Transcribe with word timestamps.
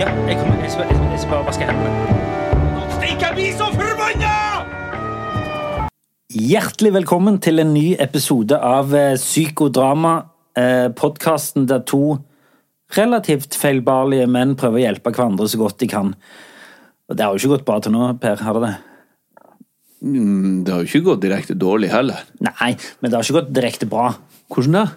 Ja, 0.00 0.06
jeg 0.24 0.38
kommer, 0.38 0.62
jeg 0.64 0.70
skal, 0.72 0.86
jeg 0.88 1.18
skal, 1.20 1.28
bare 1.28 1.44
vaske 1.44 1.66
hendene. 1.68 2.12
Stikk, 2.94 3.20
jeg 3.20 3.34
blir 3.36 3.50
så 3.58 3.66
forbanna! 3.74 4.30
Hjertelig 6.32 6.92
velkommen 6.94 7.36
til 7.44 7.60
en 7.60 7.74
ny 7.74 7.82
episode 8.00 8.56
av 8.64 8.94
eh, 8.96 9.18
Psykodrama, 9.20 10.14
eh, 10.56 10.86
podkasten 10.96 11.68
der 11.68 11.82
to 11.84 12.14
relativt 12.96 13.58
feilbarlige 13.60 14.30
menn 14.32 14.56
prøver 14.56 14.80
å 14.80 14.84
hjelpe 14.86 15.12
hverandre 15.12 15.50
så 15.52 15.60
godt 15.60 15.82
de 15.84 15.90
kan. 15.92 16.14
Og 17.10 17.20
det 17.20 17.26
har 17.26 17.36
jo 17.36 17.42
ikke 17.42 17.58
gått 17.58 17.68
bra 17.68 17.76
til 17.84 17.92
nå, 17.98 18.08
Per, 18.24 18.40
har 18.46 18.56
det 18.56 18.70
det? 18.70 18.74
Mm, 20.00 20.64
Det 20.64 20.78
har 20.78 20.80
jo 20.80 20.94
ikke 20.94 21.08
gått 21.10 21.26
direkte 21.28 21.60
dårlig 21.60 21.92
heller. 21.92 22.24
Nei, 22.48 22.72
men 23.02 23.12
det 23.12 23.18
har 23.18 23.28
ikke 23.28 23.42
gått 23.42 23.52
direkte 23.60 23.92
bra. 23.92 24.14
Hvordan 24.48 24.80
da? 24.80 24.88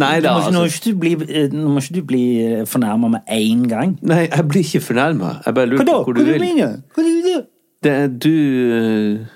Nei, 0.00 0.20
da, 0.20 0.34
må, 0.34 0.40
ikke- 0.42 0.52
nå 0.52 0.58
må 0.58 0.64
altså, 0.66 0.78
ikke 0.80 0.90
du 0.90 1.00
bli, 1.02 1.12
eh, 1.42 1.48
må 1.54 1.80
ikke 1.82 1.94
du 1.94 2.02
bli 2.02 2.22
fornærma 2.66 3.10
med 3.16 3.20
én 3.30 3.66
gang. 3.70 3.98
nei, 4.02 4.26
jeg 4.28 4.48
blir 4.48 4.64
ikke 4.64 4.80
fornærma. 4.90 5.34
Jeg 5.46 5.54
bare 5.54 5.66
lurer 5.66 5.84
på 5.86 6.04
hvor 6.04 6.14
du 6.14 6.24
vil. 6.24 6.40
Hva 6.40 7.04
du 7.06 7.12
vil? 7.26 7.44
Det 7.82 7.92
er 7.92 8.08
du 8.08 8.30
eh, 8.76 9.26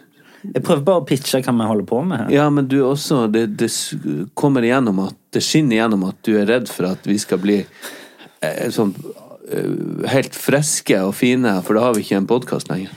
Jeg 0.54 0.62
prøver 0.62 0.82
bare 0.84 1.00
å 1.00 1.06
pitche 1.08 1.40
hva 1.40 1.54
vi 1.56 1.68
holder 1.70 1.86
på 1.88 2.00
med 2.04 2.18
her. 2.18 2.30
Ja, 2.34 2.48
men 2.50 2.66
du 2.68 2.82
også 2.84 3.22
Det, 3.32 3.56
det 3.56 3.70
kommer 4.36 4.60
igjennom 4.66 4.98
at 5.06 5.14
Det 5.32 5.40
skinner 5.42 5.78
igjennom 5.78 6.04
at 6.10 6.18
du 6.26 6.34
er 6.36 6.44
redd 6.50 6.68
for 6.68 6.90
at 6.90 7.06
vi 7.08 7.16
skal 7.22 7.38
bli 7.40 7.62
eh, 8.42 8.68
sånn 8.74 8.92
eh, 9.48 10.04
helt 10.12 10.34
friske 10.36 10.98
og 11.00 11.14
fine, 11.16 11.62
for 11.64 11.74
da 11.78 11.86
har 11.86 11.94
vi 11.96 12.04
ikke 12.04 12.16
en 12.20 12.26
podkast 12.28 12.68
lenger. 12.68 12.90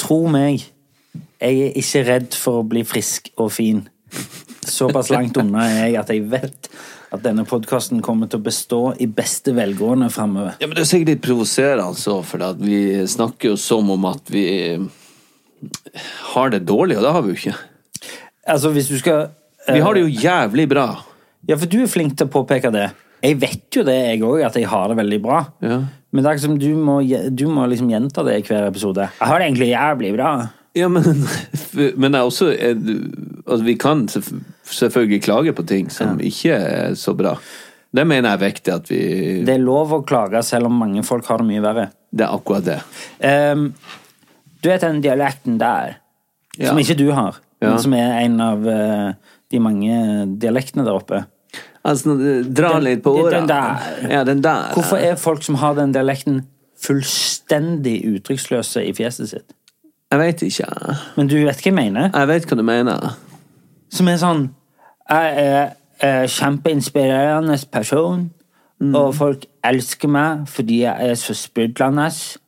Tro 0.00 0.26
meg, 0.28 0.66
jeg 1.40 1.62
er 1.70 1.72
ikke 1.80 2.04
redd 2.06 2.36
for 2.36 2.60
å 2.60 2.68
bli 2.68 2.84
frisk 2.84 3.30
og 3.40 3.50
fin. 3.56 3.86
Såpass 4.70 5.10
langt 5.12 5.36
unna 5.40 5.66
er 5.68 5.84
jeg 5.88 6.00
at 6.00 6.12
jeg 6.14 6.24
vet 6.30 6.70
at 7.10 7.24
denne 7.24 7.42
podkasten 7.48 8.02
kommer 8.06 8.30
til 8.30 8.38
å 8.38 8.46
bestå 8.46 8.80
i 9.02 9.08
beste 9.10 9.52
velgående 9.56 10.10
framover. 10.14 10.54
Ja, 10.62 10.68
men 10.68 10.78
Det 10.78 10.84
er 10.84 10.90
sikkert 10.92 11.14
litt 11.14 11.24
provoserende, 11.24 11.88
altså, 11.90 12.20
for 12.26 12.44
vi 12.62 13.02
snakker 13.10 13.52
jo 13.52 13.58
som 13.58 13.90
om 13.90 14.06
at 14.12 14.30
vi 14.30 14.46
har 16.34 16.54
det 16.54 16.62
dårlig, 16.68 16.98
og 17.00 17.04
det 17.04 17.14
har 17.16 17.26
vi 17.26 17.34
jo 17.34 17.40
ikke. 17.40 17.56
Altså, 18.46 18.70
hvis 18.74 18.88
du 18.88 18.96
skal 19.00 19.26
uh... 19.28 19.74
Vi 19.74 19.82
har 19.84 19.96
det 19.96 20.06
jo 20.06 20.12
jævlig 20.22 20.68
bra. 20.70 20.88
Ja, 21.48 21.56
for 21.56 21.66
du 21.70 21.80
er 21.82 21.90
flink 21.90 22.16
til 22.18 22.28
å 22.28 22.32
påpeke 22.32 22.70
det. 22.74 22.90
Jeg 23.20 23.36
vet 23.42 23.76
jo 23.76 23.84
det, 23.84 23.96
jeg 24.14 24.22
òg, 24.24 24.38
at 24.46 24.56
jeg 24.56 24.70
har 24.70 24.88
det 24.88 24.96
veldig 25.00 25.18
bra. 25.24 25.42
Ja. 25.64 25.82
Men 26.10 26.24
det 26.24 26.30
er 26.30 26.38
ikke 26.38 26.46
som 26.46 26.56
du 26.58 26.70
må, 26.78 27.00
du 27.02 27.44
må 27.52 27.66
liksom 27.70 27.90
gjenta 27.92 28.24
det 28.26 28.38
i 28.38 28.46
hver 28.46 28.70
episode. 28.70 29.10
Jeg 29.18 29.30
har 29.30 29.42
det 29.42 29.50
egentlig 29.50 29.70
jævlig 29.70 30.14
bra. 30.16 30.30
Ja, 30.78 30.88
men, 30.88 31.26
men 32.02 32.14
også 32.14 32.52
altså, 32.54 33.64
Vi 33.66 33.74
kan 33.74 34.06
selvfølgelig 34.74 35.22
klage 35.24 35.52
på 35.56 35.64
ting 35.66 35.90
som 35.92 36.18
ikke 36.20 36.54
er 36.56 36.94
så 36.98 37.14
bra. 37.16 37.36
Det 37.92 38.04
mener 38.06 38.30
jeg 38.30 38.38
er 38.38 38.44
viktig 38.44 38.72
at 38.74 38.90
vi 38.90 39.00
Det 39.46 39.54
er 39.56 39.64
lov 39.64 39.90
å 39.96 40.04
klage 40.06 40.42
selv 40.46 40.66
om 40.70 40.76
mange 40.78 41.02
folk 41.06 41.26
har 41.26 41.38
det 41.42 41.46
mye 41.48 41.62
verre. 41.64 41.88
Det 42.14 42.26
er 42.26 42.34
akkurat 42.36 42.64
det. 42.68 42.78
Um, 43.24 43.72
du 44.62 44.68
vet 44.68 44.80
den 44.84 45.00
dialekten 45.02 45.58
der, 45.58 45.96
Ja. 46.58 46.68
som 46.68 46.78
ikke 46.78 46.96
du 46.98 47.10
har, 47.12 47.36
Ja. 47.62 47.70
men 47.70 47.78
som 47.78 47.92
er 47.94 48.20
en 48.24 48.40
av 48.40 48.66
uh, 48.66 49.12
de 49.50 49.58
mange 49.58 50.38
dialektene 50.38 50.84
der 50.84 50.94
oppe. 50.94 51.24
Altså, 51.84 52.14
dra 52.52 52.74
Den- 52.74 52.84
litt 52.84 53.02
på 53.02 53.30
den 53.30 53.46
der. 53.48 53.80
Ja, 54.10 54.22
den 54.24 54.42
der. 54.42 54.70
Hvorfor 54.74 54.98
er 55.00 55.16
folk 55.16 55.42
som 55.42 55.54
har 55.56 55.74
den 55.74 55.92
dialekten, 55.92 56.44
fullstendig 56.80 58.04
uttrykksløse 58.06 58.84
i 58.86 58.92
fjeset 58.96 59.28
sitt? 59.32 59.52
Jeg 60.10 60.18
vet 60.18 60.42
ikke. 60.42 60.66
Men 61.16 61.26
du 61.30 61.36
vet 61.44 61.56
hva 61.56 61.62
jeg 61.70 61.74
mener? 61.74 62.10
Jeg 62.14 62.26
vet 62.28 62.46
hva 62.50 62.56
du 62.56 62.62
mener. 62.66 63.12
Som 63.90 64.08
er 64.08 64.16
sånn 64.18 64.50
Jeg 65.10 65.46
er 65.46 65.72
en 66.00 66.28
kjempeinspirerende 66.28 67.58
person, 67.72 68.30
Mm. 68.80 68.94
og 68.96 69.10
folk 69.12 69.42
elsker 69.68 70.08
meg 70.08 70.46
fordi 70.48 70.78
jeg 70.86 71.10
er 71.10 71.16
så 71.20 71.34
sprudlende. 71.36 72.06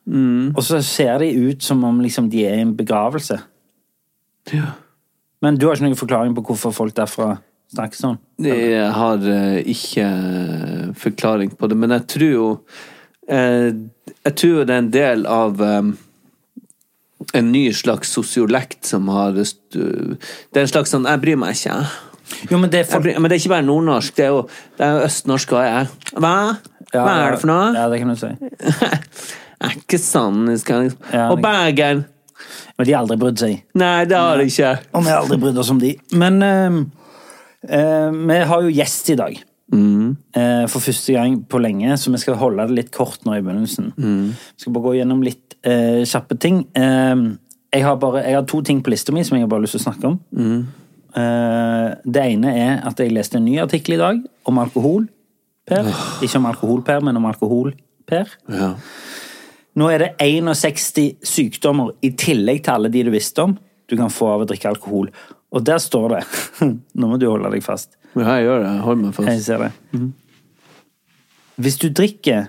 Mm. 0.08 0.54
Og 0.56 0.62
så 0.64 0.80
ser 0.80 1.18
de 1.20 1.28
ut 1.50 1.62
som 1.62 1.82
om 1.84 1.98
liksom 2.00 2.30
de 2.32 2.46
er 2.48 2.56
i 2.56 2.64
en 2.64 2.76
begravelse. 2.76 3.36
Ja. 4.52 4.72
Men 5.42 5.58
du 5.58 5.66
har 5.66 5.76
ikke 5.76 5.90
noen 5.90 5.98
forklaring 5.98 6.36
på 6.36 6.44
hvorfor 6.48 6.72
folk 6.72 6.94
derfra 6.96 7.34
snakker 7.72 7.98
sånn? 7.98 8.16
Jeg 8.42 8.88
har 8.96 9.20
uh, 9.26 9.58
ikke 9.60 10.06
eh, 10.06 10.88
forklaring 10.98 11.52
på 11.56 11.68
det, 11.68 11.76
men 11.78 11.92
jeg 11.96 12.06
tror 12.14 12.32
jo 12.32 12.48
uh, 13.30 13.68
Jeg 14.22 14.34
tror 14.38 14.52
jo 14.52 14.64
det 14.68 14.74
er 14.74 14.82
en 14.82 14.90
del 14.92 15.26
av 15.30 15.60
um, 15.60 15.92
en 17.32 17.52
ny 17.52 17.64
slags 17.76 18.12
sosiolekt 18.12 18.88
som 18.88 19.08
har 19.12 19.36
uh, 19.36 19.44
Det 19.76 20.56
er 20.56 20.64
en 20.64 20.72
slags 20.74 20.92
sånn 20.94 21.08
'jeg 21.08 21.20
bryr 21.20 21.40
meg 21.40 21.56
ikke'. 21.56 22.11
Jo, 22.50 22.58
men 22.58 22.70
det 22.72 22.84
Jeg 22.86 23.18
men 23.20 23.28
det 23.28 23.36
er 23.36 23.40
ikke 23.42 23.54
bare 23.54 23.66
nordnorsk, 23.66 24.16
det 24.16 24.24
er 24.24 24.32
jo, 24.32 24.46
det 24.78 24.86
er 24.86 24.96
jo 24.96 25.04
østnorsk 25.08 25.52
òg. 25.56 25.66
jeg. 25.66 25.86
Hva? 26.16 26.34
Ja, 26.92 27.02
Hva 27.02 27.12
er 27.12 27.34
det 27.34 27.40
for 27.42 27.50
noe? 27.52 27.68
Ja, 27.76 27.86
det 27.88 28.00
kan 28.02 28.12
du 28.12 28.16
si. 28.20 28.32
er 29.64 29.76
ikke 29.76 30.00
jeg 30.00 30.58
skal... 30.64 30.90
Ja, 31.12 31.30
Og 31.30 31.40
Bergen! 31.42 32.04
Men 32.78 32.86
de 32.88 32.92
har 32.92 33.04
aldri 33.04 33.16
brydd 33.20 33.38
seg. 33.38 33.62
Nei, 33.78 34.04
det 34.08 34.18
har 34.18 34.40
de 34.40 34.48
ikke. 34.50 34.74
Og 34.92 35.04
vi 35.04 35.12
har 35.12 35.22
aldri 35.22 35.38
brydd 35.38 35.58
oss 35.62 35.70
om 35.70 35.78
de. 35.80 35.92
Men 36.18 36.42
uh, 36.42 36.82
uh, 37.70 38.10
vi 38.10 38.38
har 38.50 38.62
jo 38.66 38.72
gjest 38.72 39.12
i 39.12 39.18
dag. 39.20 39.42
Eh, 39.72 40.64
for 40.68 40.84
første 40.84 41.14
gang 41.14 41.38
på 41.48 41.60
lenge, 41.62 41.96
så 41.96 42.12
vi 42.12 42.20
skal 42.20 42.36
holde 42.40 42.66
det 42.68 42.76
litt 42.76 42.92
kort 42.94 43.24
nå 43.24 43.36
i 43.38 43.42
begynnelsen. 43.44 43.92
Vi 43.96 44.60
skal 44.60 44.74
bare 44.74 44.84
gå 44.88 44.94
gjennom 44.98 45.22
litt 45.24 45.56
eh, 45.64 46.02
kjappe 46.08 46.36
ting. 46.40 46.66
Eh, 46.76 47.14
jeg, 47.72 47.84
har 47.86 47.96
bare, 48.02 48.24
jeg 48.26 48.36
har 48.36 48.46
to 48.48 48.60
ting 48.66 48.82
på 48.84 48.92
lista 48.92 49.14
mi 49.14 49.24
som 49.24 49.38
jeg 49.38 49.46
har 49.46 49.52
bare 49.52 49.64
lyst 49.64 49.78
til 49.78 49.82
å 49.82 49.86
snakke 49.86 50.10
om. 50.10 50.18
Eh, 50.36 50.60
det 51.12 52.22
ene 52.22 52.52
er 52.56 52.78
at 52.88 53.00
jeg 53.00 53.12
leste 53.12 53.36
en 53.36 53.44
ny 53.44 53.58
artikkel 53.62 53.96
i 53.96 54.00
dag 54.00 54.22
om 54.48 54.60
alkohol. 54.62 55.08
Per. 55.68 55.90
Ikke 56.24 56.38
om 56.40 56.48
alkohol-Per, 56.50 57.02
men 57.04 57.18
om 57.20 57.26
alkohol-Per. 57.28 58.32
Ja. 58.50 58.70
Nå 59.78 59.88
er 59.92 60.02
det 60.02 60.08
61 60.20 61.20
sykdommer 61.24 61.92
i 62.04 62.12
tillegg 62.18 62.64
til 62.64 62.74
alle 62.74 62.90
de 62.92 63.04
du 63.06 63.12
visste 63.14 63.44
om 63.46 63.54
du 63.88 63.96
kan 63.98 64.12
få 64.12 64.30
av 64.32 64.44
å 64.44 64.48
drikke 64.48 64.70
alkohol. 64.72 65.10
Og 65.52 65.64
der 65.66 65.80
står 65.82 66.14
det 66.14 66.22
Nå 66.98 67.10
må 67.10 67.18
du 67.20 67.28
holde 67.28 67.50
deg 67.52 67.64
fast. 67.64 67.98
Ja, 68.16 68.38
jeg 68.38 68.48
gjør 68.48 68.62
det. 68.62 68.72
Jeg 68.72 68.84
holder 68.86 69.04
meg 69.04 69.30
Jeg 69.32 69.44
ser 69.44 69.64
det. 69.66 69.70
Hvis 71.62 71.78
du 71.80 71.88
drikker 71.92 72.48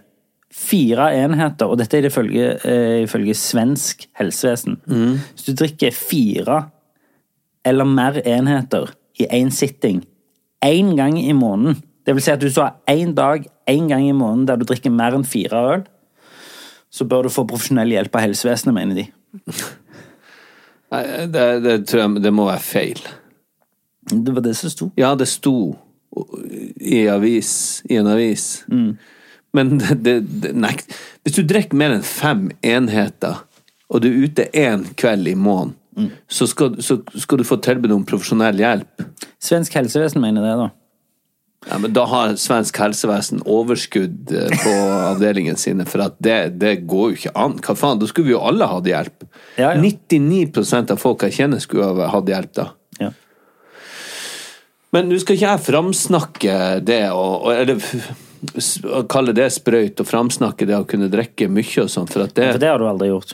fire 0.54 1.10
enheter, 1.18 1.68
og 1.68 1.80
dette 1.82 1.98
er 1.98 2.08
ifølge, 2.08 2.52
eh, 2.70 3.00
ifølge 3.04 3.34
svensk 3.36 4.06
helsevesen 4.20 4.78
Hvis 4.86 5.48
du 5.48 5.56
drikker 5.58 5.96
fire 5.96 6.60
eller 7.66 7.88
mer 7.88 8.20
enheter 8.28 8.92
i 9.20 9.28
én 9.30 9.52
sitting 9.52 10.04
én 10.66 10.96
gang 10.98 11.20
i 11.20 11.34
måneden 11.34 11.82
Det 12.06 12.16
vil 12.16 12.24
si 12.24 12.32
at 12.32 12.42
hvis 12.44 12.56
du 12.56 12.62
har 12.62 12.76
én 12.92 13.14
dag 13.16 13.46
én 13.70 13.88
gang 13.88 14.04
i 14.08 14.16
måneden 14.16 14.48
der 14.48 14.60
du 14.60 14.66
drikker 14.68 14.92
mer 14.92 15.16
enn 15.16 15.24
fire 15.24 15.60
øl, 15.74 15.84
så 16.92 17.06
bør 17.08 17.24
du 17.24 17.32
få 17.32 17.46
profesjonell 17.48 17.94
hjelp 17.96 18.16
av 18.16 18.26
helsevesenet, 18.26 18.76
mener 18.76 18.98
de. 18.98 19.06
Nei, 20.94 21.04
det, 21.32 21.46
det 21.64 21.78
tror 21.88 22.04
jeg 22.04 22.24
det 22.26 22.34
må 22.36 22.50
være 22.50 22.66
feil. 22.66 23.00
Det 24.12 24.36
var 24.36 24.44
det 24.44 24.54
som 24.60 24.74
sto. 24.74 24.90
Ja, 25.00 25.14
det 25.16 25.30
sto 25.32 25.56
i, 26.76 27.08
avis, 27.08 27.82
i 27.90 27.98
en 27.98 28.12
avis. 28.12 28.66
Men 29.54 29.78
det, 29.80 29.96
det, 30.04 30.18
det 30.44 30.52
nei. 30.58 30.76
Hvis 31.24 31.40
du 31.40 31.48
drikker 31.48 31.80
mer 31.80 31.96
enn 31.96 32.06
fem 32.06 32.50
enheter, 32.66 33.42
og 33.90 34.04
du 34.04 34.10
er 34.10 34.28
ute 34.28 34.50
én 34.52 34.86
kveld 35.00 35.32
i 35.32 35.38
måneden, 35.40 35.78
så, 36.28 36.48
skal, 36.50 36.78
så 36.84 37.00
skal 37.20 37.42
du 37.42 37.46
få 37.48 37.58
tilbud 37.64 37.92
om 37.96 38.06
profesjonell 38.08 38.60
hjelp. 38.62 39.04
Svensk 39.44 39.76
helsevesen 39.78 40.24
mener 40.24 40.46
det, 40.46 40.56
da. 40.62 40.70
Ja, 41.70 41.78
men 41.80 41.94
Da 41.96 42.04
har 42.12 42.36
svensk 42.40 42.78
helsevesen 42.82 43.44
overskudd 43.48 44.32
eh, 44.36 44.56
på 44.64 44.74
avdelingen 45.12 45.60
sine, 45.60 45.86
for 45.90 46.06
at 46.08 46.18
det, 46.24 46.58
det 46.60 46.76
går 46.90 47.14
jo 47.14 47.20
ikke 47.20 47.36
an. 47.40 47.58
Hva 47.64 47.76
faen, 47.80 48.02
Da 48.02 48.10
skulle 48.10 48.32
vi 48.32 48.36
jo 48.36 48.44
alle 48.44 48.68
hatt 48.70 48.90
hjelp. 48.90 49.28
Ja, 49.58 49.74
ja. 49.74 49.80
99% 49.80 50.94
av 50.96 51.02
folk 51.02 51.24
jeg 51.28 51.38
kjenner, 51.40 51.64
skulle 51.64 51.92
ha 52.02 52.12
hatt 52.18 52.32
hjelp 52.34 52.58
da. 52.60 52.68
Ja. 53.00 53.14
Men 54.94 55.10
nå 55.10 55.18
skal 55.22 55.38
ikke 55.38 55.56
jeg 55.56 55.66
framsnakke 55.66 56.58
det, 56.86 57.06
og 57.18 57.50
eller 57.54 57.82
kalle 59.10 59.34
det 59.36 59.48
sprøyt, 59.56 60.02
og 60.04 60.06
framsnakke 60.10 60.68
det 60.70 60.76
å 60.78 60.86
kunne 60.90 61.08
drikke 61.12 61.48
mye 61.50 61.86
og 61.86 61.90
sånn, 61.90 62.10
for 62.12 62.28
at 62.28 62.36
det 62.38 62.52
For 62.52 62.62
det 62.62 62.70
har 62.70 62.82
du 62.82 62.90
aldri 62.90 63.10
gjort. 63.10 63.34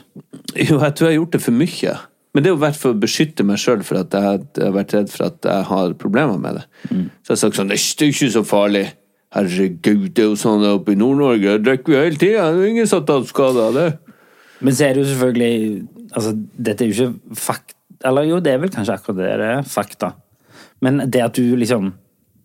Jo, 0.54 0.78
jeg 0.78 0.94
tror 0.96 1.06
jeg 1.06 1.10
har 1.10 1.18
gjort 1.18 1.34
det 1.36 1.42
for 1.44 1.56
mye. 1.56 1.96
Men 2.30 2.44
det 2.44 2.50
er 2.50 2.54
jo 2.54 2.62
vært 2.62 2.78
for 2.78 2.94
å 2.94 3.00
beskytte 3.02 3.44
meg 3.46 3.58
sjøl, 3.58 3.82
for 3.86 3.98
at 4.04 4.14
jeg, 4.14 4.42
jeg 4.54 4.68
har 4.68 4.74
vært 4.76 4.94
redd 4.94 5.10
for 5.10 5.26
at 5.26 5.48
jeg 5.50 5.66
har 5.70 5.94
problemer 5.98 6.38
med 6.38 6.60
det. 6.60 6.64
Så 6.86 7.32
jeg 7.32 7.34
har 7.34 7.40
sagt 7.42 7.58
sånn 7.58 7.72
Det 7.72 7.78
er 7.80 8.10
ikke 8.12 8.30
så 8.36 8.44
farlig. 8.46 8.84
Herregud, 9.34 10.08
det 10.14 10.24
er 10.24 10.28
jo 10.28 10.38
sånn 10.38 10.64
oppe 10.66 10.94
i 10.94 10.98
Nord-Norge, 10.98 11.58
Det 11.58 11.66
drikker 11.66 11.92
vi 11.92 11.98
hele 11.98 12.18
tida. 12.18 12.48
Det 12.54 12.64
er 12.64 12.70
ingen 12.72 12.88
som 12.90 13.02
har 13.02 13.08
tatt 13.10 13.30
skade 13.30 13.66
av 13.66 13.76
det. 13.78 13.88
Men 14.60 14.76
så 14.76 14.86
er 14.86 14.94
det 14.94 15.04
jo 15.04 15.10
selvfølgelig 15.12 15.88
Altså, 16.10 16.32
dette 16.58 16.82
er 16.82 16.90
jo 16.90 16.94
ikke 16.96 17.36
fakt... 17.38 17.76
Eller 18.06 18.26
jo, 18.26 18.40
det 18.42 18.50
er 18.50 18.62
vel 18.62 18.72
kanskje 18.74 18.96
akkurat 18.96 19.18
det 19.20 19.28
det 19.38 19.50
er. 19.54 19.66
Fakta. 19.70 20.14
Men 20.82 21.04
det 21.06 21.22
at 21.22 21.36
du 21.38 21.54
liksom 21.58 21.92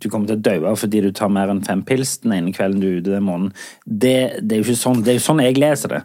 du 0.03 0.09
kommer 0.11 0.27
til 0.29 0.37
å 0.37 0.43
dø 0.43 0.73
fordi 0.77 1.01
du 1.05 1.11
tar 1.15 1.31
mer 1.31 1.49
enn 1.49 1.63
fem 1.65 1.81
pils 1.87 2.17
den 2.21 2.35
ene 2.35 2.51
kvelden 2.53 2.81
du 2.83 2.87
er 2.89 2.97
ute 2.99 3.13
den 3.13 3.25
måneden, 3.25 3.53
det, 3.85 4.41
det 4.43 4.57
er 4.57 4.59
jo 4.59 4.65
ikke 4.67 4.81
sånn 4.81 4.99
Det 5.05 5.13
er 5.13 5.17
jo 5.17 5.23
sånn 5.23 5.41
jeg 5.41 5.57
leser 5.57 5.93
det. 5.95 6.01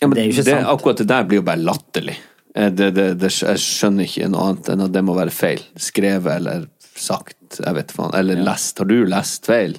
Ja, 0.00 0.06
men 0.06 0.14
det 0.14 0.22
er 0.22 0.28
jo 0.28 0.36
ikke 0.36 0.46
det, 0.46 0.54
sant. 0.54 0.70
akkurat 0.70 1.02
det 1.02 1.08
der 1.10 1.26
blir 1.28 1.40
jo 1.40 1.46
bare 1.46 1.62
latterlig. 1.66 2.16
Eh, 2.54 2.70
Det, 2.72 2.90
det, 2.94 3.08
det, 3.18 3.30
jeg 3.42 3.62
skjønner 3.62 4.06
ikke 4.06 4.28
noe 4.30 4.50
annet 4.50 4.70
enn 4.74 4.84
at 4.86 4.94
det 4.94 5.02
må 5.04 5.16
være 5.18 5.34
feil. 5.34 5.62
Skrevet 5.80 6.36
eller 6.38 6.68
sagt. 6.94 7.58
Jeg 7.58 7.74
vet 7.76 7.94
faen. 7.94 8.14
Eller 8.14 8.38
lest. 8.46 8.78
Har 8.78 8.90
du 8.90 9.00
lest 9.10 9.48
feil? 9.50 9.78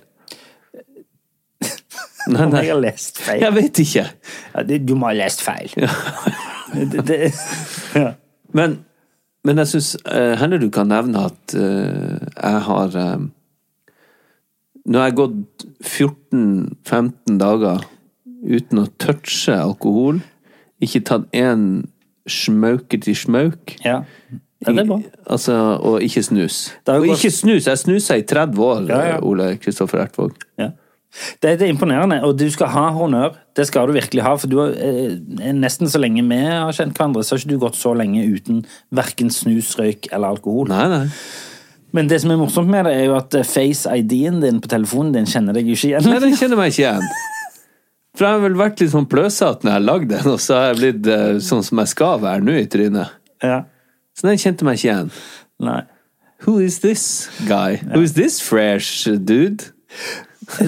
Nei, 2.28 2.42
Om 2.42 2.58
jeg 2.58 2.72
har 2.74 2.82
lest 2.82 3.22
feil. 3.22 3.42
Jeg 3.44 3.56
vet 3.56 3.80
ikke. 3.86 4.06
Ja, 4.56 4.66
det, 4.68 4.82
du 4.88 4.96
må 4.98 5.12
ha 5.12 5.16
lest 5.16 5.46
feil. 5.46 5.72
det, 7.08 7.32
ja. 7.96 8.12
Men, 8.56 8.80
men 9.46 9.62
jeg 9.62 9.76
syns 9.76 9.96
heller 10.06 10.60
du 10.62 10.70
kan 10.74 10.90
nevne 10.90 11.28
at 11.30 11.56
uh, 11.56 12.16
jeg 12.18 12.62
har 12.70 13.00
eh, 13.00 13.26
Nå 14.86 15.00
har 15.02 15.08
jeg 15.10 15.18
gått 15.18 15.64
14-15 15.82 17.40
dager 17.42 17.86
uten 18.46 18.84
å 18.84 18.90
touche 19.02 19.56
alkohol. 19.58 20.20
Ikke 20.84 21.02
tatt 21.08 21.26
én 21.34 21.64
smauke 22.28 22.98
smoke 23.02 23.16
smauk. 23.16 23.76
ja. 23.86 24.02
Ja, 24.66 24.72
det 24.72 24.80
er 24.80 24.88
bra. 24.90 24.98
Altså, 25.30 25.54
og 25.84 26.02
ikke 26.02 26.24
snus. 26.24 26.72
Og 26.88 27.04
gått- 27.04 27.20
ikke 27.20 27.30
snus! 27.32 27.66
Jeg 27.68 27.78
snusa 27.78 28.16
i 28.18 28.22
30 28.26 28.58
år, 28.64 28.88
Ja, 28.90 29.00
ja. 29.12 29.18
Ole 29.22 29.58
Kristoffer 29.62 30.00
Ertvåg. 30.02 30.32
Ja. 30.58 30.70
Det, 31.42 31.60
det 31.60 31.62
er 31.62 31.74
imponerende, 31.74 32.24
og 32.24 32.40
du 32.40 32.50
skal 32.50 32.68
ha 32.74 32.90
honnør. 32.96 33.36
Det 33.56 33.68
skal 33.68 33.88
du 33.88 33.94
virkelig 33.94 34.24
ha, 34.24 34.34
for 34.36 34.48
du 34.48 34.58
har, 34.64 34.70
eh, 34.74 35.52
nesten 35.54 35.88
så 35.92 36.00
lenge 36.02 36.24
vi 36.28 36.40
har 36.42 36.72
kjent 36.74 36.96
hverandre, 36.98 37.22
så 37.24 37.36
har 37.36 37.44
ikke 37.44 37.50
du 37.54 37.60
gått 37.60 37.76
så 37.78 37.94
lenge 37.96 38.26
uten 38.26 38.66
verken 38.92 39.30
snus, 39.30 39.76
røyk 39.78 40.08
eller 40.12 40.34
alkohol. 40.34 40.68
Nei, 40.72 40.88
nei. 40.90 41.08
Men 41.94 42.08
det 42.08 42.22
som 42.22 42.32
er 42.32 42.38
morsomt 42.42 42.68
med 42.68 42.86
det, 42.86 42.96
er 42.96 43.06
jo 43.06 43.16
at 43.20 43.36
eh, 43.36 43.44
face-ID-en 43.44 44.42
din 44.42 44.60
på 44.64 44.68
telefonen 44.72 45.14
din 45.14 45.26
kjenner 45.30 45.54
deg 45.54 45.68
ikke 45.68 45.92
igjen. 45.92 46.10
Nei, 46.10 46.20
den 46.20 46.36
kjenner 46.36 46.58
meg 46.58 46.74
ikke 46.74 46.88
igjen. 46.88 47.06
For 48.16 48.24
jeg 48.24 48.38
har 48.38 48.44
vel 48.46 48.58
vært 48.60 48.82
litt 48.82 48.94
sånn 48.94 49.08
pløsete 49.12 49.66
når 49.66 49.72
jeg 49.72 49.76
har 49.76 49.86
lagd 49.86 50.12
den, 50.14 50.28
og 50.32 50.40
så 50.44 50.60
har 50.60 50.70
jeg 50.72 50.80
blitt 50.80 51.10
eh, 51.12 51.40
sånn 51.44 51.66
som 51.68 51.82
jeg 51.84 51.92
skal 51.92 52.22
være 52.24 52.46
nå 52.48 52.56
i 52.62 52.68
trynet. 52.72 53.18
Ja. 53.44 53.66
Så 54.16 54.30
den 54.30 54.40
kjente 54.40 54.68
meg 54.68 54.80
ikke 54.80 54.88
igjen. 54.88 55.12
Nei. 55.66 55.82
Who 56.46 56.60
is 56.64 56.80
this 56.84 57.28
guy? 57.50 57.82
Who 57.92 58.04
is 58.06 58.16
this 58.16 58.40
fresh 58.44 59.08
dude? 59.08 59.72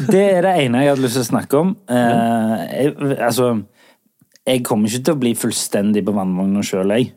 Det 0.10 0.24
er 0.34 0.42
det 0.44 0.54
ene 0.64 0.82
jeg 0.82 0.94
hadde 0.94 1.06
lyst 1.06 1.20
til 1.20 1.24
å 1.24 1.30
snakke 1.30 1.62
om. 1.62 1.76
Eh, 1.92 2.54
jeg, 2.72 2.94
altså, 3.30 3.54
jeg 4.48 4.64
kommer 4.68 4.92
ikke 4.92 5.06
til 5.08 5.16
å 5.16 5.22
bli 5.22 5.34
fullstendig 5.38 6.04
på 6.08 6.16
vannvogna 6.18 6.66
sjøl, 6.66 6.92
jeg. 6.98 7.14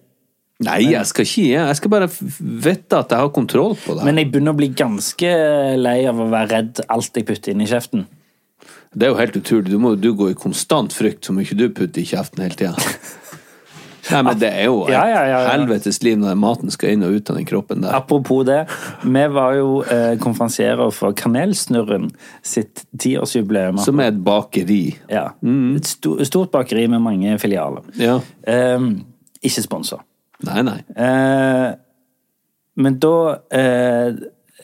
Nei, 0.61 0.91
jeg 0.93 1.09
skal 1.09 1.25
ikke 1.25 1.41
gi. 1.41 1.51
Jeg 1.57 1.77
skal 1.79 1.93
bare 1.95 2.09
vite 2.11 2.99
at 2.99 3.15
jeg 3.15 3.25
har 3.25 3.31
kontroll 3.33 3.79
på 3.81 3.97
det. 3.97 4.05
Men 4.05 4.21
jeg 4.21 4.29
begynner 4.29 4.53
å 4.53 4.59
bli 4.59 4.69
ganske 4.77 5.31
lei 5.81 5.99
av 6.11 6.21
å 6.21 6.27
være 6.29 6.51
redd 6.53 6.83
alt 6.93 7.17
jeg 7.17 7.27
putter 7.31 7.55
inn 7.55 7.65
i 7.65 7.69
kjeften. 7.71 8.05
Det 8.91 9.07
er 9.07 9.13
jo 9.13 9.19
helt 9.21 9.37
utrolig. 9.39 9.71
Du 9.71 9.79
må 9.79 9.95
jo 9.95 10.15
gå 10.19 10.33
i 10.33 10.39
konstant 10.39 10.95
frykt 10.95 11.29
så 11.29 11.35
mye 11.37 11.57
du 11.57 11.69
putter 11.71 12.03
i 12.03 12.09
kjeften 12.11 12.43
hele 12.43 12.59
tida. 12.59 12.75
Nei, 14.11 14.23
men 14.27 14.39
det 14.41 14.49
er 14.49 14.65
jo 14.67 14.81
et 14.87 14.95
Ja, 14.95 15.03
ja, 15.07 15.21
ja, 15.29 15.41
helvetes 15.53 16.01
liv 16.03 16.17
når 16.19 16.39
maten 16.41 16.73
skal 16.73 16.97
inn 16.97 17.05
og 17.07 17.15
ut 17.15 17.31
av 17.31 17.37
den 17.39 17.47
kroppen 17.47 17.85
der. 17.85 17.93
Apropos 17.95 18.43
det, 18.49 18.63
vi 19.05 19.25
var 19.31 19.55
jo 19.59 19.83
eh, 19.85 20.15
konferansierer 20.19 20.91
for 20.95 21.15
Kanelsnurren 21.15 22.09
sitt 22.43 22.85
tiårsjubileum. 22.99 23.79
Som 23.85 24.01
er 24.03 24.11
et 24.11 24.19
bakeri. 24.27 24.97
Ja. 25.13 25.29
Et 25.77 25.93
stort 26.27 26.51
bakeri 26.55 26.89
med 26.91 27.05
mange 27.05 27.37
filialer. 27.43 27.87
Ja. 28.01 28.19
Eh, 28.51 28.89
ikke 29.47 29.67
sponsa. 29.69 30.01
Nei, 30.49 30.65
nei. 30.67 30.81
Eh, 30.97 31.69
men 32.81 32.97
da 33.03 33.15
eh, 33.53 34.21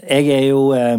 Jeg 0.06 0.28
er 0.32 0.44
jo 0.48 0.70
eh, 0.72 0.96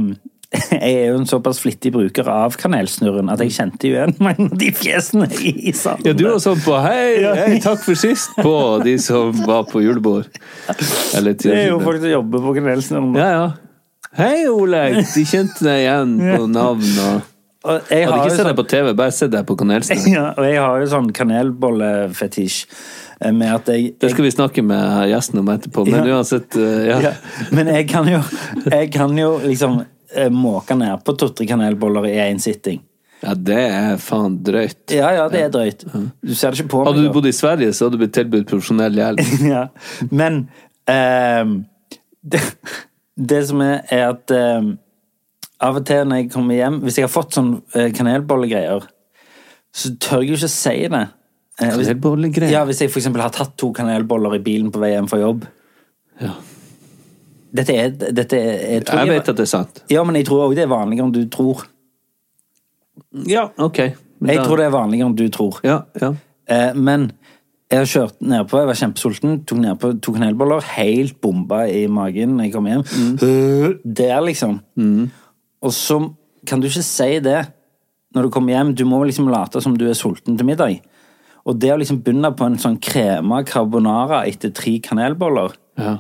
jeg 0.72 0.80
er 0.94 1.10
jo 1.10 1.18
en 1.20 1.26
såpass 1.28 1.60
flittig 1.60 1.92
bruker 1.92 2.28
av 2.32 2.56
kanelsnurren 2.60 3.28
at 3.34 3.42
jeg 3.44 3.52
kjente 3.58 3.90
jo 3.90 3.98
igjen 3.98 4.14
mange 4.24 4.48
av 4.48 4.58
de 4.62 4.70
fjesene 4.72 5.28
i, 5.44 5.74
salen. 5.76 6.06
Ja, 6.08 6.14
du 6.16 6.24
var 6.30 6.40
sånn 6.44 6.62
på 6.64 6.78
hei, 6.86 7.20
hei, 7.26 7.58
takk 7.64 7.82
for 7.84 8.00
sist 8.00 8.32
på 8.40 8.54
de 8.86 8.96
som 9.04 9.34
var 9.48 9.66
på 9.68 9.84
julebord. 9.84 10.30
Eller 11.18 11.36
Det 11.36 11.52
er 11.52 11.68
jo 11.74 11.82
folk 11.84 12.00
som 12.00 12.14
jobber 12.14 12.46
på 12.48 12.54
kanelsnurren. 12.62 13.16
Ja, 13.20 13.32
ja. 13.36 13.48
Hei, 14.18 14.46
Oleg! 14.50 15.02
De 15.14 15.26
kjente 15.28 15.66
deg 15.68 15.84
igjen 15.84 16.14
på 16.24 16.46
navn 16.50 16.94
og 17.68 17.84
jeg 17.92 18.06
Hadde 18.08 18.22
ikke 18.22 18.30
sett 18.32 18.40
sånn- 18.40 18.48
deg 18.48 18.56
på 18.62 18.64
TV, 18.72 18.92
bare 18.96 19.12
sett 19.12 19.32
deg 19.34 19.44
på 19.50 19.58
kanelsnurr. 19.60 20.06
Ja, 20.16 20.30
og 20.38 20.46
jeg 20.48 20.62
har 20.64 20.80
jo 20.80 20.88
sånn 20.94 21.10
kanelbollefetisj 21.12 22.62
eh, 23.20 23.34
med 23.36 23.52
at 23.52 23.68
jeg, 23.74 23.90
Det 24.00 24.14
skal 24.14 24.24
vi 24.28 24.32
snakke 24.32 24.64
med 24.64 25.10
gjesten 25.12 25.42
om 25.42 25.52
etterpå, 25.52 25.84
men 25.90 26.08
Ja. 26.08 26.16
uansett 26.22 26.56
eh, 26.56 26.88
ja. 26.94 27.00
ja, 27.10 27.14
Men 27.52 27.68
jeg 27.74 27.90
kan 27.92 28.08
jo 28.08 28.22
Jeg 28.72 28.92
kan 28.96 29.18
jo 29.20 29.34
liksom 29.44 29.82
måke 30.34 30.76
ned 30.78 31.04
på 31.06 31.14
to-tre 31.18 31.46
kanelboller 31.50 32.08
i 32.10 32.16
én 32.28 32.40
sitting. 32.42 32.82
ja, 33.24 33.34
det 33.34 33.58
er 33.74 33.98
faen 34.02 34.36
drøyt. 34.46 34.92
Ja, 34.94 35.12
ja, 35.16 35.28
det 35.30 35.42
er 35.46 35.54
drøyt. 35.54 35.86
Du 36.22 36.34
ser 36.36 36.52
det 36.54 36.60
ikke 36.62 36.70
på 36.76 36.82
meg. 36.84 36.90
Hadde 36.92 37.06
du 37.08 37.14
bodd 37.16 37.30
i 37.30 37.34
Sverige, 37.34 37.74
så 37.74 37.86
hadde 37.88 37.98
du 37.98 38.04
blitt 38.04 38.14
tilbudt 38.18 38.50
profesjonell 38.50 39.00
hjelp. 39.00 39.22
ja. 39.54 39.64
Men 40.12 40.44
eh, 40.90 41.56
det, 42.22 42.42
det 43.18 43.42
som 43.50 43.62
er, 43.66 43.80
er 43.90 44.04
at 44.12 44.34
eh, 44.38 44.70
av 45.66 45.80
og 45.80 45.86
til 45.90 46.04
når 46.06 46.20
jeg 46.22 46.28
kommer 46.36 46.54
hjem 46.60 46.76
Hvis 46.86 47.00
jeg 47.00 47.08
har 47.08 47.10
fått 47.10 47.34
sånn 47.34 47.56
eh, 47.74 47.88
kanelbollegreier, 47.98 48.86
så 49.74 49.94
tør 49.98 50.22
jeg 50.22 50.36
jo 50.36 50.38
ikke 50.42 50.52
si 50.54 50.76
det. 50.94 51.06
Eh, 51.58 51.72
hvis- 51.74 51.88
Kanelbollegreier? 51.90 52.52
Ja, 52.54 52.66
Hvis 52.70 52.84
jeg 52.84 52.92
eksempel 52.94 53.24
har 53.26 53.34
tatt 53.34 53.56
to 53.58 53.72
kanelboller 53.74 54.38
i 54.38 54.44
bilen 54.46 54.70
på 54.74 54.82
vei 54.84 54.92
hjem 54.94 55.10
fra 55.10 55.20
jobb. 55.24 55.48
Ja. 56.22 56.36
Dette 57.58 57.74
er, 57.76 57.90
dette 58.14 58.38
er 58.38 58.52
jeg, 58.78 58.86
tror 58.88 59.02
Jeg 59.04 59.10
vet 59.16 59.30
at 59.34 59.40
det 59.40 59.46
er 59.48 59.52
sant. 59.52 59.82
Ja, 59.92 60.04
men 60.08 60.16
jeg 60.20 60.28
tror 60.30 60.46
òg 60.48 60.56
det 60.58 60.64
er 60.68 60.72
vanligere 60.72 61.08
enn 61.08 61.16
du 61.16 61.24
tror. 61.34 61.66
Ja, 63.28 63.50
ok. 63.58 63.80
Men 64.20 64.30
Jeg 64.34 64.38
da- 64.42 64.46
tror 64.48 64.58
det 64.58 64.66
er 64.68 64.74
vanligere 64.76 65.08
enn 65.10 65.16
du 65.18 65.28
tror. 65.30 65.60
Ja, 65.64 65.82
ja. 66.02 66.14
Eh, 66.50 66.74
men 66.74 67.12
jeg 67.70 67.80
har 67.80 67.86
kjørt 67.92 68.22
nedpå, 68.22 68.58
jeg 68.62 68.68
var 68.70 68.80
kjempesulten, 68.80 69.46
tok 69.46 69.58
nedpå 69.60 69.92
to 70.02 70.14
kanelboller, 70.16 70.62
helt 70.78 71.20
bomba 71.22 71.66
i 71.68 71.86
magen 71.92 72.38
når 72.38 72.44
jeg 72.48 72.54
kom 72.54 72.66
hjem. 72.66 72.84
Øh, 73.22 73.74
Der, 73.84 74.22
liksom. 74.22 74.62
Og 75.62 75.72
så 75.76 76.14
kan 76.48 76.60
du 76.62 76.68
ikke 76.68 76.84
si 76.84 77.20
det 77.20 77.48
når 78.16 78.24
du 78.24 78.30
kommer 78.30 78.54
hjem. 78.56 78.74
Du 78.76 78.86
må 78.86 79.04
liksom 79.04 79.28
late 79.30 79.62
som 79.62 79.76
du 79.78 79.86
er 79.90 79.94
sulten 79.94 80.38
til 80.38 80.46
middag. 80.48 80.80
Og 81.46 81.60
det 81.60 81.72
å 81.72 81.78
liksom 81.78 82.02
begynne 82.04 82.32
på 82.36 82.46
en 82.46 82.58
sånn 82.58 82.80
krema 82.82 83.44
carbonara 83.46 84.26
etter 84.28 84.52
tre 84.54 84.80
kanelboller, 84.80 85.54
ja. 85.78 85.98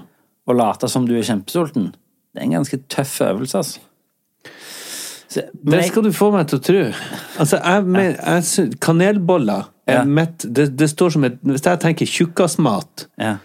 Og 0.47 0.55
late 0.55 0.87
som 0.89 1.05
du 1.07 1.15
er 1.17 1.23
kjempesulten, 1.27 1.89
det 2.33 2.41
er 2.41 2.45
en 2.47 2.51
ganske 2.59 2.77
tøff 2.89 3.19
øvelse, 3.21 3.57
altså. 3.57 3.79
Så, 5.27 5.41
men 5.63 5.71
Det 5.73 5.79
jeg- 5.81 5.89
skal 5.91 6.03
du 6.03 6.11
få 6.15 6.31
meg 6.31 6.47
til 6.47 6.59
å 6.59 6.63
tro. 6.63 6.83
Altså, 7.39 7.57
jeg, 7.59 7.83
men, 7.85 8.15
jeg, 8.15 8.43
kanelboller 8.79 9.63
er 9.87 9.93
Ja. 9.99 10.03
mitt 10.05 10.45
det, 10.53 10.77
det 10.77 10.89
står 10.89 11.09
som 11.11 11.23
et 11.23 11.37
Hvis 11.43 11.61
jeg 11.65 11.79
tenker 11.79 12.05
tjukkasmat, 12.05 13.07
ja. 13.19 13.35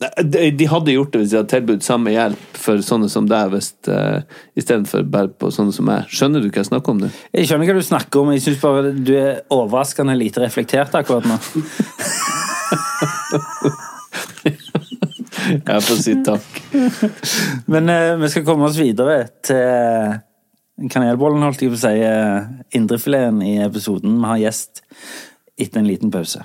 De 0.00 0.50
de 0.56 0.66
hadde 0.68 0.94
gjort 0.94 1.12
det 1.12 1.20
hvis 1.20 1.32
de 1.32 1.36
hadde 1.36 1.52
tilbudt 1.52 1.84
samme 1.84 2.12
hjelp 2.14 2.60
for 2.60 2.80
sånne 2.84 3.08
som 3.12 3.26
deg, 3.28 3.50
hvis, 3.52 3.68
uh, 3.88 4.22
istedenfor 4.56 5.04
bare 5.12 5.28
på 5.28 5.50
sånne 5.52 5.74
som 5.76 5.84
meg. 5.88 6.08
Skjønner 6.08 6.40
du 6.40 6.48
hva 6.48 6.62
jeg 6.62 6.70
snakker 6.70 6.94
om 6.94 7.02
nå? 7.02 7.10
Jeg 7.36 7.50
skjønner 7.50 7.68
hva 7.68 7.76
du 7.76 7.84
snakker 7.84 8.22
om, 8.22 8.32
jeg 8.32 8.44
syns 8.46 8.62
bare 8.62 8.94
du 8.96 9.12
er 9.16 9.42
overraskende 9.52 10.16
lite 10.16 10.40
reflektert 10.44 10.96
akkurat 10.96 11.28
nå. 11.28 11.36
Jeg 15.50 15.82
får 15.82 15.96
si 15.98 16.12
takk. 16.22 16.58
Men 17.70 17.88
uh, 17.90 18.18
vi 18.20 18.28
skal 18.30 18.44
komme 18.46 18.68
oss 18.68 18.78
videre 18.78 19.24
til 19.44 20.20
kanelbollen, 20.88 21.42
holdt 21.44 21.64
jeg 21.64 21.72
på 21.72 21.76
å 21.76 21.82
si, 21.82 21.96
eh, 22.06 22.46
indrefileten 22.78 23.42
i 23.44 23.58
episoden. 23.64 24.16
Vi 24.20 24.30
har 24.30 24.40
gjest 24.40 24.82
etter 25.58 25.80
en 25.80 25.88
liten 25.88 26.10
pause. 26.10 26.44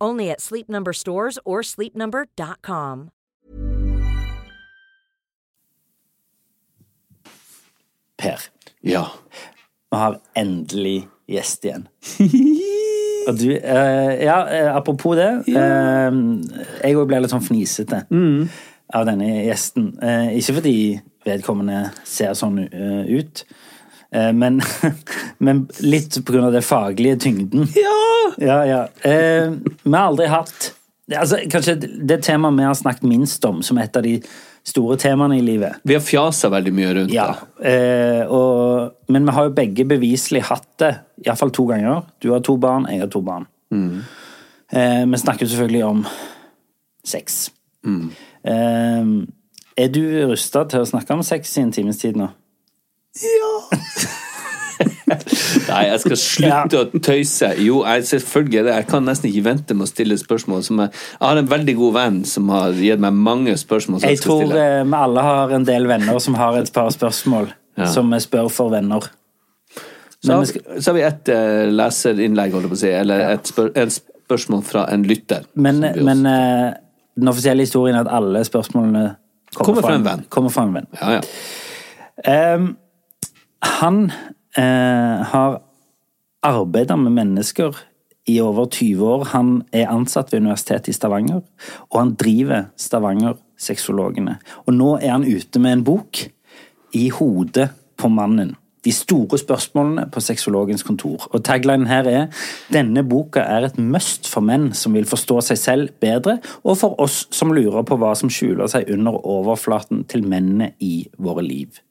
Only 0.00 0.30
at 0.30 0.40
Sleep 0.40 0.68
Number 0.68 0.92
stores 0.92 1.38
or 1.44 1.62
sleepnumber.com. 1.62 3.10
Per, 8.18 8.38
Ja. 8.82 9.04
vi 9.90 9.96
har 9.96 10.18
endelig 10.36 11.06
gjest 11.28 11.64
igjen. 11.64 11.86
Og 13.28 13.36
du, 13.38 13.50
eh, 13.52 14.24
ja, 14.24 14.38
eh, 14.48 14.76
apropos 14.76 15.16
det. 15.16 15.28
Eh, 15.48 16.18
jeg 16.82 16.96
òg 16.96 17.06
ble 17.10 17.20
litt 17.20 17.32
sånn 17.32 17.44
fnisete 17.44 18.02
av 18.94 19.04
denne 19.06 19.28
gjesten. 19.44 19.90
Eh, 20.02 20.30
ikke 20.40 20.54
fordi 20.58 20.74
vedkommende 21.28 21.90
ser 22.08 22.32
sånn 22.38 22.62
eh, 22.64 23.04
ut, 23.18 23.44
men, 24.10 24.60
men 25.44 25.66
litt 25.84 26.16
av 26.30 26.52
det 26.52 26.62
faglige 26.64 27.16
tyngden. 27.26 27.68
Ja! 27.76 27.94
Ja, 28.38 28.58
ja. 28.66 28.82
Eh, 29.02 29.50
vi 29.82 29.94
har 29.94 30.04
aldri 30.12 30.26
hatt 30.30 30.72
altså, 31.16 31.40
Kanskje 31.50 31.74
det 31.80 32.20
temaet 32.26 32.58
vi 32.58 32.66
har 32.68 32.76
snakket 32.78 33.08
minst 33.08 33.44
om, 33.48 33.62
som 33.62 33.78
et 33.82 33.96
av 33.96 34.04
de 34.06 34.18
store 34.68 34.98
temaene 35.00 35.38
i 35.38 35.42
livet. 35.44 35.78
Vi 35.88 35.96
har 35.96 36.04
fjasa 36.04 36.50
veldig 36.52 36.72
mye 36.76 36.94
rundt 36.98 37.12
Ja, 37.14 37.30
det. 37.58 37.72
eh, 37.72 38.24
og, 38.28 38.98
men 39.08 39.24
vi 39.26 39.34
har 39.36 39.48
jo 39.48 39.54
begge 39.56 39.86
beviselig 39.88 40.42
hatt 40.50 40.68
det, 40.82 40.92
iallfall 41.24 41.52
to 41.56 41.64
ganger. 41.70 42.02
Du 42.20 42.30
har 42.34 42.44
to 42.44 42.56
barn, 42.60 42.86
jeg 42.92 43.00
har 43.00 43.12
to 43.12 43.22
barn. 43.24 43.48
Eh, 43.72 45.04
vi 45.08 45.22
snakker 45.24 45.48
selvfølgelig 45.48 45.84
om 45.88 46.04
sex. 47.08 47.50
Eh, 47.88 49.08
er 49.78 49.88
du 49.94 50.02
rusta 50.28 50.66
til 50.68 50.84
å 50.84 50.90
snakke 50.90 51.16
om 51.16 51.24
sex 51.24 51.56
i 51.56 51.64
en 51.64 51.72
times 51.72 52.00
tid 52.02 52.18
nå? 52.20 52.28
Nei, 55.68 55.82
jeg 55.88 56.00
skal 56.02 56.18
slutte 56.20 56.80
å 56.82 57.00
tøyse. 57.02 57.48
Jo, 57.64 57.78
jeg, 57.88 58.04
selvfølgelig. 58.10 58.62
det. 58.66 58.74
Jeg 58.76 58.86
kan 58.90 59.06
nesten 59.08 59.30
ikke 59.30 59.44
vente 59.46 59.76
med 59.76 59.86
å 59.86 59.90
stille 59.90 60.18
spørsmål. 60.20 60.60
Som 60.66 60.82
jeg, 60.84 60.90
jeg 61.14 61.22
har 61.24 61.40
en 61.40 61.48
veldig 61.50 61.74
god 61.78 61.94
venn 61.96 62.18
som 62.28 62.50
har 62.52 62.76
gitt 62.76 63.00
meg 63.02 63.16
mange 63.16 63.54
spørsmål. 63.58 64.02
Jeg 64.04 64.18
jeg 64.18 64.24
tror 64.26 64.42
stille. 64.44 64.66
eh, 64.80 64.84
vi 64.84 64.98
alle 65.00 65.24
har 65.28 65.54
en 65.56 65.64
del 65.68 65.88
venner 65.90 66.20
som 66.24 66.36
har 66.38 66.58
et 66.60 66.70
par 66.74 66.90
spørsmål 66.94 67.46
Ja. 67.78 67.86
som 67.86 68.10
vi 68.10 68.18
spør 68.20 68.48
for 68.50 68.72
venner. 68.74 69.00
Så, 70.18 70.32
har, 70.32 70.40
vi 70.42 70.46
skal- 70.50 70.80
så 70.82 70.90
har 70.90 70.94
vi 70.96 71.02
et 71.06 71.28
uh, 71.30 71.68
leserinnlegg, 71.70 72.50
holdt 72.52 72.66
jeg 72.66 72.72
på 72.72 72.76
å 72.76 72.80
si, 72.80 72.88
eller 72.90 73.20
et 73.36 73.46
spør, 73.46 73.68
en 73.78 73.90
spørsmål 73.94 74.64
fra 74.66 74.82
en 74.92 75.04
lytter. 75.06 75.44
Men, 75.54 75.78
men 76.04 76.26
eh, 76.26 76.72
den 77.16 77.28
offisielle 77.30 77.62
historien 77.62 77.94
er 77.96 78.02
at 78.04 78.10
alle 78.18 78.42
spørsmålene 78.44 79.04
Kommer 79.54 79.80
fra 79.86 79.94
en 79.94 80.04
venn. 80.04 80.24
Kommer 80.28 80.50
fra 80.52 80.62
en 80.66 80.74
venn. 80.74 80.86
ja, 81.00 81.08
ja. 81.16 81.20
Ehm, 82.28 82.74
han 83.64 84.10
eh, 84.56 85.24
har 85.32 85.60
arbeida 86.42 86.96
med 86.96 87.12
mennesker 87.12 87.76
i 88.28 88.40
over 88.40 88.66
20 88.66 89.04
år. 89.04 89.24
Han 89.32 89.62
er 89.72 89.90
ansatt 89.90 90.32
ved 90.32 90.44
Universitetet 90.44 90.92
i 90.92 90.96
Stavanger, 90.96 91.42
og 91.90 92.00
han 92.00 92.14
driver 92.14 92.68
Stavanger 92.76 93.38
Sexologene. 93.58 94.38
Og 94.66 94.74
nå 94.76 94.94
er 94.98 95.16
han 95.16 95.26
ute 95.26 95.60
med 95.60 95.78
en 95.78 95.84
bok, 95.84 96.24
I 96.94 97.08
hodet 97.12 97.68
på 97.98 98.08
mannen. 98.08 98.54
De 98.84 98.92
store 98.94 99.38
spørsmålene 99.38 100.06
på 100.12 100.20
sexologens 100.22 100.82
kontor. 100.86 101.26
Og 101.34 101.42
taglinen 101.44 101.88
her 101.90 102.06
er 102.08 102.44
denne 102.72 103.02
boka 103.04 103.42
er 103.42 103.66
et 103.66 103.76
must 103.78 104.30
for 104.30 104.40
menn 104.40 104.70
som 104.72 104.94
vil 104.96 105.08
forstå 105.08 105.40
seg 105.50 105.58
selv 105.60 105.90
bedre, 106.00 106.38
og 106.62 106.78
for 106.78 106.94
oss 107.02 107.26
som 107.34 107.52
lurer 107.52 107.84
på 107.84 107.98
hva 107.98 108.14
som 108.16 108.32
skjuler 108.32 108.70
seg 108.70 108.88
under 108.94 109.18
overflaten 109.18 110.06
til 110.08 110.24
mennene 110.24 110.72
i 110.80 111.08
våre 111.18 111.44
liv. 111.44 111.82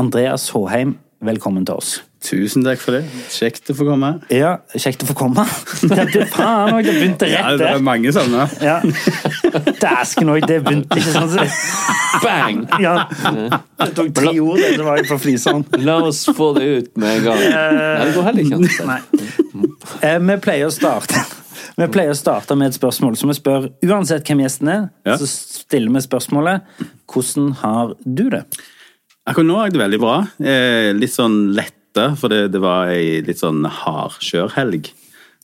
Andreas 0.00 0.48
Håheim, 0.54 0.96
velkommen 1.24 1.66
til 1.68 1.74
oss. 1.80 1.98
Tusen 2.20 2.60
takk 2.66 2.80
for 2.82 2.92
det. 2.98 3.06
Kjekt 3.32 3.70
å 3.72 3.74
få 3.78 3.86
komme. 3.88 4.10
Ja, 4.32 4.58
kjekt 4.76 5.00
å 5.04 5.08
få 5.08 5.14
komme. 5.16 5.44
Det, 5.88 6.26
faen 6.34 6.74
òg, 6.76 6.82
det 6.84 6.92
begynte 6.98 7.28
Ja, 7.30 7.46
det 7.56 7.68
er 7.70 7.80
mange 7.84 8.12
sånne. 8.12 8.44
Ja. 8.60 8.74
Dæsken 9.80 10.28
òg, 10.34 10.44
det 10.48 10.58
begynte 10.66 10.98
ikke 11.00 11.14
sånn. 11.14 11.54
Bang! 12.20 12.60
Ja. 12.84 12.94
Det 13.80 13.88
tok 13.96 14.10
tre 14.18 14.34
ord, 14.36 14.60
det, 14.60 14.74
så 14.76 14.84
var 14.84 15.00
jeg 15.00 15.08
på 15.08 15.18
fliseren. 15.22 15.64
La 15.80 15.96
oss 16.04 16.20
få 16.28 16.50
det 16.58 16.66
ut 16.74 16.90
med 17.00 17.22
en 17.22 17.24
gang. 17.30 17.40
Nei, 17.40 18.04
det 18.04 18.14
går 18.18 18.28
heller 18.28 18.44
ikke 18.66 18.84
an. 18.84 19.78
Eh, 20.04 20.18
Vi 20.28 20.36
pleier 20.44 20.68
å 20.68 20.72
starte 20.72 21.22
Vi 21.80 21.86
pleier 21.92 22.12
å 22.12 22.18
starte 22.18 22.56
med 22.56 22.68
et 22.70 22.76
spørsmål, 22.76 23.16
så 23.16 23.28
vi 23.30 23.36
spør 23.38 23.70
uansett 23.88 24.28
hvem 24.28 24.42
gjesten 24.44 24.68
er, 24.72 24.84
Ja. 25.08 25.16
så 25.20 25.24
stiller 25.30 25.92
vi 25.96 26.04
spørsmålet 26.04 26.84
hvordan 27.10 27.54
har 27.64 27.94
du 28.04 28.26
det? 28.36 28.44
Akkurat 29.30 29.46
nå 29.48 29.60
er 29.62 29.70
det 29.74 29.80
veldig 29.84 30.00
bra. 30.02 30.16
Eh, 30.42 30.90
litt 30.96 31.14
sånn 31.14 31.52
letta, 31.56 32.10
for 32.18 32.32
det, 32.32 32.48
det 32.54 32.60
var 32.62 32.90
ei 32.92 33.20
litt 33.26 33.38
sånn 33.40 33.62
hardkjørhelg 33.64 34.90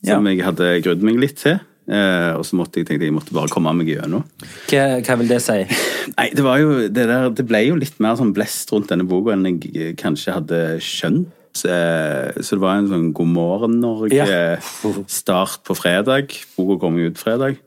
som 0.03 0.27
Ja. 0.27 0.33
jeg 0.33 0.43
hadde 0.45 0.69
grudd 0.85 1.01
meg 1.07 1.17
litt 1.23 1.37
til. 1.41 1.59
Eh, 1.87 2.33
og 2.35 2.43
så 2.43 2.57
måtte 2.59 2.81
jeg 2.81 2.87
tenkte 2.89 3.07
jeg 3.07 3.13
måtte 3.15 3.31
bare 3.31 3.47
komme 3.47 3.71
meg 3.73 3.87
gjennom. 3.87 4.25
Hva, 4.67 4.99
hva 5.07 5.15
vil 5.21 5.29
det 5.31 5.39
si? 5.45 5.55
Nei, 6.17 6.27
det 6.35 6.43
var 6.43 6.59
jo 6.59 6.73
det 6.91 7.05
der 7.07 7.29
Det 7.31 7.45
ble 7.47 7.61
jo 7.69 7.77
litt 7.79 7.95
mer 8.03 8.17
sånn 8.19 8.33
blest 8.35 8.73
rundt 8.75 8.89
denne 8.91 9.07
boka 9.07 9.31
enn 9.37 9.45
jeg 9.47 9.71
eh, 9.75 9.93
kanskje 9.99 10.35
hadde 10.35 10.59
skjønt. 10.83 11.31
Eh, 11.63 12.35
Så 12.43 12.57
det 12.57 12.61
var 12.61 12.75
en 12.81 12.89
sånn 12.91 13.07
God 13.15 13.31
morgen 13.31 13.79
Norge-start 13.81 15.63
på 15.65 15.77
fredag. 15.79 16.35
Boka 16.57 16.79
kom 16.83 16.99
jo 16.99 17.07
ut 17.09 17.17
fredag. 17.23 17.57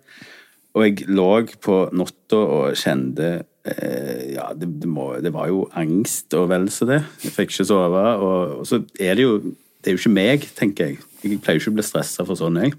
Og 0.76 0.84
jeg 0.84 1.08
lå 1.10 1.30
på 1.64 1.80
natta 1.96 2.38
og 2.44 2.76
kjente 2.78 3.40
Ja, 4.34 4.50
det, 4.56 4.68
det, 4.82 4.88
må, 4.90 5.12
det 5.22 5.32
var 5.34 5.50
jo 5.50 5.64
angst 5.78 6.34
og 6.38 6.48
vel 6.52 6.68
så 6.72 6.88
det. 6.88 7.02
Jeg 7.24 7.34
fikk 7.34 7.54
ikke 7.54 7.68
sove. 7.68 8.04
Og, 8.20 8.60
og 8.62 8.68
så 8.68 8.82
er 9.00 9.18
det 9.18 9.26
jo 9.26 9.40
Det 9.80 9.90
er 9.90 9.96
jo 9.96 10.00
ikke 10.02 10.12
meg, 10.12 10.44
tenker 10.58 10.90
jeg. 10.90 10.98
Jeg 11.24 11.40
pleier 11.40 11.56
jo 11.56 11.64
ikke 11.64 11.72
å 11.72 11.78
bli 11.78 11.86
stressa 11.86 12.26
for 12.28 12.36
sånn, 12.36 12.58
jeg. 12.60 12.74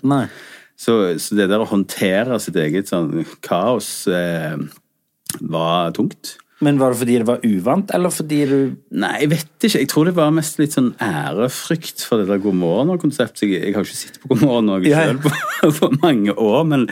Så, 0.82 0.94
så 1.22 1.38
det 1.38 1.48
der 1.50 1.62
å 1.62 1.70
håndtere 1.70 2.38
sitt 2.42 2.58
eget 2.58 2.90
sånn 2.90 3.26
kaos 3.46 3.90
eh, 4.10 4.58
var 5.42 5.94
tungt. 5.98 6.36
Men 6.62 6.78
var 6.78 6.94
det 6.94 7.00
fordi 7.02 7.18
det 7.18 7.26
var 7.26 7.42
uvant, 7.46 7.92
eller 7.94 8.14
fordi 8.14 8.40
du 8.46 8.58
Nei, 8.94 9.16
jeg 9.24 9.32
vet 9.32 9.66
ikke. 9.66 9.82
Jeg 9.82 9.90
tror 9.90 10.10
det 10.10 10.16
var 10.18 10.34
mest 10.36 10.62
litt 10.62 10.78
sånn 10.78 10.92
ærefrykt 11.02 12.06
for 12.06 12.22
det 12.22 12.30
der 12.30 12.42
God 12.42 12.60
morgen-konseptet. 12.62 13.48
Jeg, 13.48 13.64
jeg 13.66 13.78
har 13.78 13.86
ikke 13.86 13.98
sittet 13.98 14.22
på 14.22 14.34
God 14.34 14.46
morgen 14.46 14.70
Norge 14.70 14.92
Ja, 14.92 15.08
selv 15.10 15.26
på, 15.26 15.34
på 15.80 15.92
mange 16.04 16.38
år, 16.38 16.64
men 16.70 16.88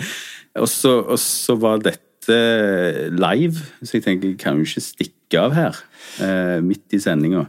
Og 0.57 0.69
så 0.69 0.95
og 1.03 1.19
så 1.21 1.53
var 1.61 1.83
dette 1.85 2.08
live, 2.29 3.65
så 3.83 3.97
jeg 3.97 4.05
tenker 4.05 4.31
jeg 4.31 4.39
kan 4.41 4.59
jo 4.59 4.67
ikke 4.67 4.83
stikke 4.83 5.41
av 5.41 5.55
her 5.57 5.81
eh, 6.23 6.57
midt 6.65 6.95
i 6.95 7.01
sendinga. 7.01 7.47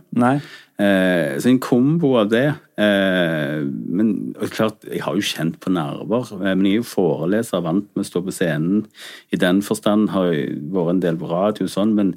Eh, 0.80 1.36
så 1.40 1.50
en 1.50 1.60
kombo 1.60 2.14
av 2.20 2.30
det. 2.32 2.46
Eh, 2.80 3.60
men 3.66 4.12
klart, 4.54 4.80
jeg 4.88 5.02
har 5.04 5.16
jo 5.16 5.26
kjent 5.26 5.58
på 5.60 5.72
nerver. 5.74 6.30
Eh, 6.38 6.54
men 6.54 6.64
jeg 6.64 6.78
er 6.78 6.80
jo 6.80 6.88
foreleser, 6.88 7.64
vant 7.66 7.90
med 7.92 8.06
å 8.06 8.08
stå 8.08 8.22
på 8.24 8.32
scenen. 8.32 8.86
I 9.34 9.40
den 9.40 9.60
forstand 9.66 10.12
har 10.14 10.30
jeg 10.32 10.56
vært 10.72 10.94
en 10.94 11.02
del 11.04 11.20
på 11.20 11.28
radio 11.28 11.68
og 11.68 11.74
sånn, 11.74 11.92
men, 11.98 12.14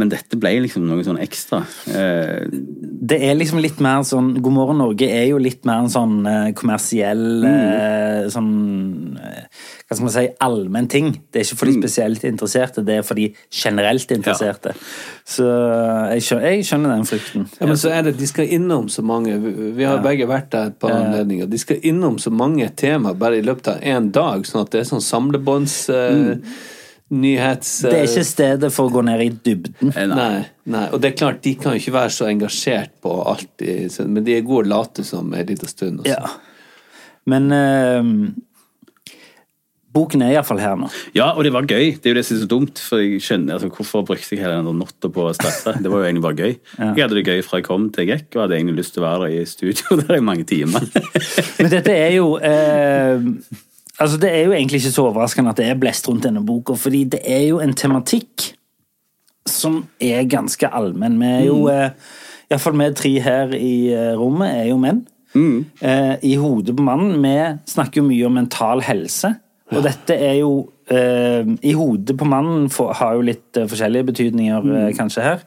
men 0.00 0.10
dette 0.12 0.38
ble 0.40 0.54
liksom 0.64 0.86
noe 0.88 1.04
sånn 1.06 1.20
ekstra. 1.20 1.60
Eh, 1.92 2.48
Det 3.10 3.16
er 3.26 3.34
liksom 3.36 3.60
litt 3.62 3.78
mer 3.82 4.02
sånn 4.06 4.32
God 4.40 4.54
morgen 4.54 4.78
Norge 4.80 5.06
er 5.08 5.26
jo 5.30 5.38
litt 5.40 5.64
mer 5.68 5.82
en 5.84 5.92
sånn 5.92 6.18
eh, 6.28 6.50
kommersiell 6.56 7.44
eh, 7.48 8.28
sånn 8.32 8.50
eh, 9.20 9.44
Hva 9.86 9.96
skal 9.96 10.06
man 10.06 10.14
si 10.14 10.24
allmenn 10.46 10.88
ting. 10.92 11.08
Det 11.30 11.40
er 11.40 11.46
ikke 11.46 11.58
for 11.60 11.70
de 11.70 11.76
spesielt 11.80 12.24
interesserte, 12.28 12.84
det 12.86 12.98
er 13.00 13.06
for 13.06 13.18
de 13.18 13.28
generelt 13.50 14.12
interesserte. 14.14 14.74
Så 15.26 15.46
jeg 16.14 16.22
skjønner, 16.26 16.46
jeg 16.54 16.66
skjønner 16.68 16.94
den 16.94 17.06
frykten. 17.08 17.46
Ja, 17.58 17.66
men 17.66 17.78
så 17.80 17.90
er 17.94 18.04
det, 18.06 18.16
De 18.20 18.26
skal 18.30 18.50
innom 18.54 18.88
så 18.92 19.02
mange 19.02 19.36
Vi 19.42 19.70
vi 19.80 19.84
har 19.88 20.02
begge 20.04 20.28
vært 20.30 20.50
der 20.52 20.70
et 20.70 20.78
par 20.82 20.92
anledninger. 20.94 21.48
De 21.50 21.58
skal 21.58 21.80
innom 21.82 22.18
så 22.22 22.30
mange 22.30 22.68
tema 22.76 23.12
bare 23.14 23.38
i 23.40 23.46
løpet 23.46 23.72
av 23.74 23.80
én 23.82 24.10
dag, 24.14 24.44
sånn 24.46 24.62
at 24.64 24.70
det 24.72 24.80
er 24.84 24.92
sånn 24.94 25.04
samlebånds... 25.04 25.80
eh, 25.90 26.36
Nyhets... 27.10 27.70
Det 27.82 27.94
er 27.96 28.04
ikke 28.06 28.26
stedet 28.28 28.68
for 28.74 28.86
å 28.86 28.94
gå 28.94 29.02
ned 29.02 29.24
i 29.24 29.30
dybden. 29.34 29.90
eh, 29.90 30.04
nei. 30.06 30.18
Nei, 30.20 30.44
nei, 30.76 30.84
og 30.94 31.00
det 31.02 31.10
er 31.10 31.16
klart, 31.18 31.40
de 31.42 31.56
kan 31.58 31.74
jo 31.74 31.82
ikke 31.82 31.96
være 31.96 32.12
så 32.14 32.28
engasjert 32.30 32.92
på 33.02 33.16
alt, 33.32 33.64
men 34.06 34.22
de 34.26 34.36
er 34.36 34.46
gode 34.46 34.68
å 34.68 34.72
late 34.76 35.06
som 35.06 35.32
en 35.34 35.48
liten 35.48 35.70
stund. 35.70 36.04
Også. 36.04 36.14
Ja. 36.14 36.30
Men 37.30 37.50
eh, 37.52 38.12
boken 39.94 40.22
er 40.22 40.36
iallfall 40.36 40.60
her 40.62 40.76
nå. 40.78 40.90
Ja, 41.16 41.32
og 41.34 41.42
det 41.46 41.52
var 41.54 41.66
gøy. 41.66 41.96
Det 41.98 42.06
er 42.06 42.14
jo 42.14 42.18
det 42.20 42.24
som 42.28 42.36
er 42.36 42.42
så 42.44 42.50
dumt. 42.50 42.82
For 42.82 43.02
jeg 43.02 43.22
skjønner, 43.26 43.56
altså, 43.56 43.70
Hvorfor 43.74 44.04
brukte 44.06 44.36
jeg 44.36 44.44
hele 44.44 44.60
den 44.62 44.78
natta 44.80 45.10
på 45.12 45.26
å 45.26 45.32
starte. 45.36 45.74
Det 45.82 45.90
var 45.90 46.04
jo 46.04 46.10
egentlig 46.10 46.26
bare 46.28 46.38
gøy. 46.46 46.54
Jeg 46.78 47.02
hadde 47.02 47.18
det 47.18 47.26
gøy 47.26 47.42
fra 47.46 47.60
jeg 47.60 47.66
kom 47.66 47.88
til 47.90 48.06
jeg 48.06 48.20
gikk, 48.20 48.28
og 48.36 48.44
hadde 48.44 48.60
egentlig 48.60 48.84
lyst 48.84 48.94
til 48.94 49.02
å 49.02 49.08
være 49.08 49.26
der 49.26 49.40
i 49.40 49.48
studio 49.50 49.98
der 50.04 50.20
i 50.20 50.22
mange 50.30 50.46
timer. 50.48 50.86
Men 51.58 51.74
dette 51.74 51.96
er 51.96 52.14
jo 52.14 52.36
eh, 52.38 53.26
Altså, 54.00 54.16
det 54.16 54.30
er 54.32 54.46
jo 54.46 54.54
egentlig 54.56 54.80
ikke 54.80 54.94
så 54.94 55.04
overraskende 55.10 55.52
at 55.52 55.60
det 55.60 55.68
er 55.68 55.78
blest 55.80 56.08
rundt 56.08 56.24
denne 56.24 56.40
boka, 56.46 56.72
fordi 56.72 57.04
det 57.12 57.20
er 57.28 57.44
jo 57.50 57.60
en 57.60 57.74
tematikk 57.76 58.54
som 59.48 59.82
er 60.00 60.24
ganske 60.30 60.68
allmenn. 60.68 61.18
Vi 61.20 61.28
er 61.28 61.44
jo, 61.44 61.58
mm. 61.66 61.70
eh, 61.74 62.50
iallfall 62.50 62.78
vi 62.80 62.88
tre 62.96 63.12
her 63.20 63.54
i 63.56 63.74
eh, 63.92 64.14
rommet, 64.16 64.54
er 64.62 64.70
jo 64.70 64.78
menn. 64.80 65.04
Mm. 65.34 65.64
Eh, 65.80 66.14
I 66.32 66.34
hodet 66.40 66.74
på 66.76 66.84
mannen. 66.86 67.20
Vi 67.22 67.72
snakker 67.74 68.00
jo 68.00 68.08
mye 68.08 68.26
om 68.26 68.36
mental 68.40 68.82
helse. 68.84 69.34
Og 69.70 69.84
dette 69.86 70.16
er 70.16 70.40
jo 70.40 70.54
eh, 70.90 71.46
I 71.62 71.74
hodet 71.78 72.16
på 72.18 72.26
mannen 72.28 72.68
for, 72.72 72.94
har 72.96 73.14
jo 73.18 73.26
litt 73.28 73.58
eh, 73.58 73.68
forskjellige 73.70 74.08
betydninger, 74.10 74.64
mm. 74.64 74.72
Eh, 74.80 74.90
kanskje, 74.96 75.22
her. 75.28 75.44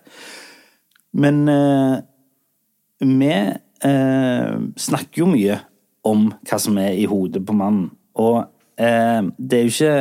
Men 1.14 1.44
vi 3.04 3.34
snakker 4.82 5.20
jo 5.20 5.28
mye 5.30 5.60
om 6.10 6.32
hva 6.48 6.58
som 6.58 6.78
er 6.82 6.96
i 6.98 7.06
hodet 7.10 7.44
på 7.46 7.54
mannen. 7.54 7.92
Og 8.20 8.44
det 8.78 9.58
er 9.58 9.68
jo 9.68 9.72
ikke 9.72 9.98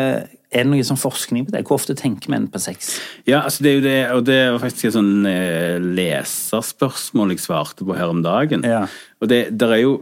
er 0.52 0.66
det 0.66 0.68
noe 0.68 0.84
sånn 0.84 1.00
forskning 1.00 1.46
på 1.46 1.54
det? 1.54 1.62
Hvor 1.64 1.78
ofte 1.78 1.96
tenker 1.96 2.32
menn 2.32 2.46
på 2.52 2.60
sex? 2.60 2.96
Ja, 3.24 3.40
altså 3.40 3.64
det 3.64 3.70
er 3.70 3.76
jo 3.76 3.84
det, 3.86 4.00
og 4.12 4.24
det 4.28 4.40
var 4.52 4.60
faktisk 4.60 4.90
et 4.90 4.96
sånn 4.98 5.28
eh, 5.28 5.78
leserspørsmål 5.80 7.32
jeg 7.32 7.44
svarte 7.46 7.86
på 7.88 7.96
her 7.96 8.12
om 8.12 8.20
dagen. 8.24 8.66
Ja. 8.68 8.84
Og 9.22 9.32
det 9.32 9.46
er 9.48 9.80
jo 9.80 9.94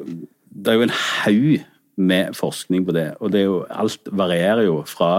det 0.50 0.72
er 0.72 0.80
jo 0.80 0.86
en 0.88 0.96
haug 0.96 1.60
med 2.00 2.34
forskning 2.34 2.82
på 2.88 2.96
det, 2.96 3.12
og 3.20 3.30
det 3.30 3.44
er 3.44 3.46
jo, 3.46 3.60
alt 3.70 4.10
varierer 4.10 4.64
jo 4.66 4.80
fra 4.88 5.12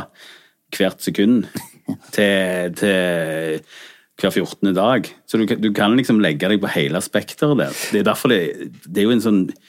hvert 0.76 1.04
sekund 1.04 1.46
til, 2.16 2.76
til 2.76 3.62
hver 4.20 4.36
14. 4.36 4.74
dag. 4.76 5.08
Så 5.30 5.40
du, 5.40 5.48
du, 5.48 5.72
kan 5.76 5.96
liksom 5.96 6.20
legge 6.20 6.52
deg 6.52 6.60
på 6.60 6.74
hele 6.76 7.00
spekteret 7.06 7.56
der. 7.62 7.80
Det 7.94 8.02
er 8.02 8.10
derfor 8.12 8.34
det, 8.34 8.42
det 8.84 9.00
er 9.00 9.08
jo 9.08 9.16
en 9.16 9.24
sånn 9.24 9.42
Eh, 9.52 9.60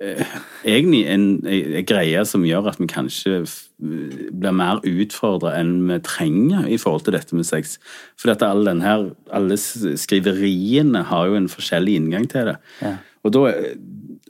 egentlig 0.00 1.02
en, 1.10 1.26
en, 1.46 1.84
greie 1.86 2.22
som 2.28 2.44
gjør 2.46 2.70
at 2.70 2.80
vi 2.80 2.88
kanskje 2.90 3.42
blir 3.78 4.54
mer 4.56 4.80
utfordra 4.88 5.54
enn 5.58 5.74
vi 5.88 5.98
trenger 6.06 6.68
i 6.70 6.78
forhold 6.80 7.04
til 7.06 7.16
dette 7.16 7.36
med 7.36 7.46
sex. 7.48 7.76
For 8.20 8.32
dette, 8.32 8.48
alle, 8.48 8.74
her, 8.84 9.10
alle 9.34 9.58
skriveriene 9.58 11.04
har 11.10 11.28
jo 11.28 11.38
en 11.38 11.50
forskjellig 11.52 11.98
inngang 12.00 12.28
til 12.30 12.52
det. 12.52 12.56
Ja. 12.80 12.94
Og, 13.22 13.34
da, 13.34 13.52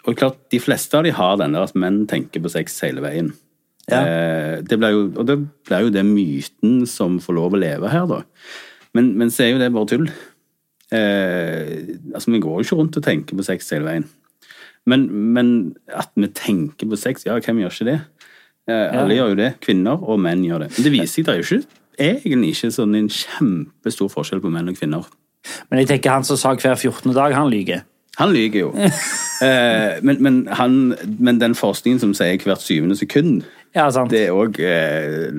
og 0.05 0.19
klart, 0.19 0.43
De 0.53 0.61
fleste 0.61 0.99
av 0.99 1.07
de 1.07 1.15
har 1.17 1.39
den 1.41 1.57
der 1.57 1.69
at 1.69 1.79
menn 1.79 2.05
tenker 2.11 2.43
på 2.43 2.53
sex 2.53 2.77
hele 2.85 3.05
veien. 3.05 3.33
Ja. 3.91 4.03
Eh, 4.03 4.57
det 4.67 4.79
jo, 4.79 5.07
og 5.17 5.27
det 5.27 5.39
blir 5.67 5.87
jo 5.87 5.95
det 5.95 6.05
myten 6.07 6.83
som 6.91 7.19
får 7.23 7.39
lov 7.39 7.57
å 7.57 7.63
leve 7.63 7.91
her, 7.91 8.07
da. 8.11 8.23
Men, 8.97 9.15
men 9.19 9.33
så 9.33 9.47
er 9.47 9.55
jo 9.55 9.63
det 9.63 9.73
bare 9.75 9.91
tull. 9.91 10.11
Eh, 10.93 11.97
altså, 12.13 12.31
Vi 12.35 12.43
går 12.43 12.59
jo 12.59 12.67
ikke 12.67 12.79
rundt 12.79 12.99
og 13.01 13.07
tenker 13.07 13.39
på 13.39 13.47
sex 13.47 13.71
hele 13.75 13.89
veien. 13.89 14.11
Men, 14.87 15.07
men, 15.35 15.53
at 15.95 16.11
vi 16.19 16.27
tenker 16.35 16.89
på 16.91 16.99
sex, 16.99 17.27
ja, 17.27 17.37
hvem 17.39 17.63
gjør 17.63 17.77
ikke 17.77 17.89
det? 17.91 18.01
Eh, 18.71 18.99
alle 18.99 19.15
gjør 19.19 19.33
jo 19.35 19.39
det. 19.39 19.53
Kvinner 19.63 20.03
og 20.03 20.21
menn 20.23 20.43
gjør 20.47 20.65
det. 20.65 20.73
Men 20.77 20.87
det 20.87 20.93
viser 20.95 21.15
seg 21.15 21.29
det 21.29 21.35
er 21.35 21.41
jo 21.41 21.47
ikke, 21.47 21.81
egentlig 22.03 22.53
ikke 22.57 22.73
sånn 22.75 22.99
en 22.99 23.09
kjempestor 23.13 24.11
forskjell 24.13 24.43
på 24.43 24.51
menn 24.53 24.71
og 24.73 24.79
kvinner. 24.79 25.09
Men 25.71 25.83
jeg 25.83 25.91
tenker 25.95 26.15
han 26.17 26.27
som 26.27 26.39
sa 26.39 26.55
hver 26.55 26.77
14. 26.77 27.15
dag, 27.15 27.35
han 27.35 27.51
lyver. 27.51 27.83
Han 28.21 28.33
lyver 28.35 28.59
jo. 28.59 28.71
eh, 29.47 29.99
men, 30.03 30.19
men, 30.21 30.47
han, 30.59 30.95
men, 31.19 31.41
den 31.41 31.57
forskningen 31.59 32.03
som 32.03 32.15
sier 32.17 32.43
hvert 32.43 32.63
syvende 32.63 32.99
sekund, 32.99 33.43
ja, 33.73 33.87
det 34.11 34.27
er 34.27 34.35
òg 34.37 34.59
eh, 34.61 35.31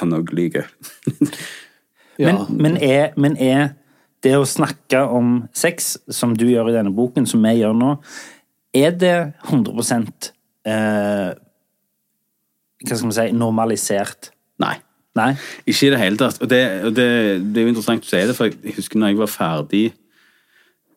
Han 0.00 0.14
òg 0.16 0.30
lyver. 0.32 0.70
ja. 2.22 2.30
men, 2.30 2.46
men, 2.56 2.78
er, 2.80 3.10
men 3.20 3.36
er 3.36 3.74
det 4.24 4.38
å 4.38 4.46
snakke 4.48 5.02
om 5.04 5.42
sex, 5.52 5.98
som 6.08 6.32
du 6.36 6.46
gjør 6.48 6.70
i 6.72 6.78
denne 6.78 6.94
boken, 6.96 7.28
som 7.28 7.44
vi 7.44 7.58
gjør 7.58 7.76
nå, 7.76 7.90
er 8.74 8.94
det 8.98 9.14
100 9.46 10.32
eh, 10.66 11.30
Hva 12.84 12.96
skal 12.96 13.08
man 13.08 13.16
si 13.16 13.28
normalisert? 13.36 14.30
Nei. 14.62 14.76
Nei? 15.14 15.34
Ikke 15.70 15.86
i 15.86 15.92
det 15.94 16.00
hele 16.00 16.18
tatt. 16.18 16.40
Og 16.42 16.50
det, 16.50 16.62
det, 16.96 17.06
det 17.54 17.60
er 17.60 17.68
jo 17.68 17.74
interessant 17.74 18.06
å 18.06 18.10
si 18.10 18.22
det, 18.26 18.34
for 18.34 18.50
jeg 18.50 18.74
husker 18.80 18.98
når 18.98 19.12
jeg 19.12 19.20
var 19.20 19.30
ferdig 19.30 19.84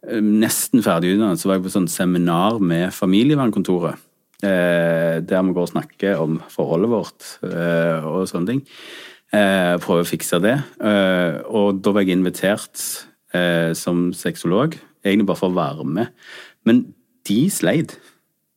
eh, 0.07 0.23
nesten 0.23 0.81
ferdig 0.85 1.13
utdannet, 1.13 1.41
så 1.41 1.51
var 1.51 1.59
jeg 1.59 1.67
på 1.67 1.75
sånn 1.75 1.91
seminar 1.91 2.57
med 2.63 2.89
familievernkontoret. 2.97 4.01
Eh, 4.45 5.17
der 5.25 5.45
vi 5.45 5.53
går 5.53 5.65
og 5.65 5.71
snakker 5.71 6.19
om 6.21 6.41
forholdet 6.53 6.91
vårt 6.91 7.29
eh, 7.45 8.05
og 8.05 8.27
sånne 8.29 8.51
ting. 8.51 8.65
Eh, 9.33 9.75
prøver 9.83 10.05
å 10.05 10.09
fikse 10.09 10.41
det. 10.43 10.55
Eh, 10.81 11.39
og 11.49 11.81
da 11.83 11.93
var 11.93 12.05
jeg 12.05 12.17
invitert 12.17 12.83
eh, 13.35 13.73
som 13.77 14.09
sexolog, 14.15 14.77
egentlig 15.03 15.29
bare 15.29 15.41
for 15.41 15.51
å 15.51 15.57
være 15.57 15.87
med. 15.89 16.13
Men 16.67 16.85
de 17.27 17.41
sleit. 17.53 17.97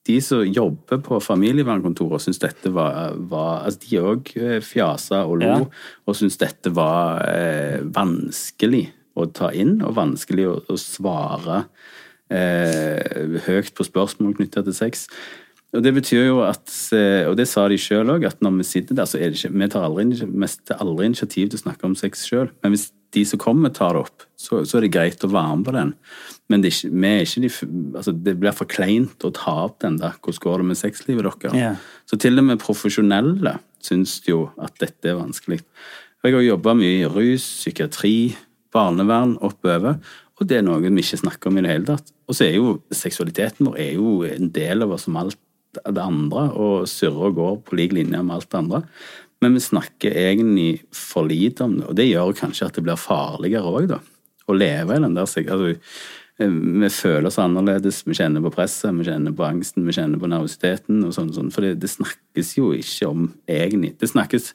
De 0.09 0.16
som 0.24 0.40
jobber 0.46 1.02
på 1.04 1.18
familievernkontoret, 1.22 2.24
syns 2.24 2.40
dette 2.40 2.72
var, 2.72 3.18
var 3.30 3.66
altså 3.66 3.83
De 3.85 3.98
òg 4.00 4.30
eh, 4.40 4.59
fjasa 4.64 5.24
og 5.28 5.42
lo, 5.42 5.50
ja. 5.50 5.66
og 6.09 6.16
syntes 6.16 6.40
dette 6.40 6.72
var 6.74 7.20
eh, 7.28 7.83
vanskelig 7.85 8.87
å 9.20 9.26
ta 9.37 9.50
inn, 9.52 9.80
og 9.85 9.98
vanskelig 9.98 10.46
å, 10.48 10.56
å 10.72 10.78
svare 10.80 11.64
eh, 12.33 13.37
høyt 13.46 13.74
på 13.76 13.87
spørsmål 13.87 14.38
knytta 14.38 14.64
til 14.66 14.76
sex. 14.76 15.06
Og 15.70 15.83
Det 15.85 15.92
betyr 15.94 16.24
jo 16.26 16.40
at, 16.42 16.66
eh, 16.96 17.28
og 17.30 17.37
det 17.38 17.46
sa 17.46 17.68
de 17.70 17.78
sjøl 17.78 18.11
òg, 18.11 18.24
at 18.26 18.40
når 18.42 18.56
vi 18.59 18.66
sitter 18.66 18.96
der, 18.98 19.06
så 19.06 19.20
er 19.20 19.30
det 19.30 19.38
ikke 19.38 19.54
Vi 19.54 19.68
tar 19.70 19.87
aldri, 19.87 20.26
mest, 20.26 20.64
aldri 20.74 21.06
initiativ 21.06 21.50
til 21.50 21.61
å 21.61 21.62
snakke 21.62 21.87
om 21.87 21.94
sex 21.94 22.26
sjøl. 22.26 22.50
Men 22.62 22.74
hvis 22.74 22.90
de 23.14 23.24
som 23.26 23.38
kommer, 23.42 23.70
tar 23.74 23.94
det 23.94 24.02
opp, 24.04 24.24
så, 24.38 24.64
så, 24.64 24.78
er 24.78 24.87
det 24.87 24.92
greit 24.94 25.24
å 25.26 25.30
være 25.30 25.56
med 25.56 25.66
på 25.66 25.74
den. 25.74 25.92
Men 26.50 26.62
det, 26.62 26.70
er 26.70 26.76
ikke, 26.76 27.06
er 27.06 27.24
ikke 27.24 27.42
de, 27.44 27.50
altså 27.98 28.14
det 28.14 28.37
blir 28.42 28.56
for 28.56 28.70
kleint 28.70 29.26
å 29.26 29.33
ta 29.35 29.54
opp 29.66 29.80
den 29.85 29.98
der. 30.02 30.16
Hvordan 30.18 30.42
går 30.44 30.62
det 30.62 30.68
med 30.70 30.80
sexlivet 30.80 31.26
deres? 31.26 31.59
Yeah. 31.59 31.76
Så 32.06 32.18
til 32.18 32.38
og 32.38 32.46
med 32.46 32.62
profesjonelle 32.62 33.59
syns 33.83 34.20
jo 34.26 34.48
at 34.62 34.74
dette 34.83 35.11
er 35.11 35.18
vanskelig. 35.18 35.61
Jeg 36.20 36.35
har 36.37 36.44
jobba 36.44 36.74
mye 36.76 36.98
i 37.00 37.11
rus, 37.11 37.46
psykiatri, 37.62 38.35
barnevern 38.74 39.38
oppover, 39.42 40.02
og 40.40 40.48
det 40.48 40.59
er 40.59 40.64
noe 40.64 40.80
vi 40.83 40.90
ikke 41.02 41.20
snakker 41.20 41.50
om 41.50 41.59
i 41.61 41.62
det 41.64 41.72
hele 41.72 41.88
tatt. 41.88 42.12
Og 42.30 42.37
så 42.37 42.46
er 42.46 42.59
jo 42.59 42.78
seksualiteten 42.94 43.66
vår 43.68 43.78
er 43.80 43.94
jo 43.98 44.20
en 44.28 44.50
del 44.54 44.85
av 44.85 44.94
oss 44.94 45.06
som 45.09 45.18
alt 45.20 45.38
det 45.78 46.02
andre, 46.02 46.46
og 46.59 46.88
surrer 46.90 47.30
og 47.30 47.37
går 47.38 47.59
på 47.66 47.78
lik 47.78 47.94
linje 47.96 48.22
med 48.22 48.37
alt 48.37 48.50
det 48.50 48.59
andre. 48.59 48.83
Men 49.40 49.56
vi 49.56 49.62
snakker 49.64 50.16
egentlig 50.16 50.83
for 50.94 51.28
lite 51.28 51.64
om 51.64 51.78
det, 51.78 51.87
og 51.88 51.96
det 51.96 52.09
gjør 52.11 52.37
kanskje 52.37 52.68
at 52.68 52.76
det 52.76 52.85
blir 52.85 53.00
farligere 53.00 53.70
òg, 53.70 53.87
da. 53.94 54.00
Å 54.50 54.56
leve 54.56 54.96
i 54.96 55.02
den 55.04 55.14
der 55.14 55.28
altså, 55.28 55.70
eh, 56.40 56.50
Vi 56.50 56.90
føler 56.90 57.28
oss 57.28 57.38
annerledes, 57.38 58.02
vi 58.06 58.16
kjenner 58.18 58.42
på 58.44 58.52
presset, 58.52 58.92
vi 58.98 59.06
kjenner 59.06 59.33
på 59.37 59.46
angsten, 59.46 59.87
vi 59.87 59.94
kjenner 59.94 60.20
på 60.20 60.28
nervøsiteten 60.28 61.04
og 61.06 61.14
sånn, 61.16 61.33
sånn. 61.37 61.52
For 61.54 61.64
det, 61.64 61.78
det, 61.80 61.92
snakkes 61.92 62.54
jo 62.59 62.72
ikke 62.76 63.09
om 63.09 63.28
egentlig. 63.48 63.94
Det 64.00 64.11
snakkes 64.11 64.52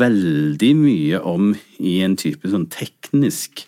veldig 0.00 0.72
mye 0.78 1.20
om 1.26 1.54
i 1.78 2.00
en 2.04 2.16
type 2.18 2.50
sånn 2.50 2.68
teknisk 2.72 3.64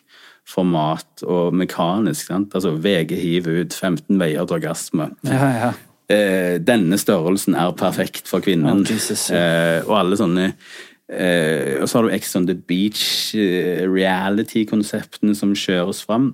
format 0.48 1.22
og 1.22 1.54
mekanisk. 1.54 2.26
sant? 2.26 2.52
Altså 2.58 2.74
VG 2.82 3.16
hiver 3.20 3.62
ut 3.62 3.72
15 3.72 4.20
veier 4.20 4.44
til 4.44 4.58
orgasme. 4.58 5.12
Ja, 5.28 5.48
ja 5.62 5.72
eh, 6.12 6.56
denne 6.62 6.98
størrelsen 7.00 7.56
er 7.58 7.74
perfekt 7.78 8.30
for 8.30 8.44
kvinnen. 8.44 8.84
Oh, 8.84 8.88
Jesus, 8.88 9.30
eh, 9.34 9.80
og 9.86 9.96
alle 9.98 10.18
sånne 10.20 10.46
eh, 10.52 11.80
Og 11.80 11.88
så 11.88 11.98
har 11.98 12.06
du 12.06 12.14
Ex 12.14 12.36
on 12.38 12.46
the 12.48 12.56
Beach, 12.56 13.04
eh, 13.34 13.82
reality-konseptene 13.88 15.36
som 15.38 15.56
kjøres 15.56 16.04
fram. 16.06 16.32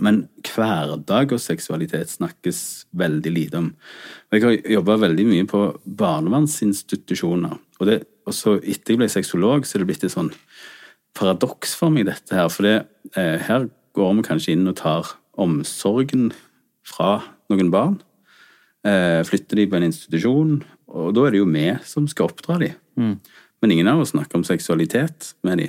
Men 0.00 0.22
hverdag 0.48 1.34
og 1.34 1.40
seksualitet 1.42 2.14
snakkes 2.14 2.86
veldig 2.96 3.32
lite 3.32 3.60
om. 3.60 3.72
Og 4.30 4.38
jeg 4.38 4.44
har 4.46 4.76
jobba 4.78 4.96
veldig 5.04 5.26
mye 5.28 5.48
på 5.48 5.64
barnevernsinstitusjoner. 5.84 7.58
Og, 7.80 7.88
det, 7.88 7.98
og 8.24 8.36
så 8.36 8.56
etter 8.60 8.94
jeg 8.94 9.02
ble 9.02 9.10
sexolog, 9.12 9.66
så 9.68 9.76
er 9.76 9.84
det 9.84 9.90
blitt 9.90 10.06
et 10.08 10.14
sånn 10.14 10.32
paradoks 11.18 11.74
for 11.76 11.92
meg, 11.92 12.06
dette 12.08 12.36
her. 12.36 12.48
For 12.52 12.64
det, 12.64 12.78
eh, 13.16 13.36
her 13.48 13.68
går 13.96 14.16
vi 14.16 14.24
kanskje 14.30 14.56
inn 14.56 14.70
og 14.70 14.78
tar 14.80 15.12
omsorgen 15.40 16.30
fra 16.86 17.18
noen 17.52 17.70
barn. 17.72 18.00
Eh, 18.82 19.20
flytter 19.22 19.60
de 19.60 19.68
på 19.70 19.78
en 19.78 19.86
institusjon, 19.86 20.56
og 20.90 21.14
da 21.14 21.26
er 21.26 21.34
det 21.34 21.42
jo 21.42 21.50
vi 21.50 21.68
som 21.86 22.08
skal 22.10 22.30
oppdra 22.30 22.58
de. 22.58 22.72
Mm. 22.98 23.14
Men 23.62 23.74
ingen 23.74 23.90
av 23.92 24.02
oss 24.02 24.10
snakker 24.10 24.40
om 24.40 24.46
seksualitet 24.46 25.34
med 25.46 25.62
de. 25.62 25.68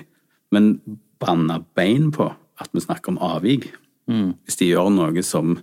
Men 0.54 0.76
banna 1.22 1.60
bein 1.78 2.10
på 2.14 2.32
at 2.62 2.74
vi 2.74 2.82
snakker 2.82 3.14
om 3.14 3.22
avvik. 3.22 3.70
Mm. 4.10 4.34
Hvis 4.44 4.58
de 4.60 4.72
gjør 4.72 4.90
noe 4.94 5.24
som 5.26 5.60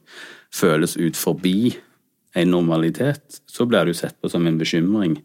føles 0.54 0.94
ut 0.96 1.18
forbi 1.18 1.74
en 2.38 2.52
normalitet, 2.54 3.40
så 3.50 3.66
blir 3.66 3.84
det 3.84 3.96
jo 3.96 4.00
sett 4.04 4.20
på 4.22 4.30
som 4.30 4.46
en 4.46 4.58
bekymring 4.60 5.18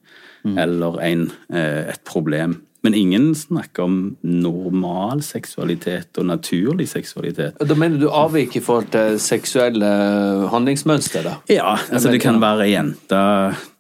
mm. 0.46 0.58
eller 0.58 0.98
en, 1.06 1.28
eh, 1.54 1.86
et 1.94 2.02
problem. 2.10 2.58
Men 2.86 2.94
ingen 2.94 3.32
snakker 3.36 3.88
om 3.88 3.96
normal 4.22 5.24
seksualitet 5.26 6.20
og 6.22 6.28
naturlig 6.30 6.86
seksualitet. 6.92 7.58
Da 7.58 7.78
mener 7.78 7.98
du 8.02 8.12
avvik 8.14 8.60
i 8.60 8.62
forhold 8.64 8.92
til 8.94 9.18
seksuelle 9.22 9.90
handlingsmønster? 10.52 11.26
da? 11.26 11.40
Ja, 11.50 11.80
altså 11.90 12.14
det 12.14 12.22
kan 12.22 12.38
være 12.44 12.68
ei 12.68 12.76
jente 12.76 13.24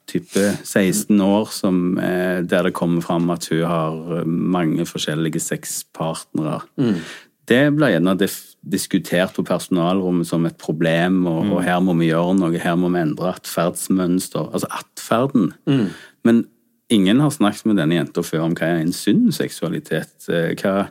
type 0.10 0.42
16 0.64 1.22
år 1.22 1.52
som, 1.54 1.98
eh, 1.98 2.42
der 2.42 2.64
det 2.64 2.74
kommer 2.74 3.02
fram 3.02 3.30
at 3.30 3.48
hun 3.50 3.64
har 3.66 4.26
mange 4.26 4.86
forskjellige 4.86 5.42
sexpartnere. 5.42 6.62
Mm. 6.78 7.00
Det 7.46 7.62
blir 7.76 7.94
gjerne 7.94 8.18
diskutert 8.66 9.36
på 9.36 9.46
personalrommet 9.46 10.28
som 10.28 10.46
et 10.46 10.58
problem, 10.58 11.26
og, 11.30 11.46
mm. 11.46 11.52
og, 11.52 11.64
her 11.64 11.80
må 11.80 11.94
vi 12.00 12.10
gjøre 12.10 12.38
noe, 12.40 12.58
her 12.58 12.76
må 12.76 12.90
vi 12.90 13.04
endre 13.04 13.36
atferdsmønster. 13.36 14.50
Altså 14.52 14.70
atferden. 14.74 15.52
Mm. 15.70 15.90
Men 16.26 16.46
ingen 16.94 17.20
har 17.20 17.34
snakket 17.34 17.70
med 17.70 17.80
denne 17.82 18.00
jenta 18.00 18.24
før 18.26 18.50
om 18.50 18.58
hva 18.58 18.72
er 18.74 18.84
en 18.84 18.94
sunn 18.96 19.32
seksualitet. 19.34 20.28
Eh, 20.30 20.52
hva, 20.60 20.90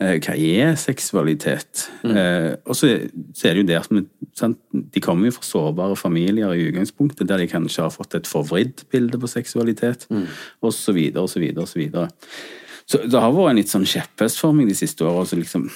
eh, 0.00 0.16
hva 0.24 0.36
er 0.36 0.78
seksualitet? 0.80 1.88
Eh, 2.04 2.54
og 2.64 2.78
så, 2.78 2.94
så 3.36 3.48
er 3.48 3.58
det 3.58 3.64
jo 3.64 3.68
det 3.72 3.80
at 3.80 3.92
vi, 3.92 4.04
sant? 4.38 4.60
De 4.72 5.02
kommer 5.04 5.28
jo 5.28 5.36
fra 5.36 5.48
sårbare 5.48 5.98
familier 6.00 6.54
i 6.54 6.70
utgangspunktet, 6.70 7.28
der 7.28 7.42
de 7.42 7.50
kanskje 7.50 7.84
har 7.84 7.94
fått 7.94 8.16
et 8.18 8.30
forvridd 8.30 8.86
bilde 8.92 9.20
på 9.20 9.30
seksualitet, 9.30 10.08
og 10.62 10.72
så 10.74 10.96
videre 10.96 11.26
og 11.26 11.32
så 11.32 11.42
det 13.04 13.20
har 13.20 13.34
vært 13.36 13.52
en 13.52 13.58
litt 13.60 13.68
sånn 13.68 13.84
kjepphest 13.84 14.40
for 14.40 14.56
meg 14.56 14.70
de 14.70 14.76
siste 14.78 15.04
årene. 15.04 15.28
å 15.28 15.40
liksom 15.42 15.68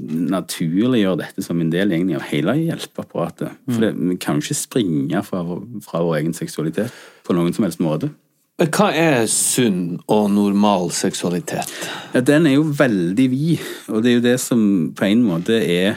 naturliggjøre 0.00 1.18
dette 1.18 1.42
som 1.44 1.58
en 1.60 1.72
del 1.72 1.90
egentlig 1.92 2.16
av 2.16 2.26
hele 2.30 2.54
hjelpeapparatet. 2.60 3.56
For 3.66 3.82
det, 3.82 3.90
vi 3.98 4.16
kan 4.22 4.38
jo 4.38 4.46
ikke 4.46 4.56
springe 4.56 5.22
fra, 5.26 5.42
fra 5.84 6.02
vår 6.06 6.20
egen 6.20 6.36
seksualitet 6.36 6.94
på 7.26 7.34
noen 7.36 7.52
som 7.52 7.66
helst 7.66 7.82
måte. 7.82 8.12
Hva 8.60 8.90
er 8.92 9.22
sunn 9.24 10.02
og 10.12 10.26
normal 10.34 10.90
seksualitet? 10.92 11.70
Ja, 12.12 12.20
den 12.20 12.44
er 12.44 12.58
jo 12.58 12.66
veldig 12.76 13.24
vid, 13.32 13.62
og 13.88 14.02
det 14.04 14.10
er 14.10 14.18
jo 14.18 14.24
det 14.26 14.34
som 14.42 14.60
på 14.92 15.06
en 15.06 15.22
måte 15.24 15.56
er 15.56 15.94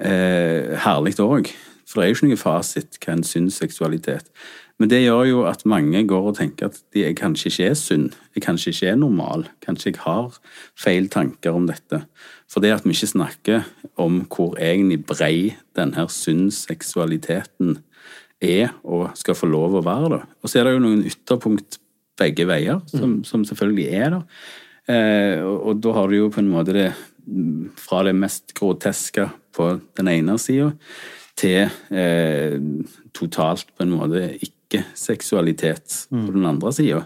eh, 0.00 0.72
herlig 0.80 1.18
òg. 1.20 1.50
For 1.84 2.00
det 2.00 2.06
er 2.06 2.08
jo 2.08 2.16
ikke 2.16 2.30
noe 2.30 2.40
fasit 2.40 2.96
hva 3.04 3.18
en 3.18 3.26
sunn 3.28 3.52
seksualitet. 3.52 4.32
Men 4.80 4.88
det 4.88 5.02
gjør 5.02 5.26
jo 5.28 5.44
at 5.50 5.66
mange 5.68 6.00
går 6.08 6.30
og 6.30 6.38
tenker 6.40 6.72
at 6.72 6.80
de 6.96 7.04
er 7.10 7.18
kanskje 7.20 7.52
ikke 7.52 7.68
er 7.68 7.76
sunn, 7.76 8.08
jeg 8.32 8.46
kanskje 8.48 8.72
ikke 8.72 8.88
er 8.94 9.00
normal, 9.04 9.44
kanskje 9.60 9.92
jeg 9.92 10.00
har 10.06 10.40
feil 10.72 11.12
tanker 11.12 11.52
om 11.52 11.68
dette. 11.68 12.00
For 12.48 12.64
det 12.64 12.72
at 12.78 12.88
vi 12.88 12.96
ikke 12.96 13.12
snakker 13.12 13.68
om 14.00 14.22
hvor 14.24 14.56
egentlig 14.56 15.02
brei 15.04 15.36
denne 15.76 16.08
sunn 16.08 16.48
seksualiteten 16.48 17.76
er 17.76 17.91
og 18.82 19.12
skal 19.18 19.38
få 19.38 19.48
lov 19.50 19.78
å 19.78 19.84
være. 19.86 20.10
da. 20.16 20.20
Og 20.42 20.50
så 20.50 20.60
er 20.60 20.68
det 20.68 20.74
jo 20.76 20.82
noen 20.84 21.06
ytterpunkt 21.08 21.78
begge 22.20 22.46
veier, 22.48 22.82
som, 22.90 23.20
som 23.26 23.46
selvfølgelig 23.48 23.86
er 23.96 24.12
der. 24.16 24.26
Eh, 24.90 25.38
og, 25.46 25.56
og 25.70 25.82
da 25.82 25.94
har 25.96 26.10
du 26.10 26.18
jo 26.18 26.30
på 26.32 26.42
en 26.42 26.50
måte 26.50 26.74
det 26.74 26.88
mm, 26.90 27.72
fra 27.78 28.02
det 28.06 28.16
mest 28.18 28.54
groteske 28.58 29.28
på 29.54 29.68
den 29.98 30.10
ene 30.10 30.38
sida 30.42 30.72
til 31.38 31.70
eh, 31.94 32.58
totalt 33.16 33.70
på 33.76 33.86
en 33.86 33.94
måte 33.94 34.26
ikke-seksualitet 34.42 36.06
på 36.10 36.34
den 36.34 36.48
andre 36.48 36.72
sida. 36.74 37.04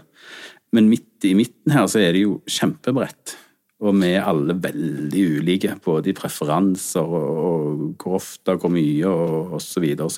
Men 0.75 0.89
midt 0.91 1.27
i 1.27 1.35
midten 1.37 1.73
her 1.73 1.87
så 1.89 2.01
er 2.03 2.15
det 2.15 2.25
jo 2.25 2.39
kjempebredt. 2.49 3.37
Og 3.85 3.93
vi 3.99 4.09
er 4.17 4.25
alle 4.25 4.55
veldig 4.57 5.23
ulike, 5.37 5.75
både 5.85 6.09
i 6.09 6.15
preferanser 6.17 7.05
og, 7.05 7.27
og 7.47 7.81
hvor 8.01 8.17
ofte, 8.17 8.55
hvor 8.57 8.73
mye, 8.73 9.05
og, 9.05 9.53
og 9.53 9.61
så 9.61 9.83
videre, 9.83 10.09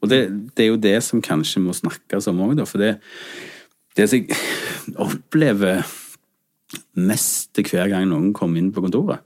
og 0.00 0.08
det, 0.08 0.20
det 0.56 0.64
er 0.64 0.70
jo 0.70 0.76
det 0.80 0.96
som 1.04 1.20
kanskje 1.24 1.60
må 1.64 1.74
snakkes 1.76 2.28
om 2.30 2.38
òg. 2.46 2.60
For 2.68 2.78
det, 2.80 2.94
det 3.98 4.06
som 4.08 4.22
jeg 4.22 4.96
opplever 4.96 5.82
mest 6.96 7.50
til 7.56 7.66
hver 7.70 7.90
gang 7.92 8.06
noen 8.10 8.32
kommer 8.36 8.60
inn 8.60 8.70
på 8.74 8.82
kontoret, 8.84 9.20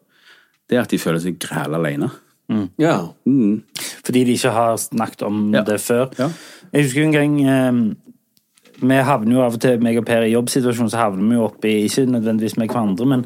det 0.68 0.78
er 0.78 0.84
at 0.86 0.90
de 0.94 0.98
føler 1.00 1.20
seg 1.22 1.36
græl 1.42 1.76
alene. 1.76 2.08
Ja. 2.80 2.96
Fordi 4.04 4.22
de 4.28 4.34
ikke 4.36 4.50
har 4.52 4.76
snakket 4.80 5.22
om 5.26 5.52
Ja. 5.54 5.62
det 5.64 5.78
før. 5.80 6.10
Ja. 6.18 6.30
Jeg 6.72 6.84
husker 6.88 7.02
en 7.04 7.12
gang 7.14 7.34
eh, 7.40 7.78
Vi 8.80 8.96
havner 9.06 9.36
jo 9.36 9.42
av 9.44 9.54
og 9.56 9.60
til, 9.62 9.78
meg 9.82 9.98
og 10.00 10.06
Per, 10.08 10.24
i 10.26 10.32
jobbsituasjonen, 10.32 10.90
så 10.90 10.98
havner 10.98 11.28
vi 11.28 11.36
jo 11.36 11.44
opp 11.46 11.66
i 11.68 11.74
Ikke 11.86 12.04
nødvendigvis 12.10 12.56
med 12.58 12.72
hverandre, 12.72 13.06
men 13.06 13.22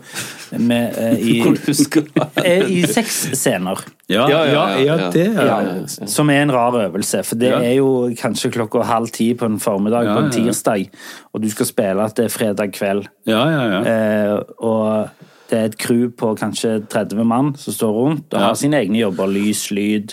med, 0.69 0.99
eh, 0.99 1.19
i, 1.19 1.37
eh, 2.45 2.69
i 2.69 2.83
sexscener. 2.87 3.81
Ja, 4.09 4.27
Ja, 4.29 4.43
ja, 4.45 4.65
ja, 4.79 4.97
ja. 5.05 5.11
det 5.15 5.27
er 5.29 5.47
Ja, 5.49 6.09
som 6.09 6.31
er 6.31 6.43
en 6.43 6.53
rar 6.53 6.77
øvelse, 6.77 7.23
for 7.25 7.41
det 7.41 7.53
er 7.53 7.75
jo 7.79 8.11
kanskje 8.19 8.53
klokka 8.55 8.85
halv 8.89 9.13
ti 9.13 9.33
på 9.35 9.49
en 9.49 9.59
formiddag 9.61 10.09
på 10.13 10.19
en 10.25 10.31
tirsdag, 10.33 10.91
og 11.33 11.43
du 11.43 11.51
skal 11.51 11.67
spille 11.67 12.05
at 12.05 12.17
det 12.17 12.29
er 12.29 12.35
fredag 12.35 12.73
kveld. 12.77 13.09
Ja, 13.27 13.45
ja, 13.49 13.65
ja. 13.73 13.81
Eh, 13.89 14.43
og 14.59 15.09
det 15.51 15.59
er 15.59 15.71
et 15.71 15.79
crew 15.81 16.11
på 16.13 16.35
kanskje 16.37 16.83
30 16.93 17.25
mann 17.25 17.55
som 17.57 17.73
står 17.73 17.93
rundt 17.97 18.35
og 18.35 18.41
har 18.41 18.57
sine 18.61 18.83
egne 18.83 19.01
jobber. 19.01 19.31
Lys, 19.33 19.71
lyd, 19.73 20.13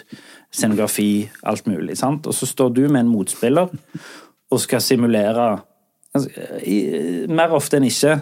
scenografi, 0.55 1.29
alt 1.43 1.67
mulig. 1.67 1.97
sant? 1.99 2.27
Og 2.27 2.33
så 2.33 2.47
står 2.47 2.71
du 2.75 2.85
med 2.87 3.01
en 3.03 3.11
motspiller 3.11 3.67
og 4.51 4.61
skal 4.61 4.83
simulere 4.83 5.49
altså, 6.15 6.29
Mer 7.31 7.53
ofte 7.55 7.79
enn 7.79 7.87
ikke. 7.89 8.19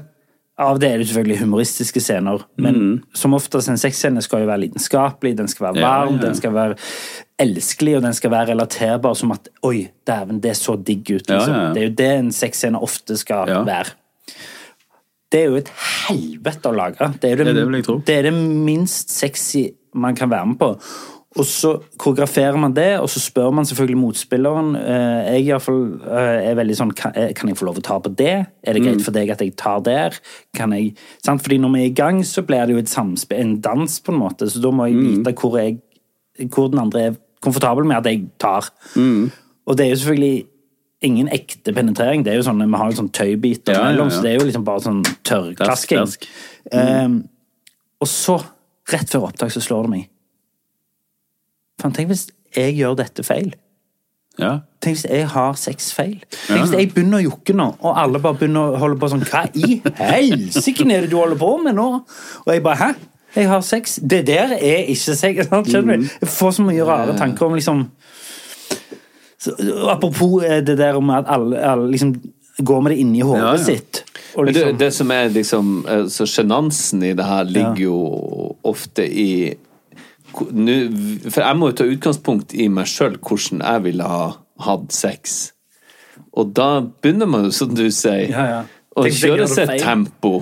Av 0.64 0.78
det 0.78 0.92
er 0.92 1.02
det 1.02 1.08
selvfølgelig 1.10 1.40
humoristiske 1.40 2.02
scener, 2.04 2.44
men 2.62 2.76
som 3.18 3.34
oftest 3.34 3.72
en 3.72 3.80
sexscene 3.82 4.22
skal 4.22 4.44
jo 4.44 4.50
være 4.52 4.62
lidenskapelig, 4.68 5.32
den 5.40 5.48
skal 5.50 5.66
være 5.72 5.82
varm, 5.82 6.12
ja, 6.14 6.20
ja. 6.20 6.22
den 6.28 6.38
skal 6.38 6.54
være 6.54 6.76
elskelig, 7.42 7.96
og 7.98 8.04
den 8.06 8.14
skal 8.14 8.32
være 8.36 8.52
relaterbar 8.52 9.18
som 9.18 9.34
at 9.34 9.50
Oi, 9.66 9.88
dæven, 10.06 10.44
det 10.44 10.54
så 10.60 10.76
digg 10.78 11.10
ut. 11.10 11.26
Liksom. 11.26 11.56
ja. 11.58 11.64
Det 11.74 11.82
er 11.82 11.88
jo 11.88 11.96
det 12.04 12.12
en 12.20 12.30
sexscene 12.38 12.84
ofte 12.86 13.18
skal 13.18 13.50
være. 13.66 13.96
Det 15.34 15.42
er 15.42 15.50
jo 15.50 15.58
et 15.58 15.74
helvete 16.06 16.70
å 16.70 16.78
lage. 16.78 17.10
Det 17.18 17.32
er, 17.32 17.42
Det 17.42 17.56
er 17.56 17.72
det 17.74 17.86
tro. 17.88 17.98
det 18.06 18.20
er 18.20 18.30
det 18.30 18.34
minst 18.38 19.10
sexy 19.10 19.72
man 19.98 20.14
kan 20.16 20.30
være 20.30 20.52
med 20.54 20.60
på. 20.62 20.70
Og 21.36 21.46
så 21.50 21.72
koreograferer 21.98 22.58
man 22.62 22.76
det, 22.78 23.00
og 23.02 23.08
så 23.10 23.18
spør 23.20 23.50
man 23.58 23.66
selvfølgelig 23.66 23.98
motspilleren. 23.98 24.76
Eh, 24.78 25.32
Jeg 25.34 25.48
i 25.48 25.60
fall 25.66 26.00
eh, 26.06 26.50
er 26.52 26.56
veldig 26.60 26.76
sånn 26.78 26.92
kan, 26.96 27.12
eh, 27.16 27.32
jeg 27.50 27.58
få 27.58 27.66
lov 27.66 27.80
å 27.80 27.84
ta 27.84 27.98
på 28.00 28.12
det? 28.16 28.46
Er 28.64 28.74
det 28.74 28.84
greit 28.84 29.00
Mm. 29.00 29.04
for 29.04 29.12
deg 29.12 29.30
at 29.32 29.40
jeg 29.42 29.56
tar 29.58 29.80
der? 29.82 30.14
Kan 30.54 30.72
jeg, 30.74 30.94
sant? 31.26 31.42
Fordi 31.42 31.58
når 31.58 31.74
vi 31.74 31.82
er 31.82 31.90
i 31.90 31.94
gang, 31.98 32.22
så 32.24 32.44
blir 32.46 32.68
det 32.68 32.76
jo 32.76 32.78
et 32.84 32.86
samspill, 32.90 33.40
en 33.40 33.60
dans, 33.62 34.00
på 34.00 34.14
en 34.14 34.20
måte. 34.20 34.46
Så 34.46 34.62
da 34.62 34.70
må 34.70 34.86
jeg 34.86 34.96
Mm. 34.96 35.24
vite 35.24 35.34
hvor, 35.42 35.58
jeg, 35.58 35.80
hvor 36.50 36.70
den 36.70 36.80
andre 36.80 37.02
er 37.02 37.16
komfortabel 37.42 37.84
med 37.86 37.98
at 37.98 38.06
jeg 38.06 38.30
tar. 38.40 38.70
Mm. 38.96 39.32
Og 39.66 39.76
det 39.78 39.86
er 39.88 39.90
jo 39.90 39.96
selvfølgelig 40.06 40.46
ingen 41.02 41.28
ekte 41.30 41.74
penetrering. 41.74 42.24
Det 42.24 42.32
er 42.34 42.38
jo 42.38 42.44
sånn, 42.44 42.62
Vi 42.72 42.78
har 42.78 42.92
jo 42.92 43.02
sånn 43.02 43.12
tøybiter 43.12 43.74
Ja, 43.74 43.80
ja, 43.90 43.92
mellom, 43.92 44.10
ja. 44.10 44.16
så 44.16 44.22
det 44.22 44.32
er 44.32 44.38
jo 44.40 44.46
liksom 44.52 44.64
bare 44.64 44.80
sånn 44.82 45.04
tørrklasking. 45.24 46.18
Mm. 46.72 47.06
Um, 47.06 47.30
og 48.00 48.08
så, 48.08 48.38
rett 48.88 49.10
før 49.10 49.28
opptak, 49.32 49.52
så 49.52 49.60
slår 49.60 49.82
det 49.84 49.90
meg. 49.90 50.10
Faen, 51.84 51.94
tenk 51.96 52.08
hvis 52.14 52.30
jeg 52.56 52.78
gjør 52.80 52.96
dette 53.04 53.24
feil. 53.28 53.52
ja. 54.40 54.60
Tenk 54.84 54.98
hvis 54.98 55.06
jeg 55.08 55.28
har 55.32 55.54
sex 55.60 55.92
feil. 55.96 56.18
Tenk 56.48 56.64
hvis 56.66 56.74
jeg 56.76 56.90
begynner 56.92 57.22
å 57.22 57.24
jukke 57.30 57.54
nå, 57.56 57.70
og 57.80 57.98
alle 58.00 58.20
bare 58.24 58.36
begynner 58.40 58.74
å 58.74 58.80
holde 58.82 58.98
på 59.00 59.08
sånn 59.12 59.22
Hva 59.28 59.46
i 59.56 59.78
helsike 60.00 60.84
er 60.90 61.06
det 61.06 61.12
du 61.14 61.18
holder 61.20 61.40
på 61.40 61.52
med 61.64 61.76
nå? 61.78 61.86
Og 62.44 62.50
jeg 62.52 62.64
bare 62.66 62.80
Hæ? 62.82 62.90
Jeg 63.36 63.48
har 63.50 63.62
sex. 63.66 63.96
Det 64.04 64.20
der 64.28 64.52
er 64.60 64.90
ikke 64.94 65.16
sex. 65.18 65.48
Skjønner 65.72 66.02
du? 66.04 66.10
Jeg 66.22 66.30
får 66.30 66.52
så 66.58 66.66
mye 66.68 66.84
rare 66.86 67.16
tanker 67.18 67.48
om 67.48 67.56
liksom 67.58 67.86
så, 69.42 69.56
Apropos 69.92 70.44
eh, 70.44 70.60
det 70.64 70.78
der 70.78 70.96
om 71.00 71.10
at 71.10 71.26
alle, 71.28 71.58
alle 71.60 71.88
liksom 71.92 72.14
går 72.64 72.82
med 72.86 72.94
det 72.94 73.00
inni 73.02 73.24
hodet 73.26 73.42
Ja, 73.42 73.56
ja. 73.58 73.64
sitt. 73.64 74.04
Og 74.36 74.46
Men 74.46 74.54
det, 74.54 74.60
liksom, 74.62 74.78
det 74.84 74.92
som 74.94 75.12
er 75.12 75.32
liksom 75.34 75.72
eh, 75.90 76.04
Så 76.14 76.28
sjenansen 76.30 77.04
i 77.04 77.14
det 77.18 77.26
her 77.26 77.44
ligger 77.50 77.82
jo 77.88 77.98
ofte 78.64 79.08
i 79.10 79.54
For 80.34 81.42
jeg 81.44 81.60
må 81.60 81.70
jo 81.72 81.78
ta 81.80 81.88
utgangspunkt 81.90 82.56
i 82.58 82.68
meg 82.72 82.90
sjøl, 82.90 83.18
hvordan 83.22 83.64
jeg 83.64 83.84
ville 83.88 84.10
ha 84.10 84.24
hatt 84.66 84.94
sex. 84.96 85.54
Og 86.34 86.54
da 86.58 86.82
begynner 86.82 87.30
man 87.30 87.48
jo, 87.48 87.54
som 87.56 87.74
du 87.76 87.86
sier, 87.94 88.30
Ja, 88.32 88.46
ja. 88.50 88.62
å 88.98 89.06
kjøre 89.10 89.48
seg 89.50 89.78
tempo. 89.82 90.42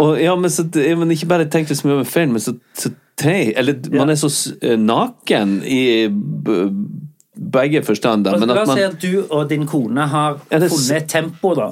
Og, 0.00 0.16
ja, 0.20 0.32
men, 0.36 0.52
så, 0.52 0.64
men 0.96 1.12
ikke 1.12 1.28
bare 1.28 1.48
tenk 1.52 1.68
det 1.68 1.76
mye 1.84 1.98
gjør 2.00 2.08
feil, 2.08 2.30
men 2.32 2.40
så, 2.40 2.56
så 2.76 2.92
Eller 3.20 3.76
man 3.92 4.08
er 4.08 4.16
så 4.16 4.30
eh, 4.64 4.78
naken 4.80 5.58
i 5.68 6.08
begge 7.40 7.80
forstander. 7.82 8.36
Men 8.36 8.50
La 8.52 8.62
oss 8.66 8.74
si 8.76 8.82
at 8.84 8.98
du 9.00 9.22
og 9.32 9.46
din 9.48 9.62
kone 9.68 10.04
har 10.12 10.34
det 10.50 10.68
funnet 10.68 10.96
et 10.98 11.06
tempo 11.08 11.54
da, 11.56 11.70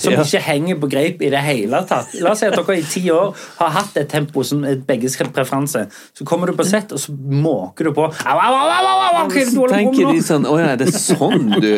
som 0.00 0.12
Ja. 0.16 0.22
ikke 0.24 0.40
henger 0.40 0.78
på 0.80 0.88
greip 0.92 1.20
i 1.20 1.28
det 1.32 1.42
hele 1.44 1.82
tatt. 1.88 2.14
La 2.24 2.32
oss 2.32 2.40
si 2.40 2.48
at 2.48 2.56
dere 2.56 2.78
i 2.80 2.84
ti 2.88 3.02
år 3.12 3.34
har 3.58 3.74
hatt 3.76 3.98
et 4.00 4.08
tempo 4.08 4.44
som 4.46 4.64
er 4.64 4.80
begges 4.88 5.18
preferanse. 5.20 5.84
Så 6.16 6.24
kommer 6.28 6.48
du 6.48 6.56
på 6.56 6.64
sett, 6.64 6.92
og 6.96 7.00
så 7.02 7.12
måker 7.12 7.90
du 7.90 7.92
på. 7.96 8.08
Au, 8.08 8.38
au, 8.40 8.56
au, 8.56 8.72
au, 8.72 8.88
au, 8.88 9.20
au, 9.26 9.44
så 9.52 9.68
tenker 9.68 10.12
de 10.14 10.24
sånn 10.24 10.48
Å 10.48 10.56
ja, 10.60 10.72
er 10.72 10.80
det 10.80 10.88
sånn 10.96 11.52
du. 11.60 11.70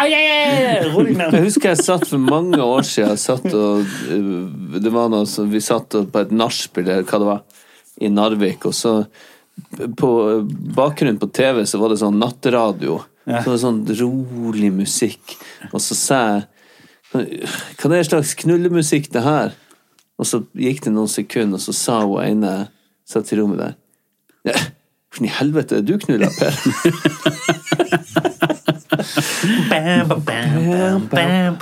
Jeg 0.00 1.44
husker 1.44 1.70
jeg 1.72 1.82
satt 1.82 2.06
for 2.08 2.22
mange 2.22 2.60
år 2.62 2.82
siden 2.86 3.18
satt 3.20 3.46
og, 3.54 3.86
øh, 4.10 4.80
Det 4.82 4.92
var 4.94 5.10
noe 5.12 5.26
som 5.28 5.50
Vi 5.50 5.60
satt 5.64 5.94
på 6.12 6.22
et 6.22 6.32
nachspiel, 6.34 6.88
eller 6.88 7.06
hva 7.06 7.20
det 7.22 7.28
var, 7.30 7.42
i 8.00 8.08
Narvik, 8.12 8.66
og 8.68 8.74
så 8.76 8.94
På 9.98 10.10
bakgrunnen 10.76 11.18
på 11.20 11.30
TV 11.34 11.64
så 11.66 11.80
var 11.80 11.92
det 11.92 12.00
sånn 12.02 12.18
natteradio. 12.20 13.00
Ja. 13.24 13.42
Så 13.42 13.50
var 13.50 13.56
det 13.56 13.64
sånn 13.64 13.82
rolig 14.00 14.72
musikk. 14.74 15.36
Og 15.72 15.80
så 15.84 15.96
sa 15.98 16.20
jeg 16.30 16.46
Hva 17.10 17.88
er 17.90 17.96
det 17.96 18.06
slags 18.06 18.36
knullemusikk 18.38 19.10
det 19.14 19.24
her? 19.24 19.54
Og 20.20 20.28
så 20.28 20.42
gikk 20.54 20.84
det 20.84 20.92
noen 20.94 21.10
sekunder, 21.10 21.58
og 21.58 21.64
så 21.64 21.74
sa 21.74 22.02
hun 22.04 22.20
ene 22.22 22.52
Satt 23.08 23.32
i 23.32 23.38
rommet 23.40 23.58
der 23.58 23.74
ja, 24.46 24.56
Hvordan 25.10 25.26
i 25.26 25.32
helvete 25.40 25.80
er 25.80 25.84
du 25.84 25.96
knulla, 26.00 26.30
Per? 26.38 26.54
Bam, 29.70 30.08
bam, 30.24 31.08
bam. 31.10 31.56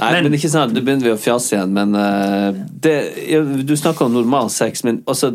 Nei, 0.00 0.22
men, 0.22 0.34
ikke 0.36 0.50
sant, 0.50 0.74
nå 0.74 0.82
begynner 0.84 1.08
vi 1.08 1.14
å 1.14 1.20
fjase 1.20 1.56
igjen, 1.56 1.72
men 1.76 1.94
uh, 1.96 2.56
det, 2.82 2.96
Du 3.66 3.74
snakker 3.78 4.08
om 4.08 4.16
normal 4.16 4.50
sex, 4.52 4.84
men 4.86 5.00
altså 5.08 5.32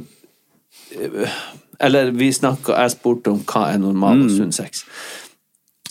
eh, 0.96 1.40
Eller 1.82 2.12
vi 2.12 2.30
snakka 2.34 2.78
Jeg 2.84 2.94
spurte 2.94 3.34
om 3.34 3.42
hva 3.50 3.72
er 3.74 3.82
normal 3.82 4.26
og 4.28 4.32
sunn 4.32 4.54
sex. 4.56 4.86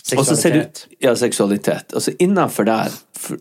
Seksualitet. 0.01 0.87
du. 0.89 0.95
Ja, 1.07 1.15
seksualitet. 1.15 1.93
Altså 1.93 2.13
innafor 2.19 2.67
der 2.67 2.97
for, 3.17 3.37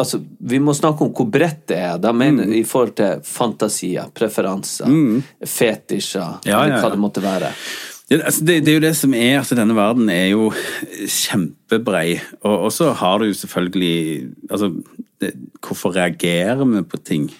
Altså, 0.00 0.20
vi 0.38 0.60
må 0.62 0.70
snakke 0.72 1.02
om 1.02 1.10
hvor 1.10 1.26
bredt 1.26 1.64
det 1.68 1.76
er. 1.76 1.96
Da 1.98 2.12
mener 2.14 2.46
Mm. 2.46 2.52
I 2.54 2.62
forhold 2.64 2.92
til 2.96 3.20
fantasier, 3.26 4.06
preferanser, 4.14 4.86
fetisjer, 5.44 6.38
Ja, 6.46 6.62
eller 6.62 6.76
ja, 6.76 6.80
hva 6.80 6.88
ja. 6.88 6.90
det 6.94 6.98
måtte 7.02 7.22
være. 7.22 7.50
Det, 8.08 8.20
altså, 8.22 8.44
det, 8.44 8.64
det 8.64 8.68
er 8.68 8.78
jo 8.78 8.86
det 8.86 8.96
som 8.96 9.14
er 9.14 9.40
at 9.40 9.50
denne 9.50 9.74
verden 9.74 10.08
er 10.08 10.28
jo 10.30 10.52
kjempebrei. 11.06 12.20
Og, 12.42 12.56
og 12.66 12.72
så 12.72 12.92
har 12.92 13.18
du 13.18 13.26
jo 13.26 13.34
selvfølgelig 13.34 14.30
Altså, 14.50 14.72
det, 15.20 15.34
hvorfor 15.60 15.94
reagerer 15.96 16.64
vi 16.64 16.82
på 16.82 16.96
ting? 16.96 17.30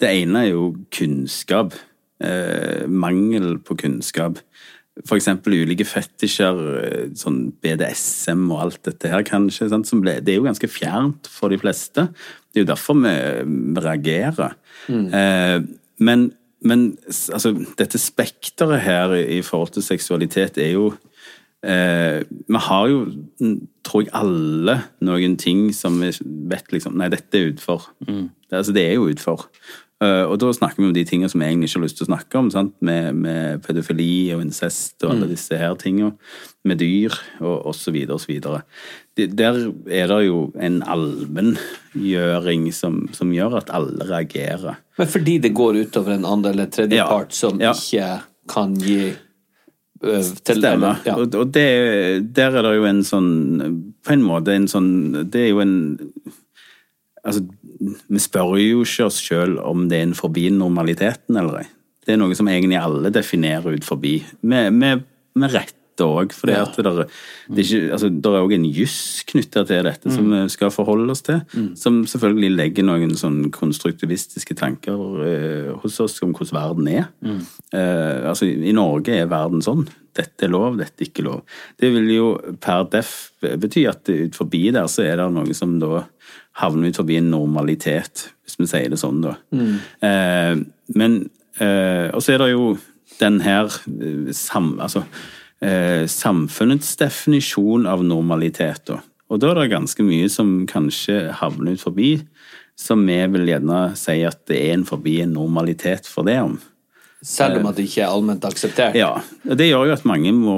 Det 0.00 0.08
ene 0.22 0.46
er 0.46 0.50
jo 0.54 0.76
kunnskap. 0.96 1.74
Eh, 2.20 2.84
mangel 2.86 3.58
på 3.64 3.78
kunnskap. 3.80 4.42
For 5.06 5.16
eksempel 5.16 5.54
ulike 5.62 5.86
fetisjer, 5.88 6.58
eh, 6.82 7.06
sånn 7.16 7.52
BDSM 7.62 8.50
og 8.50 8.60
alt 8.66 8.82
dette 8.84 9.08
her, 9.08 9.22
kanskje. 9.24 9.70
Ble, 10.02 10.20
det 10.20 10.34
er 10.34 10.40
jo 10.40 10.48
ganske 10.48 10.68
fjernt 10.68 11.30
for 11.32 11.48
de 11.48 11.56
fleste. 11.56 12.10
Det 12.52 12.60
er 12.60 12.66
jo 12.66 12.72
derfor 12.72 12.98
vi, 13.00 13.14
vi 13.46 13.80
reagerer. 13.80 14.56
Eh, 14.90 15.60
men, 15.98 16.32
men 16.60 16.98
altså, 17.08 17.54
dette 17.78 17.98
spekteret 17.98 18.84
her 18.84 19.14
i, 19.14 19.40
forhold 19.40 19.72
til 19.72 19.82
seksualitet 19.82 20.58
er 20.58 20.74
jo 20.74 20.92
eh, 21.64 22.20
Vi 22.28 22.60
har 22.68 22.88
jo, 22.88 23.06
mm, 23.40 23.68
tror 23.84 24.04
jeg, 24.04 24.12
alle 24.12 24.82
noen 25.00 25.38
ting 25.40 25.70
som 25.72 26.00
vi 26.02 26.12
vet 26.50 26.72
liksom 26.72 26.98
Nei, 26.98 27.08
dette 27.08 27.38
er 27.38 27.54
utfor. 27.54 27.94
Det, 28.04 28.52
altså, 28.52 28.72
det 28.76 28.84
er 28.88 28.98
jo 28.98 29.08
utfor. 29.08 29.48
Eh, 30.00 30.22
og 30.24 30.38
da 30.40 30.48
snakker 30.56 30.80
vi 30.80 30.86
om 30.88 30.94
de 30.96 31.02
tingene 31.04 31.28
som 31.28 31.42
jeg 31.44 31.52
egentlig 31.52 31.68
ikke 31.68 31.78
har 31.78 31.84
lyst 31.84 31.98
til 31.98 32.06
å 32.06 32.08
snakke 32.08 32.40
om, 32.40 32.48
sant? 32.52 32.72
Med, 32.84 33.18
med 33.20 33.60
pedofili 33.66 34.32
og 34.32 34.46
incest 34.46 35.04
og 35.04 35.12
alle 35.12 35.28
disse 35.28 35.58
her 35.60 35.76
tingene. 35.80 36.14
Med 36.64 36.80
dyr 36.80 37.12
og, 37.40 37.68
osv. 37.68 37.98
videre. 38.28 38.62
Der 39.20 39.58
er 39.92 40.08
det 40.08 40.20
jo 40.24 40.40
en 40.56 40.80
allmenngjøring 40.80 42.70
som, 42.72 43.02
som 43.16 43.32
gjør 43.36 43.58
at 43.60 43.72
alle 43.76 44.08
reagerer. 44.08 44.80
Men 45.00 45.10
fordi 45.12 45.36
det 45.44 45.52
går 45.56 45.82
utover 45.84 46.16
en 46.16 46.28
andre 46.28 46.54
eller 46.56 46.72
tredje 46.72 46.96
Ja, 46.96 47.08
som 47.28 47.60
ja. 47.60 47.74
ikke 47.76 48.22
kan 48.50 48.74
gi 48.80 49.12
ø, 49.12 50.16
til 50.44 50.62
Stemmer. 50.62 51.04
Ja. 51.04 51.20
Og, 51.20 51.36
og 51.36 51.52
det, 51.52 51.68
der 52.36 52.56
er 52.56 52.64
det 52.64 52.76
jo 52.78 52.88
en 52.88 53.04
sånn 53.06 53.30
På 54.04 54.14
en 54.16 54.24
måte 54.24 54.56
en 54.56 54.66
sånn 54.68 54.88
Det 55.30 55.44
er 55.44 55.50
jo 55.52 55.60
en 55.62 55.74
Altså, 57.20 57.44
vi 57.80 58.20
spør 58.20 58.56
jo 58.60 58.84
ikke 58.84 59.08
oss 59.08 59.20
sjøl 59.24 59.58
om 59.64 59.88
det 59.90 59.98
er 59.98 60.08
en 60.10 60.16
forbi 60.18 60.48
normaliteten 60.52 61.38
eller 61.40 61.62
ei. 61.62 61.68
Det 62.04 62.14
er 62.14 62.20
noe 62.20 62.36
som 62.36 62.48
egentlig 62.50 62.80
alle 62.80 63.12
definerer 63.12 63.76
ut 63.76 63.86
forbi. 63.86 64.18
Med, 64.48 64.72
med, 64.76 65.04
med 65.38 65.52
rette 65.54 65.76
òg, 66.00 66.32
for 66.32 66.48
det, 66.48 66.56
det, 66.80 67.06
det 67.52 67.60
er 67.60 67.66
ikke, 67.66 67.92
altså, 67.92 68.08
det 68.08 68.30
er 68.30 68.38
òg 68.40 68.54
en 68.56 68.64
juss 68.72 68.98
knytta 69.28 69.66
til 69.68 69.84
dette 69.84 70.12
som 70.14 70.30
vi 70.32 70.40
skal 70.52 70.72
forholde 70.72 71.12
oss 71.12 71.20
til. 71.26 71.42
Som 71.76 72.02
selvfølgelig 72.08 72.50
legger 72.56 72.86
noen 72.88 73.12
sånn 73.20 73.42
konstruktivistiske 73.52 74.56
tanker 74.56 75.24
eh, 75.26 75.70
hos 75.82 76.00
oss 76.00 76.16
om 76.24 76.32
hvordan 76.32 76.56
verden 76.56 76.88
er. 76.88 77.10
Eh, 77.76 78.28
altså, 78.32 78.48
I 78.48 78.72
Norge 78.76 79.18
er 79.20 79.28
verden 79.28 79.60
sånn. 79.64 79.84
Dette 80.16 80.48
er 80.48 80.50
lov, 80.50 80.80
dette 80.80 81.04
er 81.04 81.10
ikke 81.12 81.22
lov. 81.28 81.44
Det 81.78 81.92
vil 81.94 82.08
jo 82.16 82.30
per 82.64 82.88
def 82.90 83.12
bety 83.40 83.84
at 83.88 84.08
ut 84.08 84.40
forbi 84.40 84.70
der 84.74 84.88
så 84.90 85.04
er 85.06 85.20
det 85.20 85.28
noe 85.36 85.54
som 85.56 85.76
da 85.82 86.00
havner 86.60 86.92
ut 86.92 87.00
forbi 87.00 87.18
en 87.18 87.30
normalitet, 87.32 88.28
hvis 88.44 88.58
vi 88.60 88.68
sier 88.70 88.92
det 88.92 89.00
sånn, 89.00 89.22
da. 89.24 89.36
Eh, 90.06 90.62
men 90.96 91.20
eh, 91.60 92.08
Og 92.14 92.22
så 92.22 92.34
er 92.34 92.42
det 92.44 92.50
jo 92.52 92.72
den 93.20 93.40
her 93.44 93.66
eh, 93.66 94.32
sam, 94.36 94.74
altså, 94.80 95.04
eh, 95.60 96.06
samfunnets 96.08 96.96
definisjon 97.00 97.86
av 97.90 98.04
normalitet, 98.04 98.86
da. 98.88 99.00
Og 99.30 99.38
da 99.38 99.52
er 99.52 99.60
det 99.60 99.70
ganske 99.70 100.02
mye 100.02 100.26
som 100.32 100.64
kanskje 100.66 101.28
havner 101.38 101.76
ut 101.76 101.84
forbi, 101.84 102.16
som 102.80 103.04
vi 103.06 103.18
vil 103.30 103.46
gjerne 103.52 103.92
si 103.98 104.16
at 104.26 104.40
det 104.50 104.58
er 104.58 104.72
en 104.74 104.86
forbi 104.88 105.20
en 105.22 105.36
normalitet 105.36 106.08
for 106.08 106.26
det 106.26 106.40
om. 106.42 106.56
Selv 107.20 107.58
om 107.58 107.66
at 107.68 107.76
det 107.76 107.84
ikke 107.84 108.00
er 108.00 108.08
allment 108.14 108.44
akseptert. 108.48 108.94
Ja, 108.96 109.10
det 109.44 109.66
gjør 109.66 109.90
jo 109.90 109.92
at 109.92 110.06
mange 110.08 110.32
må 110.32 110.54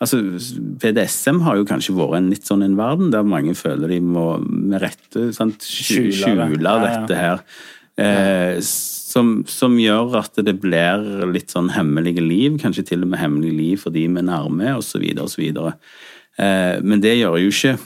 Altså, 0.00 0.22
BDSM 0.80 1.42
har 1.44 1.58
jo 1.58 1.66
kanskje 1.68 1.96
vært 1.96 2.16
en 2.18 2.30
litt 2.32 2.48
sånn 2.48 2.64
en 2.64 2.78
verden 2.78 3.12
der 3.12 3.26
mange 3.28 3.52
føler 3.56 3.92
de 3.92 4.00
må 4.04 4.24
med 4.40 4.80
rette 4.82 5.30
sant, 5.36 5.64
skjule, 5.64 6.48
det. 6.56 6.74
dette 6.88 7.18
her. 7.20 7.44
Eh, 8.00 8.56
som, 8.64 9.36
som 9.46 9.76
gjør 9.78 10.16
at 10.18 10.40
det 10.44 10.56
blir 10.64 11.04
litt 11.30 11.52
sånn 11.54 11.70
hemmelige 11.76 12.24
liv, 12.24 12.58
kanskje 12.60 12.88
til 12.90 13.04
og 13.04 13.12
med 13.12 13.22
hemmelige 13.22 13.58
liv 13.58 13.84
for 13.84 13.94
de 13.94 14.06
vi 14.08 14.20
er 14.20 14.26
nærme, 14.26 14.74
osv., 14.80 15.04
osv. 15.22 15.44
Eh, 15.54 16.80
men 16.82 17.04
det 17.04 17.18
gjør 17.20 17.38
jo 17.44 17.52
ikke 17.52 17.76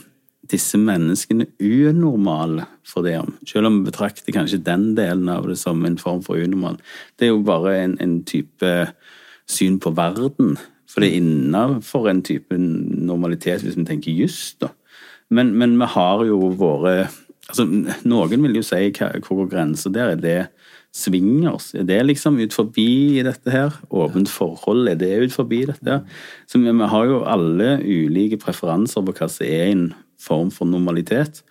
disse 0.49 0.79
menneskene 0.81 1.47
unormale 1.61 2.65
for 2.87 3.05
det 3.05 3.17
om. 3.19 3.35
Selv 3.47 3.69
om 3.69 3.79
vi 3.79 3.91
betrakter 3.91 4.33
kanskje 4.33 4.61
den 4.65 4.91
delen 4.97 5.29
av 5.29 5.47
det 5.49 5.59
som 5.61 5.85
en 5.85 5.99
form 6.01 6.23
for 6.25 6.41
unormal. 6.41 6.79
Det 7.19 7.27
er 7.27 7.33
jo 7.33 7.45
bare 7.45 7.77
en, 7.83 7.95
en 8.01 8.19
type 8.27 8.73
syn 9.49 9.79
på 9.81 9.93
verden. 9.97 10.57
For 10.89 11.03
det 11.03 11.11
er 11.11 11.21
innenfor 11.21 12.09
en 12.09 12.23
type 12.25 12.57
normalitet, 12.57 13.63
hvis 13.63 13.77
vi 13.77 13.85
tenker 13.85 14.15
juss, 14.23 14.55
da. 14.61 14.73
Men, 15.29 15.53
men 15.61 15.77
vi 15.77 15.85
har 15.93 16.23
jo 16.25 16.39
våre 16.57 16.93
altså, 17.49 17.67
Noen 18.09 18.45
vil 18.47 18.57
jo 18.57 18.65
si 18.65 18.87
hvor 18.89 19.43
går 19.43 19.51
grensa 19.51 19.91
der. 19.93 20.15
Er 20.15 20.23
det 20.23 20.39
swingers? 20.95 21.75
Er 21.77 21.85
det 21.85 21.99
liksom 22.07 22.39
ut 22.41 22.55
forbi 22.55 23.21
dette 23.25 23.53
her? 23.53 23.77
Åpent 23.93 24.31
forhold, 24.33 24.89
er 24.89 24.97
det 24.97 25.11
ut 25.27 25.35
forbi 25.35 25.63
dette 25.69 25.85
her? 25.85 26.21
Så 26.49 26.57
vi, 26.57 26.73
vi 26.73 26.91
har 26.93 27.05
jo 27.05 27.23
alle 27.29 27.75
ulike 27.85 28.41
preferanser 28.41 29.05
på 29.05 29.13
hva 29.19 29.29
som 29.29 29.45
er 29.45 29.67
en 29.69 29.89
form 30.19 30.51
for 30.53 30.69
normalitet. 30.69 31.43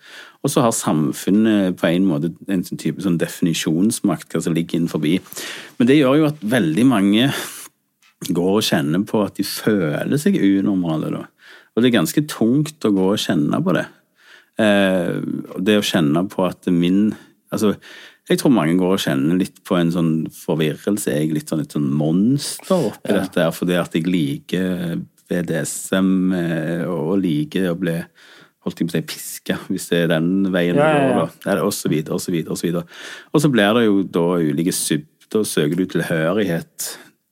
Og 0.43 0.53
så 0.53 0.63
har 0.63 0.75
samfunnet 0.75 1.77
på 1.79 1.89
en 1.89 2.05
måte 2.07 2.31
en 2.47 2.63
sånn 2.63 2.79
type 2.79 3.03
sånn 3.03 3.19
definisjonsmakt, 3.19 4.29
hva 4.31 4.43
som 4.43 4.55
ligger 4.55 4.79
innenfor. 4.79 5.03
Men 5.79 5.89
det 5.89 5.99
gjør 5.99 6.21
jo 6.21 6.29
at 6.29 6.43
veldig 6.55 6.85
mange 6.87 7.29
går 8.27 8.53
og 8.53 8.65
kjenner 8.65 9.03
på 9.07 9.23
at 9.25 9.39
de 9.39 9.47
føler 9.47 10.19
seg 10.21 10.39
unormale. 10.39 11.11
Da. 11.15 11.25
Og 11.73 11.83
det 11.83 11.89
er 11.89 11.99
ganske 11.99 12.25
tungt 12.31 12.87
å 12.87 12.93
gå 12.95 13.09
og 13.13 13.21
kjenne 13.21 13.59
på 13.63 13.75
det. 13.75 13.87
Eh, 14.59 15.19
det 15.59 15.79
å 15.79 15.85
kjenne 15.85 16.27
på 16.31 16.47
at 16.49 16.71
min 16.73 17.09
Altså, 17.49 17.71
jeg 18.29 18.37
tror 18.37 18.51
mange 18.53 18.75
går 18.77 18.91
og 18.93 19.01
kjenner 19.01 19.39
litt 19.39 19.55
på 19.65 19.73
en 19.73 19.89
sånn 19.89 20.11
forvirrelse. 20.29 21.15
Jeg 21.15 21.31
er 21.31 21.31
litt 21.33 21.49
sånn 21.49 21.63
et 21.63 21.71
sånn 21.73 21.87
monster 21.89 22.91
oppi 22.91 23.15
dette 23.15 23.41
her, 23.41 23.55
fordi 23.57 23.73
at 23.81 23.95
jeg 23.97 24.05
liker 24.05 24.99
BDSM 25.29 26.11
eh, 26.37 26.83
og 26.85 27.23
liker 27.23 27.71
å 27.71 27.79
bli 27.81 27.95
holdt 28.65 28.81
jeg 28.81 28.89
på 28.89 28.91
å 28.91 28.97
si 28.97 29.05
piske, 29.07 29.55
hvis 29.69 29.87
det 29.91 30.01
er 30.03 30.11
den 30.15 30.49
veien 30.51 30.75
det 30.75 30.83
Ja, 30.83 30.89
ja, 30.91 30.99
går, 30.99 31.13
ja. 31.13 31.21
da. 31.21 31.51
Eller 31.51 31.63
Og 31.67 31.73
så 31.75 31.91
videre, 31.91 32.17
og 32.17 32.23
så 32.23 32.33
videre, 32.33 32.51
og 32.51 32.59
så 32.59 32.67
videre. 32.67 32.83
Og 33.31 33.43
så 33.43 33.51
blir 33.53 33.79
det 33.79 33.87
jo 33.87 34.03
da 34.03 34.27
ulike 34.43 34.75
sub... 34.75 35.07
Da 35.29 35.43
søker 35.45 35.77
du 35.77 35.85
tilhørighet 35.85 36.85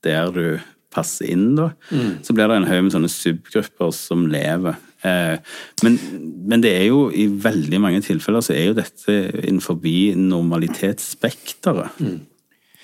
der 0.05 0.27
du 0.29 0.59
passer 0.93 1.31
inn, 1.33 1.55
da. 1.57 1.71
Så 2.21 2.35
blir 2.37 2.45
det 2.45 2.59
en 2.59 2.67
haug 2.69 2.83
med 2.85 2.93
sånne 2.93 3.09
subgrupper 3.09 3.89
som 3.97 4.27
lever. 4.29 4.77
Eh, 5.01 5.37
men, 5.81 5.97
men 6.45 6.61
det 6.61 6.75
er 6.77 6.85
jo 6.91 7.07
i 7.09 7.25
veldig 7.25 7.79
mange 7.81 8.01
tilfeller 8.05 8.45
så 8.45 8.53
er 8.53 8.69
jo 8.69 8.77
dette 8.77 9.17
innenfor 9.43 9.81
normalitetsspekteret. 10.21 11.97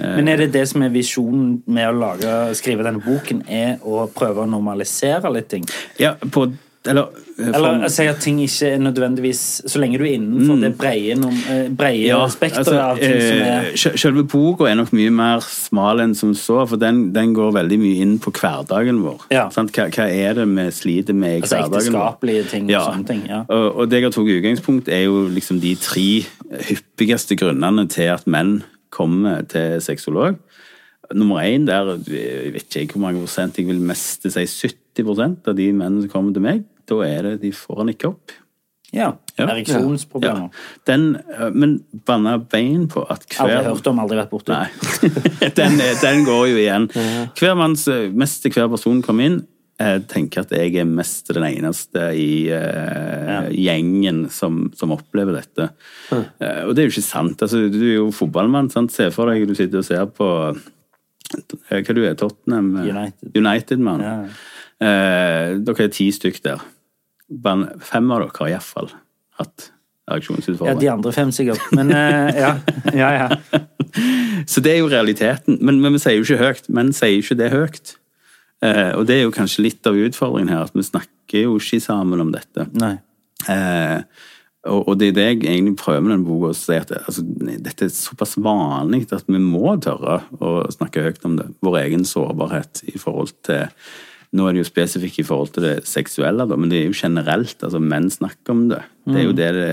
Men 0.02 0.28
er 0.28 0.42
det 0.42 0.54
det 0.56 0.66
som 0.70 0.82
er 0.82 0.94
visjonen 0.94 1.62
med 1.70 1.92
å 1.92 1.98
lage, 1.98 2.56
skrive 2.58 2.86
denne 2.86 3.02
boken, 3.06 3.46
er 3.46 3.78
å 3.86 4.08
prøve 4.10 4.42
å 4.42 4.50
normalisere 4.50 5.30
litt 5.34 5.52
ting? 5.54 5.70
Ja, 6.02 6.16
på 6.18 6.48
Eller, 6.86 7.06
for, 7.38 7.44
Eller 7.48 7.60
for- 7.80 7.86
å 7.88 7.90
si 7.94 8.06
at 8.12 8.18
ting 8.20 8.40
ikke 8.44 8.68
er 8.74 8.80
nødvendigvis 8.84 9.42
Så 9.72 9.80
lenge 9.80 9.98
du 9.98 10.04
er 10.04 10.18
innenfor 10.18 10.58
det 10.60 10.72
breie, 10.78 11.14
eh, 11.16 11.70
breie 11.72 12.10
Ja, 12.10 12.18
spekteret 12.28 12.68
altså, 12.68 12.74
av 12.82 12.98
ting 13.00 13.14
som 13.22 13.38
eh, 13.40 13.52
er 13.72 13.78
sel- 13.80 13.96
Selve 14.02 14.26
boka 14.28 14.68
er 14.68 14.76
nok 14.76 14.92
mye 14.92 15.14
mer 15.16 15.40
smal 15.48 16.02
enn 16.04 16.12
som 16.20 16.34
så, 16.36 16.66
for 16.68 16.76
den, 16.82 17.14
den 17.16 17.32
går 17.38 17.54
veldig 17.56 17.80
mye 17.80 18.02
inn 18.04 18.18
på 18.20 18.34
hverdagen 18.36 19.00
vår. 19.06 19.24
Ja. 19.32 19.46
Sant? 19.56 19.72
Hva, 19.72 19.88
hva 19.96 20.10
er 20.12 20.36
det 20.42 20.48
vi 20.52 20.68
sliter 20.76 21.16
med 21.16 21.38
i 21.38 21.42
Altså 21.46 21.62
hverdagen 21.62 21.96
vår? 21.96 22.04
ekteskapelige 22.04 22.50
ting 22.52 22.68
og 22.76 22.90
sånne 22.90 23.08
ting, 23.08 23.24
ja. 23.32 23.40
Og, 23.48 23.66
og 23.80 23.90
det 23.90 24.02
jeg 24.04 24.12
tatt 24.18 24.34
utgangspunkt, 24.36 24.92
er 24.92 25.06
jo 25.08 25.24
liksom 25.32 25.62
de 25.64 25.76
tre 25.80 26.08
hyppigste 26.68 27.40
grunnene 27.40 27.88
til 27.92 28.12
at 28.14 28.28
menn 28.28 28.58
kommer 28.94 29.42
til 29.50 29.80
sexolog. 29.82 30.36
Nummer 31.14 31.44
én 31.46 31.66
der 31.68 31.96
jeg 32.10 32.54
vet 32.56 32.76
ikke 32.84 32.96
hvor 32.98 33.08
mange 33.08 33.24
prosent, 33.24 33.58
jeg 33.60 33.68
vil 33.68 33.80
meste 33.84 34.32
si 34.34 34.46
70% 34.98 35.48
av 35.50 35.56
de 35.58 35.72
mennene 35.74 36.06
som 36.06 36.10
kommer 36.14 36.34
til 36.36 36.42
meg, 36.46 36.64
da 36.90 37.02
er 37.08 37.22
det 37.30 37.36
de 37.44 37.52
får 37.56 37.84
han 37.84 37.92
ikke 37.94 38.10
opp. 38.14 38.32
ja, 38.94 39.12
Ja. 39.38 39.48
ereksjonsproblemer. 39.50 40.50
Den, 40.86 41.16
eh, 41.16 41.50
men 41.54 41.80
banna 42.06 42.36
bein 42.38 42.88
på 42.88 43.02
at 43.10 43.24
Aldri 43.42 43.64
hørt 43.66 43.88
om, 43.90 44.00
aldri 44.04 44.20
vært 44.20 44.30
borti. 44.30 44.60
Den, 45.58 45.80
den 46.02 46.26
går 46.28 46.44
jo 46.52 46.60
igjen. 46.62 46.86
Hver 47.40 47.56
manns, 47.58 47.88
mest 48.14 48.44
til 48.44 48.52
hver 48.54 48.70
person 48.70 49.02
kommer 49.02 49.26
inn, 49.32 49.40
Jeg 49.82 50.04
tenker 50.08 50.44
at 50.46 50.52
jeg 50.54 50.76
er 50.78 50.86
mest 50.86 51.28
den 51.34 51.44
eneste 51.44 52.04
i 52.16 52.46
eh, 52.54 53.48
gjengen 53.58 54.28
som, 54.30 54.68
som 54.78 54.94
opplever 54.94 55.34
dette. 55.40 55.66
Eh, 56.14 56.62
og 56.68 56.76
det 56.78 56.84
er 56.84 56.88
jo 56.88 56.94
ikke 56.94 57.02
sant. 57.08 57.42
Altså, 57.42 57.64
du 57.74 57.80
er 57.82 57.96
jo 57.98 58.12
fotballmann. 58.14 58.70
sant? 58.72 58.94
Se 58.94 59.10
for 59.12 59.26
deg 59.34 59.48
du 59.50 59.56
sitter 59.58 59.82
og 59.82 59.88
ser 59.90 60.06
på 60.14 60.30
eh, 60.54 61.82
hva 61.82 61.96
du 61.98 62.04
er, 62.06 62.14
Tottenham? 62.22 62.70
United 62.86 63.34
United. 63.34 63.82
Eh, 64.84 65.54
dere 65.64 65.88
er 65.88 65.94
ti 65.94 66.10
stykk 66.14 66.42
der. 66.44 66.66
Men 67.44 67.68
fem 67.84 68.12
av 68.12 68.26
dere 68.26 68.36
har 68.40 68.52
iallfall 68.58 68.92
hatt 69.40 69.70
Ja, 70.68 70.76
de 70.76 70.90
andre 70.92 71.14
fem 71.16 71.32
sikkert. 71.32 71.64
Men 71.72 71.92
eh, 71.96 72.36
ja. 72.44 72.58
ja, 72.92 73.12
ja. 73.16 73.62
Så 74.52 74.60
det 74.60 74.74
er 74.74 74.82
jo 74.82 74.92
realiteten. 74.92 75.62
Men, 75.64 75.80
men 75.84 75.96
vi 75.96 76.02
sier 76.04 76.20
jo 76.20 76.26
ikke 76.28 76.42
høyt. 76.42 76.68
Men 76.68 76.92
sier 76.96 77.22
ikke 77.22 77.40
det 77.40 77.54
høyt. 77.54 77.96
Eh, 78.64 78.92
og 78.98 79.08
det 79.08 79.18
er 79.18 79.26
jo 79.26 79.34
kanskje 79.36 79.66
litt 79.66 79.88
av 79.90 79.98
utfordringen 80.00 80.52
her, 80.54 80.68
at 80.68 80.76
vi 80.76 80.86
snakker 80.86 81.48
jo 81.48 81.58
ikke 81.60 81.82
sammen 81.84 82.24
om 82.24 82.32
dette. 82.36 82.68
Nei. 82.80 82.96
Eh, 83.52 84.00
og, 84.70 84.88
og 84.88 85.00
det 85.00 85.10
er 85.12 85.18
det 85.18 85.26
jeg 85.26 85.40
egentlig 85.42 85.76
prøver 85.82 86.04
med 86.04 86.14
denne 86.14 86.28
boka, 86.28 86.54
å 86.54 86.56
si 86.56 86.78
at 86.78 86.92
det, 86.92 87.02
altså, 87.04 87.26
dette 87.66 87.88
er 87.88 87.92
såpass 87.92 88.38
vanlig 88.40 89.10
at 89.12 89.28
vi 89.28 89.42
må 89.44 89.76
tørre 89.84 90.22
å 90.40 90.56
snakke 90.72 91.04
høyt 91.04 91.28
om 91.28 91.36
det. 91.40 91.50
Vår 91.66 91.82
egen 91.82 92.08
sårbarhet 92.08 92.86
i 92.88 92.96
forhold 93.02 93.34
til 93.44 93.66
Nå 94.34 94.48
er 94.48 94.56
det 94.56 94.64
jo 94.64 94.70
spesifikt 94.72 95.20
i 95.22 95.26
forhold 95.28 95.52
til 95.54 95.66
det 95.68 95.74
seksuelle, 95.86 96.48
men 96.50 96.72
det 96.72 96.80
er 96.80 96.88
jo 96.88 96.96
generelt. 96.98 97.56
altså 97.62 97.82
Menn 97.82 98.10
snakker 98.10 98.56
om 98.56 98.64
det. 98.72 98.80
Det 99.06 99.20
er 99.20 99.28
jo 99.28 99.36
det 99.38 99.50
det 99.58 99.68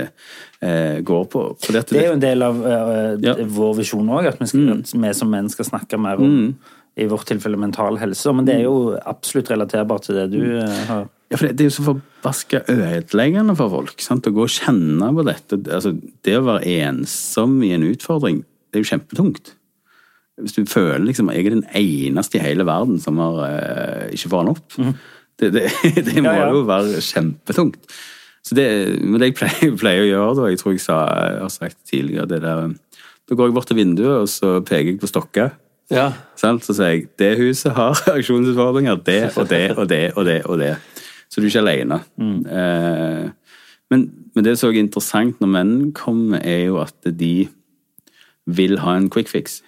eh, 0.61 0.99
går 1.07 1.23
på. 1.31 1.45
At 1.71 1.89
Det 1.89 2.03
er 2.03 2.11
jo 2.11 2.17
en 2.17 2.21
del 2.21 2.45
av 2.45 2.59
uh, 2.61 3.15
Ja. 3.23 3.33
Mm. 3.39 3.49
vår 3.55 3.73
visjon 3.79 4.11
òg, 4.11 4.27
at, 4.29 4.41
at 4.41 4.93
vi 4.93 5.13
som 5.17 5.31
menn 5.33 5.49
skal 5.49 5.65
snakke 5.71 5.97
mer 5.97 6.21
om 6.21 6.53
i 6.99 7.07
vårt 7.07 7.25
tilfelle 7.31 7.57
mental 7.57 7.97
helse. 8.01 8.33
Men 8.35 8.45
det 8.45 8.59
er 8.59 8.67
jo 8.67 8.93
absolutt 8.99 9.49
relaterbart 9.49 10.05
til 10.05 10.19
det 10.19 10.27
du 10.33 10.41
uh, 10.59 10.77
har 10.91 11.07
Ja, 11.31 11.37
for 11.39 11.47
det, 11.47 11.55
det 11.57 11.63
er 11.65 11.69
jo 11.69 11.77
så 11.77 11.87
forbaska 11.87 12.61
ødeleggende 12.67 13.55
for 13.55 13.71
folk. 13.71 14.03
Sant? 14.03 14.27
Å 14.27 14.35
gå 14.35 14.45
og 14.45 14.51
kjenne 14.51 15.09
på 15.15 15.25
dette. 15.25 15.61
Altså, 15.71 15.95
det 16.27 16.37
å 16.37 16.45
være 16.49 16.75
ensom 16.83 17.61
i 17.63 17.71
en 17.73 17.87
utfordring, 17.87 18.43
det 18.69 18.81
er 18.81 18.83
jo 18.83 18.91
kjempetungt. 18.91 19.53
Hvis 20.41 20.55
du 20.57 20.63
føler 20.69 21.05
liksom 21.07 21.29
jeg 21.31 21.45
er 21.45 21.55
den 21.55 21.65
eneste 21.77 22.39
i 22.39 22.43
hele 22.43 22.65
verden 22.67 22.99
som 23.01 23.19
har, 23.21 23.41
uh, 23.45 24.05
ikke 24.13 24.31
får 24.31 24.45
den 24.45 24.53
opp. 24.55 24.77
Det, 25.41 25.51
det, 25.55 25.65
det 26.07 26.21
må 26.21 26.33
Ja, 26.33 26.47
ja. 26.47 26.49
jo 26.53 26.65
være 26.67 27.01
kjempetungt. 27.05 27.79
Så 28.43 28.55
det, 28.57 28.67
men 29.01 29.21
det 29.21 29.31
jeg 29.31 29.37
pleier, 29.37 29.75
pleier 29.81 30.05
å 30.05 30.09
gjøre, 30.09 30.37
da, 30.39 30.47
jeg 30.51 30.61
tror 30.61 30.75
jeg 30.75 30.83
sa, 30.83 31.01
jeg 31.29 31.41
har 31.43 31.53
sagt 31.53 31.77
tidligere, 31.89 32.29
det 32.29 32.41
der 32.43 32.71
Da 33.29 33.35
går 33.37 33.47
jeg 33.51 33.53
bort 33.55 33.69
til 33.69 33.77
vinduet, 33.77 34.23
og 34.23 34.29
så 34.29 34.57
peker 34.65 34.91
jeg 34.91 34.99
på 34.99 35.07
stokker. 35.09 35.53
Ja. 35.91 36.09
Så 36.39 36.55
sier 36.71 36.95
jeg 36.95 37.05
det 37.19 37.35
huset 37.39 37.75
har 37.77 37.93
reaksjonsutfordringer, 38.07 38.95
det 39.05 39.21
og 39.37 39.49
det 39.49 39.65
og 39.77 39.89
det 39.89 40.03
og 40.15 40.25
det. 40.25 40.39
og 40.45 40.59
det. 40.59 40.75
Så 41.31 41.39
du 41.39 41.47
er 41.47 41.51
ikke 41.51 41.63
alene. 41.63 41.99
Eh, 42.19 43.29
men, 43.91 44.05
men 44.35 44.45
det 44.45 44.57
som 44.59 44.71
er 44.71 44.79
interessant 44.81 45.39
når 45.43 45.51
menn 45.51 45.75
kommer, 45.95 46.39
er 46.43 46.65
jo 46.69 46.79
at 46.83 46.95
de 47.05 47.47
vil 48.51 48.79
ha 48.83 48.95
en 48.97 49.09
quick 49.11 49.29
fix. 49.31 49.61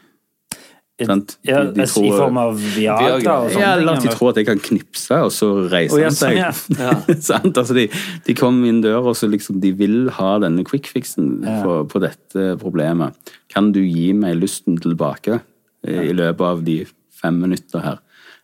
Sant? 1.02 1.38
De- 1.42 1.52
de, 1.52 1.72
de 1.74 1.86
I 2.06 2.12
form 2.14 2.38
av 2.38 2.54
Viagra, 2.76 3.16
og 3.42 3.50
sånne 3.50 3.62
Ja, 3.64 3.72
eller 3.80 3.96
ting, 3.98 4.04
at 4.04 4.04
de 4.06 4.12
tror 4.14 4.30
at 4.30 4.38
jeg 4.38 4.46
kan 4.46 4.60
knipse, 4.62 5.18
og 5.26 5.32
så 5.34 5.48
reiser 5.72 6.04
han 6.06 6.14
seg. 6.14 6.38
ja. 6.38 6.52
Altså 7.64 7.74
de, 7.74 7.88
de 8.28 8.36
kommer 8.38 8.70
inn 8.70 8.84
døra, 8.86 9.02
og 9.10 9.18
så 9.18 9.26
liksom 9.32 9.58
de 9.64 9.72
vil 9.80 10.12
ha 10.20 10.36
denne 10.44 10.62
quick-fixen 10.68 11.42
på, 11.64 11.80
på 11.90 12.00
dette 12.04 12.46
problemet. 12.62 13.18
Kan 13.50 13.72
du 13.74 13.82
gi 13.82 14.12
meg 14.14 14.38
lysten 14.38 14.78
tilbake 14.78 15.40
eh, 15.88 16.10
i 16.12 16.14
løpet 16.14 16.46
av 16.46 16.62
de 16.64 16.84
fem 17.24 17.42
minutter 17.42 17.82
her? 17.82 17.98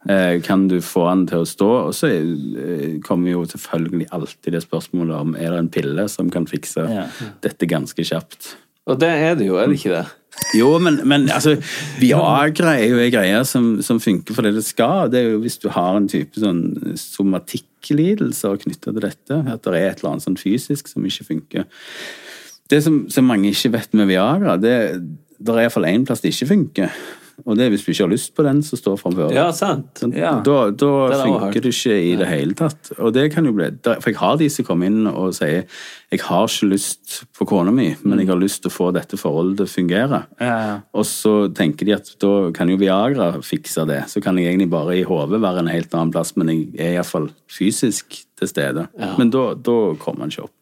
Eh, 0.10 0.40
Kan 0.42 0.68
du 0.72 0.80
få 0.82 1.06
han 1.10 1.28
til 1.30 1.44
å 1.44 1.48
stå? 1.48 1.70
Og 1.90 1.94
så 1.94 2.10
eh, 2.10 2.98
kommer 3.06 3.30
jo 3.34 3.46
selvfølgelig 3.46 4.10
alltid 4.16 4.56
det 4.58 4.64
spørsmålet 4.66 5.16
om 5.22 5.36
er 5.38 5.52
det 5.54 5.60
en 5.68 5.70
pille 5.78 6.10
som 6.10 6.30
kan 6.34 6.50
fikse 6.50 6.82
Ja. 6.90 7.06
dette 7.46 7.70
ganske 7.70 8.02
kjapt. 8.10 8.56
Og 8.90 8.98
det 8.98 9.10
er 9.12 9.36
det 9.38 9.46
jo, 9.52 9.58
er 9.62 9.68
det 9.70 9.78
ikke 9.78 9.94
det? 10.00 10.06
Jo, 10.56 10.72
men, 10.82 11.00
men 11.10 11.28
altså, 11.34 11.56
Viagra 12.00 12.74
er 12.78 12.90
jo 12.94 13.00
en 13.02 13.14
greie 13.14 13.40
som, 13.46 13.70
som 13.86 14.00
funker 14.02 14.36
for 14.36 14.46
det 14.46 14.56
det 14.58 14.66
skal. 14.66 15.12
Det 15.12 15.22
er 15.22 15.34
jo 15.34 15.44
hvis 15.44 15.60
du 15.62 15.70
har 15.74 15.98
en 15.98 16.10
type 16.10 16.42
sånn 16.42 16.64
somatikklidelser 16.98 18.62
knytta 18.64 18.94
til 18.94 19.06
dette. 19.06 19.40
At 19.40 19.66
det 19.66 19.76
er 19.76 19.90
et 19.92 20.02
eller 20.02 20.16
annet 20.16 20.26
sånn 20.26 20.40
fysisk 20.40 20.90
som 20.92 21.06
ikke 21.06 21.28
funker. 21.28 21.68
Det 22.70 22.82
som, 22.86 23.04
som 23.12 23.30
mange 23.30 23.52
ikke 23.52 23.74
vet 23.78 23.98
med 23.98 24.10
Viagra, 24.12 24.58
det, 24.62 24.76
det 25.40 25.54
er 25.54 25.64
iallfall 25.66 25.90
én 25.90 26.06
plass 26.08 26.24
det 26.26 26.34
ikke 26.34 26.52
funker. 26.54 26.98
Og 27.46 27.58
det 27.58 27.66
er 27.66 27.74
hvis 27.74 27.86
du 27.86 27.92
ikke 27.94 28.06
har 28.06 28.12
lyst 28.12 28.34
på 28.38 28.46
den 28.46 28.62
som 28.66 28.80
står 28.80 28.98
framfor. 29.00 29.34
Ja, 29.36 29.50
sant. 29.56 30.02
Ja. 30.16 30.38
Da, 30.46 30.58
da 30.72 30.92
Det 31.12 31.20
funker 31.22 31.66
det 31.66 31.74
ikke 31.76 31.96
i 31.96 32.14
det 32.20 32.28
hele 32.30 32.58
tatt. 32.58 32.92
Og 32.98 33.14
det 33.16 33.30
kan 33.34 33.48
jo 33.48 33.54
bli 33.56 33.70
For 33.88 34.12
jeg 34.12 34.20
har 34.20 34.40
de 34.42 34.50
som 34.54 34.68
kommer 34.68 34.90
inn 34.90 35.10
og 35.10 35.34
sier 35.38 35.66
jeg 36.10 36.24
har 36.26 36.48
ikke 36.50 36.72
lyst 36.72 37.20
på 37.38 37.46
kona 37.46 37.70
mi, 37.70 37.92
men 38.02 38.18
jeg 38.24 38.32
har 38.32 38.40
lyst 38.42 38.64
til 38.64 38.72
å 38.72 38.74
få 38.74 38.88
dette 38.96 39.18
forholdet 39.20 39.60
til 39.60 39.68
å 39.68 39.74
fungere. 39.76 40.22
Ja, 40.42 40.56
ja. 40.66 40.72
Og 40.98 41.06
så 41.06 41.34
tenker 41.54 41.86
de 41.86 41.94
at 42.00 42.10
da 42.22 42.32
kan 42.56 42.72
jo 42.72 42.80
Viagra 42.82 43.28
fikse 43.46 43.86
det. 43.86 44.02
Så 44.10 44.24
kan 44.26 44.40
jeg 44.42 44.50
egentlig 44.50 44.72
bare 44.74 44.98
i 44.98 45.06
hodet 45.06 45.38
være 45.44 45.62
en 45.62 45.70
helt 45.70 45.94
annen 45.94 46.14
plass, 46.16 46.34
men 46.34 46.50
jeg 46.50 46.66
er 46.82 46.98
iallfall 46.98 47.30
fysisk 47.46 48.24
til 48.40 48.50
stede. 48.50 48.88
Men 49.20 49.30
da, 49.36 49.52
da 49.54 49.78
kommer 50.02 50.26
han 50.26 50.34
ikke 50.34 50.48
opp. 50.48 50.56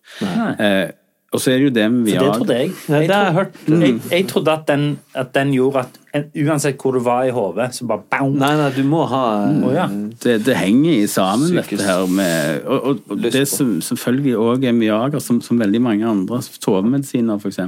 Eh, 0.60 0.90
og 1.28 1.42
så 1.44 1.52
er 1.52 1.58
det 1.60 1.66
jo 1.66 1.72
det 1.76 1.86
med 1.92 2.14
har 2.16 2.24
det 2.24 2.36
trodde 2.40 2.56
jeg. 2.56 2.70
Jeg, 2.88 3.08
det 3.10 3.16
har 3.16 3.26
jeg 3.26 3.34
hørt. 3.36 3.56
jeg, 3.68 3.96
jeg 4.12 4.28
trodde 4.30 4.52
at 4.54 4.68
den, 4.70 4.84
at 5.14 5.34
den 5.36 5.50
gjorde 5.52 5.82
at 5.84 5.98
en, 6.16 6.24
uansett 6.48 6.80
hvor 6.82 6.96
du 6.96 7.02
var 7.04 7.26
i 7.28 7.34
hodet, 7.36 7.68
så 7.76 7.88
bare 7.90 8.06
bang! 8.08 8.32
Nei, 8.40 8.54
nei, 8.56 8.70
du 8.72 8.80
må 8.88 9.02
ha 9.12 9.24
oh, 9.52 9.74
ja. 9.76 9.90
det, 10.24 10.38
det 10.46 10.56
henger 10.56 10.94
i 10.94 11.10
sammen, 11.12 11.52
Psykisk 11.52 11.74
dette 11.76 11.90
her 11.90 12.06
med 12.08 12.64
Og, 12.64 12.78
og, 12.80 13.02
og 13.12 13.26
det 13.26 13.44
som 13.52 13.76
selvfølgelig 13.84 14.38
òg 14.40 14.64
er 14.70 14.78
Viagra, 14.80 15.20
som, 15.24 15.42
som 15.44 15.60
veldig 15.60 15.82
mange 15.84 16.08
andre 16.08 16.40
sovemedisiner 16.48 17.44
f.eks. 17.44 17.60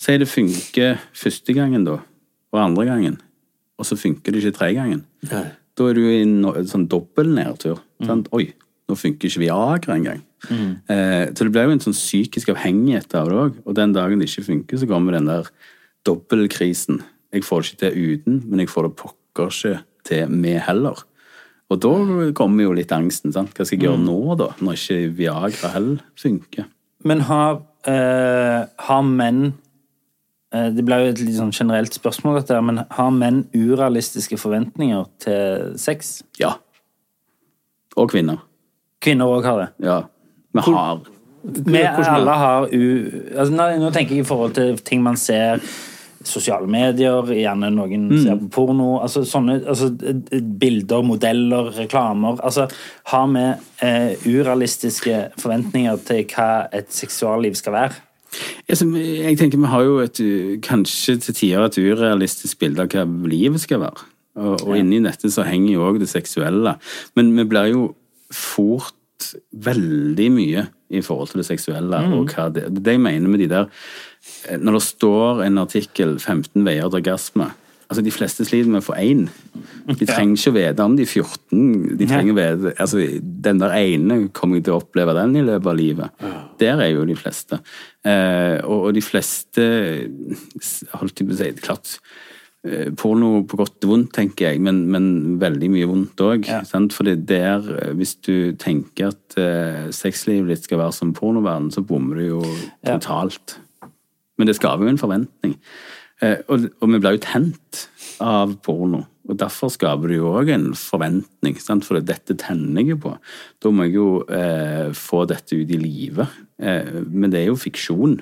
Si 0.00 0.16
det 0.22 0.30
funker 0.32 1.02
første 1.12 1.56
gangen, 1.56 1.84
da, 1.84 1.98
og 2.54 2.62
andre 2.62 2.88
gangen, 2.88 3.20
og 3.78 3.86
så 3.86 4.00
funker 4.00 4.32
det 4.32 4.46
ikke 4.46 4.56
tredje 4.62 4.80
gangen. 4.80 5.04
Nei. 5.28 5.44
Da 5.78 5.90
er 5.90 6.00
du 6.00 6.06
i 6.08 6.22
en 6.22 6.38
no- 6.42 6.56
sånn 6.66 6.88
dobbel 6.90 7.36
nedtur. 7.36 7.84
Sant? 8.06 8.32
Oi, 8.34 8.48
nå 8.88 8.96
funker 8.98 9.28
ikke 9.28 9.44
Viagra 9.44 9.98
engang. 9.98 10.24
Eh, 10.46 11.26
så 11.34 11.44
det 11.44 11.52
blir 11.52 11.68
jo 11.68 11.74
en 11.76 11.82
sånn 11.82 11.96
psykisk 11.96 12.52
avhengighet 12.54 13.14
av 13.18 13.30
det 13.30 13.42
òg. 13.42 13.60
Og 13.66 13.76
den 13.78 13.94
dagen 13.96 14.22
det 14.22 14.30
ikke 14.30 14.48
funker, 14.52 14.80
så 14.80 14.88
kommer 14.90 15.16
den 15.16 15.28
der 15.30 15.50
dobbeltkrisen. 16.06 17.02
Jeg 17.34 17.44
får 17.44 17.62
det 17.62 17.68
ikke 17.68 17.82
til 17.82 18.08
uten, 18.14 18.42
men 18.48 18.62
jeg 18.62 18.72
får 18.72 18.88
det 18.88 18.96
pokker 19.02 19.52
ikke 19.52 19.76
til 20.08 20.32
med 20.32 20.60
heller. 20.64 21.04
Og 21.68 21.80
da 21.84 21.92
kommer 22.36 22.64
jo 22.64 22.74
litt 22.76 22.92
angsten. 22.96 23.32
sant? 23.32 23.52
Hva 23.52 23.66
skal 23.66 23.76
jeg 23.76 23.88
gjøre 23.88 24.00
nå, 24.00 24.18
da? 24.40 24.52
Når 24.64 24.78
ikke 24.78 25.14
Viagra 25.18 25.72
heller 25.74 26.04
funker. 26.16 26.68
Men 27.04 27.20
har, 27.28 27.60
eh, 27.84 28.64
har 28.88 29.02
menn 29.02 29.52
eh, 30.52 30.70
Det 30.70 30.84
ble 30.84 30.96
jo 30.96 31.10
et 31.12 31.20
litt 31.20 31.36
sånn 31.36 31.52
generelt 31.52 31.92
spørsmål, 31.92 32.40
dette, 32.40 32.60
men 32.64 32.80
har 32.90 33.10
menn 33.12 33.44
urealistiske 33.52 34.38
forventninger 34.40 35.04
til 35.20 35.76
sex? 35.78 36.22
Ja. 36.40 36.54
Og 37.96 38.10
kvinner. 38.10 38.40
Kvinner 39.04 39.26
òg 39.26 39.44
har 39.44 39.58
det. 39.60 39.68
Ja. 39.84 39.98
Vi 40.52 40.64
har 40.64 41.00
Vi 41.42 41.84
alle 41.84 42.30
har 42.30 42.68
u... 42.72 42.84
Altså, 43.36 43.52
nå, 43.54 43.68
nå 43.82 43.92
tenker 43.94 44.16
jeg 44.16 44.24
i 44.24 44.28
forhold 44.28 44.56
til 44.58 44.80
ting 44.84 45.02
man 45.04 45.16
ser 45.20 45.62
Sosiale 46.26 46.66
medier, 46.66 47.28
gjerne 47.30 47.68
noen 47.70 48.08
ser 48.18 48.40
på 48.40 48.48
porno. 48.50 48.88
altså 49.04 49.22
sånne 49.22 49.60
altså, 49.70 49.86
Bilder, 50.58 51.04
modeller, 51.06 51.70
reklamer. 51.76 52.40
altså 52.42 52.66
Har 53.12 53.28
vi 53.30 53.44
eh, 53.86 54.26
urealistiske 54.26 55.20
forventninger 55.38 56.02
til 56.08 56.26
hva 56.34 56.66
et 56.74 56.90
seksualliv 56.90 57.54
skal 57.54 57.76
være? 57.76 58.02
Jeg, 58.68 58.82
jeg 58.98 59.38
tenker 59.38 59.62
Vi 59.62 59.70
har 59.70 59.86
jo 59.86 59.98
et, 60.02 60.20
kanskje 60.66 61.16
til 61.22 61.38
tider 61.38 61.64
et 61.68 61.78
urealistisk 61.78 62.58
bilde 62.58 62.82
av 62.82 62.92
hva 62.92 63.06
livet 63.30 63.62
skal 63.62 63.86
være. 63.86 64.10
Og, 64.38 64.66
og 64.66 64.74
inni 64.78 65.00
dette 65.06 65.30
så 65.30 65.46
henger 65.46 65.76
jo 65.76 65.86
òg 65.86 66.02
det 66.02 66.10
seksuelle. 66.10 66.76
Men 67.14 67.30
vi 67.38 67.46
blir 67.46 67.72
jo 67.72 67.88
fort 68.34 68.97
veldig 69.52 70.28
mye 70.34 70.66
i 70.88 71.02
forhold 71.04 71.32
til 71.32 71.42
det 71.42 71.48
seksuelle. 71.48 72.02
og 72.16 72.32
hva 72.32 72.48
det, 72.52 72.68
det 72.78 72.96
jeg 72.96 73.04
mener 73.04 73.28
med 73.28 73.42
de 73.44 73.48
der 73.50 73.66
eh, 74.48 74.58
Når 74.58 74.78
det 74.78 74.84
står 74.86 75.42
en 75.46 75.64
artikkel 75.64 76.18
15 76.18 76.64
veier 76.64 76.88
til 76.88 77.02
orgasme 77.02 77.50
Altså, 77.88 78.02
De 78.04 78.12
fleste 78.12 78.44
sliter 78.44 78.68
med 78.68 78.82
å 78.82 78.84
få 78.84 78.96
én. 79.00 79.22
De 79.96 80.04
trenger 80.04 80.36
ikke 80.36 80.50
å 80.52 80.56
vite 80.58 80.84
om 80.84 80.96
de 80.98 81.06
14. 81.06 81.62
De 81.96 82.08
trenger 82.08 82.36
vite, 82.36 82.72
altså, 82.84 83.00
Den 83.48 83.62
der 83.62 83.72
ene 83.78 84.18
kommer 84.36 84.58
jeg 84.58 84.66
til 84.66 84.74
å 84.76 84.80
oppleve 84.82 85.14
den 85.16 85.38
i 85.40 85.44
løpet 85.46 85.70
av 85.72 85.78
livet. 85.78 86.26
Der 86.60 86.82
er 86.84 86.90
jo 86.92 87.06
de 87.08 87.16
fleste. 87.16 87.62
Eh, 88.04 88.60
og, 88.68 88.90
de 88.92 89.04
fleste 89.04 89.64
holdt 91.00 91.22
jeg 91.22 91.30
på 91.30 91.32
å 91.32 91.40
si, 91.40 91.48
klart 91.64 91.94
Porno 92.98 93.44
på 93.46 93.56
godt 93.60 93.84
og 93.86 93.92
vondt, 93.92 94.10
tenker 94.16 94.48
jeg, 94.50 94.60
men, 94.64 94.80
men 94.90 95.04
veldig 95.40 95.68
mye 95.70 95.86
vondt 95.88 96.22
òg. 96.26 96.48
Ja. 96.50 96.62
For 96.66 97.06
der, 97.06 97.68
eh, 97.76 97.92
hvis 97.96 98.16
du 98.26 98.52
tenker 98.58 99.12
at 99.12 99.36
eh, 99.38 99.86
sexlivet 99.94 100.50
ditt 100.50 100.66
skal 100.66 100.82
være 100.82 100.96
som 100.96 101.14
pornoverden, 101.16 101.70
så 101.74 101.84
bommer 101.86 102.18
du 102.18 102.26
jo 102.26 102.42
Ja. 102.82 102.96
totalt. 102.98 103.58
Men 104.38 104.50
det 104.50 104.56
skaper 104.58 104.84
jo 104.86 104.90
en 104.90 105.00
forventning. 105.00 105.54
Eh, 106.20 106.42
og, 106.50 106.66
og 106.82 106.90
vi 106.90 106.98
blir 106.98 107.16
jo 107.16 107.22
tent 107.22 107.84
av 108.20 108.56
porno. 108.66 109.04
Og 109.28 109.36
derfor 109.38 109.70
skaper 109.70 110.08
det 110.10 110.18
jo 110.18 110.30
òg 110.40 110.50
en 110.54 110.70
forventning, 110.74 111.58
sant? 111.60 111.84
for 111.86 112.00
dette 112.00 112.34
tenner 112.40 112.80
jeg 112.82 112.94
jo 112.96 113.00
på. 113.06 113.14
Da 113.62 113.70
må 113.70 113.86
jeg 113.86 113.98
jo 113.98 114.08
eh, 114.24 114.88
få 114.96 115.26
dette 115.30 115.58
ut 115.58 115.74
i 115.74 115.78
livet. 115.78 116.26
Eh, 116.58 117.04
men 117.06 117.30
det 117.30 117.42
er 117.44 117.50
jo 117.52 117.58
fiksjon 117.60 118.18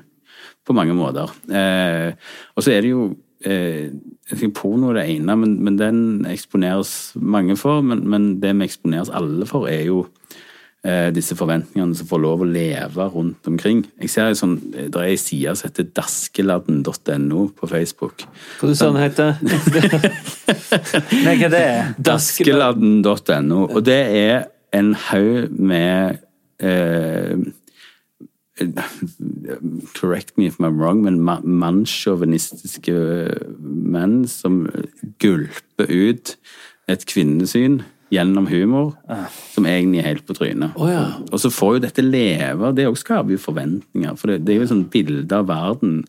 på 0.67 0.75
mange 0.75 0.97
måter. 0.99 1.31
Eh, 1.47 2.17
og 2.57 2.65
så 2.67 2.75
er 2.75 2.83
det 2.85 2.91
jo 2.91 3.15
eh, 3.45 4.49
Porno 4.55 4.91
er 4.91 5.01
det 5.01 5.07
ene, 5.17 5.37
men, 5.37 5.57
men 5.65 5.79
den 5.79 6.01
eksponeres 6.31 7.13
mange 7.15 7.57
for. 7.57 7.83
Men, 7.85 8.07
men 8.09 8.37
det 8.43 8.55
vi 8.57 8.69
eksponeres 8.69 9.13
alle 9.13 9.47
for, 9.49 9.69
er 9.71 9.85
jo 9.89 10.05
eh, 10.87 11.11
disse 11.15 11.37
forventningene 11.39 11.97
som 11.99 12.09
får 12.09 12.23
lov 12.23 12.45
å 12.45 12.49
leve 12.49 13.09
rundt 13.13 13.51
omkring. 13.51 13.85
Jeg 14.03 14.13
ser 14.13 14.33
jo 14.33 14.41
sånn, 14.41 14.57
Det 14.73 14.89
er 14.95 15.11
ei 15.11 15.19
side 15.21 15.57
som 15.59 15.71
heter 15.71 15.91
daskeladden.no 15.97 17.47
på 17.57 17.71
Facebook. 17.71 18.27
Hva 18.61 18.71
du 18.71 18.77
sa 18.79 18.91
den 18.91 19.03
heter? 19.03 19.37
Nei, 21.27 21.37
hva 21.43 21.53
det 21.53 21.63
er 21.63 21.95
Daskeladden.no. 21.99 23.63
Og 23.69 23.81
det 23.87 24.03
er 24.23 24.49
en 24.77 24.93
haug 25.09 25.55
med 25.57 26.19
eh, 26.61 27.39
Correct 29.95 30.37
me 30.39 30.47
if 30.47 30.59
I'm 30.61 30.79
wrong, 30.81 31.03
men 31.05 31.21
ma- 31.21 31.43
mannssjåvinistiske 31.45 32.95
menn 33.61 34.23
som 34.31 34.65
gulper 35.23 35.91
ut 35.91 36.37
et 36.89 37.05
kvinnesyn 37.07 37.83
gjennom 38.15 38.47
humor 38.47 38.93
som 39.51 39.67
egentlig 39.67 39.99
er 39.99 40.07
helt 40.13 40.27
på 40.29 40.37
trynet. 40.39 40.77
Oh, 40.79 40.87
ja. 40.91 41.07
Og 41.33 41.41
så 41.43 41.51
får 41.51 41.77
jo 41.77 41.85
dette 41.89 42.05
leve, 42.05 42.71
det 42.77 42.87
òg 42.87 42.99
skaper 43.01 43.35
jo 43.35 43.43
forventninger. 43.43 44.15
For 44.21 44.31
det, 44.31 44.45
det 44.47 44.55
er 44.55 44.61
jo 44.61 44.67
et 44.69 44.73
sånt 44.75 44.93
bilde 44.95 45.41
av 45.41 45.49
verden 45.51 46.05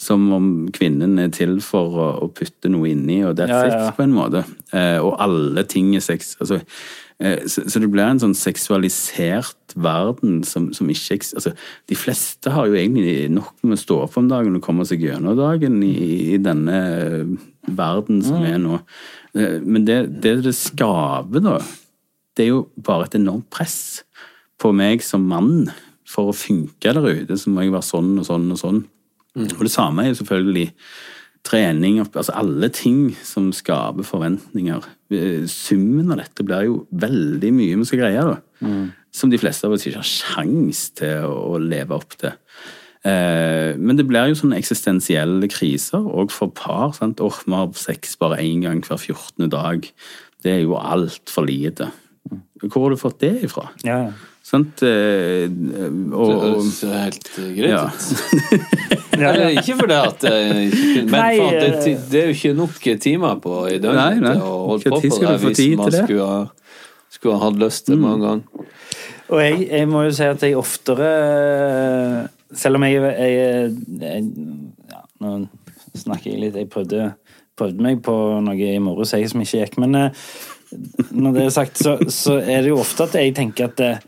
som 0.00 0.26
om 0.32 0.50
kvinnen 0.72 1.18
er 1.20 1.32
til 1.32 1.58
for 1.64 1.96
å, 1.96 2.08
å 2.24 2.28
putte 2.32 2.70
noe 2.72 2.92
inni, 2.92 3.18
og 3.28 3.36
that's 3.40 3.52
Ja, 3.52 3.64
ja, 3.68 3.88
it, 3.88 3.96
på 3.96 4.04
en 4.06 4.14
måte. 4.16 4.44
Eh, 4.72 4.96
og 5.00 5.16
alle 5.20 5.64
ting 5.68 5.94
er 5.96 6.04
sex. 6.04 6.34
Altså, 6.40 6.60
så, 7.20 7.66
så 7.68 7.80
det 7.82 7.90
blir 7.92 8.06
en 8.06 8.20
sånn 8.22 8.36
seksualisert 8.38 9.74
verden 9.76 10.40
som, 10.48 10.70
som 10.72 10.88
ikke 10.90 11.18
altså, 11.36 11.52
De 11.90 11.98
fleste 11.98 12.52
har 12.54 12.70
jo 12.70 12.78
egentlig 12.78 13.28
nok 13.34 13.52
med 13.62 13.76
å 13.76 13.80
stå 13.82 13.98
opp 14.06 14.16
om 14.18 14.30
dagen 14.30 14.56
og 14.56 14.64
komme 14.64 14.86
seg 14.88 15.04
gjennom 15.04 15.36
dagen 15.38 15.82
i, 15.84 16.34
i 16.34 16.38
denne 16.40 16.78
eh, 16.96 17.34
verden 17.76 18.22
som 18.24 18.40
er 18.46 18.56
nå. 18.62 18.80
Eh, 19.36 19.60
Men 19.60 19.84
det, 19.88 20.00
det 20.24 20.38
det 20.46 20.56
skaper, 20.56 21.44
da, 21.44 21.58
det 22.36 22.46
er 22.46 22.52
jo 22.54 22.64
bare 22.80 23.06
et 23.10 23.18
enormt 23.20 23.50
press 23.52 24.02
på 24.60 24.72
meg 24.76 25.04
som 25.04 25.28
mann. 25.28 25.68
For 26.10 26.32
å 26.32 26.34
funke 26.34 26.90
der 26.90 27.04
ute, 27.06 27.36
så 27.38 27.52
må 27.52 27.62
jeg 27.62 27.70
være 27.76 27.86
sånn 27.86 28.16
og 28.18 28.26
sånn 28.26 28.48
og 28.50 28.58
sånn. 28.58 28.80
Og 29.38 29.60
det 29.62 29.70
samme 29.70 30.02
er 30.02 30.10
jo 30.10 30.22
selvfølgelig 30.24 30.72
trening, 31.46 32.00
altså 32.02 32.34
alle 32.36 32.68
ting 32.74 33.10
som 33.24 33.50
skaper 33.56 34.06
forventninger. 34.06 34.84
Eh, 35.14 35.46
Summen 35.50 36.12
av 36.12 36.20
dette 36.20 36.44
blir 36.46 36.66
jo 36.68 36.82
veldig 36.92 37.52
mye 37.56 37.78
vi 37.80 37.88
skal 37.88 38.02
greie, 38.04 38.26
da. 38.34 38.74
Som 39.10 39.32
de 39.32 39.40
fleste 39.40 39.66
av 39.66 39.74
oss 39.74 39.86
ikke 39.88 40.02
har 40.02 40.06
sjans 40.10 40.84
til 41.00 41.26
å, 41.26 41.56
leve 41.58 41.96
opp 41.96 42.14
til. 42.20 42.36
Eh, 43.08 43.72
men 43.80 43.96
det 43.96 44.06
blir 44.06 44.30
jo 44.30 44.38
sånne 44.38 44.60
eksistensielle 44.60 45.48
kriser, 45.50 46.04
òg 46.04 46.30
for 46.34 46.52
par. 46.54 46.92
sant? 46.98 47.22
Åh, 47.24 47.42
vi 47.46 47.56
har 47.56 47.72
sex 47.74 48.14
bare 48.20 48.42
én 48.44 48.62
gang 48.66 48.84
hver 48.84 49.00
14. 49.00 49.48
dag. 49.50 49.88
Det 50.44 50.52
er 50.52 50.62
jo 50.62 50.76
altfor 50.78 51.48
lite. 51.48 51.90
Hvor 52.60 52.84
har 52.84 52.92
du 52.92 53.00
fått 53.00 53.22
det 53.24 53.38
ifra? 53.48 53.70
Ja, 53.82 54.04
ja. 54.06 54.12
Sant? 54.50 54.82
Eh, 54.82 55.46
og, 55.46 56.30
Det 56.30 56.38
høres 56.42 56.80
helt 56.90 57.30
eh, 57.38 57.50
greit 57.54 57.70
ja. 57.70 57.84
ut. 57.86 58.00
Eller 58.90 58.99
ikke 59.60 59.76
fordi 59.80 59.98
at 59.98 60.24
eh, 60.30 60.62
ikke 60.68 61.04
Men 61.04 61.14
Nei, 61.14 61.34
faen, 61.38 61.58
det, 61.58 61.68
eh, 61.90 62.00
det 62.12 62.22
er 62.22 62.30
jo 62.30 62.36
ikke 62.38 62.54
nok 62.58 62.88
timer 63.04 63.36
på 63.44 63.60
i 63.70 63.78
døgnet 63.82 64.24
nei. 64.24 64.34
å 64.38 64.56
holde 64.72 64.92
på 64.92 65.02
tid 65.04 65.14
på 65.16 65.22
det 65.26 65.36
hvis 65.44 65.76
man 65.80 65.94
skulle 65.94 66.30
skulle 67.10 67.36
ha 67.36 67.48
hatt 67.48 67.58
lyst 67.60 67.88
til 67.88 67.98
mange 68.00 68.22
ganger. 68.24 68.68
Og 69.30 69.42
jeg, 69.42 69.64
jeg 69.68 69.88
må 69.90 70.04
jo 70.06 70.12
si 70.14 70.26
at 70.26 70.42
jeg 70.42 70.58
oftere 70.58 71.08
Selv 72.56 72.80
om 72.80 72.86
jeg, 72.86 72.98
jeg, 72.98 73.74
jeg 74.02 74.24
ja, 74.90 75.02
Nå 75.22 75.34
snakker 75.94 76.32
jeg 76.32 76.40
litt 76.42 76.58
Jeg 76.58 76.70
prøvde, 76.72 77.12
prøvde 77.58 77.84
meg 77.84 78.00
på 78.06 78.14
noe 78.42 78.56
i 78.58 78.80
morges 78.82 79.14
jeg 79.14 79.30
som 79.30 79.42
ikke 79.42 79.62
gikk, 79.62 79.78
men 79.82 79.98
eh, 79.98 80.24
når 81.10 81.36
det 81.36 81.44
er 81.44 81.54
sagt, 81.54 81.80
så, 81.82 81.96
så 82.14 82.36
er 82.38 82.62
det 82.62 82.70
jo 82.70 82.80
ofte 82.82 83.08
at 83.08 83.16
jeg 83.18 83.34
tenker 83.38 83.70
at 83.70 83.84
eh, 83.84 84.02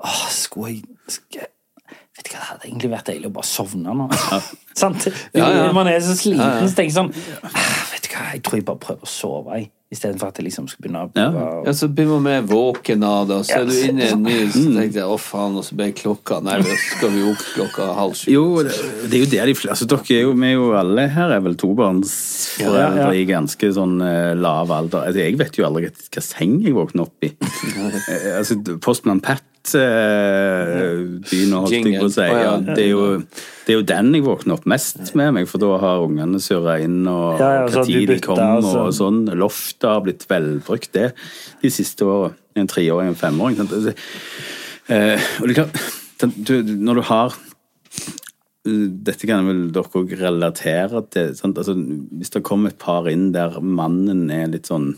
Åh, 0.00 0.22
skulle 0.32 0.78
jeg 0.78 1.50
Vet 2.20 2.28
du 2.28 2.34
hva, 2.36 2.40
det 2.44 2.48
hadde 2.52 2.68
egentlig 2.68 2.90
vært 2.92 3.08
deilig 3.08 3.30
å 3.30 3.34
bare 3.40 3.48
sovne 3.48 3.96
nå. 3.96 4.10
Sant? 4.80 5.08
Ja, 5.34 5.48
ja. 5.56 5.66
Man 5.74 5.88
er 5.88 6.00
så 6.04 6.12
sliten, 6.20 6.44
Ja, 6.44 6.60
ja. 6.60 6.68
så 6.68 6.76
tenker 6.76 6.92
jeg 6.92 6.98
sånn 7.00 7.12
ah, 7.48 7.68
Vet 7.94 8.04
du 8.06 8.12
hva, 8.14 8.24
jeg 8.36 8.42
tror 8.46 8.60
jeg 8.60 8.64
bare 8.68 8.82
prøver 8.84 9.06
å 9.08 9.10
sove, 9.10 9.56
jeg. 9.58 9.70
Istedenfor 9.90 10.28
at 10.30 10.36
jeg 10.38 10.44
liksom 10.46 10.68
skal 10.70 10.84
begynne 10.84 11.00
å 11.02 11.08
Ja. 11.18 11.24
prøve 11.34 11.64
Ja, 11.66 11.72
så 11.74 11.88
begynner 11.90 12.20
man 12.22 12.44
å 12.44 12.50
våken 12.52 13.02
av 13.08 13.24
det, 13.26 13.38
og 13.40 13.48
så 13.48 13.56
Ja, 13.56 13.62
er 13.64 13.66
du 13.66 13.88
inne 13.88 14.04
i 14.04 14.10
en 14.12 14.22
ny 14.22 14.36
Mm. 14.44 14.52
Så 14.54 14.74
tenkte 14.76 15.00
jeg 15.00 15.08
å 15.10 15.16
faen, 15.18 15.56
og 15.58 15.64
så 15.66 15.74
ble 15.80 15.88
klokka 15.98 16.38
Nei, 16.46 16.60
så 16.62 16.76
skal 16.84 17.10
vi 17.16 17.24
opp 17.32 17.42
klokka 17.56 17.88
halv 17.96 18.14
sju. 18.20 18.28
Jo, 18.36 18.44
det, 18.68 18.76
det 19.10 19.18
er 19.18 19.24
jo 19.24 19.30
det 19.34 19.42
de 19.50 19.56
fleste 19.58 19.74
altså, 19.74 19.90
Dere 19.90 20.20
er 20.20 20.22
jo, 20.28 20.36
vi 20.38 20.46
er 20.46 20.54
jo 20.60 20.68
alle 20.78 21.08
her 21.16 21.34
er 21.34 21.42
vel 21.48 21.58
tobarnsforeldre 21.58 22.86
Ja, 23.02 23.10
ja. 23.10 23.10
i 23.18 23.26
ganske 23.28 23.72
sånn 23.74 23.98
eh, 24.06 24.34
lav 24.38 24.70
alder. 24.76 25.08
Altså, 25.10 25.24
jeg 25.24 25.38
vet 25.42 25.58
jo 25.58 25.66
aldri 25.66 25.90
hva 25.90 26.22
seng 26.28 26.60
jeg 26.62 26.76
våkner 26.78 27.08
opp 27.08 27.26
i. 27.26 27.32
Eh, 28.10 28.38
altså, 28.38 28.56
Postmann 28.82 29.20
Pat 29.24 29.42
eh, 29.76 31.00
begynner, 31.26 31.64
holdt 31.64 31.74
jeg 31.76 31.98
på 32.00 32.06
å 32.08 32.12
si. 32.14 32.26
Ja, 32.26 32.54
det, 32.64 32.78
er 32.84 32.90
jo, 32.92 33.04
det 33.66 33.74
er 33.74 33.78
jo 33.78 33.84
den 33.90 34.14
jeg 34.16 34.24
våkner 34.26 34.56
opp 34.56 34.66
mest 34.70 35.12
med 35.18 35.34
meg, 35.36 35.48
for 35.50 35.62
da 35.62 35.74
har 35.82 36.04
ungene 36.06 36.40
surra 36.42 36.78
inn, 36.84 37.02
og 37.10 37.40
Ja, 37.42 37.50
ja, 37.58 37.66
så 37.68 37.82
hva 37.82 37.86
tid 37.88 38.08
de 38.10 38.18
kommer, 38.24 38.56
altså. 38.60 38.86
og 38.86 38.96
sånn. 38.96 39.20
Loftet 39.40 39.88
har 39.90 40.02
blitt 40.06 40.26
velbrukt, 40.30 40.92
det, 40.96 41.12
de 41.62 41.72
siste 41.74 42.08
åra. 42.08 42.32
En 42.58 42.66
treåring 42.66 43.12
og 43.12 43.14
en 43.14 43.20
femåring. 43.20 43.60
Sant? 43.60 43.76
Altså, 43.76 43.94
eh, 44.90 45.28
og 45.38 45.46
det 45.46 45.54
er 45.54 45.60
klart, 45.62 46.34
du, 46.50 46.56
når 46.82 47.00
du 47.00 47.06
har 47.06 47.38
dette 48.60 49.24
kan 49.24 49.46
vel 49.48 49.62
dere 49.72 50.00
òg 50.02 50.10
relatere 50.20 51.00
til. 51.12 51.30
Sant? 51.38 51.60
Altså, 51.60 51.74
hvis 51.76 52.32
det 52.34 52.42
kommer 52.44 52.72
et 52.72 52.80
par 52.82 53.08
inn 53.08 53.30
der 53.32 53.56
mannen 53.64 54.26
er 54.34 54.50
litt 54.52 54.68
sånn 54.68 54.92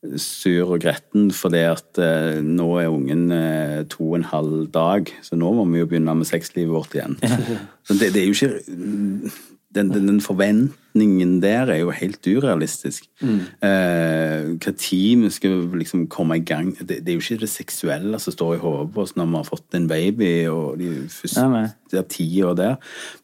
sur 0.00 0.72
og 0.74 0.80
gretten 0.80 1.28
fordi 1.34 1.60
at 1.68 2.00
eh, 2.00 2.40
nå 2.40 2.68
er 2.80 2.88
ungen 2.88 3.26
eh, 3.36 3.82
to 3.92 4.06
og 4.12 4.18
en 4.20 4.28
halv 4.30 4.66
dag, 4.72 5.10
så 5.24 5.36
nå 5.36 5.52
må 5.58 5.66
vi 5.68 5.82
jo 5.82 5.88
begynne 5.90 6.14
med 6.16 6.28
sexlivet 6.28 6.72
vårt 6.72 6.96
igjen. 6.96 7.18
Så 7.86 7.96
det, 7.98 8.12
det 8.14 8.22
er 8.22 8.28
jo 8.28 8.36
ikke 8.36 9.32
den, 9.74 9.90
den, 9.94 10.08
den 10.08 10.20
forventningen 10.20 11.36
der 11.42 11.70
er 11.70 11.78
jo 11.78 11.92
helt 11.94 12.26
urealistisk. 12.26 13.06
Eh, 13.22 14.48
hva 14.58 14.72
tid 14.74 15.22
vi 15.22 15.30
skal 15.30 15.62
liksom 15.78 16.08
komme 16.10 16.40
i 16.40 16.44
gang 16.44 16.72
det, 16.80 17.00
det 17.04 17.12
er 17.12 17.18
jo 17.18 17.22
ikke 17.22 17.44
det 17.44 17.50
seksuelle 17.52 18.18
som 18.18 18.34
står 18.34 18.56
i 18.56 18.60
hodet 18.64 18.88
på 18.94 19.04
oss 19.04 19.14
når 19.18 19.30
vi 19.30 19.38
har 19.38 19.46
fått 19.46 19.78
en 19.78 19.88
baby 19.90 20.32
og 20.50 20.80
de 20.80 20.90
første 21.12 21.44
ja, 21.44 21.52
nei. 21.52 21.64
de 21.92 22.02
ti 22.10 22.28
år 22.42 22.58
der. 22.58 22.76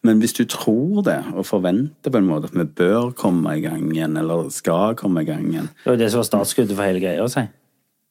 Men 0.07 0.23
hvis 0.23 0.37
du 0.39 0.45
tror 0.45 1.03
det, 1.07 1.19
og 1.35 1.49
forventer 1.49 2.15
på 2.15 2.23
en 2.23 2.31
måte 2.31 2.53
at 2.53 2.59
vi 2.59 2.69
bør 2.79 3.11
komme 3.19 3.59
i 3.59 3.65
gang 3.67 3.91
igjen, 3.91 4.17
eller 4.21 4.51
skal 4.55 4.95
komme 4.99 5.25
i 5.25 5.29
gang 5.29 5.49
igjen 5.51 5.71
Det 5.83 5.95
var 5.95 6.03
det 6.03 6.13
som 6.13 6.23
var 6.23 6.31
startskuddet 6.31 6.77
for 6.77 6.87
hele 6.87 7.03
greia. 7.03 7.27
Si. 7.31 7.49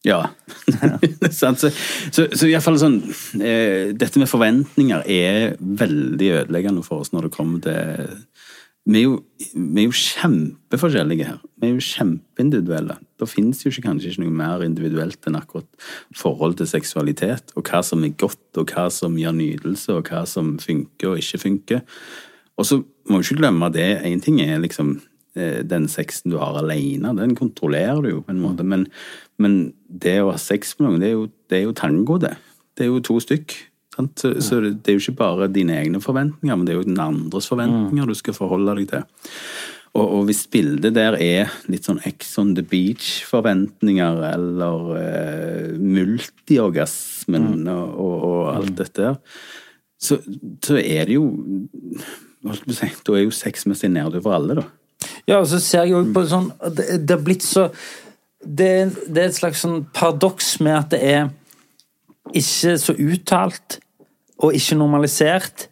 Ja. 0.05 0.21
Så, 1.35 1.49
så, 1.57 1.71
så 2.29 2.45
i 2.45 2.51
hvert 2.53 2.63
fall 2.63 2.77
sånn 2.79 2.99
eh, 3.41 3.91
Dette 3.97 4.21
med 4.21 4.29
forventninger 4.29 5.01
er 5.09 5.55
veldig 5.59 6.29
ødeleggende 6.39 6.83
for 6.85 7.03
oss 7.03 7.11
når 7.13 7.27
det 7.27 7.31
kommer 7.33 7.63
til 7.65 8.13
vi 8.85 8.99
er, 8.99 9.07
jo, 9.07 9.15
vi 9.57 9.81
er 9.81 9.87
jo 9.87 9.97
kjempeforskjellige 9.97 11.25
her. 11.25 11.39
Vi 11.57 11.65
er 11.65 11.71
jo 11.73 11.81
kjempeindividuelle. 11.81 12.99
Det 13.17 13.27
fins 13.31 13.63
jo 13.63 13.71
ikke, 13.71 13.87
kanskje 13.87 14.11
ikke 14.11 14.21
noe 14.21 14.35
mer 14.37 14.61
individuelt 14.61 15.25
enn 15.25 15.39
akkurat 15.39 15.87
forhold 16.13 16.59
til 16.59 16.69
seksualitet, 16.69 17.49
og 17.57 17.65
hva 17.65 17.81
som 17.85 18.05
er 18.05 18.13
godt, 18.21 18.43
og 18.61 18.69
hva 18.75 18.85
som 18.93 19.17
gir 19.17 19.33
nytelse, 19.33 19.89
og 19.95 20.11
hva 20.11 20.21
som 20.29 20.53
funker 20.61 21.15
og 21.15 21.23
ikke 21.23 21.41
funker. 21.41 21.81
Og 22.61 22.69
så 22.69 22.77
må 23.09 23.19
vi 23.19 23.25
ikke 23.25 23.39
glemme 23.41 23.71
det. 23.73 23.89
Én 24.05 24.21
ting 24.21 24.37
er 24.43 24.61
liksom 24.61 24.99
eh, 25.33 25.63
den 25.65 25.89
sexen 25.89 26.35
du 26.35 26.37
har 26.43 26.61
alene, 26.61 27.15
den 27.17 27.33
kontrollerer 27.37 28.05
du 28.05 28.11
jo 28.11 28.21
på 28.21 28.35
en 28.35 28.43
måte. 28.43 28.67
Men, 28.69 28.85
men 29.41 29.73
det 29.87 30.17
å 30.23 30.31
ha 30.31 30.39
sex 30.41 30.75
med 30.79 30.87
noen, 30.87 30.99
det 31.01 31.09
er 31.09 31.15
jo, 31.15 31.29
det 31.51 31.57
er 31.57 31.63
jo 31.65 31.77
tango, 31.77 32.19
det. 32.21 32.35
Det 32.75 32.85
er 32.85 32.91
jo 32.91 33.03
to 33.03 33.17
stykk. 33.23 33.55
Sant? 33.95 34.19
Så, 34.19 34.33
så 34.43 34.59
det 34.63 34.91
er 34.91 34.97
jo 34.97 35.03
ikke 35.05 35.21
bare 35.21 35.47
dine 35.51 35.77
egne 35.79 36.01
forventninger, 36.03 36.57
men 36.57 36.67
det 36.67 36.75
er 36.75 36.81
jo 36.81 36.89
den 36.89 36.99
andres 36.99 37.47
forventninger 37.51 38.11
du 38.11 38.17
skal 38.17 38.35
forholde 38.35 38.75
deg 38.79 38.91
til. 38.91 39.05
Og, 39.95 40.03
og 40.03 40.23
hvis 40.27 40.43
bildet 40.51 40.97
der 40.97 41.15
er 41.23 41.53
litt 41.71 41.87
sånn 41.87 42.01
Ex 42.07 42.33
on 42.41 42.51
the 42.57 42.63
beach-forventninger, 42.67 44.23
eller 44.33 44.89
eh, 44.99 45.69
multiorgasmen 45.79 47.63
og, 47.71 47.93
og, 47.93 48.15
og 48.27 48.41
alt 48.51 48.73
dette 48.81 49.05
der, 49.05 49.21
så, 49.95 50.19
så 50.63 50.75
er 50.81 51.07
det 51.07 51.15
jo 51.15 51.29
si, 52.67 52.89
Da 53.07 53.15
er 53.15 53.23
jo 53.23 53.31
sexmessig 53.33 53.89
nede 53.93 54.19
for 54.19 54.35
alle, 54.35 54.59
da. 54.59 54.65
Ja, 55.25 55.39
og 55.39 55.47
så 55.49 55.61
ser 55.63 55.85
jeg 55.85 55.95
jo 55.95 56.01
på 56.13 56.21
sånn 56.29 56.51
Det, 56.75 56.99
det 57.05 57.15
har 57.15 57.23
blitt 57.25 57.45
så 57.45 57.69
det, 58.45 58.69
det 59.09 59.21
er 59.23 59.31
et 59.31 59.37
slags 59.39 59.63
sånn 59.65 59.83
paradoks 59.95 60.55
med 60.63 60.77
at 60.77 60.93
det 60.93 61.01
er 61.03 61.29
ikke 62.35 62.75
så 62.81 62.95
uttalt 62.97 63.79
og 64.43 64.55
ikke 64.57 64.77
normalisert, 64.79 65.67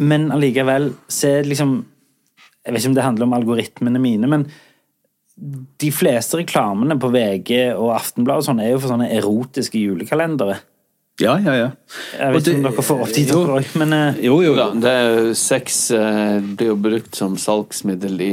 men 0.00 0.30
allikevel 0.34 0.92
så 1.06 1.28
er 1.30 1.42
det 1.44 1.52
liksom 1.52 1.74
Jeg 2.64 2.72
vet 2.72 2.80
ikke 2.80 2.88
om 2.90 2.94
det 2.96 3.04
handler 3.04 3.26
om 3.28 3.34
algoritmene 3.36 4.00
mine, 4.00 4.26
men 4.30 4.46
de 5.82 5.90
fleste 5.92 6.38
reklamene 6.38 6.94
på 7.02 7.10
VG 7.12 7.50
og 7.74 7.90
Aftenbladet 7.92 8.40
og 8.40 8.46
sånn 8.46 8.62
er 8.64 8.70
jo 8.72 8.78
for 8.80 8.92
sånne 8.94 9.08
erotiske 9.12 9.80
julekalendere. 9.82 10.60
Ja, 11.20 11.34
ja, 11.42 11.52
ja. 11.58 11.66
Jeg 12.16 12.32
vet 12.34 12.48
ikke 12.48 12.56
om 12.60 12.64
dere 12.68 12.84
får 12.86 13.02
opp 13.04 13.12
de 13.14 13.24
Jo. 13.26 13.40
dere 13.44 13.58
òg, 13.60 13.68
men 13.82 13.92
eh, 13.94 14.20
Jo, 14.24 14.38
jo. 14.42 14.54
Ja, 14.58 14.68
det 14.74 14.90
er 14.94 15.10
jo 15.28 15.34
sex 15.38 15.90
eh, 15.94 16.38
blir 16.42 16.72
jo 16.72 16.78
brukt 16.88 17.18
som 17.20 17.36
salgsmiddel 17.38 18.16
i 18.24 18.32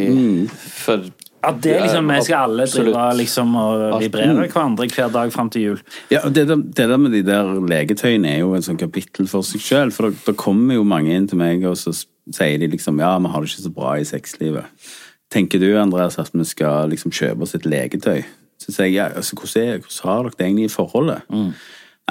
for 0.54 1.04
at 1.42 1.58
det 1.64 1.74
liksom, 1.82 2.10
vi 2.12 2.22
skal 2.26 2.46
alle 2.46 2.66
drive 2.70 3.06
liksom 3.18 3.56
og 3.58 3.84
vibrere 4.02 4.46
hverandre 4.46 4.88
hver 4.94 5.12
dag 5.14 5.32
fram 5.34 5.50
til 5.54 5.64
jul. 5.66 5.80
Ja, 6.14 6.22
og 6.28 6.36
det, 6.36 6.46
det 6.48 6.88
der 6.92 7.00
med 7.02 7.16
de 7.16 7.24
der 7.26 7.50
legetøyene 7.72 8.36
er 8.36 8.44
jo 8.44 8.54
en 8.58 8.66
sånn 8.66 8.80
kapittel 8.82 9.30
for 9.32 9.46
seg 9.48 9.64
sjøl. 9.66 9.94
For 9.96 10.14
det 10.14 10.36
kommer 10.40 10.78
jo 10.78 10.86
mange 10.88 11.16
inn 11.16 11.26
til 11.32 11.42
meg, 11.42 11.66
og 11.66 11.80
så 11.82 11.96
sier 11.96 12.62
de 12.62 12.70
liksom 12.72 13.02
ja, 13.02 13.16
vi 13.18 13.32
har 13.34 13.42
det 13.42 13.52
ikke 13.52 13.66
så 13.66 13.74
bra 13.74 13.96
i 13.98 14.06
sexlivet. 14.08 14.88
Tenker 15.32 15.64
du, 15.64 15.70
Andreas, 15.80 16.20
at 16.22 16.34
vi 16.36 16.46
skal 16.46 16.92
liksom 16.92 17.14
kjøpe 17.16 17.48
oss 17.48 17.56
et 17.58 17.66
legetøy? 17.66 18.22
Så 18.62 18.76
sier 18.76 18.92
jeg 18.92 19.00
ja, 19.00 19.10
altså, 19.18 19.38
hvordan, 19.40 19.64
er, 19.64 19.82
hvordan 19.82 20.10
har 20.12 20.24
dere 20.28 20.38
det 20.38 20.48
egentlig 20.48 20.70
i 20.70 20.74
forholdet? 20.76 21.30
Nei, 21.32 21.52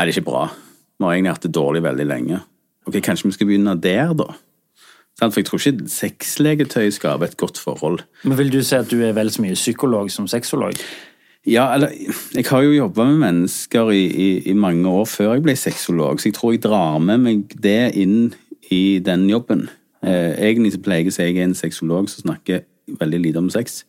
det 0.03 0.09
er 0.09 0.15
ikke 0.17 0.31
bra. 0.31 0.47
Vi 0.99 1.07
har 1.07 1.17
egentlig 1.17 1.35
hatt 1.37 1.47
det 1.47 1.55
dårlig 1.55 1.83
veldig 1.87 2.07
lenge. 2.09 2.41
Ok, 2.89 2.97
kanskje 3.05 3.29
vi 3.29 3.37
skal 3.37 3.51
begynne 3.51 3.77
der, 3.79 4.15
da? 4.17 4.33
For 5.19 5.41
jeg 5.41 5.47
tror 5.51 5.61
ikke 5.61 5.89
sexlegetøy 5.93 6.91
skaper 6.95 7.29
et 7.29 7.37
godt 7.37 7.59
forhold. 7.59 8.01
Men 8.25 8.39
Vil 8.39 8.53
du 8.53 8.63
si 8.63 8.75
at 8.75 8.91
du 8.91 9.01
er 9.05 9.13
vel 9.13 9.31
så 9.31 9.43
mye 9.43 9.59
psykolog 9.59 10.11
som 10.11 10.29
sexolog? 10.31 10.79
Ja, 11.47 11.75
eller 11.75 11.89
Jeg 12.35 12.45
har 12.51 12.63
jo 12.63 12.73
jobba 12.73 13.05
med 13.05 13.19
mennesker 13.19 13.91
i, 13.91 14.05
i, 14.07 14.49
i 14.49 14.53
mange 14.53 14.89
år 14.89 15.05
før 15.05 15.35
jeg 15.35 15.43
ble 15.43 15.57
sexolog, 15.57 16.21
så 16.21 16.29
jeg 16.29 16.35
tror 16.35 16.53
jeg 16.53 16.63
drar 16.63 16.99
med 16.99 17.19
meg 17.19 17.55
det 17.63 17.95
inn 17.97 18.35
i 18.71 18.99
den 18.99 19.29
jobben. 19.31 19.69
Eh, 20.05 20.37
egentlig 20.37 20.73
så 20.73 20.83
pleier 20.85 21.05
jeg 21.05 21.13
å 21.13 21.17
si 21.17 21.23
jeg 21.29 21.39
er 21.39 21.49
en 21.49 21.57
sexolog 21.57 22.09
som 22.09 22.25
snakker 22.25 22.65
veldig 23.01 23.21
lite 23.21 23.41
om 23.41 23.51
sex. 23.53 23.85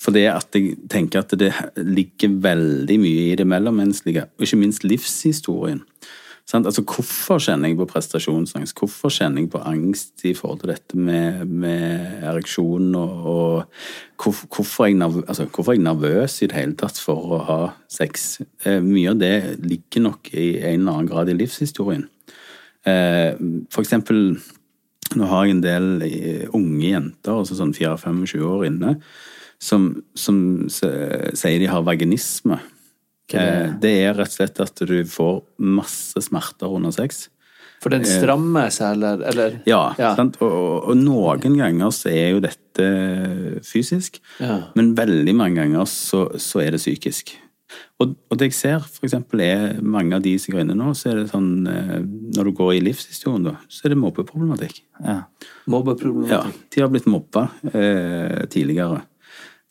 For 0.00 0.14
det 0.14 0.26
at 0.30 0.54
jeg 0.54 0.76
tenker 0.90 1.22
at 1.22 1.34
det 1.38 1.52
ligger 1.76 2.38
veldig 2.42 2.98
mye 3.00 3.26
i 3.32 3.36
det 3.38 3.46
mellommenneskelige, 3.46 4.26
og 4.38 4.46
ikke 4.46 4.60
minst 4.60 4.86
livshistorien. 4.86 5.82
Altså, 6.56 6.80
hvorfor 6.80 7.36
kjenner 7.44 7.68
jeg 7.68 7.76
på 7.76 7.86
prestasjonsangst? 7.90 8.72
Hvorfor 8.80 9.12
kjenner 9.12 9.42
jeg 9.42 9.50
på 9.52 9.60
angst 9.68 10.22
i 10.24 10.32
forhold 10.32 10.62
til 10.62 10.70
dette 10.72 10.96
med, 10.96 11.42
med 11.44 12.22
ereksjon? 12.24 12.94
Og, 12.96 13.26
og 13.28 14.22
hvor, 14.22 14.38
hvorfor, 14.54 14.86
er 14.86 14.94
nervøs, 14.96 15.26
altså, 15.28 15.44
hvorfor 15.44 15.74
er 15.74 15.76
jeg 15.76 15.84
nervøs 15.84 16.38
i 16.40 16.48
det 16.48 16.56
hele 16.56 16.76
tatt 16.80 17.00
for 17.04 17.34
å 17.36 17.40
ha 17.44 17.58
sex? 17.92 18.40
Eh, 18.64 18.80
mye 18.80 19.12
av 19.12 19.20
det 19.20 19.34
ligger 19.60 20.06
nok 20.06 20.32
i 20.32 20.46
en 20.62 20.80
eller 20.80 20.94
annen 20.94 21.10
grad 21.10 21.28
i 21.28 21.36
livshistorien. 21.36 22.06
Eh, 22.88 23.36
for 23.68 23.84
eksempel, 23.84 24.38
nå 25.20 25.28
har 25.28 25.44
jeg 25.44 25.58
en 25.58 25.62
del 25.66 25.90
eh, 26.08 26.48
unge 26.56 26.94
jenter, 26.94 27.42
altså 27.42 27.60
sånn 27.60 27.76
4-25 27.76 28.48
år 28.48 28.66
inne, 28.70 28.96
som, 29.60 29.90
som 30.16 30.40
sier 30.72 31.60
de 31.60 31.68
har 31.68 31.84
vaginisme. 31.84 32.56
Eh, 33.34 33.72
Det 33.80 33.90
er 34.06 34.14
rett 34.14 34.28
og 34.32 34.36
slett 34.38 34.60
at 34.60 34.74
du 34.88 35.04
får 35.04 35.42
masse 35.58 36.16
smerter 36.24 36.72
under 36.72 36.90
sex. 36.90 37.28
For 37.82 37.90
den 37.94 38.02
strammer 38.04 38.72
seg, 38.74 38.96
eller, 38.96 39.20
eller 39.22 39.60
Ja, 39.68 39.94
Ja. 39.98 40.14
Og, 40.18 40.88
og, 40.88 40.96
noen 40.96 41.58
ganger 41.60 41.92
så 41.94 42.10
er 42.10 42.32
jo 42.32 42.40
dette 42.40 43.60
fysisk, 43.62 44.18
Ja. 44.40 44.64
men 44.74 44.94
veldig 44.98 45.34
mange 45.34 45.60
ganger 45.62 45.84
så, 45.86 46.28
så 46.38 46.60
er 46.64 46.72
det 46.72 46.80
psykisk. 46.80 47.36
Og, 48.00 48.14
og 48.30 48.38
det 48.38 48.48
jeg 48.48 48.54
ser, 48.56 48.80
for 48.80 49.04
eksempel, 49.06 49.40
er 49.44 49.80
mange 49.82 50.16
av 50.16 50.22
de 50.22 50.32
som 50.40 50.54
går 50.54 50.62
inne 50.64 50.74
nå, 50.78 50.94
så 50.96 51.10
er 51.10 51.18
det 51.20 51.30
sånn 51.32 51.66
eh, 51.68 51.98
Når 52.38 52.44
du 52.48 52.52
går 52.56 52.72
i 52.78 52.80
livshistorien, 52.86 53.44
da, 53.44 53.56
så 53.68 53.84
er 53.86 53.92
det 53.92 53.98
mobbeproblematikk. 54.00 54.80
Ja. 55.04 55.18
Ja, 56.30 56.42
de 56.74 56.80
har 56.80 56.88
blitt 56.88 57.06
mobba 57.10 57.48
eh, 57.72 58.46
tidligere. 58.48 59.02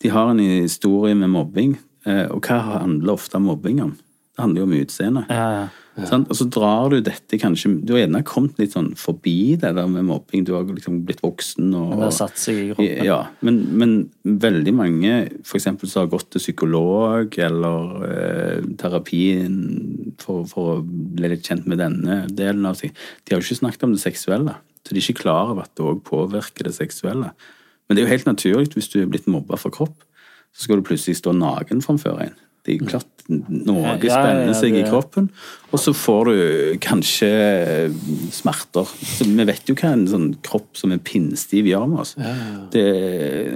De 0.00 0.08
har 0.14 0.30
en 0.30 0.38
historie 0.38 1.16
med 1.18 1.32
mobbing, 1.34 1.74
eh, 1.74 1.87
og 2.32 2.46
hva 2.46 2.58
handler 2.82 3.16
ofte 3.16 3.40
mobbing 3.42 3.82
om? 3.84 3.96
Det 3.98 4.44
handler 4.44 4.62
jo 4.62 4.68
om 4.68 4.78
utseende. 4.78 5.26
Ja, 5.32 5.46
ja. 5.56 5.68
Sant? 6.06 6.28
Og 6.30 6.36
så 6.38 6.46
drar 6.46 6.92
du 6.92 7.00
dette 7.02 7.38
kanskje 7.40 7.72
Du 7.82 7.94
har 7.94 8.04
gjerne 8.04 8.20
kommet 8.26 8.58
litt 8.60 8.74
sånn 8.76 8.92
forbi 8.98 9.56
det 9.58 9.72
der 9.74 9.88
med 9.90 10.06
mobbing. 10.06 10.44
Du 10.46 10.52
har 10.54 10.66
liksom 10.68 11.00
blitt 11.08 11.24
voksen 11.24 11.72
og 11.74 11.96
Det 11.96 12.04
har 12.04 12.14
satt 12.14 12.38
seg 12.38 12.60
i 12.60 12.66
kroppen. 12.70 13.02
Ja, 13.06 13.18
men, 13.42 13.58
men 13.80 13.96
veldig 14.22 14.74
mange 14.78 15.16
for 15.42 15.58
eksempel 15.58 15.90
som 15.90 16.04
har 16.04 16.12
gått 16.12 16.30
til 16.34 16.44
psykolog 16.44 17.34
eller 17.48 18.06
eh, 18.12 18.70
terapien 18.78 19.58
for, 20.22 20.46
for 20.50 20.76
å 20.76 20.80
bli 20.86 21.32
litt 21.34 21.46
kjent 21.48 21.66
med 21.66 21.82
denne 21.82 22.22
delen 22.30 22.68
av 22.68 22.78
seg, 22.78 22.94
de 23.24 23.34
har 23.34 23.42
jo 23.42 23.48
ikke 23.48 23.62
snakket 23.64 23.88
om 23.88 23.96
det 23.96 24.04
seksuelle. 24.04 24.58
Så 24.86 24.94
de 24.94 25.00
er 25.00 25.04
ikke 25.04 25.24
klar 25.24 25.50
over 25.50 25.66
at 25.66 25.74
det 25.74 25.84
òg 25.84 26.04
påvirker 26.06 26.68
det 26.68 26.78
seksuelle. 26.78 27.34
Men 27.88 27.96
det 27.96 28.02
er 28.02 28.06
jo 28.06 28.14
helt 28.14 28.30
naturlig 28.30 28.76
hvis 28.76 28.92
du 28.92 29.00
er 29.02 29.10
blitt 29.10 29.26
mobba 29.30 29.58
for 29.58 29.74
kropp, 29.74 29.98
så 30.58 30.66
skal 30.66 30.80
du 30.80 30.86
plutselig 30.88 31.20
stå 31.20 31.32
naken 31.38 31.84
framfor 31.84 32.18
en. 32.26 32.34
Det 32.66 32.74
er 32.74 32.82
jo 32.82 32.88
klart 32.90 33.14
noe 33.28 33.82
Ja, 33.84 33.92
ja, 34.00 34.08
spenner 34.08 34.46
ja, 34.48 34.54
seg 34.56 34.74
i 34.76 34.82
kroppen, 34.88 35.26
og 35.68 35.80
så 35.80 35.92
får 35.96 36.28
du 36.30 36.38
kanskje 36.80 37.28
smerter. 38.32 38.88
Så 38.88 39.26
vi 39.28 39.46
vet 39.48 39.68
jo 39.68 39.76
hva 39.76 39.92
en 39.92 40.06
sånn 40.08 40.26
kropp 40.44 40.76
som 40.80 40.92
er 40.92 41.00
pinnstiv 41.04 41.68
gjør 41.68 41.86
med 41.90 42.02
oss. 42.04 42.14
Det, 42.72 42.84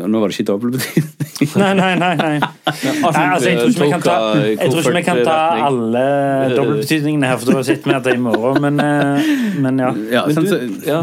og 0.04 0.12
nå 0.12 0.20
var 0.20 0.32
det 0.32 0.36
ikke 0.36 0.48
dobbeltbetydning. 0.52 1.52
Nei, 1.62 1.72
nei, 1.74 1.92
nei. 1.98 2.12
nei. 2.20 2.34
nei 2.38 2.92
altså, 3.02 3.48
jeg, 3.48 3.56
tror 3.58 3.72
ikke 3.72 3.82
vi 3.82 3.90
kan 3.90 4.04
ta, 4.04 4.16
jeg 4.46 4.58
tror 4.60 4.80
ikke 4.82 4.94
vi 4.94 5.04
kan 5.08 5.22
ta 5.26 5.38
alle 5.66 6.04
dobbeltbetydningene 6.52 7.32
her, 7.32 7.40
for 7.40 7.56
da 7.56 7.64
sitter 7.66 7.90
vi 7.90 7.96
her 7.96 8.06
til 8.06 8.20
i 8.20 8.22
morgen, 8.28 8.62
men, 8.64 8.80
eh, 8.84 9.32
men 9.64 9.82
ja. 9.82 9.90
Ja, 10.12 10.24
du, 10.28 10.46
så, 10.46 10.60
ja. 10.86 11.02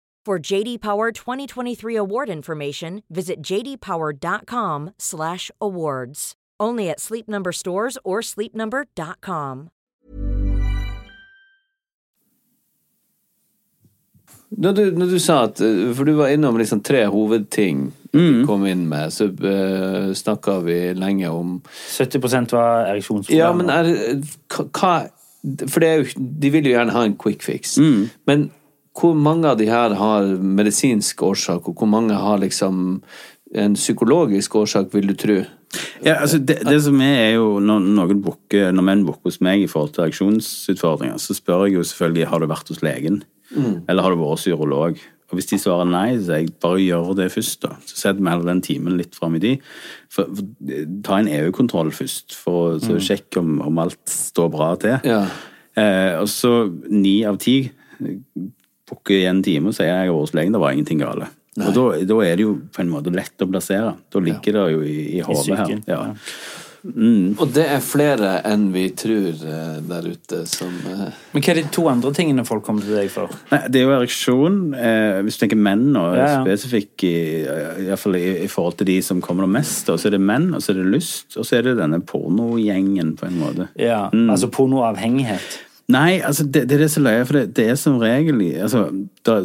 For 0.25 0.37
JD 0.37 0.81
Power 0.81 1.11
2023 1.11 1.95
award 1.95 2.29
information, 2.29 3.01
visit 3.09 3.41
jdpower.com/awards. 3.41 6.33
Only 6.59 6.89
at 6.91 6.99
Sleep 6.99 7.27
Number 7.27 7.51
stores 7.51 7.97
or 8.03 8.21
sleepnumber.com. 8.21 9.69
Når 14.51 14.71
du, 14.75 14.91
når 14.91 15.05
du 15.09 15.17
sa 15.19 15.43
at 15.47 15.61
eh, 15.63 15.93
For 15.95 16.03
du 16.05 16.11
var 16.19 16.27
innom 16.35 16.57
liksom 16.59 16.81
tre 16.83 17.05
hovedting 17.09 17.93
du 18.11 18.43
kom 18.45 18.65
inn 18.67 18.81
med, 18.91 19.13
så 19.15 19.29
uh, 19.31 20.11
snakka 20.13 20.57
vi 20.65 20.91
lenge 20.99 21.29
om 21.31 21.61
70 21.95 22.51
var 22.51 22.85
ereksjonsproblemer. 22.91 23.39
Ja, 23.39 23.53
men 23.55 23.69
er 23.71 23.87
hva- 24.51 24.67
hva 24.75 25.07
For 25.71 25.79
er 25.87 26.01
jo 26.01 26.05
De 26.43 26.49
vil 26.51 26.67
jo 26.67 26.73
gjerne 26.75 26.91
ha 26.91 27.05
en 27.07 27.15
quick 27.15 27.39
fix. 27.41 27.77
Men 28.27 28.51
hvor 28.97 29.15
mange 29.15 29.47
av 29.47 29.59
de 29.59 29.69
her 29.69 29.95
har 29.97 30.33
medisinsk 30.41 31.23
årsak, 31.23 31.69
og 31.69 31.79
hvor 31.79 31.89
mange 31.89 32.17
har 32.17 32.41
liksom 32.41 33.01
en 33.55 33.75
psykologisk 33.75 34.55
årsak, 34.55 34.91
vil 34.95 35.11
du 35.11 35.15
tro? 35.19 35.37
Ja, 36.03 36.17
altså 36.17 36.39
det, 36.39 36.59
det 36.67 36.79
som 36.83 36.99
er, 37.03 37.15
er 37.29 37.33
jo 37.37 37.61
når, 37.63 37.87
noen 37.95 38.21
bukker, 38.23 38.73
når 38.75 38.87
menn 38.87 39.05
booker 39.07 39.31
hos 39.31 39.39
meg 39.43 39.63
i 39.63 39.69
forhold 39.71 39.93
til 39.95 40.05
reaksjonsutfordringer, 40.05 41.19
så 41.21 41.35
spør 41.37 41.67
jeg 41.67 41.77
jo 41.77 41.87
selvfølgelig 41.87 42.29
har 42.31 42.43
du 42.43 42.51
vært 42.51 42.71
hos 42.73 42.83
legen, 42.83 43.21
eller 43.55 44.03
har 44.03 44.13
du 44.13 44.19
vært 44.19 44.35
hos 44.35 44.47
urolog. 44.51 45.01
Og 45.31 45.37
Hvis 45.39 45.47
de 45.47 45.61
svarer 45.63 45.87
nei, 45.87 46.17
så 46.17 46.25
sier 46.25 46.41
jeg 46.41 46.53
bare 46.59 46.81
gjør 46.83 47.13
det 47.15 47.29
først. 47.31 47.61
da. 47.63 47.77
Så 47.87 47.95
setter 47.95 48.19
vi 48.19 48.27
heller 48.27 48.49
den 48.49 48.63
timen 48.65 48.97
litt 48.99 49.15
fram 49.15 49.37
i 49.37 49.39
de. 49.39 49.53
For, 50.11 50.27
for, 50.27 50.73
ta 51.07 51.21
en 51.21 51.29
EU-kontroll 51.31 51.93
først, 51.95 52.35
for 52.35 52.75
å 52.75 52.81
mm. 52.81 52.99
sjekke 52.99 53.39
om, 53.39 53.61
om 53.63 53.79
alt 53.79 54.01
står 54.11 54.51
bra 54.51 54.73
til. 54.81 54.97
Ja. 55.07 55.21
Eh, 55.79 56.17
og 56.19 56.27
så 56.27 56.65
ni 56.91 57.21
av 57.23 57.39
ti 57.39 57.61
booker 58.91 59.17
i 59.17 59.27
en 59.31 59.41
time 59.45 59.71
og 59.71 59.77
sier 59.77 59.89
jeg 59.89 60.09
er 60.11 60.15
hos 60.15 60.35
legen, 60.37 60.53
det 60.55 60.61
var 60.61 60.75
ingenting 60.75 61.01
gale. 61.01 61.31
Og 61.59 61.73
da, 61.75 61.85
da 62.07 62.17
er 62.23 62.39
det 62.39 62.45
jo 62.45 62.55
på 62.71 62.83
en 62.83 62.91
måte 62.93 63.11
lett 63.11 63.43
å 63.43 63.49
plassere. 63.49 63.95
Da 64.11 64.21
ligger 64.23 64.55
det 64.55 64.67
jo 64.71 64.83
i, 64.87 64.97
i 65.17 65.23
hodet 65.25 65.57
her. 65.59 65.73
Ja. 65.89 66.03
Mm. 66.81 67.35
Og 67.37 67.51
det 67.53 67.67
er 67.69 67.81
flere 67.85 68.29
enn 68.49 68.63
vi 68.73 68.87
tror 68.97 69.27
eh, 69.37 69.75
der 69.85 70.07
ute 70.15 70.39
som 70.49 70.71
eh, 70.89 71.11
Men 71.29 71.43
hva 71.45 71.51
er 71.53 71.59
de 71.59 71.63
to 71.75 71.83
andre 71.91 72.09
tingene 72.17 72.41
folk 72.47 72.63
kommer 72.65 72.81
til 72.81 72.97
deg 72.97 73.11
for? 73.13 73.29
Nei, 73.51 73.59
det 73.69 73.81
er 73.81 73.85
jo 73.85 73.93
ereksjon. 73.99 74.57
Eh, 74.73 75.19
hvis 75.27 75.37
du 75.37 75.43
tenker 75.43 75.61
menn, 75.61 75.91
og 75.93 76.15
Ja, 76.17 76.25
ja. 76.25 76.39
spesifikk 76.41 77.05
i, 77.05 77.13
i, 77.45 77.85
i, 77.91 78.23
i 78.47 78.49
forhold 78.49 78.79
til 78.81 78.89
de 78.89 78.97
som 79.05 79.21
kommer 79.21 79.45
det 79.45 79.53
mest, 79.59 79.91
og 79.93 80.01
så 80.01 80.09
er 80.09 80.17
det 80.17 80.23
menn, 80.25 80.49
og 80.57 80.63
så 80.65 80.73
er 80.73 80.81
det 80.81 80.89
lyst, 80.95 81.35
og 81.37 81.45
så 81.45 81.59
er 81.59 81.69
det 81.69 81.77
denne 81.83 82.01
pornogjengen, 82.01 83.13
på 83.19 83.29
en 83.29 83.37
måte. 83.43 83.69
Ja, 83.77 84.07
Altså 84.31 84.49
pornoavhengighet. 84.49 85.59
Nei, 85.91 86.21
altså 86.23 86.45
det, 86.47 86.65
det 86.69 86.77
er 86.77 86.85
det 86.85 86.91
som 86.93 87.05
løyer, 87.05 87.25
for 87.27 87.39
det, 87.39 87.55
det 87.57 87.67
er 87.71 87.79
som 87.79 87.99
regel 88.01 88.41
altså, 88.61 88.85
da, 89.27 89.41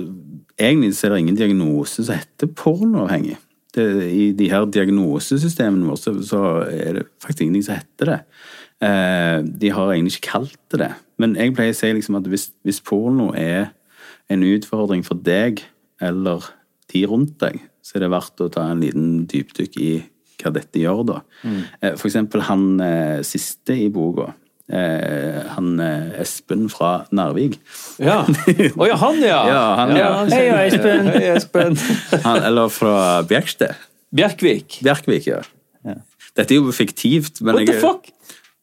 Egentlig 0.56 0.94
så 0.96 1.08
er 1.08 1.12
det 1.12 1.22
ingen 1.24 1.36
diagnose 1.36 2.04
som 2.06 2.16
heter 2.16 2.48
pornoavhengig. 2.56 3.34
Det, 3.76 3.84
I 4.08 4.30
de 4.32 4.46
her 4.48 4.64
diagnosesystemene 4.72 5.84
våre 5.84 6.00
så, 6.00 6.14
så 6.24 6.42
er 6.64 6.96
det 6.96 7.02
faktisk 7.20 7.42
ingenting 7.44 7.66
som 7.66 7.76
heter 7.76 8.08
det. 8.08 8.20
Eh, 8.88 9.42
de 9.60 9.72
har 9.76 9.92
egentlig 9.92 10.14
ikke 10.16 10.30
kalt 10.30 10.56
det 10.72 10.80
det. 10.80 10.92
Men 11.20 11.36
jeg 11.36 11.52
pleier 11.56 11.76
å 11.76 11.76
si 11.76 11.90
liksom 11.92 12.16
at 12.16 12.30
hvis, 12.32 12.46
hvis 12.64 12.80
porno 12.84 13.30
er 13.36 13.74
en 14.32 14.44
utfordring 14.48 15.04
for 15.04 15.20
deg 15.20 15.60
eller 16.00 16.48
de 16.92 17.04
rundt 17.08 17.36
deg, 17.42 17.60
så 17.84 17.98
er 17.98 18.06
det 18.06 18.12
verdt 18.16 18.42
å 18.44 18.50
ta 18.52 18.64
en 18.70 18.80
liten 18.80 19.26
dypdykk 19.28 19.76
i 19.82 19.92
hva 20.40 20.52
dette 20.52 20.80
gjør, 20.80 21.04
da. 21.08 21.20
Eh, 21.80 21.94
For 21.96 22.08
eksempel 22.08 22.44
han 22.48 22.66
eh, 22.84 23.20
siste 23.24 23.76
i 23.76 23.90
boka. 23.92 24.30
Eh, 24.66 25.42
han 25.54 25.78
eh, 25.78 26.20
Espen 26.20 26.66
fra 26.72 27.04
Narvik. 27.14 27.60
Ja! 28.02 28.24
Å 28.26 28.88
ja, 28.88 28.96
han, 28.98 29.20
ja! 29.22 29.42
Ja, 29.52 29.60
han, 29.78 29.92
ja. 29.94 30.08
Hei, 30.32 30.48
Espen. 30.66 31.10
Hei, 31.14 31.28
Espen. 31.36 31.78
Han, 32.26 32.42
eller 32.48 32.72
fra 32.74 33.22
Bjerksted. 33.28 33.78
Bjerkvik. 34.16 34.80
Bjerkvik, 34.86 35.30
ja. 35.30 35.42
Dette 36.36 36.52
er 36.52 36.58
jo 36.58 36.72
fiktivt, 36.74 37.40
men 37.40 37.56
What 37.56 37.70
the 37.70 37.78
fuck? 37.80 38.10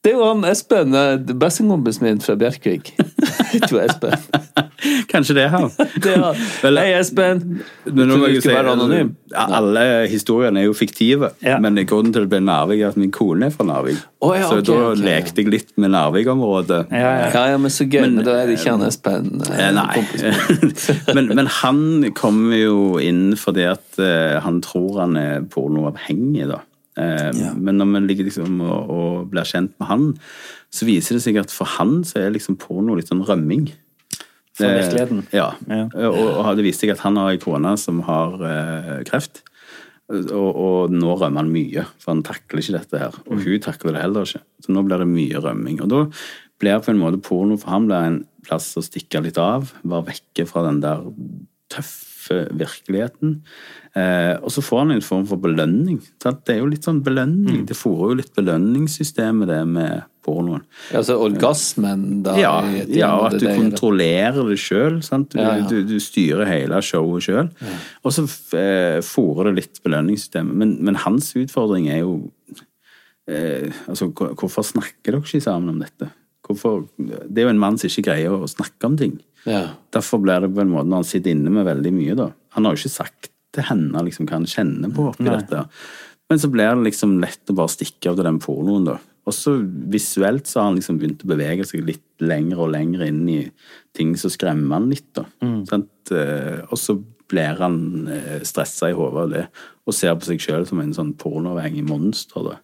Det 0.03 0.11
er 0.11 0.19
jo 0.19 0.25
han 0.27 0.43
Espen, 0.45 0.93
eh, 0.97 1.15
bestekompisen 1.39 2.03
min 2.05 2.21
fra 2.21 2.35
Bjerkvik. 2.35 2.91
Tror 3.69 3.83
Espen. 3.85 4.13
Kanskje 5.11 5.35
det 5.37 5.43
er 5.45 5.51
han. 5.53 5.69
Det 6.03 6.11
er 6.13 6.23
han. 6.25 6.77
Hei, 6.77 6.87
Espen. 6.99 7.41
Men 7.87 8.09
nå 8.09 8.17
må 8.19 8.29
jeg 8.31 8.41
si, 8.43 8.49
være 8.51 8.73
anonym? 8.75 9.13
Alle 9.39 9.83
historiene 10.11 10.61
er 10.63 10.67
jo 10.67 10.73
fiktive, 10.77 11.29
Ja. 11.45 11.59
men 11.63 11.77
grunnen 11.89 12.11
til 12.13 12.23
at 12.23 12.27
det 12.27 12.33
ble 12.35 12.41
Narvik, 12.45 12.81
er 12.83 12.91
at 12.93 12.97
min 12.99 13.11
kone 13.15 13.47
er 13.47 13.53
fra 13.55 13.65
Narvik. 13.67 14.01
Oh, 14.23 14.33
ja, 14.37 14.47
så 14.47 14.59
okay, 14.59 14.67
da 14.69 14.89
okay, 14.91 15.03
lekte 15.03 15.43
jeg 15.43 15.51
litt 15.51 15.71
med 15.81 15.91
Narvik-området. 15.95 16.81
Ja, 16.91 17.13
ja. 17.33 17.57
Men 17.59 17.73
så 17.73 17.87
gøy. 17.89 18.01
Men, 18.05 18.21
da 18.25 18.37
er 18.41 18.51
det 18.51 18.57
ikke 18.59 18.75
han 18.75 18.85
Espen. 18.87 19.31
eh, 19.49 19.63
Eh, 19.63 19.71
Nei. 19.75 21.13
men, 21.15 21.31
men 21.35 21.47
han 21.61 21.81
kommer 22.17 22.57
jo 22.59 22.77
inn 23.03 23.33
fordi 23.39 23.65
at 23.71 23.99
eh, 24.01 24.37
han 24.43 24.61
tror 24.63 25.01
han 25.03 25.17
er 25.19 25.41
pornoavhengig, 25.53 26.47
da. 26.51 26.61
Eh, 26.99 27.53
Men 27.57 27.79
når 27.79 27.89
man 27.89 28.09
ligger 28.09 28.27
liksom 28.27 28.59
og, 28.61 28.91
og 28.93 29.31
blir 29.31 29.47
kjent 29.49 29.73
med 29.81 29.89
han, 29.89 30.09
så 30.73 30.85
viser 30.89 31.17
det 31.17 31.23
seg 31.25 31.39
at 31.41 31.53
for 31.53 31.69
han 31.77 32.01
så 32.07 32.21
er 32.21 32.35
liksom 32.35 32.59
porno 32.61 32.97
litt 32.97 33.09
sånn 33.11 33.25
rømming. 33.25 33.71
Fra 34.53 34.69
virkeligheten. 34.69 35.23
Ja. 35.33 35.47
Ja. 35.65 35.87
Og, 36.11 36.19
og 36.43 36.51
det 36.59 36.67
viste 36.67 36.85
seg 36.85 36.93
at 36.93 37.01
han 37.01 37.17
har 37.17 37.31
ei 37.33 37.41
kone 37.41 37.73
som 37.81 38.03
har 38.05 38.37
eh, 38.45 38.95
kreft. 39.09 39.41
Og, 40.13 40.49
og 40.51 40.93
nå 40.93 41.15
rømmer 41.17 41.41
han 41.41 41.49
mye, 41.49 41.87
for 41.97 42.11
han 42.13 42.21
takler 42.27 42.61
ikke 42.61 42.75
dette 42.75 42.99
her. 43.01 43.17
Og 43.25 43.41
hun 43.41 43.63
takler 43.63 43.95
det 43.95 44.03
heller 44.03 44.27
ikke. 44.27 44.43
Så 44.61 44.75
nå 44.75 44.83
blir 44.85 45.01
det 45.01 45.09
mye 45.09 45.41
rømming. 45.41 45.81
Og 45.81 45.89
da 45.89 46.03
blir 46.61 46.83
på 46.83 46.93
en 46.93 47.01
måte 47.01 47.21
porno 47.23 47.57
for 47.57 47.73
ham 47.73 47.89
blir 47.89 48.09
en 48.11 48.19
plass 48.45 48.69
å 48.77 48.83
stikke 48.85 49.23
litt 49.25 49.39
av. 49.41 49.71
Være 49.81 50.11
vekke 50.11 50.45
fra 50.49 50.67
den 50.67 50.83
der 50.83 51.01
tøffe 51.73 52.12
virkeligheten. 52.31 53.41
Eh, 53.93 54.33
og 54.39 54.49
så 54.53 54.63
får 54.65 54.79
han 54.83 54.95
en 54.95 55.05
form 55.05 55.27
for 55.29 55.41
belønning. 55.41 55.99
Sant? 56.23 56.41
Det 56.47 56.55
er 56.55 56.63
jo 56.63 56.71
litt 56.71 56.87
sånn 56.87 57.03
belønning. 57.05 57.63
Det 57.69 57.77
fòrer 57.77 58.13
jo 58.13 58.19
litt 58.21 58.33
belønningssystemet, 58.37 59.49
det 59.51 59.59
med 59.69 60.07
pornoen. 60.23 60.63
Altså 60.95 61.17
orgasmen, 61.21 62.23
da. 62.25 62.35
Ja, 62.39 62.53
ja 62.87 63.11
at 63.27 63.37
du 63.37 63.45
det. 63.45 63.55
kontrollerer 63.59 64.47
det 64.49 64.57
sjøl. 64.61 65.01
Du, 65.01 65.37
Ja, 65.39 65.57
ja. 65.59 65.67
du, 65.69 65.81
du 65.87 65.97
styrer 66.01 66.47
hele 66.49 66.79
showet 66.85 67.27
sjøl. 67.27 67.51
Og 68.03 68.15
så 68.15 68.25
eh, 68.59 68.99
fòrer 69.05 69.51
det 69.51 69.57
litt 69.59 69.83
belønningssystemet. 69.85 70.55
Men, 70.63 70.77
men 70.81 70.99
hans 71.03 71.33
utfordring 71.39 71.91
er 71.91 72.03
jo 72.05 72.15
eh, 73.27 73.69
altså, 73.87 74.09
Hvorfor 74.13 74.65
snakker 74.65 75.17
dere 75.17 75.23
ikke 75.23 75.43
sammen 75.43 75.75
om 75.75 75.83
dette? 75.83 76.09
Hvorfor, 76.43 76.87
det 76.97 77.39
er 77.39 77.47
jo 77.47 77.53
en 77.53 77.61
mann 77.61 77.77
som 77.79 77.87
ikke 77.87 78.09
greier 78.09 78.33
å 78.35 78.49
snakke 78.51 78.89
om 78.89 78.97
ting. 78.99 79.19
Ja. 79.49 79.63
Derfor 79.93 80.21
blir 80.23 80.41
det 80.45 80.51
på 80.55 80.61
en 80.63 80.71
måte 80.71 80.87
når 80.89 81.01
han 81.03 81.09
sitter 81.09 81.31
inne 81.35 81.51
med 81.53 81.65
veldig 81.67 81.91
mye, 81.95 82.15
da. 82.19 82.29
Han 82.55 82.65
har 82.65 82.75
jo 82.75 82.83
ikke 82.83 82.93
sagt 82.97 83.29
til 83.53 83.63
henne 83.67 84.01
liksom, 84.07 84.25
hva 84.29 84.39
han 84.39 84.49
kjenner 84.49 84.91
på 84.93 85.09
oppi 85.11 85.25
dette. 85.37 85.65
Men 86.31 86.39
så 86.39 86.49
blir 86.49 86.69
det 86.71 86.87
liksom 86.87 87.17
lett 87.21 87.51
å 87.51 87.55
bare 87.57 87.69
stikke 87.73 88.09
av 88.09 88.15
til 88.17 88.25
den 88.29 88.39
pornoen, 88.41 88.85
da. 88.87 88.97
Og 89.23 89.31
så 89.35 89.53
visuelt 89.93 90.47
så 90.49 90.59
har 90.59 90.65
han 90.71 90.75
liksom 90.79 90.97
begynt 90.99 91.21
å 91.23 91.29
bevege 91.31 91.63
seg 91.67 91.85
litt 91.87 92.03
lenger 92.23 92.59
og 92.59 92.71
lenger 92.73 93.05
inn 93.07 93.21
i 93.31 93.39
ting 93.95 94.15
som 94.19 94.31
skremmer 94.33 94.79
han 94.79 94.89
litt, 94.91 95.09
da. 95.15 95.25
Sant? 95.69 96.11
Eh, 96.11 96.63
Og 96.69 96.77
så 96.79 96.97
blir 97.33 97.55
han 97.61 98.07
eh, 98.11 98.41
stressa 98.43 98.89
i 98.91 98.93
hodet 98.97 99.21
av 99.23 99.29
det, 99.31 99.45
og 99.87 99.93
ser 99.95 100.15
på 100.19 100.27
seg 100.27 100.41
sjøl 100.43 100.65
som 100.67 100.79
en 100.83 100.91
sånn 100.93 101.13
pornoavhengig 101.19 101.85
monster, 101.87 102.43
da. 102.49 102.57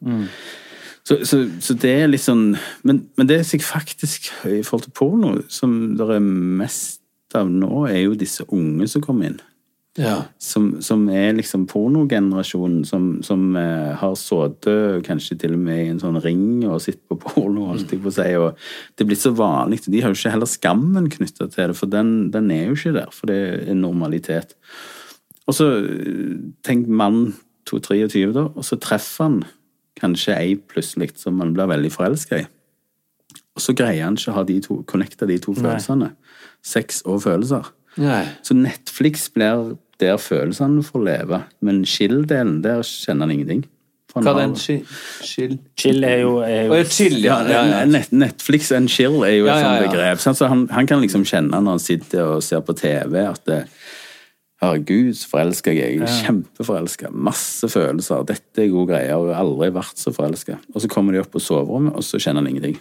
Så, 1.08 1.20
så, 1.26 1.44
så 1.64 1.76
det 1.80 1.92
er 2.04 2.10
litt 2.10 2.22
sånn 2.22 2.52
men, 2.86 3.04
men 3.18 3.30
det 3.30 3.42
som 3.48 3.58
jeg 3.58 3.66
faktisk, 3.66 4.32
i 4.46 4.62
forhold 4.66 4.88
til 4.90 4.96
porno, 4.98 5.36
som 5.52 5.96
det 5.98 6.10
er 6.16 6.24
mest 6.24 7.00
av 7.38 7.50
nå, 7.50 7.86
er 7.90 8.04
jo 8.04 8.18
disse 8.18 8.46
unge 8.56 8.88
som 8.90 9.04
kommer 9.06 9.30
inn. 9.30 9.40
ja. 10.00 10.16
Som, 10.42 10.70
som 10.86 11.08
er 11.14 11.34
liksom 11.38 11.66
pornogenerasjonen, 11.70 12.84
som, 12.88 13.10
som 13.26 13.56
eh, 13.60 13.92
har 14.00 14.16
sittet 14.18 15.06
kanskje 15.06 15.38
til 15.44 15.58
og 15.58 15.64
med 15.66 15.82
i 15.84 15.90
en 15.94 16.02
sånn 16.02 16.20
ring 16.24 16.64
og 16.70 16.82
sett 16.84 17.02
på 17.10 17.20
porno, 17.22 17.68
holdt 17.72 17.94
jeg 17.94 18.02
på 18.04 18.12
å 18.12 18.16
si, 18.16 18.30
og 18.40 18.56
det 18.96 19.06
er 19.06 19.12
blitt 19.12 19.24
så 19.24 19.34
vanlig. 19.38 19.84
De 19.86 20.02
har 20.02 20.14
jo 20.14 20.18
ikke 20.18 20.34
heller 20.36 20.50
skammen 20.50 21.12
knytta 21.12 21.50
til 21.50 21.74
det, 21.74 21.78
for 21.78 21.92
den, 21.92 22.32
den 22.34 22.50
er 22.56 22.70
jo 22.70 22.80
ikke 22.80 22.96
der, 22.98 23.14
for 23.14 23.32
det 23.32 23.40
er 23.66 23.78
normalitet. 23.78 24.58
Og 25.50 25.58
så 25.58 25.70
eh, 25.84 26.36
tenk 26.66 26.90
mann 26.90 27.30
2-23 27.70 28.30
da, 28.34 28.50
og 28.50 28.66
så 28.66 28.80
treffer 28.82 29.28
han 29.28 29.42
kanskje 30.02 30.38
ei 30.38 30.56
plutselig 30.56 31.14
som 31.20 31.40
han 31.44 31.54
blir 31.56 31.70
veldig 31.72 31.92
forelska 31.94 32.44
i. 32.44 32.48
Og 33.58 33.64
så 33.64 33.76
greier 33.76 34.06
han 34.06 34.18
ikke 34.18 34.32
å 34.32 34.38
ha 34.40 34.46
de 34.48 34.60
to, 34.64 34.82
connecte 34.88 35.28
de 35.30 35.38
to 35.44 35.54
følelsene. 35.58 36.14
Sex 36.66 37.04
og 37.06 37.24
følelser. 37.26 37.68
Nei. 38.00 38.24
Så 38.46 38.56
Netflix 38.56 39.28
blir 39.34 39.76
der 40.00 40.16
følelsene 40.22 40.84
får 40.86 41.04
leve, 41.04 41.42
men 41.66 41.84
chill-delen, 41.84 42.62
der 42.64 42.86
kjenner 42.88 43.28
han 43.28 43.36
ingenting. 43.36 43.66
Hva 44.10 44.24
er 44.24 44.40
en 44.42 44.54
den 44.56 44.56
chill? 44.58 45.58
Chill 45.78 46.06
er 46.08 46.24
jo, 46.24 46.38
er 46.42 46.64
jo 46.66 46.78
ja, 46.80 46.86
chill, 46.90 47.18
ja. 47.22 47.36
ja, 47.46 47.60
ja. 47.70 47.82
Net 47.86 48.14
Netflix 48.16 48.72
and 48.74 48.90
chill 48.90 49.20
er 49.28 49.36
jo 49.36 49.46
et 49.46 49.52
Ja, 49.52 49.58
ja, 49.60 49.68
sånt 49.68 49.92
begrep. 49.92 50.24
Så 50.24 50.50
han, 50.50 50.64
han 50.74 50.90
kan 50.90 51.04
liksom 51.04 51.28
kjenne 51.30 51.60
når 51.60 51.78
han 51.78 51.84
sitter 51.84 52.24
og 52.38 52.44
ser 52.44 52.64
på 52.66 52.74
TV, 52.80 53.20
at 53.22 53.44
det, 53.46 53.60
Herregud, 54.60 55.14
så 55.16 55.30
forelska 55.32 55.72
jeg 55.72 55.86
er. 55.86 56.02
Jeg 56.02 56.04
er 56.04 56.24
kjempeforelska. 56.26 57.14
Masse 57.16 57.70
følelser. 57.72 58.26
Dette 58.28 58.66
er 58.66 58.72
gode 58.74 58.92
greier. 58.92 59.14
Jeg 59.14 59.36
har 59.38 59.46
aldri 59.46 59.70
vært 59.78 60.02
så 60.02 60.12
forelska. 60.16 60.58
Og 60.74 60.84
så 60.84 60.90
kommer 60.92 61.16
de 61.16 61.22
opp 61.22 61.32
på 61.32 61.40
soverommet, 61.44 61.96
og 61.96 62.04
så 62.04 62.20
kjenner 62.20 62.44
han 62.44 62.52
ingenting. 62.52 62.76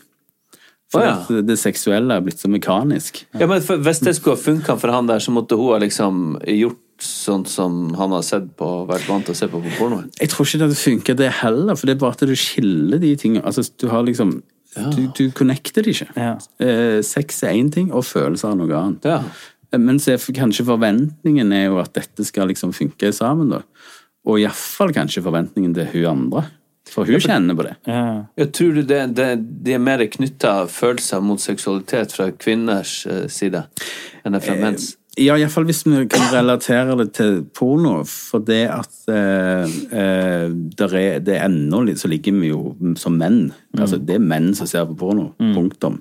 For 0.88 1.04
oh, 1.04 1.06
ja. 1.06 1.40
det 1.44 1.58
seksuelle 1.60 2.16
er 2.16 2.24
blitt 2.24 2.40
så 2.40 2.48
mekanisk. 2.50 3.20
Ja, 3.36 3.46
men 3.46 3.60
for, 3.62 3.80
Hvis 3.84 4.00
det 4.00 4.16
skulle 4.16 4.38
ha 4.38 4.42
funka 4.42 4.78
for 4.80 4.90
han 4.94 5.08
der, 5.10 5.20
så 5.20 5.34
måtte 5.34 5.58
hun 5.60 5.74
ha 5.74 5.80
liksom 5.82 6.38
gjort 6.48 6.80
sånn 7.04 7.44
som 7.46 7.92
han 7.94 8.14
har 8.16 8.24
sett 8.26 8.48
på, 8.58 8.68
vært 8.88 9.06
vant 9.06 9.28
til 9.28 9.36
å 9.36 9.38
se 9.38 9.50
på 9.52 9.60
på 9.62 9.74
pornoen? 9.76 10.08
Jeg 10.18 10.32
tror 10.32 10.48
ikke 10.48 10.58
det 10.58 10.66
hadde 10.66 10.80
funka, 10.80 11.16
det 11.20 11.28
heller, 11.42 11.76
for 11.78 11.86
det 11.86 11.94
er 11.94 12.00
bare 12.00 12.16
at 12.16 12.24
du 12.26 12.34
skiller 12.34 13.02
de 13.04 13.12
tingene. 13.20 13.44
Altså, 13.46 13.68
du 13.78 13.90
har 13.92 14.06
liksom 14.08 14.40
Du, 14.78 15.08
du 15.16 15.30
connecter 15.34 15.82
det 15.82 15.94
ikke. 15.96 16.12
Ja. 16.14 16.34
Eh, 16.62 17.00
sex 17.02 17.40
er 17.42 17.56
én 17.56 17.70
ting, 17.72 17.88
og 17.90 18.04
følelser 18.04 18.52
er 18.52 18.58
noe 18.60 18.76
annet. 18.78 19.06
Ja. 19.08 19.22
Eh, 19.72 19.80
Men 19.80 20.00
så 20.00 20.14
er 20.14 20.36
kanskje 20.36 20.66
forventningen 20.68 21.52
er 21.52 21.68
jo 21.68 21.80
at 21.82 21.94
dette 21.94 22.24
skal 22.24 22.48
liksom 22.48 22.74
funke 22.76 23.12
sammen, 23.12 23.50
da. 23.52 23.62
Og 24.28 24.40
iallfall 24.42 24.92
kanskje 24.92 25.24
forventningen 25.24 25.74
til 25.76 25.88
hun 25.94 26.06
andre. 26.12 26.44
For 26.88 27.04
hun 27.04 27.20
kjenner 27.20 27.56
på 27.56 27.66
det. 27.66 27.74
Ja. 27.88 28.24
Jeg 28.40 28.52
tror 28.56 28.74
du 28.78 28.82
det, 28.82 29.00
det, 29.16 29.26
det 29.64 29.74
er 29.76 29.82
mer 29.82 30.04
knytta 30.08 30.52
følelser 30.72 31.20
mot 31.24 31.40
seksualitet 31.40 32.14
fra 32.16 32.30
kvinners 32.32 33.02
eh, 33.06 33.26
side 33.28 33.66
enn 34.24 34.40
fra 34.40 34.56
menns? 34.56 34.94
Ja, 35.18 35.34
iallfall 35.34 35.66
hvis 35.66 35.80
vi 35.86 36.04
kan 36.10 36.28
relatere 36.30 36.94
det 37.00 37.08
til 37.16 37.40
porno. 37.56 38.00
For 38.06 38.42
det 38.44 38.60
at 38.70 39.10
eh, 39.10 39.78
eh, 39.90 40.44
der 40.78 40.94
er, 40.94 41.18
det 41.24 41.34
er 41.34 41.46
ennå 41.48 41.82
litt 41.86 42.00
Så 42.00 42.10
ligger 42.10 42.36
vi 42.38 42.52
jo 42.52 42.74
som 43.00 43.18
menn. 43.18 43.48
Altså, 43.78 43.98
det 43.98 44.18
er 44.18 44.22
menn 44.24 44.52
som 44.58 44.68
ser 44.70 44.86
på 44.88 44.96
porno. 45.00 45.32
Punktum. 45.38 46.00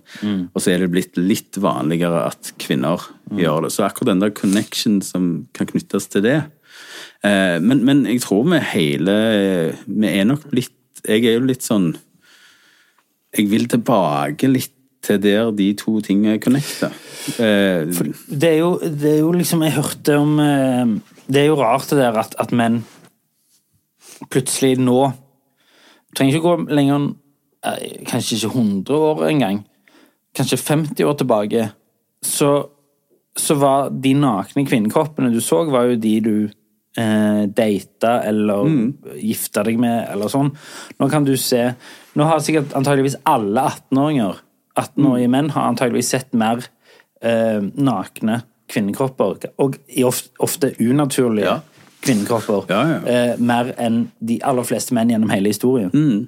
Og 0.53 0.61
så 0.61 0.73
er 0.73 0.83
det 0.83 0.91
blitt 0.93 1.17
litt 1.17 1.57
vanligere 1.61 2.27
at 2.29 2.53
kvinner 2.61 3.09
gjør 3.35 3.65
det. 3.65 3.73
Så 3.73 3.87
akkurat 3.87 4.13
den 4.13 4.23
der 4.23 4.35
connection 4.35 5.01
som 5.05 5.47
kan 5.57 5.69
knyttes 5.69 6.07
til 6.13 6.23
det 6.23 6.37
eh, 7.25 7.57
men, 7.59 7.83
men 7.87 8.05
jeg 8.07 8.21
tror 8.23 8.45
vi 8.47 8.61
hele 8.71 9.15
Vi 9.85 10.07
er 10.07 10.27
nok 10.29 10.47
blitt 10.51 11.03
Jeg 11.03 11.25
er 11.25 11.35
jo 11.35 11.47
litt 11.49 11.65
sånn 11.65 11.89
Jeg 13.35 13.49
vil 13.51 13.67
tilbake 13.71 14.49
litt 14.51 14.76
til 15.07 15.21
der 15.23 15.51
de 15.55 15.71
to 15.79 15.97
tingene 16.05 16.37
connecter. 16.43 16.93
Eh, 17.39 17.87
Det 18.29 18.51
er 18.53 18.59
jo, 18.59 18.73
det 18.79 19.09
er 19.15 19.19
jo 19.19 19.31
liksom 19.35 19.63
Jeg 19.65 19.75
hørte 19.75 20.13
om 20.15 20.37
eh, 20.39 20.93
Det 21.27 21.41
er 21.41 21.49
jo 21.49 21.57
rart 21.59 21.89
det 21.91 21.97
der 21.99 22.15
at, 22.21 22.35
at 22.39 22.53
menn 22.55 22.77
plutselig 24.31 24.77
nå 24.79 25.11
Trenger 26.15 26.37
ikke 26.37 26.45
gå 26.45 26.53
lenger 26.77 26.95
enn 26.99 27.09
eh, 27.67 28.05
Kanskje 28.07 28.37
ikke 28.39 28.53
100 28.55 28.95
år 29.09 29.25
engang. 29.27 29.59
Kanskje 30.37 30.57
50 30.61 31.03
år 31.03 31.17
tilbake. 31.19 31.67
Så, 32.23 32.51
så 33.37 33.57
var 33.59 33.91
de 33.91 34.13
nakne 34.17 34.63
kvinnekroppene 34.69 35.33
du 35.33 35.41
så, 35.43 35.63
var 35.69 35.91
jo 35.91 35.99
de 36.01 36.15
du 36.23 36.33
eh, 36.97 37.43
data 37.51 38.21
eller 38.25 38.71
gifta 39.19 39.65
deg 39.67 39.77
med, 39.81 40.07
eller 40.13 40.31
sånn. 40.31 40.53
Nå 40.97 41.09
kan 41.11 41.27
du 41.27 41.35
se 41.37 41.67
Nå 42.17 42.25
har 42.25 42.41
sikkert 42.41 42.73
antageligvis 42.77 43.19
alle 43.29 43.67
18-åringer 43.69 44.39
18-årige 44.77 45.29
menn 45.33 45.49
har 45.55 45.67
antageligvis 45.71 46.09
sett 46.13 46.33
mer 46.37 46.61
eh, 47.21 47.61
nakne 47.75 48.41
kvinnekropper, 48.69 49.47
og 49.63 49.77
i 49.95 50.03
ofte, 50.03 50.29
ofte 50.43 50.73
unaturlige 50.83 51.45
Ja. 51.47 51.59
kvinnekropper, 52.03 52.65
Ja, 52.69 52.81
ja. 52.87 52.97
Eh, 53.31 53.39
mer 53.39 53.73
enn 53.79 54.11
de 54.19 54.39
aller 54.43 54.63
fleste 54.67 54.93
menn 54.93 55.09
gjennom 55.09 55.29
hele 55.31 55.49
historien. 55.53 56.27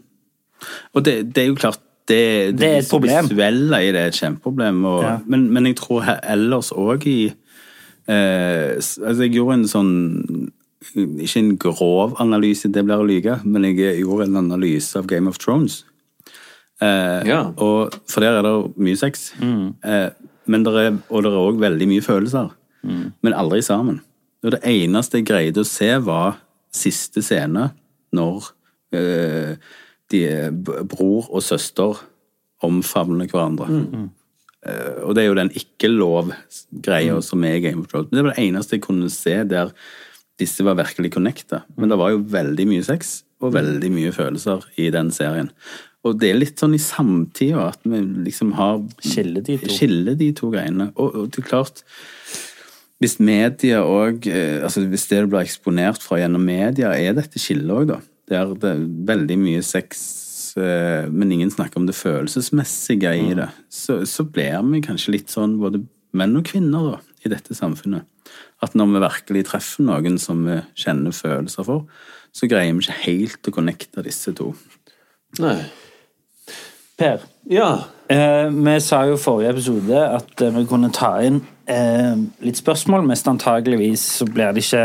Og 0.93 1.03
det, 1.05 1.33
det 1.35 1.43
er 1.43 1.47
jo 1.47 1.55
klart 1.55 1.79
det, 2.09 2.57
Det 2.59 2.67
er 2.67 2.77
et 2.79 2.89
problem. 2.89 3.27
visuelle 3.29 3.77
i 3.85 3.91
det 3.93 4.01
er 4.01 4.07
et 4.07 4.17
kjempeproblem. 4.17 4.79
Og, 4.85 5.03
men, 5.29 5.43
men 5.53 5.65
jeg 5.69 5.75
tror 5.77 6.03
ellers 6.23 6.71
òg 6.73 7.05
i 7.07 7.19
eh, 8.07 8.75
Altså, 8.79 9.21
jeg 9.23 9.35
gjorde 9.35 9.53
en 9.59 9.67
sånn 9.69 9.91
Ikke 10.95 11.37
en 11.43 11.51
grov 11.61 12.15
analyse, 12.23 12.67
det 12.71 12.81
blir 12.87 12.97
å 12.97 13.05
lyge, 13.05 13.37
men 13.45 13.63
jeg 13.69 13.99
gjorde 14.01 14.25
en 14.29 14.39
analyse 14.41 14.95
av 14.97 15.05
Game 15.11 15.27
of 15.29 15.37
Thrones. 15.37 15.83
Eh, 16.81 17.27
Ja. 17.27 17.41
og, 17.57 17.93
for 18.07 18.21
der 18.23 18.39
er 18.39 18.45
det 18.45 18.77
mye 18.77 18.95
sex. 18.97 19.33
Eh, 19.41 20.09
men 20.47 20.63
der 20.65 20.77
er, 20.79 20.97
og 21.09 21.23
det 21.23 21.31
er 21.31 21.41
òg 21.41 21.59
veldig 21.59 21.87
mye 21.87 22.01
følelser. 22.05 22.53
Men 23.21 23.33
aldri 23.35 23.59
sammen. 23.61 23.99
Og 24.43 24.51
det 24.55 24.61
eneste 24.63 25.19
jeg 25.19 25.27
greide 25.27 25.61
å 25.65 25.67
se, 25.67 25.89
var 25.99 26.37
siste 26.71 27.21
scene 27.25 27.71
når 28.15 28.45
eh, 28.95 29.55
de, 30.09 30.21
bror 30.89 31.27
og 31.29 31.43
søster 31.43 31.99
omfavner 32.63 33.27
hverandre. 33.27 33.67
Eh, 34.65 35.03
og 35.03 35.15
det 35.15 35.23
er 35.23 35.27
jo 35.29 35.37
den 35.39 35.51
ikke-lov-greia 35.55 37.19
som 37.23 37.43
er 37.47 37.59
Game 37.63 37.83
of 37.83 37.87
Thrones. 37.91 38.09
Men 38.11 38.17
det 38.19 38.25
var 38.25 38.35
det 38.37 38.45
eneste 38.47 38.77
jeg 38.77 38.85
kunne 38.85 39.09
se 39.13 39.35
der 39.43 39.73
disse 40.39 40.63
var 40.63 40.77
virkelig 40.79 41.11
connecta. 41.17 41.63
Men 41.77 41.91
det 41.91 41.97
var 41.99 42.13
jo 42.13 42.23
veldig 42.31 42.65
mye 42.69 42.83
sex 42.87 43.23
og 43.43 43.53
veldig 43.55 43.89
mye 43.91 44.11
følelser 44.15 44.63
i 44.79 44.89
den 44.91 45.11
serien. 45.15 45.51
Og 46.07 46.15
det 46.19 46.29
er 46.31 46.37
litt 46.39 46.61
sånn 46.61 46.77
i 46.77 46.79
samtida 46.79 47.65
at 47.73 47.81
vi 47.83 47.99
liksom 48.29 48.53
har 48.55 48.79
Skiller 49.03 49.43
de 49.43 49.57
to. 49.59 49.71
skille 49.73 50.13
de 50.19 50.29
to 50.37 50.51
greiene. 50.53 50.93
Og, 50.95 51.15
og 51.15 51.33
det 51.33 51.43
er 51.43 51.49
klart 51.49 51.83
hvis 52.99 53.15
media 53.23 53.79
og, 53.87 54.25
eh, 54.27 54.59
altså 54.63 54.83
Hvis 54.83 55.07
det 55.07 55.21
blir 55.29 55.45
eksponert 55.45 56.03
fra 56.03 56.19
gjennom 56.19 56.43
media, 56.43 56.91
er 56.91 57.15
dette 57.15 57.39
skillet 57.39 57.71
òg, 57.71 57.93
da. 57.93 57.99
Der 58.29 58.51
det 58.59 58.73
er 58.73 58.81
veldig 59.07 59.37
mye 59.39 59.61
sex, 59.63 60.57
eh, 60.59 61.07
men 61.07 61.31
ingen 61.31 61.49
snakker 61.51 61.79
om 61.79 61.87
det 61.87 61.95
følelsesmessige 61.95 63.13
i 63.15 63.33
det. 63.39 63.47
Så, 63.71 64.03
så 64.05 64.27
blir 64.27 64.59
vi 64.67 64.83
kanskje 64.83 65.15
litt 65.15 65.31
sånn, 65.31 65.57
både 65.61 65.81
menn 66.11 66.35
og 66.35 66.45
kvinner, 66.51 66.91
da, 66.91 66.99
i 67.23 67.31
dette 67.31 67.55
samfunnet. 67.55 68.03
At 68.61 68.75
når 68.75 68.91
vi 68.91 69.03
virkelig 69.07 69.45
treffer 69.47 69.87
noen 69.87 70.19
som 70.19 70.43
vi 70.45 70.59
kjenner 70.75 71.15
følelser 71.15 71.65
for, 71.65 71.87
så 72.35 72.51
greier 72.51 72.75
vi 72.75 72.83
ikke 72.83 73.03
helt 73.07 73.47
å 73.47 73.55
connecte 73.55 74.03
disse 74.05 74.35
to. 74.35 74.51
Nei. 75.39 75.61
Per, 76.99 77.19
Ja. 77.49 77.69
eh, 78.11 78.47
vi 78.51 78.75
sa 78.83 79.05
jo 79.07 79.13
i 79.15 79.17
forrige 79.21 79.49
episode 79.55 79.99
at 80.19 80.41
eh, 80.43 80.51
vi 80.57 80.65
kunne 80.69 80.89
ta 80.93 81.13
inn 81.25 81.39
eh, 81.69 82.15
litt 82.45 82.57
spørsmål. 82.59 83.01
Mest 83.07 83.27
antageligvis 83.31 84.03
så 84.19 84.25
blir 84.27 84.51
det 84.53 84.61
ikke 84.65 84.83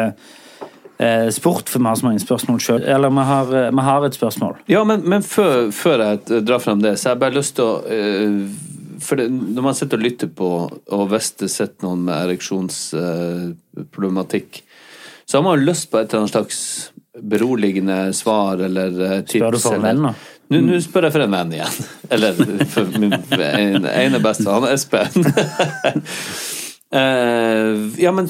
eh, 1.03 1.29
spurt, 1.35 1.67
for 1.69 1.79
vi 1.83 1.87
har 1.91 1.97
så 1.99 2.07
mange 2.07 2.23
spørsmål 2.23 2.59
sjøl. 2.63 2.83
Eller 2.87 3.09
vi 3.11 3.23
har, 3.31 3.47
eh, 3.65 3.71
vi 3.75 3.83
har 3.89 4.01
et 4.07 4.15
spørsmål. 4.19 4.55
Ja, 4.71 4.81
men, 4.87 4.99
men 5.09 5.23
før, 5.27 5.55
før 5.75 5.99
jeg 6.07 6.19
drar 6.47 6.61
frem 6.63 6.81
det, 6.85 6.95
så 7.01 7.05
har 7.11 7.15
jeg 7.17 7.25
bare 7.27 7.39
lyst 7.41 7.55
til 7.59 7.65
å 7.65 7.75
eh, 7.91 8.39
For 9.05 9.15
det, 9.19 9.27
når 9.35 9.63
man 9.67 9.75
sitter 9.75 9.99
og 9.99 10.05
lytter 10.07 10.29
på, 10.39 10.49
og 10.95 11.03
hvis 11.11 11.29
det 11.41 11.49
sitter 11.51 11.83
noen 11.85 12.05
med 12.07 12.15
ereksjonsproblematikk, 12.29 14.51
så 15.27 15.33
har 15.41 15.45
man 15.49 15.65
lyst 15.67 15.91
på 15.91 15.97
et 15.99 16.07
eller 16.13 16.21
annet 16.23 16.35
slags 16.37 16.59
beroligende 17.19 17.97
svar 18.17 18.55
eller 18.65 18.91
eh, 19.05 19.21
tips. 19.27 19.41
Spør 19.41 19.53
du 19.53 19.59
for 19.63 19.75
en 19.75 19.81
eller- 19.81 19.91
venn, 19.91 20.03
da? 20.07 20.13
Nå, 20.63 20.79
spør 20.85 21.09
jeg 21.09 21.15
for 21.17 21.25
en 21.27 21.35
venn 21.35 21.53
igjen. 21.57 21.87
Eller 22.15 22.39
for 22.75 22.85
min 23.01 23.13
en- 23.15 23.87
ene 23.91 24.21
beste, 24.25 24.47
han 24.51 24.69
Espen. 24.73 25.25
Eh, 26.95 27.75
ja, 27.99 28.13
men 28.15 28.29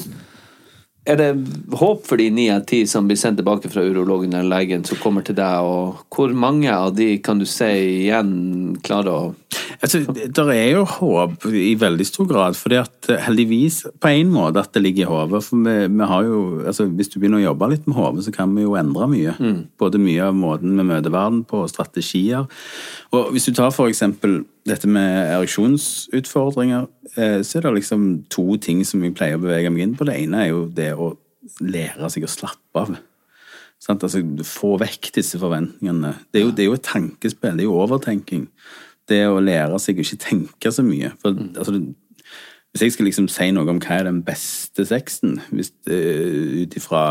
er 1.05 1.19
det 1.19 1.29
håp 1.77 2.05
for 2.07 2.17
de 2.17 2.31
ni 2.33 2.47
av 2.49 2.63
ti 2.69 2.81
som 2.89 3.05
blir 3.07 3.19
sendt 3.19 3.37
tilbake 3.39 3.69
fra 3.69 3.83
urologen 3.85 4.33
eller 4.33 4.49
legen, 4.57 4.85
som 4.87 4.97
kommer 5.01 5.25
til 5.25 5.37
deg, 5.37 5.65
og 5.65 6.01
hvor 6.13 6.33
mange 6.33 6.71
av 6.73 6.95
de 6.97 7.15
kan 7.23 7.41
du 7.41 7.45
si 7.49 7.71
igjen 8.05 8.77
klarer 8.85 9.13
å 9.13 9.33
Altså, 9.83 9.99
det 10.07 10.43
er 10.55 10.69
jo 10.71 10.85
håp 10.87 11.45
i 11.51 11.73
veldig 11.77 12.05
stor 12.07 12.27
grad, 12.29 12.55
for 12.57 12.73
eh, 12.73 12.87
heldigvis 13.25 13.81
på 14.01 14.11
en 14.11 14.31
måte 14.31 14.61
at 14.63 14.71
det 14.73 14.81
ligger 14.81 15.03
i 15.03 15.09
hodet. 15.09 15.41
For 15.43 15.61
vi, 15.65 15.75
vi 15.91 16.07
har 16.09 16.25
jo, 16.25 16.39
altså 16.63 16.87
hvis 16.87 17.11
du 17.11 17.17
begynner 17.19 17.41
å 17.41 17.47
jobbe 17.49 17.69
litt 17.73 17.89
med 17.89 17.97
hodet, 17.97 18.23
så 18.25 18.33
kan 18.33 18.55
vi 18.55 18.63
jo 18.63 18.77
endre 18.79 19.09
mye. 19.11 19.35
Både 19.81 20.01
mye 20.01 20.29
av 20.29 20.37
måten 20.37 20.79
vi 20.79 20.87
møter 20.87 21.13
verden 21.13 21.43
på, 21.49 21.65
strategier. 21.71 22.47
Og 23.11 23.33
hvis 23.35 23.49
du 23.49 23.55
tar 23.57 23.75
for 23.75 23.91
eksempel 23.91 24.45
dette 24.65 24.89
med 24.89 25.31
ereksjonsutfordringer, 25.35 26.87
eh, 27.15 27.41
så 27.45 27.59
er 27.59 27.67
det 27.67 27.73
liksom 27.79 28.05
to 28.33 28.55
ting 28.57 28.81
som 28.87 29.03
jeg 29.05 29.13
pleier 29.17 29.37
å 29.37 29.43
bevege 29.43 29.71
meg 29.73 29.85
inn 29.85 29.97
på. 29.97 30.07
Det 30.07 30.15
ene 30.17 30.41
er 30.41 30.49
jo 30.49 30.63
det 30.73 30.91
å 30.97 31.11
lære 31.61 32.09
seg 32.09 32.25
å 32.25 32.31
slappe 32.31 32.81
av. 32.81 32.95
Sant? 33.81 34.03
Altså, 34.03 34.23
få 34.47 34.75
vekk 34.81 35.11
disse 35.19 35.39
forventningene. 35.41 36.15
Det 36.31 36.41
er, 36.41 36.47
jo, 36.47 36.55
det 36.55 36.65
er 36.65 36.71
jo 36.71 36.79
et 36.79 36.87
tankespill, 36.87 37.59
det 37.59 37.65
er 37.65 37.69
jo 37.69 37.77
overtenking. 37.83 38.47
Det 39.05 39.21
å 39.29 39.43
lære 39.43 39.77
seg 39.81 39.99
å 39.99 40.05
ikke 40.05 40.23
tenke 40.23 40.71
så 40.73 40.85
mye. 40.85 41.11
For, 41.21 41.37
altså, 41.59 41.77
hvis 42.73 42.87
jeg 42.87 42.95
skal 42.95 43.07
liksom 43.07 43.27
si 43.31 43.51
noe 43.53 43.69
om 43.71 43.77
hva 43.83 43.99
er 43.99 44.09
den 44.09 44.23
beste 44.25 44.87
sexen, 44.89 45.37
uh, 45.53 46.63
ut 46.65 46.73
ifra 46.75 47.03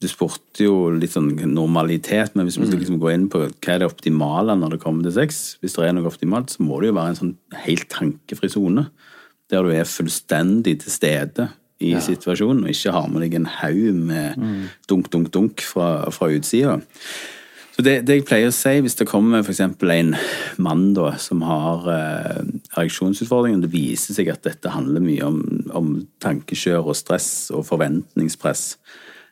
Du 0.00 0.08
spurte 0.08 0.64
jo 0.64 0.74
litt 0.96 1.12
sånn 1.12 1.34
normalitet, 1.52 2.32
men 2.32 2.46
hvis 2.48 2.56
vi 2.56 2.68
skal 2.70 2.80
liksom 2.80 3.00
gå 3.02 3.10
inn 3.12 3.26
på 3.32 3.42
hva 3.44 3.74
er 3.74 3.82
det 3.82 3.88
optimale 3.90 4.54
når 4.56 4.74
det 4.74 4.82
kommer 4.84 5.04
til 5.04 5.12
sex, 5.18 5.40
hvis 5.60 5.76
det 5.76 5.84
er 5.84 5.96
noe 5.96 6.08
optimalt, 6.08 6.54
så 6.54 6.64
må 6.64 6.78
det 6.80 6.88
jo 6.88 6.96
være 6.96 7.12
en 7.12 7.18
sånn 7.18 7.34
helt 7.66 7.90
tankefri 7.92 8.48
sone. 8.52 8.86
Der 9.52 9.66
du 9.66 9.74
er 9.74 9.88
fullstendig 9.88 10.78
til 10.80 10.94
stede 10.94 11.50
i 11.84 11.92
situasjonen, 12.00 12.64
og 12.64 12.72
ikke 12.72 12.94
har 12.96 13.10
med 13.12 13.24
deg 13.24 13.36
en 13.36 13.50
haug 13.58 14.00
med 14.08 14.40
dunk, 14.88 15.10
dunk, 15.12 15.28
dunk 15.32 15.64
fra, 15.64 16.08
fra 16.12 16.30
utsida. 16.32 16.78
Så 17.76 17.84
det, 17.86 17.94
det 18.04 18.18
jeg 18.18 18.26
pleier 18.28 18.50
å 18.50 18.54
si, 18.54 18.74
hvis 18.84 18.98
det 18.98 19.08
kommer 19.08 19.40
eksempel 19.40 19.92
en 19.94 20.10
mann 20.60 20.90
da, 20.96 21.14
som 21.22 21.40
har 21.48 21.86
eh, 21.88 22.42
ereksjonsutfordringer, 22.74 23.62
det 23.64 23.72
viser 23.72 24.16
seg 24.16 24.28
at 24.32 24.44
dette 24.44 24.72
handler 24.74 25.00
mye 25.04 25.28
om, 25.28 25.38
om 25.76 25.94
tankekjør 26.20 26.90
og 26.90 26.98
stress 26.98 27.30
og 27.56 27.64
forventningspress, 27.70 28.74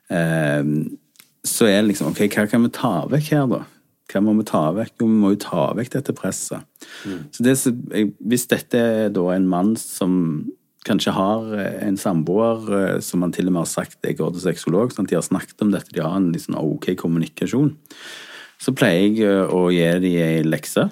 så 0.08 1.66
er 1.68 1.82
det 1.82 1.90
liksom, 1.90 2.12
ok, 2.12 2.22
hva 2.32 2.46
kan 2.48 2.62
vi 2.64 2.70
ta 2.72 2.92
vekk 3.10 3.32
her 3.34 3.50
da? 3.50 3.58
Hva 4.08 4.22
må 4.24 4.32
vi 4.38 4.46
ta 4.48 4.62
vekk? 4.72 4.94
Jo, 5.02 5.08
vi 5.08 5.18
må 5.20 5.32
jo 5.34 5.40
ta 5.42 5.66
vekk 5.76 5.92
dette 5.98 6.14
presset. 6.16 6.64
Så 7.34 7.44
det, 7.44 7.58
hvis 8.24 8.46
dette 8.48 8.80
er 8.80 9.12
da 9.12 9.26
en 9.34 9.48
mann 9.50 9.74
som 9.80 10.14
kanskje 10.88 11.14
har 11.16 11.50
eh, 11.58 11.82
en 11.86 11.98
samboer 12.00 12.70
eh, 12.78 12.94
som 13.04 13.24
han 13.24 13.34
til 13.34 13.50
og 13.50 13.54
med 13.54 13.64
har 13.64 13.70
sagt 13.70 14.06
jeg 14.06 14.18
går 14.20 14.32
til 14.34 14.44
sexolog, 14.46 14.94
sånn 14.94 15.08
at 15.08 15.12
de 15.12 15.18
har 15.18 15.26
snakket 15.26 15.64
om 15.64 15.74
dette, 15.74 15.92
de 15.94 16.04
har 16.04 16.16
en 16.16 16.30
sånn 16.38 16.58
ok 16.60 16.92
kommunikasjon, 17.00 17.74
så 18.58 18.74
pleier 18.76 19.04
jeg 19.04 19.28
eh, 19.28 19.44
å 19.52 19.68
gi 19.74 19.84
dem 20.04 20.18
ei 20.24 20.46
lekse. 20.46 20.88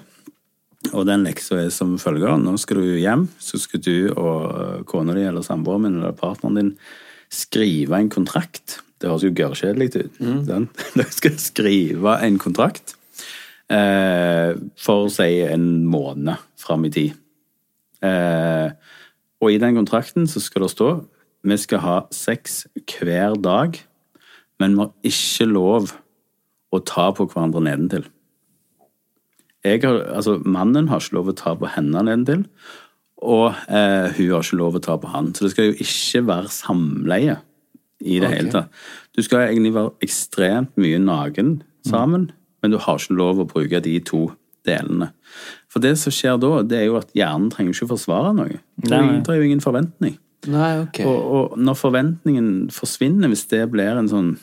Og 0.93 1.07
den 1.09 1.25
leksa 1.25 1.57
er 1.63 1.71
som 1.73 1.95
følger. 1.99 2.37
Nå 2.39 2.53
skal 2.61 2.79
du 2.79 2.99
hjem, 3.01 3.25
så 3.41 3.57
skal 3.59 3.81
du 3.83 4.11
og 4.13 4.85
kona 4.87 5.15
di 5.17 5.25
eller 5.25 5.43
samboeren 5.43 5.83
min 5.87 5.97
eller 5.97 6.13
partneren 6.15 6.59
din 6.59 6.69
skrive 7.33 7.97
en 7.97 8.11
kontrakt. 8.13 8.77
Det 8.97 9.09
høres 9.09 9.25
jo 9.25 9.33
gørrkjedelig 9.37 9.89
ut. 9.95 10.19
Mm. 10.19 10.39
Dere 10.47 11.07
skal 11.19 11.37
skrive 11.41 12.17
en 12.25 12.39
kontrakt 12.41 12.95
eh, 13.69 14.55
for 14.79 15.11
si 15.13 15.29
en 15.45 15.85
måned 15.89 16.41
fram 16.59 16.87
i 16.87 16.93
tid. 16.93 17.19
Eh, 18.05 18.71
og 19.37 19.53
i 19.53 19.59
den 19.61 19.77
kontrakten 19.77 20.25
så 20.29 20.41
skal 20.41 20.65
det 20.65 20.73
stå 20.73 20.91
vi 21.47 21.55
skal 21.61 21.79
ha 21.83 21.97
sex 22.11 22.65
hver 22.75 23.37
dag, 23.39 23.77
men 24.59 24.73
vi 24.75 24.81
har 24.81 24.93
ikke 25.07 25.47
lov 25.47 25.93
å 26.73 26.79
ta 26.83 27.11
på 27.15 27.27
hverandre 27.29 27.61
nedentil. 27.63 28.07
Har, 29.67 30.01
altså, 30.15 30.37
mannen 30.43 30.89
har 30.91 31.01
ikke 31.01 31.17
lov 31.17 31.31
å 31.31 31.37
ta 31.37 31.53
på 31.59 31.69
henne 31.71 32.03
nedentil, 32.07 32.45
og 33.17 33.53
eh, 33.69 34.13
hun 34.17 34.33
har 34.33 34.43
ikke 34.43 34.59
lov 34.59 34.77
å 34.77 34.83
ta 34.83 34.97
på 34.99 35.11
han. 35.13 35.31
Så 35.33 35.45
det 35.45 35.53
skal 35.53 35.69
jo 35.69 35.77
ikke 35.85 36.25
være 36.27 36.53
samleie 36.53 37.37
i 38.03 38.19
det 38.21 38.27
okay. 38.27 38.39
hele 38.39 38.53
tatt. 38.53 38.81
Du 39.17 39.23
skal 39.25 39.47
egentlig 39.47 39.73
være 39.75 39.95
ekstremt 40.05 40.75
mye 40.77 40.99
naken 41.01 41.61
sammen, 41.87 42.29
men 42.61 42.73
du 42.73 42.77
har 42.81 42.99
ikke 42.99 43.17
lov 43.17 43.41
å 43.41 43.47
bruke 43.49 43.81
de 43.83 43.95
to 44.05 44.27
delene. 44.67 45.11
For 45.71 45.83
det 45.83 45.95
som 46.01 46.13
skjer 46.13 46.37
da, 46.41 46.61
det 46.67 46.81
er 46.81 46.87
jo 46.89 46.99
at 46.99 47.13
hjernen 47.17 47.49
trenger 47.53 47.75
ikke 47.75 47.87
å 47.87 47.93
forsvare 47.95 48.33
noe. 48.37 48.61
Det 48.83 48.97
er 48.97 49.39
jo 49.39 49.47
ingen 49.47 49.63
forventning. 49.63 50.17
Nei, 50.47 50.73
ok. 50.83 51.01
Og, 51.07 51.17
og 51.37 51.57
når 51.59 51.79
forventningen 51.79 52.51
forsvinner, 52.73 53.31
hvis 53.31 53.47
det 53.51 53.63
blir 53.73 53.97
en 53.97 54.11
sånn 54.11 54.37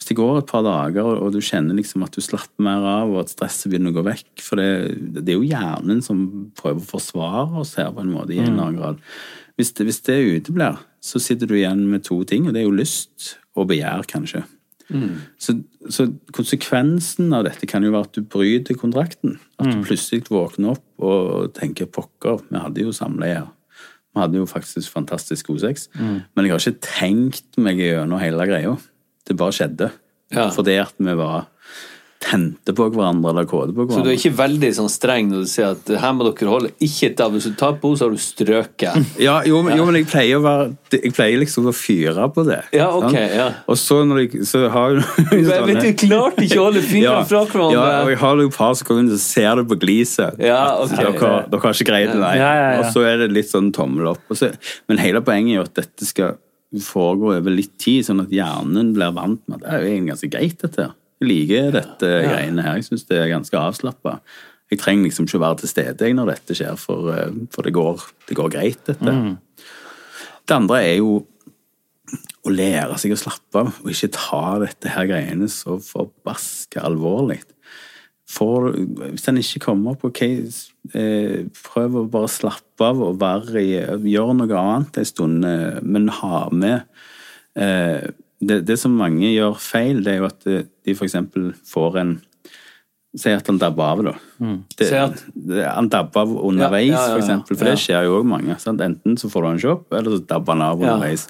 Hvis 0.00 0.08
det 0.08 0.16
går 0.16 0.38
et 0.40 0.48
par 0.48 0.62
dager, 0.64 1.04
og, 1.04 1.26
og 1.26 1.34
du 1.34 1.42
kjenner 1.44 1.76
liksom 1.76 2.06
at 2.06 2.14
du 2.16 2.22
slapper 2.24 2.64
mer 2.64 2.86
av, 2.88 3.10
og 3.12 3.20
at 3.20 3.34
stresset 3.34 3.68
begynner 3.68 3.92
å 3.92 3.98
gå 3.98 4.06
vekk 4.06 4.40
For 4.40 4.56
det, 4.56 4.96
det 5.20 5.34
er 5.34 5.36
jo 5.36 5.50
hjernen 5.50 6.00
som 6.00 6.22
prøver 6.56 6.80
å 6.80 6.90
forsvare 6.94 7.60
oss 7.60 7.74
her 7.76 7.92
på 7.92 8.00
en 8.00 8.14
måte, 8.14 8.32
i 8.32 8.40
en 8.40 8.54
eller 8.54 8.64
annen 8.64 8.80
grad. 8.80 9.04
Hvis 9.60 9.74
det, 9.76 9.84
hvis 9.84 10.00
det 10.06 10.16
uteblir, 10.38 10.80
så 11.04 11.20
sitter 11.20 11.48
du 11.50 11.58
igjen 11.58 11.84
med 11.90 12.06
to 12.06 12.22
ting, 12.24 12.46
og 12.48 12.56
det 12.56 12.62
er 12.62 12.68
jo 12.68 12.78
lyst 12.80 13.34
og 13.58 13.68
begjær, 13.68 14.08
kanskje. 14.08 14.42
Så, 15.38 15.54
så 15.92 16.06
konsekvensen 16.34 17.30
av 17.36 17.44
dette 17.46 17.68
kan 17.70 17.84
jo 17.86 17.92
være 17.94 18.08
at 18.08 18.16
du 18.16 18.26
bryter 18.26 18.78
kontrakten. 18.78 19.38
At 19.60 19.70
du 19.70 19.84
plutselig 19.86 20.26
våkner 20.32 20.74
opp 20.74 21.04
og 21.04 21.52
tenker 21.54 21.86
'pokker, 21.86 22.42
vi 22.48 22.58
hadde 22.58 22.86
jo 22.86 22.94
samleie. 22.94 23.44
Vi 24.10 24.18
hadde 24.18 24.40
jo 24.40 24.48
faktisk 24.50 24.90
fantastisk 24.90 25.52
god 25.52 25.60
sex, 25.62 25.88
men 25.94 26.44
jeg 26.44 26.52
har 26.52 26.64
ikke 26.64 26.88
tenkt 26.88 27.58
meg 27.58 27.78
gjennom 27.78 28.18
hele 28.18 28.46
greia. 28.48 28.76
Det 29.26 29.36
bare 29.38 29.54
skjedde. 29.54 29.90
Ja. 30.34 30.48
Fordi 30.50 30.76
at 30.82 30.94
vi 30.98 31.14
var 31.18 31.46
tente 32.20 32.74
på 32.76 32.84
hverandre 32.92 33.30
eller 33.32 33.46
kåte 33.48 33.72
på 33.72 33.86
hverandre. 33.86 33.96
Så 33.96 34.04
du 34.04 34.10
er 34.12 34.18
ikke 34.18 34.36
veldig 34.36 34.68
sånn 34.76 34.90
streng 34.92 35.30
når 35.30 35.46
du 35.46 35.48
sier 35.48 35.70
at 35.72 35.88
her 36.02 36.12
må 36.12 36.26
dere 36.26 36.50
holde 36.52 36.70
ikke 36.84 37.08
et 37.08 37.22
av 37.24 37.32
resultat 37.38 37.78
på, 37.80 37.92
så 37.96 38.06
har 38.06 38.12
du 38.12 38.20
strøket. 38.20 39.06
Ja, 39.26 39.38
jo, 39.48 39.62
men, 39.64 39.78
jo, 39.80 39.86
men 39.88 39.96
jeg 40.00 40.08
pleier 40.10 40.36
å 40.36 40.42
være 40.44 40.98
Jeg 41.00 41.14
pleier 41.16 41.40
liksom 41.40 41.68
å 41.70 41.72
fyre 41.76 42.26
på 42.34 42.44
det. 42.48 42.58
Ja, 42.76 42.90
ok, 42.92 43.06
sant? 43.08 43.36
ja. 43.38 43.46
Og 43.72 43.78
så 43.80 44.02
når 44.04 44.20
jeg 44.26 44.44
så 44.50 44.62
har 44.74 44.98
jo 44.98 45.06
Jeg 45.32 45.46
vet 45.70 45.80
du 45.86 45.90
klarte 46.04 46.44
ikke 46.44 46.60
å 46.60 46.66
holde 46.68 46.84
fingrene 46.84 47.24
fra 47.30 47.42
hverandre. 47.48 47.80
Ja, 47.80 48.02
og 48.04 48.12
jeg 48.12 48.20
har 48.26 48.44
jo 48.44 48.50
et 48.52 48.58
par 48.60 48.76
sekunder, 48.82 49.16
så 49.16 49.24
ser 49.24 49.62
du 49.62 49.64
på 49.72 49.80
gliset. 49.80 50.38
Ja, 50.44 50.60
okay, 50.84 51.08
ok. 51.08 51.16
Dere, 51.24 51.32
har- 51.38 51.48
dere 51.56 51.64
har 51.64 51.78
ikke 51.80 51.88
greid 51.90 52.12
det, 52.12 52.20
nei. 52.20 52.34
Ja, 52.42 52.52
ja, 52.60 52.68
ja. 52.76 52.84
Og 52.84 52.92
så 52.92 53.06
er 53.08 53.24
det 53.24 53.30
litt 53.32 53.48
sånn 53.50 53.72
tommel 53.76 54.12
opp. 54.12 54.22
Og 54.28 54.36
så, 54.38 54.52
men 54.92 55.00
hele 55.00 55.24
poenget 55.24 55.54
er 55.56 55.60
jo 55.62 55.66
at 55.70 55.76
dette 55.80 56.08
skal 56.12 56.36
foregå 56.84 57.32
over 57.34 57.50
litt 57.50 57.72
tid, 57.82 58.04
sånn 58.06 58.20
at 58.22 58.30
hjernen 58.34 58.92
blir 58.94 59.10
vant 59.16 59.40
med 59.50 59.56
at 59.58 59.64
det 59.64 59.70
er 59.72 59.80
jo 59.82 59.88
egentlig 59.94 60.12
ganske 60.14 60.30
greit, 60.36 60.58
dette 60.62 60.84
her. 60.84 60.92
Liker 61.24 61.74
dette 61.74 62.12
greiene 62.24 62.64
her. 62.64 62.78
Jeg 62.80 62.88
syns 62.90 63.06
det 63.08 63.18
er 63.20 63.32
ganske 63.32 63.58
avslappa. 63.58 64.18
Jeg 64.70 64.80
trenger 64.80 65.08
liksom 65.08 65.26
ikke 65.26 65.42
være 65.42 65.60
til 65.62 65.72
stede 65.72 66.12
når 66.14 66.34
dette 66.34 66.56
skjer, 66.56 66.78
for, 66.78 67.10
eh, 67.14 67.36
for 67.52 67.66
det, 67.66 67.74
går, 67.76 68.06
det 68.28 68.38
går 68.38 68.52
greit, 68.54 68.82
dette. 68.86 69.16
Det 70.46 70.56
andre 70.56 70.82
er 70.82 70.96
jo 71.00 71.20
å 72.40 72.52
lære 72.52 72.96
seg 72.98 73.12
å 73.14 73.20
slappe 73.20 73.60
av, 73.60 73.72
og 73.82 73.90
ikke 73.92 74.14
ta 74.16 74.44
dette 74.62 74.92
her 74.94 75.08
greiene 75.10 75.48
så 75.52 75.76
forbaska 75.84 76.82
alvorlig. 76.88 77.42
For, 78.30 78.70
hvis 79.10 79.26
den 79.26 79.40
ikke 79.40 79.64
kommer 79.64 79.96
på 79.98 80.12
case, 80.14 80.70
eh, 80.94 81.50
prøv 81.66 81.98
å 81.98 82.08
bare 82.10 82.30
slappe 82.30 82.86
av 82.86 83.02
og 83.02 83.18
være 83.20 83.62
i, 83.62 83.72
gjøre 84.12 84.36
noe 84.38 84.60
annet 84.60 85.00
en 85.02 85.08
stund, 85.08 85.44
eh, 85.44 85.80
men 85.82 86.06
ha 86.20 86.44
med 86.54 86.84
eh, 87.58 88.06
det, 88.40 88.62
det 88.66 88.78
som 88.80 88.94
mange 88.96 89.28
gjør 89.34 89.58
feil, 89.60 90.02
det 90.04 90.14
er 90.14 90.18
jo 90.22 90.28
at 90.30 90.46
eh, 90.48 90.62
de 90.86 90.96
eksempel 90.96 91.52
får 91.68 92.00
en 92.02 92.18
Si 93.10 93.26
at 93.34 93.48
han 93.50 93.56
dabber 93.58 93.82
av, 93.90 94.00
da. 94.06 94.12
Det, 94.78 94.86
at- 94.94 95.24
det, 95.34 95.64
han 95.66 95.88
dabber 95.90 96.20
av 96.20 96.30
underveis, 96.46 96.92
Ja, 96.92 97.00
ja, 97.00 97.06
ja, 97.08 97.14
for 97.16 97.18
eksempel. 97.24 97.56
For 97.58 97.66
det 97.66 97.72
skjer 97.82 98.04
jo 98.06 98.20
òg 98.20 98.28
mange. 98.30 98.54
Sant? 98.62 98.78
Enten 98.86 99.16
så 99.18 99.26
får 99.32 99.42
du 99.42 99.48
ikke 99.58 99.72
opp, 99.72 99.88
eller 99.98 100.14
så 100.14 100.20
dabber 100.30 100.54
han 100.54 100.62
av 100.62 100.78
underveis. 100.78 101.24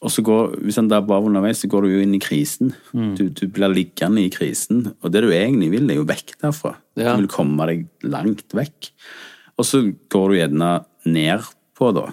Og 0.00 0.10
så 0.14 0.22
går, 0.22 0.60
Hvis 0.62 0.78
han 0.78 0.86
dabber 0.86 1.16
av 1.16 1.26
underveis, 1.26 1.58
så 1.58 1.66
går 1.72 1.82
du 1.82 1.88
jo 1.96 2.04
inn 2.04 2.14
i 2.14 2.20
krisen. 2.22 2.70
Mm. 2.94 3.16
Du, 3.18 3.24
du 3.34 3.48
blir 3.50 3.74
liggende 3.74 4.22
i 4.22 4.30
krisen. 4.30 4.92
Og 5.02 5.10
det 5.10 5.24
du 5.26 5.32
egentlig 5.34 5.72
vil, 5.74 5.90
er 5.90 5.98
jo 5.98 6.06
vekk 6.06 6.36
derfra. 6.38 6.76
Du 6.94 7.02
vil 7.24 7.26
komme 7.34 7.66
deg 7.66 7.84
langt 8.06 8.54
vekk. 8.54 8.92
Og 9.58 9.66
så 9.66 9.82
går 10.08 10.28
du 10.30 10.38
gjerne 10.38 10.70
ned 11.04 11.50
på, 11.78 11.90
da. 11.98 12.12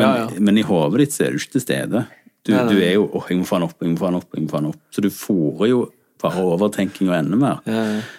Men, 0.00 0.32
men 0.40 0.58
i 0.58 0.64
hodet 0.64 1.04
ditt 1.04 1.12
så 1.12 1.26
er 1.26 1.36
du 1.36 1.42
ikke 1.42 1.58
til 1.58 1.66
stede. 1.68 2.06
Du, 2.46 2.52
du 2.70 2.76
er 2.80 2.94
jo 2.96 3.08
åh, 3.12 3.26
jeg 3.28 3.38
må 3.40 3.44
få 3.48 3.58
han 3.58 3.66
opp, 3.68 3.76
jeg 3.82 3.92
må 3.92 3.98
få 4.00 4.08
han 4.08 4.16
opp, 4.20 4.28
jeg 4.34 4.44
må 4.46 4.48
få 4.52 4.60
han 4.60 4.70
opp. 4.72 4.80
Så 4.94 5.02
du 5.04 5.10
fòrer 5.12 5.68
jo 5.68 5.80
bare 6.20 6.42
overtenking 6.44 7.08
og 7.10 7.16
enda 7.18 7.36
mer. 7.40 7.60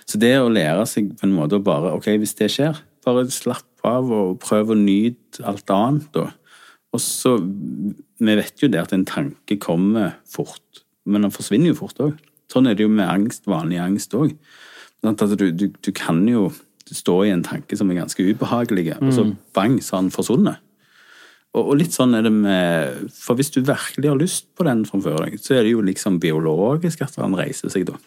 Så 0.10 0.18
det 0.22 0.36
å 0.42 0.50
lære 0.50 0.86
seg 0.90 1.12
på 1.18 1.28
en 1.28 1.36
måte 1.38 1.58
å 1.60 1.64
bare 1.66 1.92
Ok, 1.98 2.08
hvis 2.22 2.36
det 2.40 2.50
skjer, 2.54 2.80
bare 3.06 3.26
slapp 3.34 3.86
av 3.86 4.10
og 4.14 4.40
prøv 4.44 4.74
å 4.74 4.78
nyte 4.78 5.42
alt 5.50 5.70
annet, 5.74 6.08
da. 6.14 6.28
Og 6.94 7.00
så 7.02 7.38
Vi 8.22 8.36
vet 8.38 8.62
jo 8.62 8.68
det 8.70 8.82
at 8.84 8.92
en 8.94 9.06
tanke 9.10 9.56
kommer 9.58 10.12
fort, 10.30 10.84
men 11.10 11.24
den 11.26 11.34
forsvinner 11.34 11.72
jo 11.72 11.80
fort 11.80 11.98
òg. 12.04 12.18
Sånn 12.52 12.68
er 12.70 12.76
det 12.78 12.84
jo 12.86 12.92
med 12.94 13.08
angst, 13.10 13.48
vanlig 13.50 13.80
angst 13.82 14.14
òg. 14.14 14.36
Du, 15.02 15.48
du, 15.52 15.66
du 15.74 15.92
kan 15.98 16.20
jo 16.30 16.52
stå 16.92 17.16
i 17.26 17.32
en 17.34 17.42
tanke 17.42 17.78
som 17.80 17.90
er 17.90 17.98
ganske 18.04 18.22
ubehagelig, 18.22 18.92
og 19.00 19.14
så 19.16 19.24
bang, 19.56 19.80
så 19.82 19.96
har 19.96 20.04
den 20.04 20.14
forsvunnet. 20.14 20.60
Og, 21.52 21.74
litt 21.76 21.92
sånn 21.92 22.16
er 22.16 22.24
det 22.24 22.32
med 22.32 23.10
For 23.12 23.36
hvis 23.36 23.52
du 23.52 23.60
virkelig 23.68 24.08
har 24.08 24.20
lyst 24.20 24.46
på 24.56 24.64
den 24.64 24.86
framfor 24.88 25.20
deg, 25.26 25.36
så 25.44 25.58
er 25.58 25.66
det 25.66 25.74
jo 25.74 25.84
liksom 25.84 26.20
biologisk 26.24 27.04
at 27.04 27.18
han 27.20 27.36
reiser 27.36 27.72
seg, 27.74 27.90
da. 27.90 27.98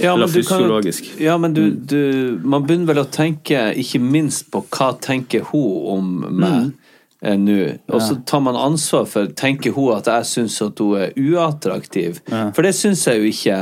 Ja, 0.00 0.14
Eller 0.14 0.30
fysiologisk. 0.32 1.10
kan. 1.10 1.24
Ja, 1.26 1.34
men 1.36 1.52
du, 1.52 1.70
du 1.76 2.40
Man 2.44 2.64
begynner 2.64 2.94
vel 2.94 3.02
å 3.02 3.10
tenke 3.12 3.68
ikke 3.76 4.00
minst 4.00 4.48
på 4.52 4.62
hva 4.72 4.94
tenker 5.02 5.44
hun 5.50 5.90
om 5.92 6.08
meg 6.40 6.70
eh, 7.20 7.36
nå. 7.36 7.58
Og 7.92 8.00
så 8.00 8.16
tar 8.24 8.40
man 8.46 8.56
ansvar 8.56 9.04
for 9.10 9.28
Tenker 9.36 9.76
hun 9.76 9.92
at 9.98 10.08
jeg 10.08 10.30
syns 10.32 10.56
at 10.64 10.80
hun 10.80 10.96
er 11.02 11.12
uattraktiv? 11.20 12.22
For 12.30 12.64
det 12.64 12.72
syns 12.78 13.04
jeg 13.10 13.20
jo 13.20 13.28
ikke. 13.34 13.60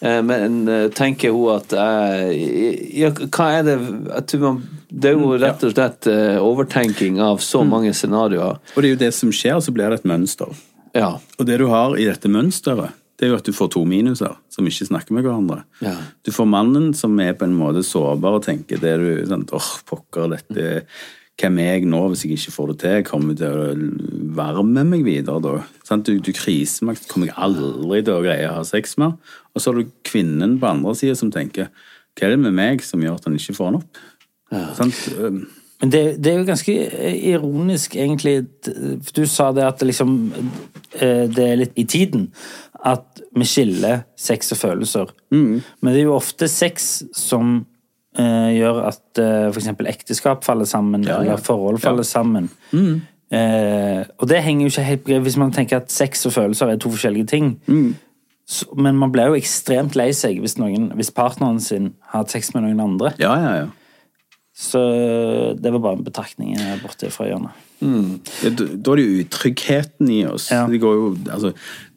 Eh, 0.00 0.22
Men 0.22 0.68
eh, 0.68 0.86
tenker 0.96 1.34
hun 1.36 1.56
at 1.58 1.74
jeg 1.76 2.94
Ja, 2.96 3.10
hva 3.12 3.48
er 3.58 3.66
det 3.66 3.76
jeg 3.80 4.26
tror 4.32 4.44
man, 4.46 4.62
Det 4.90 5.10
er 5.10 5.18
jo 5.18 5.34
rett 5.36 5.66
og 5.66 5.74
slett 5.74 6.08
eh, 6.10 6.38
overtenking 6.40 7.20
av 7.22 7.42
så 7.44 7.60
mange 7.68 7.92
scenarioer. 7.94 8.58
Og 8.74 8.80
det 8.80 8.88
er 8.88 8.94
jo 8.96 9.02
det 9.04 9.12
som 9.14 9.30
skjer, 9.34 9.60
så 9.62 9.74
blir 9.74 9.92
det 9.92 10.00
et 10.00 10.08
mønster. 10.08 10.50
Ja. 10.96 11.12
Og 11.38 11.46
det 11.46 11.60
du 11.60 11.68
har 11.70 11.94
i 12.00 12.08
dette 12.08 12.30
mønsteret, 12.32 12.96
det 13.20 13.28
er 13.28 13.34
jo 13.34 13.38
at 13.38 13.46
du 13.46 13.52
får 13.54 13.68
to 13.76 13.84
minuser 13.84 14.32
som 14.50 14.66
ikke 14.66 14.88
snakker 14.88 15.14
med 15.14 15.26
hverandre. 15.28 15.60
Ja. 15.84 15.92
Du 16.24 16.32
får 16.32 16.48
mannen 16.48 16.90
som 16.96 17.14
er 17.20 17.36
på 17.38 17.44
en 17.46 17.54
måte 17.54 17.84
sårbar 17.86 18.40
og 18.40 18.46
tenker 18.48 18.80
det 18.80 18.96
du 18.98 19.10
sånn, 19.28 19.44
åh, 19.54 19.68
pokker, 19.86 20.32
dette 20.32 20.86
hvem 21.40 21.58
er 21.62 21.70
jeg 21.74 21.88
nå 21.88 22.00
hvis 22.10 22.24
jeg 22.26 22.36
ikke 22.36 22.54
får 22.54 22.70
det 22.70 22.76
til? 22.82 22.96
Jeg 22.98 23.06
kommer 23.08 23.36
til 23.38 23.60
å 23.60 23.68
være 24.36 24.64
med 24.66 24.90
meg 24.92 25.06
videre 25.06 25.40
da. 25.44 25.54
Sånn, 25.88 26.04
Du, 26.06 26.12
du 26.20 26.32
krisemakt 26.36 27.08
kommer 27.10 27.30
jeg 27.30 27.38
aldri 27.40 28.02
til 28.04 28.16
å 28.16 28.24
greie 28.24 28.50
å 28.50 28.58
ha 28.58 28.66
sex 28.66 28.98
med. 29.00 29.16
Og 29.54 29.62
så 29.62 29.70
har 29.72 29.80
du 29.80 29.94
kvinnen 30.06 30.58
på 30.60 30.68
andre 30.70 30.94
sida 30.98 31.16
som 31.18 31.32
tenker 31.34 31.70
hva 32.18 32.26
er 32.26 32.34
det 32.34 32.42
med 32.42 32.56
meg 32.56 32.84
som 32.84 33.00
gjør 33.00 33.16
at 33.16 33.26
han 33.28 33.38
ikke 33.38 33.56
får 33.56 33.70
han 33.70 33.80
opp? 33.80 34.00
Ja. 34.50 34.64
Sånn, 34.76 34.92
Men 35.80 35.92
det, 35.94 36.02
det 36.20 36.32
er 36.32 36.40
jo 36.40 36.48
ganske 36.48 36.74
eh, 36.74 37.20
ironisk, 37.30 37.94
egentlig. 37.96 38.34
Du 39.16 39.22
sa 39.30 39.50
det 39.56 39.64
at 39.64 39.80
det 39.80 39.92
liksom 39.92 40.16
eh, 40.98 41.24
Det 41.30 41.46
er 41.46 41.60
litt 41.62 41.78
i 41.80 41.86
tiden. 41.88 42.28
At 42.84 43.22
vi 43.36 43.46
skiller 43.46 44.04
sex 44.18 44.52
og 44.52 44.60
følelser. 44.60 45.14
Men 45.30 45.92
det 45.92 46.00
er 46.00 46.08
jo 46.08 46.18
ofte 46.18 46.48
sex 46.50 46.90
som 47.16 47.60
eh, 48.20 48.50
gjør 48.58 48.82
at 48.90 49.20
eh, 49.22 49.48
eksempel 49.50 49.88
ekteskap 49.90 50.44
faller 50.46 50.68
sammen, 50.68 51.02
Ja, 51.06 51.16
ja. 51.18 51.32
eller 51.32 51.40
forhold 51.42 51.80
faller 51.82 52.06
sammen. 52.06 52.50
Eh, 53.30 54.04
og 54.18 54.28
det 54.28 54.40
henger 54.42 54.66
jo 54.66 54.70
ikke 54.72 54.86
helt 54.88 55.04
på 55.06 55.18
hvis 55.22 55.36
man 55.38 55.52
tenker 55.54 55.78
at 55.80 55.92
sex 55.94 56.24
og 56.26 56.32
følelser 56.34 56.72
er 56.72 56.80
to 56.82 56.90
forskjellige 56.92 57.28
ting. 57.30 57.52
Så, 58.50 58.66
men 58.74 58.96
man 58.98 59.12
blir 59.14 59.30
jo 59.30 59.38
ekstremt 59.38 59.94
lei 59.94 60.08
seg 60.16 60.40
hvis, 60.42 60.56
noen, 60.58 60.88
hvis 60.98 61.12
partneren 61.14 61.60
sin 61.62 61.92
har 62.10 62.24
hatt 62.24 62.32
sex 62.34 62.50
med 62.54 62.66
noen 62.66 62.80
andre. 62.88 63.12
ja, 63.22 63.36
ja, 63.38 63.52
ja. 63.64 63.68
Så 64.60 64.80
det 65.56 65.70
var 65.72 65.80
bare 65.80 65.96
en 65.96 66.04
betraktning 66.04 66.50
borte 66.82 67.08
fra 67.14 67.24
hjørnet. 67.30 67.54
Ja, 67.80 68.50
da 68.50 68.66
er 68.92 68.98
det 68.98 69.04
jo 69.06 69.22
utryggheten 69.22 70.10
i 70.12 70.18
oss. 70.28 70.50
Ja. 70.52 70.66
Det 70.68 70.80
går 70.82 70.98
jo, 70.98 71.06
altså, 71.32 71.52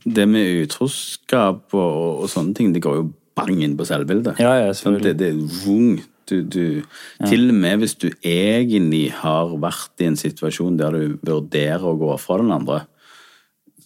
det 0.06 0.28
med 0.30 0.62
utroskap 0.62 1.74
og, 1.76 2.22
og 2.24 2.30
sånne 2.32 2.56
ting, 2.56 2.72
det 2.72 2.84
går 2.86 3.02
jo 3.02 3.10
bang 3.36 3.60
inn 3.66 3.76
på 3.76 3.88
selvbildet. 3.90 4.40
Ja, 4.40 4.54
ja, 4.62 4.72
det, 4.72 5.16
det 5.20 5.32
er 5.34 5.42
vung. 5.66 5.98
Du, 6.30 6.42
du, 6.42 6.82
Til 7.28 7.50
og 7.50 7.56
med 7.56 7.82
hvis 7.82 7.96
du 8.00 8.10
egentlig 8.24 9.12
har 9.20 9.52
vært 9.60 10.04
i 10.04 10.08
en 10.08 10.20
situasjon 10.20 10.78
der 10.80 10.96
du 10.96 11.18
vurderer 11.22 11.84
å 11.84 11.98
gå 12.00 12.12
fra 12.22 12.38
den 12.42 12.52
andre, 12.56 12.84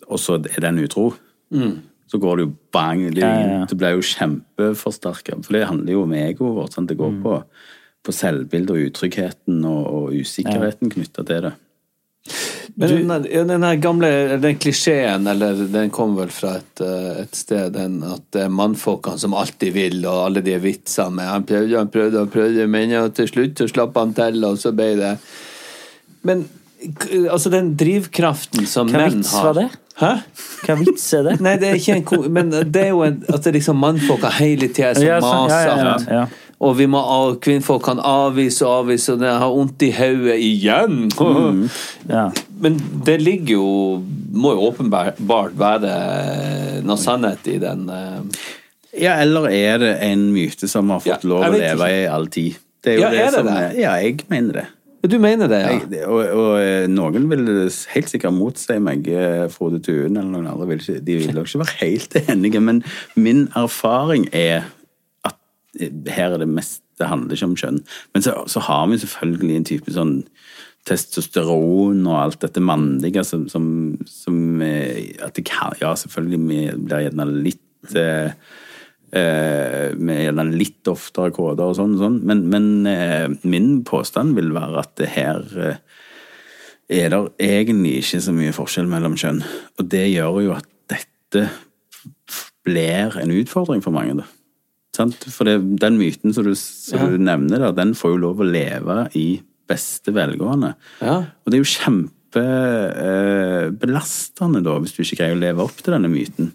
og 0.07 0.19
så 0.21 0.37
er 0.37 0.61
den 0.63 0.79
utro, 0.83 1.11
så 2.07 2.19
går 2.23 2.37
det 2.37 2.45
jo 2.45 2.53
bang. 2.71 3.01
Det, 3.15 3.21
Ja, 3.23 3.33
ja, 3.41 3.65
ja. 3.65 3.77
blir 3.77 3.97
jo 3.97 4.05
kjempeforsterka. 4.05 5.41
For 5.43 5.57
det 5.57 5.67
handler 5.67 5.93
jo 5.93 6.03
om 6.05 6.13
egoet 6.13 6.55
vårt. 6.55 6.73
Sant? 6.73 6.89
Det 6.89 6.97
går 6.97 7.17
på, 7.23 7.33
på 8.03 8.11
selvbildet 8.15 8.71
og 8.71 8.85
utryggheten 8.91 9.65
og, 9.65 9.81
og 9.87 10.13
usikkerheten 10.15 10.93
knytta 10.93 11.25
til 11.27 11.49
det. 11.49 11.53
Men 12.75 13.07
den, 13.07 13.23
den, 13.23 13.61
den 13.61 13.81
gamle 13.81 14.09
den 14.41 14.57
klisjeen, 14.59 15.27
eller 15.27 15.55
den 15.71 15.89
kom 15.93 16.15
vel 16.17 16.29
fra 16.33 16.57
et, 16.59 16.81
eh, 16.83 17.21
et 17.23 17.35
sted, 17.37 17.71
den 17.77 18.01
at 18.03 18.25
det 18.35 18.43
er 18.47 18.53
mannfolkene 18.53 19.19
som 19.21 19.35
alltid 19.37 19.73
vil, 19.77 20.01
og 20.05 20.25
alle 20.25 20.43
de 20.45 20.57
vitsene 20.61 21.15
med 21.19 21.31
Han 21.31 21.47
prøvde, 21.47 21.77
han 21.77 21.91
prøvde, 21.93 22.19
han 22.25 22.31
prøvde, 22.33 22.67
men 22.67 22.93
ja, 22.95 23.07
til 23.07 23.29
slutt 23.31 23.61
så 23.63 23.69
slapp 23.71 23.97
han 23.97 24.13
til, 24.17 24.43
og 24.47 24.59
så 24.61 24.73
ble 24.75 24.93
det 24.99 25.15
Men 26.27 26.47
altså, 27.31 27.49
den 27.53 27.75
drivkraften 27.79 28.67
som 28.69 28.89
Hva 28.91 29.05
menn 29.05 29.21
vits 29.21 29.31
har 29.37 29.51
var 29.51 29.61
det? 29.61 29.67
Hæ? 29.97 30.11
Hva 30.67 30.75
vits 30.77 31.05
er 31.17 31.23
det? 31.25 31.37
Nei, 31.41 31.55
det 31.57 31.71
er 31.71 31.79
ikke 31.79 31.95
en 32.19 32.33
Men 32.33 32.51
det 32.53 32.83
er 32.83 32.91
jo 32.91 32.99
en, 33.05 33.23
at 33.29 33.41
det 33.41 33.53
er 33.53 33.57
liksom 33.57 33.79
mannfolka 33.81 34.29
hele 34.37 34.69
tida 34.69 34.93
som 34.93 35.07
Ja, 35.07 35.17
maser. 35.23 35.55
ja, 35.55 35.77
ja, 35.77 35.95
ja, 35.95 36.19
ja. 36.19 36.27
Og 36.57 36.73
vi 36.79 36.87
må, 36.89 36.99
kvinnfolk 37.43 37.83
kan 37.85 37.99
avvise 38.01 38.65
og 38.65 38.79
avvise, 38.81 39.13
og 39.13 39.21
det 39.21 39.29
har 39.29 39.51
vondt 39.53 39.83
i 39.85 39.91
hodet 39.93 40.37
igjen. 40.41 41.03
Ja. 42.09 42.29
Men 42.61 42.77
det 43.05 43.17
ligger 43.21 43.57
jo 43.57 43.65
Må 44.33 44.53
jo 44.55 44.69
åpenbart 44.69 45.17
være 45.59 45.91
noe 46.87 46.97
sannhet 47.01 47.45
i 47.51 47.57
den 47.61 47.83
eh, 47.91 48.39
Ja, 49.03 49.17
eller 49.21 49.49
er 49.51 49.81
det 49.81 49.91
en 50.07 50.29
myte 50.33 50.69
som 50.71 50.89
har 50.93 51.03
fått 51.03 51.25
Ja, 51.25 51.29
lov 51.29 51.43
å 51.43 51.51
leve 51.51 51.75
ikke. 51.75 51.99
i 51.99 52.07
all 52.09 52.29
tid? 52.31 52.57
Det 52.81 52.93
er 52.93 52.97
jo 52.97 53.03
Ja, 53.03 53.11
det, 53.11 53.19
er 53.19 53.27
det 53.27 53.35
som 53.35 53.49
det? 53.51 53.59
Ja, 53.81 53.93
jeg 54.01 54.23
mener 54.31 54.61
det. 54.61 54.65
Du 55.07 55.17
mener 55.21 55.51
det, 55.51 55.59
ja? 55.61 55.75
Jeg, 55.77 56.07
og, 56.09 56.23
og 56.33 56.53
eh, 56.61 56.87
noen 56.89 57.27
vil 57.29 57.45
helt 57.67 58.09
sikkert 58.09 58.33
motsi 58.35 58.79
meg, 58.83 59.05
eh, 59.07 59.45
Frode 59.53 59.79
Tuen 59.85 60.17
eller 60.17 60.31
noen 60.31 60.49
andre. 60.49 60.67
Vil 60.71 60.81
ikke, 60.81 60.97
de 61.05 61.19
vil 61.21 61.35
nok 61.37 61.47
ikke 61.51 61.61
være 61.61 61.77
helt 61.83 62.17
enige, 62.33 62.63
men 62.63 62.81
min 63.15 63.45
erfaring 63.55 64.25
er 64.35 64.65
her 65.79 66.33
er 66.33 66.41
det 66.41 66.49
mest 66.49 66.83
Det 66.97 67.07
handler 67.11 67.35
ikke 67.35 67.45
om 67.45 67.57
kjønn. 67.59 67.81
Men 68.13 68.23
så, 68.25 68.33
så 68.49 68.63
har 68.65 68.87
vi 68.89 68.97
selvfølgelig 68.97 69.57
en 69.57 69.67
type 69.69 69.91
sånn 69.93 70.15
testosteron 70.87 72.05
og 72.07 72.15
alt 72.17 72.39
dette 72.41 72.63
mannlige 72.63 73.23
som, 73.27 73.47
som, 73.51 73.67
som 74.09 74.61
eh, 74.65 75.13
At 75.21 75.35
det 75.37 75.45
kan 75.49 75.75
Ja, 75.81 75.93
selvfølgelig, 75.99 76.39
vi 76.47 76.61
blir 76.87 77.05
gjerne 77.05 77.27
litt 77.35 77.97
eh, 77.97 78.31
eh, 79.11 79.93
med 79.97 80.23
gjerne 80.23 80.47
litt 80.55 80.89
oftere 80.91 81.33
koder 81.35 81.69
og 81.69 81.77
sånn, 81.77 81.97
sånn. 81.99 82.19
men, 82.27 82.45
men 82.51 82.89
eh, 82.89 83.27
min 83.47 83.83
påstand 83.87 84.35
vil 84.39 84.53
være 84.55 84.83
at 84.83 84.95
det 84.99 85.11
her 85.13 85.45
eh, 85.63 85.79
er 86.87 87.11
det 87.11 87.21
egentlig 87.43 87.97
ikke 88.01 88.23
så 88.23 88.33
mye 88.35 88.55
forskjell 88.55 88.87
mellom 88.87 89.17
kjønn. 89.19 89.41
Og 89.75 89.89
det 89.91 90.05
gjør 90.07 90.37
jo 90.45 90.53
at 90.55 90.67
dette 90.87 91.49
blir 92.67 93.17
en 93.19 93.33
utfordring 93.35 93.83
for 93.83 93.95
mange. 93.95 94.21
da. 94.21 94.27
Sant? 94.97 95.17
For 95.29 95.43
det, 95.47 95.55
den 95.81 95.95
myten 95.99 96.33
som 96.33 96.43
du, 96.47 96.53
som 96.57 96.99
du 97.13 97.17
nevner 97.21 97.57
der, 97.61 97.73
den 97.77 97.91
får 97.97 98.09
jo 98.15 98.23
lov 98.25 98.37
å 98.41 98.47
leve 98.47 98.95
i 99.17 99.27
beste 99.67 100.09
velgående. 100.15 100.71
Ja. 101.03 101.17
Og 101.43 101.47
det 101.51 101.55
er 101.57 101.63
jo 101.63 101.75
kjempebelastende 101.75 104.59
eh, 104.61 104.65
da, 104.67 104.73
hvis 104.81 104.93
du 104.95 104.99
ikke 105.03 105.19
greier 105.21 105.37
å 105.37 105.43
leve 105.43 105.63
opp 105.65 105.77
til 105.81 105.93
denne 105.95 106.09
myten. 106.11 106.45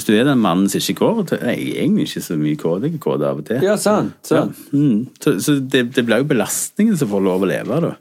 Hvis 0.00 0.08
du 0.08 0.14
er 0.16 0.24
den 0.24 0.40
mannen 0.40 0.66
som 0.72 0.80
ikke 0.80 0.96
går 1.04 1.22
til 1.28 1.42
Jeg 1.44 1.52
er 1.60 1.80
egentlig 1.84 2.06
ikke 2.08 2.22
så 2.24 2.36
mye 2.40 2.56
kåt, 2.56 2.84
jeg 2.88 2.94
er 2.96 3.02
kåt 3.04 3.24
av 3.28 3.42
og 3.42 3.48
til. 3.50 3.60
Ja, 3.68 3.76
sant. 3.76 4.16
Ja. 4.32 4.46
sant. 4.46 4.56
Mm. 4.72 5.02
Så, 5.20 5.34
så 5.44 5.58
det, 5.60 5.90
det 5.94 6.06
blir 6.08 6.22
jo 6.24 6.30
belastningen 6.32 6.96
som 6.96 7.10
får 7.12 7.26
lov 7.28 7.44
å 7.44 7.50
leve, 7.52 7.80
da. 7.84 7.92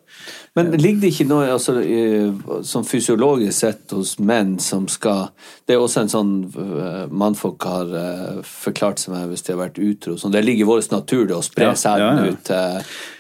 Men 0.57 0.71
ligger 0.81 1.03
det 1.03 1.11
ikke 1.13 1.27
noe 1.29 1.45
altså, 1.53 1.75
i- 1.85 2.63
sånn 2.65 2.83
fysiologisk 2.87 3.53
sett 3.53 3.91
hos 3.95 4.15
menn 4.19 4.55
som 4.59 4.87
skal 4.91 5.29
Det 5.67 5.75
er 5.75 5.83
også 5.83 6.01
en 6.01 6.11
sånn 6.11 6.31
uh, 6.57 7.05
mannfolk 7.11 7.63
har 7.69 7.93
eh, 7.95 8.39
forklart 8.43 8.99
seg 8.99 9.13
med 9.13 9.29
hvis 9.29 9.45
de 9.45 9.53
har 9.53 9.61
vært 9.61 9.77
utro. 9.83 10.17
Sånn, 10.19 10.33
det 10.33 10.41
ligger 10.47 10.65
i 10.65 10.69
vår 10.71 10.81
natur 10.95 11.27
det 11.29 11.37
å 11.37 11.45
spre 11.45 11.69
Ja, 11.69 11.77
sæden 11.77 12.23
ja, 12.23 12.25
ja. 12.25 12.33
ut. 12.33 12.53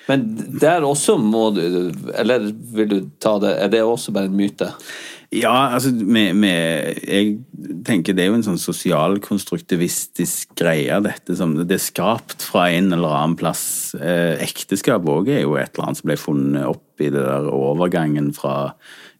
Eh, 0.09 0.11
men 0.11 0.25
der 0.61 0.85
også 0.87 1.17
må 1.21 1.49
du 1.55 1.61
Eller 2.17 2.39
vil 2.75 2.89
du 2.89 2.99
ta 3.21 3.37
det 3.41 3.53
Er 3.61 3.69
det 3.73 3.83
også 3.85 4.11
bare 4.15 4.29
en 4.29 4.37
myte? 4.37 4.67
Ja, 5.29 5.69
altså 5.75 5.91
med, 5.93 6.33
med, 6.41 6.97
Jeg 7.05 7.37
tenker 7.85 8.15
det 8.17 8.23
er 8.23 8.29
jo 8.31 8.37
en 8.39 8.47
sånn 8.47 8.61
sosialkonstruktivistisk 8.61 10.55
greie, 10.57 10.95
dette 11.05 11.35
som 11.37 11.53
Det 11.59 11.77
er 11.77 11.83
skapt 11.83 12.41
fra 12.41 12.73
en 12.73 12.89
eller 12.95 13.13
annen 13.13 13.37
plass. 13.37 13.93
Eh, 13.93 14.41
ekteskap 14.41 15.05
òg 15.05 15.29
er 15.29 15.43
jo 15.43 15.53
et 15.59 15.69
eller 15.75 15.85
annet 15.85 15.99
som 16.01 16.09
ble 16.09 16.17
funnet 16.17 16.65
opp 16.65 16.97
i 16.97 17.13
det 17.13 17.21
der 17.21 17.45
overgangen 17.53 18.33
fra 18.33 18.73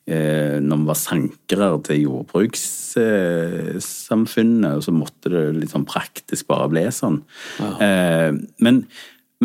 eh, 0.09 0.57
når 0.63 0.77
vi 0.81 0.87
var 0.89 0.97
sankere 0.97 1.81
til 1.85 2.01
jordbrukssamfunnet, 2.07 4.73
og 4.73 4.81
så 4.85 4.91
måtte 4.95 5.29
det 5.33 5.43
litt 5.59 5.73
sånn 5.75 5.89
praktisk 5.89 6.47
bare 6.49 6.69
bli 6.73 6.83
sånn. 6.95 7.19
Eh, 7.61 8.31
men, 8.65 8.75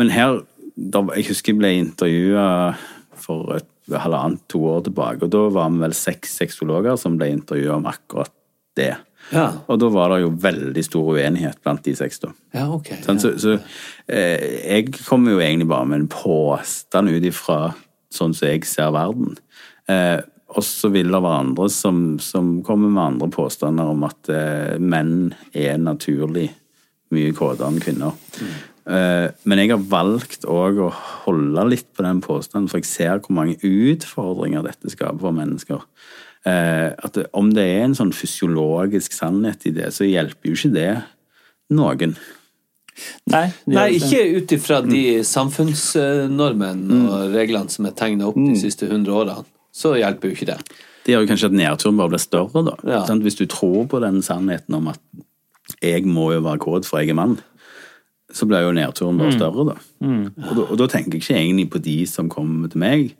men 0.01 0.07
her 0.17 0.31
Jeg 0.75 1.27
husker 1.29 1.53
jeg 1.53 1.61
ble 1.61 1.71
intervjua 1.79 2.47
for 3.25 3.55
et 3.55 3.71
halvannet, 3.95 4.41
to 4.51 4.63
år 4.67 4.85
tilbake, 4.87 5.23
og 5.25 5.31
da 5.33 5.43
var 5.53 5.69
vi 5.71 5.83
vel 5.85 5.95
seks 5.95 6.35
sexologer 6.41 6.97
som 6.99 7.19
ble 7.19 7.29
intervjua 7.35 7.77
om 7.77 7.87
akkurat 7.89 8.33
det. 8.75 8.95
Ja. 9.33 9.47
Og 9.71 9.79
da 9.81 9.89
var 9.93 10.11
det 10.13 10.21
jo 10.23 10.33
veldig 10.41 10.83
stor 10.85 11.15
uenighet 11.15 11.61
blant 11.63 11.85
de 11.85 11.95
seks, 11.97 12.21
da. 12.21 12.31
Ja, 12.53 12.67
ok. 12.75 12.91
Sånn, 13.05 13.21
så 13.21 13.33
så 13.41 13.55
eh, 14.05 14.43
jeg 14.75 14.93
kommer 14.99 15.35
jo 15.35 15.41
egentlig 15.41 15.69
bare 15.71 15.89
med 15.89 16.03
en 16.03 16.11
påstand 16.11 17.13
ut 17.13 17.25
ifra 17.25 17.59
sånn 18.13 18.35
som 18.37 18.51
jeg 18.51 18.67
ser 18.69 18.93
verden. 18.95 19.37
Eh, 19.91 20.19
og 20.55 20.63
så 20.63 20.91
vil 20.93 21.09
det 21.11 21.19
være 21.19 21.41
andre 21.47 21.67
som, 21.73 22.03
som 22.21 22.59
kommer 22.65 22.91
med 22.91 23.03
andre 23.03 23.31
påstander 23.33 23.89
om 23.91 24.05
at 24.07 24.29
eh, 24.31 24.77
menn 24.79 25.33
er 25.57 25.81
naturlig 25.81 26.47
mye 27.15 27.33
kåtere 27.35 27.71
enn 27.71 27.81
kvinner. 27.83 28.15
Eh, 28.39 28.61
men 28.85 29.59
jeg 29.61 29.71
har 29.71 29.85
valgt 29.89 30.43
òg 30.45 30.77
å 30.85 30.91
holde 31.25 31.63
litt 31.71 31.87
på 31.97 32.05
den 32.05 32.19
påstanden, 32.21 32.69
for 32.69 32.77
jeg 32.77 32.89
ser 32.89 33.21
hvor 33.23 33.33
mange 33.33 33.57
utfordringer 33.65 34.65
dette 34.67 34.91
skaper 34.93 35.23
for 35.23 35.33
mennesker. 35.33 35.81
Eh, 36.45 36.93
at 36.93 37.17
om 37.33 37.49
det 37.55 37.65
er 37.65 37.87
en 37.87 37.97
sånn 37.97 38.13
fysiologisk 38.13 39.15
sannhet 39.17 39.65
i 39.65 39.73
det, 39.73 39.89
så 39.95 40.05
hjelper 40.05 40.51
jo 40.51 40.57
ikke 40.57 40.73
det 40.75 40.89
noen. 41.73 42.13
Nei, 43.33 43.47
Nei, 43.67 43.87
ikke 43.97 44.21
ut 44.37 44.53
ifra 44.55 44.79
de 44.85 45.01
samfunnsnormene 45.27 46.99
og 47.09 47.33
reglene 47.33 47.73
som 47.73 47.89
er 47.89 47.95
tegna 47.97 48.29
opp 48.29 48.37
de 48.37 48.53
siste 48.59 48.87
hundre 48.91 49.17
årene. 49.17 49.47
Så 49.75 49.97
hjelper 49.97 50.29
jo 50.29 50.37
ikke 50.37 50.51
det. 50.53 50.59
Det 51.05 51.13
gjør 51.13 51.25
jo 51.25 51.31
kanskje 51.33 51.49
at 51.49 51.57
nedturen 51.57 51.97
bare 51.99 52.13
blir 52.13 52.21
større, 52.21 52.61
da. 52.69 52.75
Ja. 52.87 53.01
Hvis 53.25 53.37
du 53.41 53.43
tror 53.49 53.89
på 53.91 53.99
den 54.01 54.21
sannheten 54.25 54.77
om 54.77 54.87
at 54.93 55.01
jeg 55.81 56.05
må 56.07 56.29
jo 56.31 56.45
være 56.45 56.61
kåt 56.61 56.87
for 56.87 57.01
jeg 57.01 57.11
er 57.11 57.17
mann, 57.17 57.35
så 58.35 58.47
blir 58.49 58.65
jo 58.65 58.73
nedturen 58.75 59.19
bare 59.19 59.35
større, 59.35 59.69
da. 59.71 59.75
Og, 60.03 60.53
da. 60.57 60.65
og 60.65 60.75
da 60.81 60.87
tenker 60.91 61.15
jeg 61.15 61.23
ikke 61.23 61.37
egentlig 61.39 61.69
på 61.71 61.81
de 61.85 61.97
som 62.09 62.31
kommer 62.31 62.71
til 62.71 62.81
meg, 62.83 63.13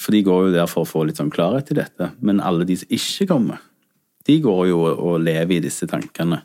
for 0.00 0.16
de 0.16 0.24
går 0.26 0.46
jo 0.48 0.54
der 0.54 0.68
for 0.70 0.82
å 0.86 0.88
få 0.88 1.04
litt 1.06 1.20
sånn 1.20 1.32
klarhet 1.32 1.70
i 1.70 1.76
dette. 1.76 2.10
Men 2.24 2.40
alle 2.42 2.66
de 2.68 2.78
som 2.80 2.94
ikke 2.96 3.28
kommer, 3.30 3.60
de 4.26 4.38
går 4.42 4.62
jo 4.70 4.80
og 4.90 5.18
lever 5.22 5.58
i 5.58 5.64
disse 5.64 5.86
tankene. 5.90 6.42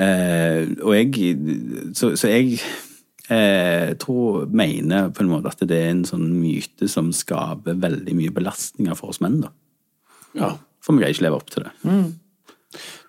Eh, 0.00 0.74
og 0.82 0.90
jeg 0.96 1.36
Så, 1.94 2.16
så 2.18 2.28
jeg 2.32 2.58
eh, 3.30 3.94
tror, 4.00 4.46
mener 4.50 5.10
på 5.14 5.22
en 5.22 5.30
måte 5.30 5.52
at 5.52 5.62
det 5.68 5.78
er 5.78 5.92
en 5.92 6.04
sånn 6.08 6.26
myte 6.36 6.88
som 6.90 7.12
skaper 7.14 7.78
veldig 7.80 8.16
mye 8.18 8.34
belastninger 8.34 8.98
for 8.98 9.14
oss 9.14 9.22
menn, 9.24 9.40
da. 9.46 9.52
Ja. 10.34 10.52
For 10.84 10.92
vi 10.92 11.02
greier 11.02 11.16
ikke 11.16 11.28
leve 11.28 11.40
opp 11.40 11.50
til 11.54 11.64
det. 11.64 11.72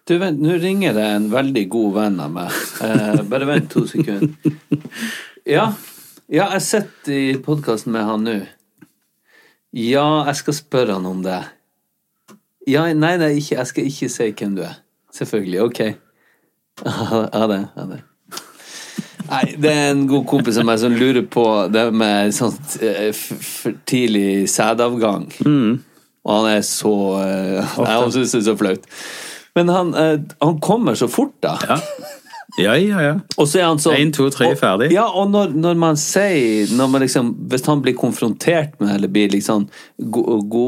Du, 0.06 0.18
vent, 0.22 0.38
nå 0.38 0.54
ringer 0.62 0.94
det 0.94 1.04
en 1.16 1.24
veldig 1.32 1.64
god 1.74 1.94
venn 1.96 2.20
av 2.22 2.34
meg. 2.34 2.58
Eh, 2.86 3.22
bare 3.26 3.48
vent 3.50 3.72
to 3.74 3.88
sekunder. 3.90 4.36
Ja, 5.50 5.72
ja 6.30 6.46
jeg 6.54 6.62
sitter 6.66 7.14
i 7.16 7.40
podkasten 7.42 7.96
med 7.96 8.06
han 8.06 8.24
nå. 8.28 8.36
Ja, 9.74 10.06
jeg 10.28 10.40
skal 10.44 10.58
spørre 10.60 11.00
han 11.00 11.10
om 11.10 11.26
det. 11.26 11.40
Ja, 12.70 12.86
nei, 12.94 13.16
nei, 13.22 13.32
ikke, 13.40 13.58
jeg 13.58 13.72
skal 13.72 13.90
ikke 13.90 14.12
si 14.14 14.30
hvem 14.30 14.54
du 14.60 14.64
er. 14.68 14.78
Selvfølgelig. 15.14 15.62
Ok. 15.66 15.82
Ha 16.86 17.44
det. 17.50 17.62
Ha 17.74 17.90
det. 17.96 18.02
Nei, 19.26 19.44
det 19.58 19.74
er 19.74 19.86
en 19.90 20.08
god 20.10 20.26
kompis 20.30 20.62
av 20.62 20.70
meg 20.70 20.82
som 20.86 20.94
lurer 20.94 21.26
på 21.26 21.46
det 21.74 21.88
med 21.98 22.34
sånn 22.38 22.54
eh, 22.86 23.10
for 23.10 23.74
tidlig 23.90 24.46
sædavgang. 24.54 25.32
Og 26.26 26.36
han 26.36 26.52
er 26.60 26.66
så 26.66 26.94
Jeg 27.22 28.12
syns 28.14 28.36
det 28.38 28.44
er 28.44 28.52
så 28.52 28.62
flaut. 28.62 28.92
Men 29.56 29.70
han, 29.70 29.94
eh, 29.94 30.20
han 30.40 30.60
kommer 30.60 30.96
så 30.96 31.08
fort, 31.08 31.36
da. 31.40 31.58
Ja, 32.58 32.78
ja, 32.78 33.02
ja. 33.04 33.20
Og 33.40 33.48
så 33.48 33.60
er 33.60 33.68
han 33.70 33.80
sånn 33.82 33.98
En, 34.00 34.12
to, 34.16 34.30
tre, 34.32 34.52
ferdig. 34.60 34.92
Ja, 34.96 35.08
og 35.12 35.32
når, 35.32 35.56
når 35.60 35.80
man 35.80 36.00
sier 36.00 36.72
når 36.76 36.92
man 36.92 37.04
liksom, 37.04 37.34
Hvis 37.52 37.66
han 37.68 37.82
blir 37.84 37.98
konfrontert 38.00 38.78
med 38.80 38.94
eller 38.96 39.12
blir 39.12 39.34
liksom 39.34 39.68
go, 39.98 40.38
go, 40.52 40.68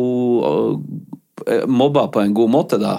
eh, 1.46 1.64
mobba 1.68 2.08
på 2.12 2.24
en 2.24 2.36
god 2.36 2.52
måte, 2.52 2.80
da, 2.82 2.98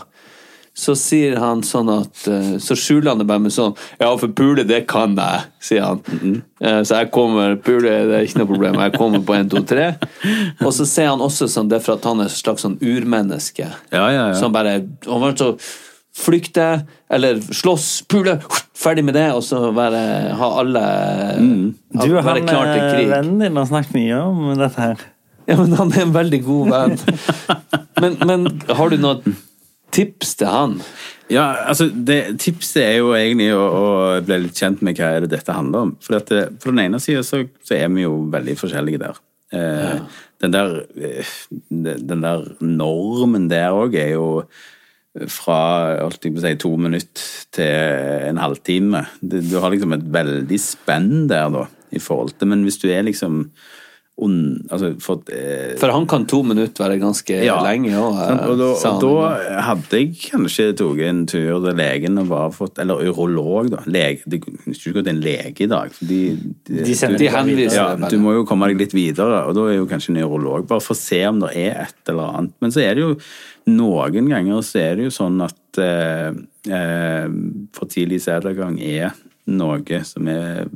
så 0.79 0.95
sier 0.95 1.35
han 1.43 1.65
sånn 1.67 1.89
at 1.91 2.29
eh, 2.31 2.53
Så 2.63 2.77
skjuler 2.79 3.11
han 3.11 3.23
det 3.23 3.27
bare 3.27 3.43
med 3.43 3.55
sånn 3.55 3.75
Ja, 3.99 4.13
for 4.21 4.31
pule, 4.31 4.63
det 4.69 4.85
kan 4.91 5.17
jeg, 5.19 5.49
sier 5.65 5.89
han. 5.89 6.39
Eh, 6.63 6.81
Så 6.87 7.01
jeg 7.01 7.11
kommer 7.15 7.57
Pule, 7.65 7.97
det 8.07 8.15
er 8.15 8.29
ikke 8.29 8.45
noe 8.45 8.51
problem. 8.53 8.79
Jeg 8.87 8.95
kommer 8.95 9.25
på 9.27 9.35
en, 9.35 9.51
to, 9.51 9.65
tre. 9.67 9.91
Og 10.63 10.71
så 10.77 10.87
sier 10.87 11.11
han 11.11 11.25
også 11.25 11.51
sånn 11.51 11.71
Det 11.71 11.81
er 11.81 11.85
for 11.85 11.99
at 11.99 12.07
han 12.07 12.23
er 12.23 12.31
et 12.31 12.39
slags 12.39 12.63
sånn 12.67 12.79
urmenneske. 12.79 13.67
Ja, 13.91 14.07
ja, 14.07 14.29
ja. 14.31 14.39
Som 14.39 14.55
bare 14.55 14.79
Han 15.09 15.25
var 15.25 15.35
så 15.39 15.55
flykte, 16.19 16.65
eller 17.15 17.39
slåss, 17.39 18.03
pule, 18.11 18.41
ferdig 18.75 19.05
med 19.07 19.15
det, 19.15 19.29
og 19.37 19.45
så 19.47 19.69
være, 19.71 20.01
ha 20.35 20.49
alle 20.59 20.81
mm. 21.39 21.61
Du 21.95 22.09
og 22.09 22.25
han 22.27 22.41
vennen 22.43 23.37
din 23.39 23.61
har 23.61 23.69
snakket 23.71 23.95
mye 23.95 24.19
om 24.27 24.49
dette 24.59 24.83
her. 24.83 25.05
Ja, 25.47 25.57
men 25.61 25.77
han 25.79 25.95
er 25.95 26.03
en 26.03 26.17
veldig 26.17 26.41
god 26.45 26.73
venn. 26.75 26.99
Men, 27.99 28.13
men 28.23 28.45
har 28.79 28.93
du 28.93 28.95
noe 29.03 29.33
tips 29.95 30.37
til 30.41 30.51
han? 30.53 30.79
Ja, 31.29 31.45
altså 31.69 31.89
det, 31.93 32.39
Tipset 32.41 32.83
er 32.83 32.95
jo 33.03 33.13
egentlig 33.17 33.51
å, 33.53 33.65
å 33.65 33.87
bli 34.25 34.41
litt 34.47 34.61
kjent 34.61 34.81
med 34.85 34.97
hva 34.97 35.11
er 35.15 35.25
det 35.25 35.35
dette 35.35 35.55
handler 35.55 35.89
om. 35.89 35.93
For 36.05 36.17
det, 36.17 36.41
På 36.63 36.73
den 36.73 36.87
ene 36.87 37.01
sida 37.03 37.25
så, 37.27 37.43
så 37.65 37.77
er 37.77 37.91
vi 37.93 38.07
jo 38.07 38.15
veldig 38.33 38.57
forskjellige 38.61 39.03
der. 39.03 39.21
Eh, 39.53 40.01
den, 40.43 40.55
der 40.55 40.75
eh, 40.97 41.37
den 41.69 42.25
der 42.25 42.49
normen 42.65 43.49
der 43.53 43.77
òg 43.77 43.97
er 44.01 44.15
jo 44.17 44.29
fra 45.33 45.61
holdt 46.05 46.27
jeg 46.27 46.35
på 46.35 46.41
å 46.41 46.45
si, 46.45 46.55
to 46.61 46.71
minutter 46.79 47.29
til 47.57 48.29
en 48.29 48.41
halvtime. 48.41 49.03
Du, 49.21 49.41
du 49.43 49.57
har 49.61 49.73
liksom 49.73 49.97
et 49.97 50.07
veldig 50.15 50.61
spenn 50.63 51.27
der, 51.31 51.49
da, 51.53 51.67
i 51.91 52.01
forhold 52.03 52.37
til 52.37 52.51
Men 52.53 52.65
hvis 52.67 52.81
du 52.81 52.89
er 52.93 53.07
liksom 53.07 53.47
un, 54.19 54.67
altså, 54.71 54.89
for, 55.01 55.21
eh, 55.31 55.77
For 55.79 55.93
han 55.95 56.07
kan 56.11 56.25
to 56.27 56.41
minutter 56.43 56.85
være 56.85 56.99
ganske 56.99 57.37
Ja. 57.45 57.61
lenge 57.63 57.93
òg. 57.95 58.17
Og 58.49 58.59
da, 58.59 58.71
og 58.91 59.01
da 59.05 59.61
hadde 59.63 60.01
jeg 60.01 60.15
kanskje 60.25 60.73
tatt 60.77 61.03
en 61.07 61.21
tur 61.31 61.61
til 61.63 61.77
legen 61.79 62.19
og 62.19 62.29
bare 62.29 62.51
fått 62.51 62.79
Eller 62.83 63.05
urolog, 63.07 63.71
da. 63.71 63.83
Lege, 63.87 64.23
det 64.27 64.41
kunne 64.43 64.59
ikke 64.75 64.95
gått 64.97 65.09
en 65.13 65.21
lege 65.23 65.63
i 65.63 65.71
dag. 65.71 65.93
De, 66.01 66.37
de, 66.67 66.83
De 66.85 66.95
sender 66.99 67.19
de 67.19 67.29
henviser 67.29 67.79
ja. 67.79 68.09
Du 68.11 68.19
må 68.19 68.35
jo 68.35 68.45
komme 68.49 68.67
deg 68.73 68.79
litt 68.83 68.97
videre, 68.97 69.45
og 69.47 69.55
da 69.55 69.69
er 69.71 69.77
jo 69.79 69.87
kanskje 69.87 70.17
en 70.17 70.25
urolog. 70.25 70.67
Bare 70.67 70.83
for 70.83 70.95
å 70.95 70.99
se 70.99 71.23
om 71.29 71.39
det 71.45 71.55
er 71.55 71.85
et 71.87 72.11
eller 72.11 72.35
annet. 72.41 72.53
Men 72.61 72.75
så 72.75 72.83
er 72.83 72.95
det 72.99 73.07
jo 73.07 73.15
noen 73.69 74.29
ganger 74.33 74.63
så 74.67 74.81
er 74.83 74.97
det 74.99 75.09
jo 75.09 75.15
sånn 75.15 75.39
at 75.45 75.79
eh, 75.79 76.33
eh, 76.73 77.29
for 77.77 77.87
tidlig 77.87 78.19
sædavgang 78.25 78.81
er 78.83 79.13
noe 79.49 80.03
som 80.05 80.27
er 80.29 80.67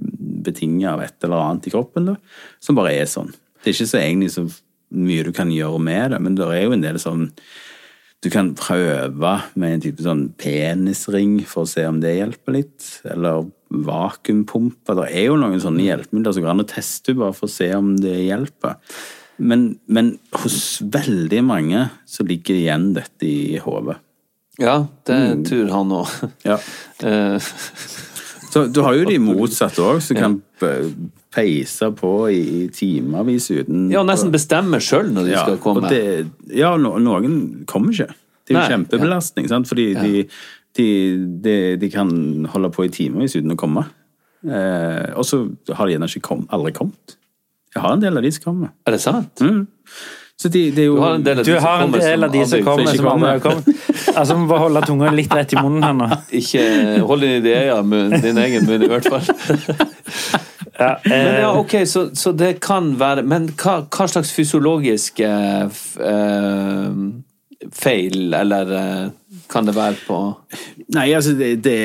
betinget 0.45 0.91
av 0.93 1.03
et 1.05 1.25
eller 1.27 1.41
annet 1.43 1.67
i 1.67 1.73
kroppen, 1.75 2.07
da, 2.13 2.17
som 2.61 2.79
bare 2.79 2.95
er 3.01 3.09
sånn. 3.11 3.31
Det 3.63 3.71
er 3.71 3.77
ikke 3.77 3.91
så 3.93 4.01
egentlig 4.03 4.31
så 4.35 4.47
mye 4.93 5.25
du 5.25 5.33
kan 5.33 5.51
gjøre 5.55 5.79
med 5.81 6.11
det, 6.13 6.21
men 6.21 6.35
det 6.37 6.45
er 6.53 6.65
jo 6.67 6.73
en 6.77 6.83
del 6.85 6.99
sånn 7.01 7.29
du 8.23 8.29
kan 8.31 8.53
prøve 8.55 9.33
med 9.59 9.73
en 9.75 9.81
type 9.83 10.03
sånn 10.05 10.29
penisring 10.39 11.41
for 11.49 11.65
å 11.65 11.71
se 11.73 11.83
om 11.89 11.97
det 11.99 12.13
hjelper 12.21 12.55
litt. 12.55 12.85
Eller 13.11 13.49
vakuumpumpe. 13.73 14.95
Det 14.95 15.09
er 15.11 15.25
jo 15.27 15.39
noen 15.41 15.59
sånne 15.59 15.83
hjelpemidler 15.89 16.37
som 16.37 16.45
går 16.45 16.53
an 16.53 16.63
å 16.63 16.69
teste 16.71 17.17
bare 17.19 17.35
for 17.35 17.49
å 17.49 17.51
se 17.51 17.67
om 17.75 17.97
det 17.99 18.15
hjelper. 18.29 18.77
Men, 19.43 19.65
men 19.91 20.13
hos 20.39 20.61
veldig 20.85 21.43
mange 21.49 21.89
så 22.07 22.23
ligger 22.29 22.55
det 22.55 22.63
igjen 22.63 22.87
dette 22.95 23.27
i 23.27 23.59
hodet. 23.65 23.99
Ja, 24.61 24.77
det 25.09 25.19
Mm. 25.19 25.45
tror 25.49 25.71
han 25.75 25.93
òg. 25.99 26.31
Ja. 26.47 26.59
Så 28.53 28.67
du 28.69 28.83
har 28.85 28.97
jo 28.99 29.07
de 29.09 29.17
motsatte 29.23 29.81
òg, 29.81 30.03
som 30.05 30.19
kan 30.19 30.35
peise 31.33 31.89
på 31.97 32.11
i, 32.29 32.41
i 32.41 32.67
timevis 32.75 33.49
uten 33.51 33.87
ja, 33.93 34.03
nesten 34.05 34.33
bestemme 34.35 34.81
sjøl 34.85 35.09
når 35.15 35.29
de 35.29 35.33
ja, 35.33 35.45
skal 35.47 35.57
komme. 35.63 35.89
Det, 35.89 36.27
ja, 36.53 36.75
no, 36.81 36.99
noen 37.01 37.65
kommer 37.69 37.95
ikke. 37.95 38.13
Det 38.43 38.53
er 38.53 38.59
jo 38.59 38.61
Nei, 38.61 38.69
kjempebelastning, 38.75 39.49
sant? 39.49 39.71
fordi 39.71 39.89
de, 39.97 40.27
de, 40.77 40.89
de, 41.45 41.57
de 41.81 41.91
kan 41.93 42.13
holde 42.53 42.73
på 42.75 42.85
i 42.85 42.93
timevis 42.93 43.39
uten 43.39 43.55
å 43.55 43.59
komme. 43.59 43.87
Eh, 44.43 45.13
og 45.17 45.25
så 45.29 45.45
har 45.73 45.87
de 45.87 45.95
gjerne 45.95 46.11
ikke 46.11 46.27
kom, 46.27 46.45
aldri 46.53 46.75
kommet. 46.77 47.17
Jeg 47.73 47.85
har 47.85 47.95
en 47.97 48.03
del 48.03 48.19
av 48.19 48.27
de 48.27 48.33
som 48.35 48.45
kommer. 48.51 48.75
Er 48.85 48.97
det 48.97 49.01
sant? 49.01 49.41
Mm. 49.41 49.65
Så 50.43 50.49
de, 50.51 50.63
det 50.75 50.83
er 50.83 50.89
jo 50.89 50.97
Du 50.97 51.03
har 51.05 51.13
en 51.15 51.23
del 51.23 51.39
av 51.39 51.45
de 51.47 51.53
som 51.55 51.63
kommer 51.63 52.01
del 52.03 52.25
av 52.27 52.33
de 52.33 52.47
som 52.51 52.63
kommer, 52.67 52.89
ikke 52.89 52.99
som 52.99 53.11
aldri 53.13 53.29
har 53.29 53.43
kommer. 53.45 53.63
kommet. 53.63 54.17
Altså, 54.17 54.37
må 54.41 54.49
bare 54.51 54.63
holde 54.65 54.81
tunga 54.89 55.11
litt 55.15 55.35
rett 55.39 55.53
i 55.55 55.59
munnen 55.61 55.85
her 55.87 55.93
nå. 55.95 56.09
Ikke 56.41 56.65
hold 57.07 57.27
din 57.27 57.47
i 57.47 57.53
ja, 57.69 57.77
munn, 57.87 58.17
din 58.25 58.41
egen 58.43 58.67
munn 58.67 58.87
i 58.89 58.91
hvert 58.91 59.07
fall. 59.13 59.29
Ja, 60.73 60.97
Men 61.05 61.13
eh, 61.13 61.41
ja, 61.43 61.51
ok, 61.61 61.75
så, 61.87 62.01
så 62.17 62.31
det 62.33 62.55
kan 62.65 62.95
være 62.99 63.23
Men 63.29 63.51
hva, 63.61 63.75
hva 63.93 64.07
slags 64.09 64.31
fysiologiske 64.33 65.29
eh, 66.09 66.95
feil, 67.77 68.33
eller 68.35 68.73
eh, 68.79 69.03
kan 69.53 69.67
det 69.69 69.75
være 69.77 69.99
på 70.07 70.19
Nei, 70.97 71.07
altså, 71.17 71.35
det, 71.37 71.51
det, 71.65 71.77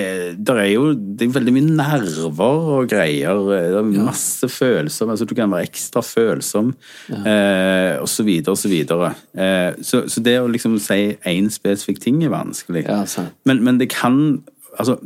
der 0.47 0.61
er 0.61 0.69
jo 0.71 0.89
det 0.95 1.27
er 1.27 1.33
veldig 1.35 1.53
mye 1.55 1.75
nerver 1.79 2.69
og 2.77 2.89
greier. 2.91 3.39
Det 3.47 3.79
er 3.79 3.89
masse 4.05 4.49
følsom. 4.51 5.11
Altså, 5.13 5.27
du 5.27 5.35
kan 5.37 5.51
være 5.51 5.67
ekstra 5.69 6.03
følsom, 6.03 6.73
eh, 7.15 7.95
og 8.01 8.09
så 8.11 8.25
videre 8.27 8.55
og 8.55 8.59
så 8.59 8.71
videre. 8.71 9.13
Eh, 9.31 9.77
så, 9.79 10.03
så 10.11 10.23
det 10.23 10.37
å 10.41 10.49
liksom 10.51 10.75
si 10.83 10.99
én 11.29 11.47
spesifikk 11.53 12.01
ting 12.03 12.19
er 12.25 12.33
vanskelig. 12.33 12.85
Ja. 12.87 13.03
Men, 13.47 13.63
men 13.67 13.81
det 13.81 13.91
kan 13.95 14.41
Altså, 14.77 14.99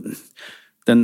den, 0.84 1.04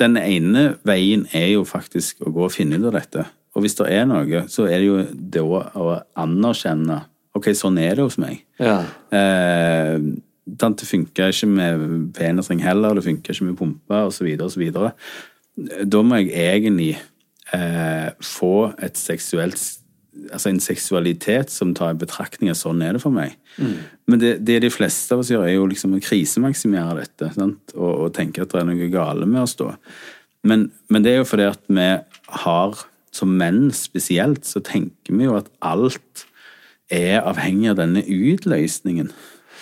den 0.00 0.16
ene 0.18 0.62
veien 0.88 1.28
er 1.36 1.52
jo 1.52 1.60
faktisk 1.68 2.24
å 2.26 2.32
gå 2.34 2.48
og 2.48 2.50
finne 2.50 2.80
ut 2.80 2.88
av 2.88 2.96
dette. 2.96 3.28
Og 3.54 3.62
hvis 3.62 3.76
det 3.78 3.86
er 3.94 4.08
noe, 4.08 4.44
så 4.50 4.66
er 4.66 4.80
det 4.80 4.88
jo 4.88 4.96
det 5.12 5.44
å 5.44 5.92
anerkjenne 6.18 7.04
Ok, 7.38 7.50
sånn 7.56 7.78
er 7.82 7.98
det 7.98 8.06
hos 8.06 8.18
meg. 8.20 8.42
Ja. 8.60 8.80
Eh, 9.14 9.96
det 10.48 10.88
funker 10.88 11.32
ikke 11.32 11.50
med 11.50 11.82
penisring 12.16 12.62
heller, 12.64 12.96
det 12.96 13.04
funker 13.06 13.34
ikke 13.34 13.48
med 13.50 13.58
pumpe 13.58 14.04
osv. 14.08 14.30
osv. 14.44 14.64
Da 15.84 16.02
må 16.06 16.22
jeg 16.22 16.32
egentlig 16.34 16.94
eh, 17.54 18.08
få 18.24 18.72
et 18.78 18.98
seksuelt 19.00 19.60
Altså 20.32 20.48
en 20.50 20.58
seksualitet 20.58 21.52
som 21.54 21.70
tar 21.78 21.92
i 21.94 21.98
betraktning 22.00 22.50
at 22.50 22.58
sånn 22.58 22.80
er 22.82 22.96
det 22.96 23.00
for 23.04 23.14
meg. 23.14 23.36
Men 24.10 24.18
det, 24.18 24.32
det 24.42 24.56
de 24.64 24.70
fleste 24.72 25.14
av 25.14 25.20
oss 25.22 25.30
gjør, 25.30 25.44
er 25.46 25.54
jo 25.54 25.68
liksom 25.70 25.94
å 25.94 26.00
krisemaksimere 26.02 27.04
dette 27.04 27.28
sant? 27.36 27.74
Og, 27.76 27.92
og 27.92 28.08
tenke 28.16 28.42
at 28.42 28.50
det 28.50 28.58
er 28.58 28.66
noe 28.66 28.88
gale 28.90 29.28
med 29.30 29.44
oss 29.44 29.54
da. 29.60 29.76
Men, 30.42 30.68
men 30.90 31.06
det 31.06 31.12
er 31.12 31.20
jo 31.20 31.28
fordi 31.30 31.46
at 31.52 31.62
vi 31.70 31.86
har, 32.42 32.82
som 33.14 33.36
menn 33.38 33.68
spesielt, 33.70 34.42
så 34.48 34.58
tenker 34.64 35.14
vi 35.14 35.28
jo 35.28 35.38
at 35.38 35.52
alt 35.62 36.26
er 36.90 37.20
avhengig 37.20 37.72
av 37.72 37.80
denne 37.80 38.02
utløsningen. 38.02 39.10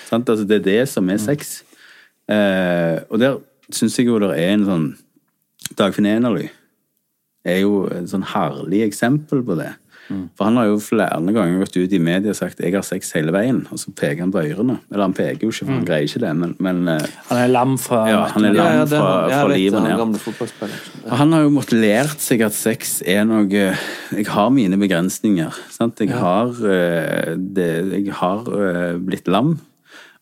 Sant? 0.06 0.28
Altså, 0.28 0.46
det 0.46 0.60
er 0.60 0.66
det 0.66 0.82
som 0.90 1.08
er 1.10 1.22
sex. 1.22 1.58
Eh, 2.30 3.02
og 3.10 3.20
der 3.22 3.40
syns 3.70 3.98
jeg 3.98 4.08
jo 4.08 4.20
det 4.22 4.32
er 4.34 4.54
en 4.54 4.66
sånn 4.66 4.86
Dagfinn 5.78 6.06
Enerly 6.06 6.46
er 7.46 7.60
jo 7.62 7.86
et 7.90 8.08
sånn 8.10 8.26
herlig 8.34 8.82
eksempel 8.86 9.42
på 9.46 9.56
det. 9.58 9.72
For 10.08 10.46
han 10.46 10.58
har 10.60 10.68
jo 10.68 10.78
flere 10.82 11.18
ganger 11.34 11.60
gått 11.64 11.76
ut 11.76 11.92
i 11.92 11.98
media 11.98 12.30
og 12.30 12.38
sagt 12.38 12.60
'jeg 12.60 12.74
har 12.74 12.82
sex 12.86 13.12
hele 13.12 13.32
veien', 13.32 13.66
og 13.72 13.78
så 13.78 13.90
peker 13.90 14.20
han 14.20 14.32
på 14.32 14.42
ørene. 14.44 14.78
Eller 14.92 15.02
han 15.02 15.12
peker 15.12 15.42
jo 15.42 15.50
ikke, 15.50 15.66
for 15.66 15.72
han 15.72 15.84
greier 15.84 16.06
ikke 16.06 16.22
det, 16.22 16.36
men, 16.36 16.56
men 16.58 16.88
eh, 16.88 17.06
han 17.28 17.38
er 17.38 17.48
lam 17.48 17.76
fra 17.78 18.08
Ja, 18.08 18.26
han 18.26 18.44
er 18.44 18.52
lam 18.52 18.66
ja, 18.66 18.84
fra, 18.84 19.28
fra 19.28 19.48
vet, 19.48 19.58
livet 19.58 19.80
han 19.80 20.10
ned. 20.12 20.18
Og 21.04 21.16
Han 21.16 21.32
har 21.32 21.42
jo 21.42 21.50
måttet 21.50 21.80
lært 21.80 22.20
seg 22.20 22.42
at 22.42 22.52
sex 22.52 23.02
er 23.06 23.24
noe 23.24 23.46
Jeg 23.50 24.26
har 24.26 24.50
mine 24.50 24.76
begrensninger. 24.78 25.52
Sant? 25.70 26.00
Jeg, 26.00 26.10
har, 26.14 26.54
eh, 26.64 27.34
det, 27.36 27.70
jeg 27.92 28.12
har 28.12 28.46
eh, 28.46 28.98
blitt 28.98 29.28
lam. 29.28 29.58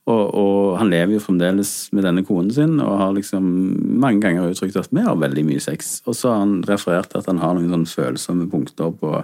Og, 0.04 0.24
og 0.36 0.56
han 0.76 0.90
lever 0.92 1.16
jo 1.16 1.22
fremdeles 1.24 1.70
med 1.96 2.04
denne 2.04 2.24
konen 2.28 2.50
sin 2.52 2.76
og 2.76 2.98
har 3.00 3.14
liksom 3.16 3.44
mange 4.02 4.20
ganger 4.20 4.50
uttrykt 4.50 4.76
at 4.76 4.92
vi 4.92 5.04
har 5.04 5.16
veldig 5.16 5.44
mye 5.48 5.62
sex. 5.64 6.02
Og 6.04 6.16
så 6.18 6.32
har 6.32 6.42
han 6.42 6.58
referert 6.68 7.08
til 7.12 7.22
at 7.22 7.30
han 7.30 7.40
har 7.40 7.56
noen 7.56 7.72
sånne 7.72 7.88
følsomme 7.88 8.48
punkter 8.52 8.92
på, 9.00 9.22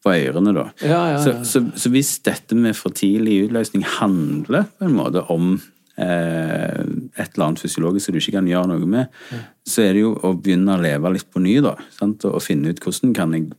på 0.00 0.14
ørene, 0.14 0.54
da. 0.56 0.68
Ja, 0.80 0.88
ja, 0.90 1.02
ja. 1.12 1.18
Så, 1.20 1.34
så, 1.44 1.62
så 1.76 1.92
hvis 1.92 2.14
dette 2.24 2.56
med 2.56 2.76
for 2.78 2.94
tidlig 2.96 3.44
utløsning 3.46 3.84
handler 3.98 4.68
på 4.78 4.88
en 4.88 4.96
måte 4.96 5.24
om 5.32 5.52
eh, 6.00 6.80
et 7.20 7.34
eller 7.34 7.46
annet 7.46 7.62
fysiologisk 7.62 8.08
som 8.08 8.16
du 8.16 8.20
ikke 8.22 8.36
kan 8.38 8.48
gjøre 8.48 8.72
noe 8.72 8.88
med, 8.88 9.20
så 9.68 9.84
er 9.84 9.96
det 9.96 10.04
jo 10.04 10.14
å 10.24 10.32
begynne 10.40 10.76
å 10.76 10.82
leve 10.82 11.14
litt 11.16 11.28
på 11.32 11.42
ny, 11.44 11.58
da. 11.64 11.76
Sant? 11.96 12.24
Og 12.28 12.40
finne 12.44 12.72
ut 12.72 12.80
hvordan 12.84 13.14
kan 13.16 13.36
jeg 13.36 13.50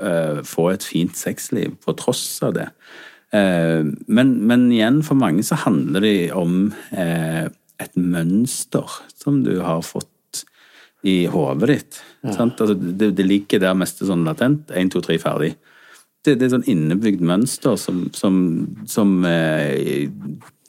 eh, 0.00 0.40
få 0.48 0.70
et 0.74 0.86
fint 0.86 1.14
sexliv 1.18 1.76
på 1.84 1.96
tross 2.00 2.26
av 2.46 2.56
det. 2.58 2.70
Eh, 3.34 3.86
men, 4.06 4.34
men 4.48 4.66
igjen, 4.74 5.02
for 5.06 5.18
mange 5.20 5.46
så 5.46 5.60
handler 5.62 6.06
det 6.06 6.16
om 6.38 6.72
eh, 6.90 7.46
et 7.82 7.94
mønster 7.98 8.98
som 9.14 9.42
du 9.46 9.56
har 9.62 9.84
fått 9.86 10.10
i 11.04 11.26
hodet 11.28 11.68
ditt. 11.68 12.00
Sant? 12.32 12.60
Altså, 12.64 12.74
det, 12.74 13.12
det 13.18 13.26
ligger 13.28 13.60
der 13.60 13.76
mest 13.76 14.00
sånn 14.00 14.24
latent. 14.24 14.70
Én, 14.72 14.88
to, 14.92 15.02
tre, 15.04 15.18
ferdig. 15.20 15.52
Det, 16.24 16.38
det 16.40 16.46
er 16.46 16.54
sånn 16.54 16.68
innebygd 16.70 17.24
mønster 17.26 17.76
som, 17.80 18.06
som, 18.16 18.36
som 18.88 19.18
eh, 19.28 20.08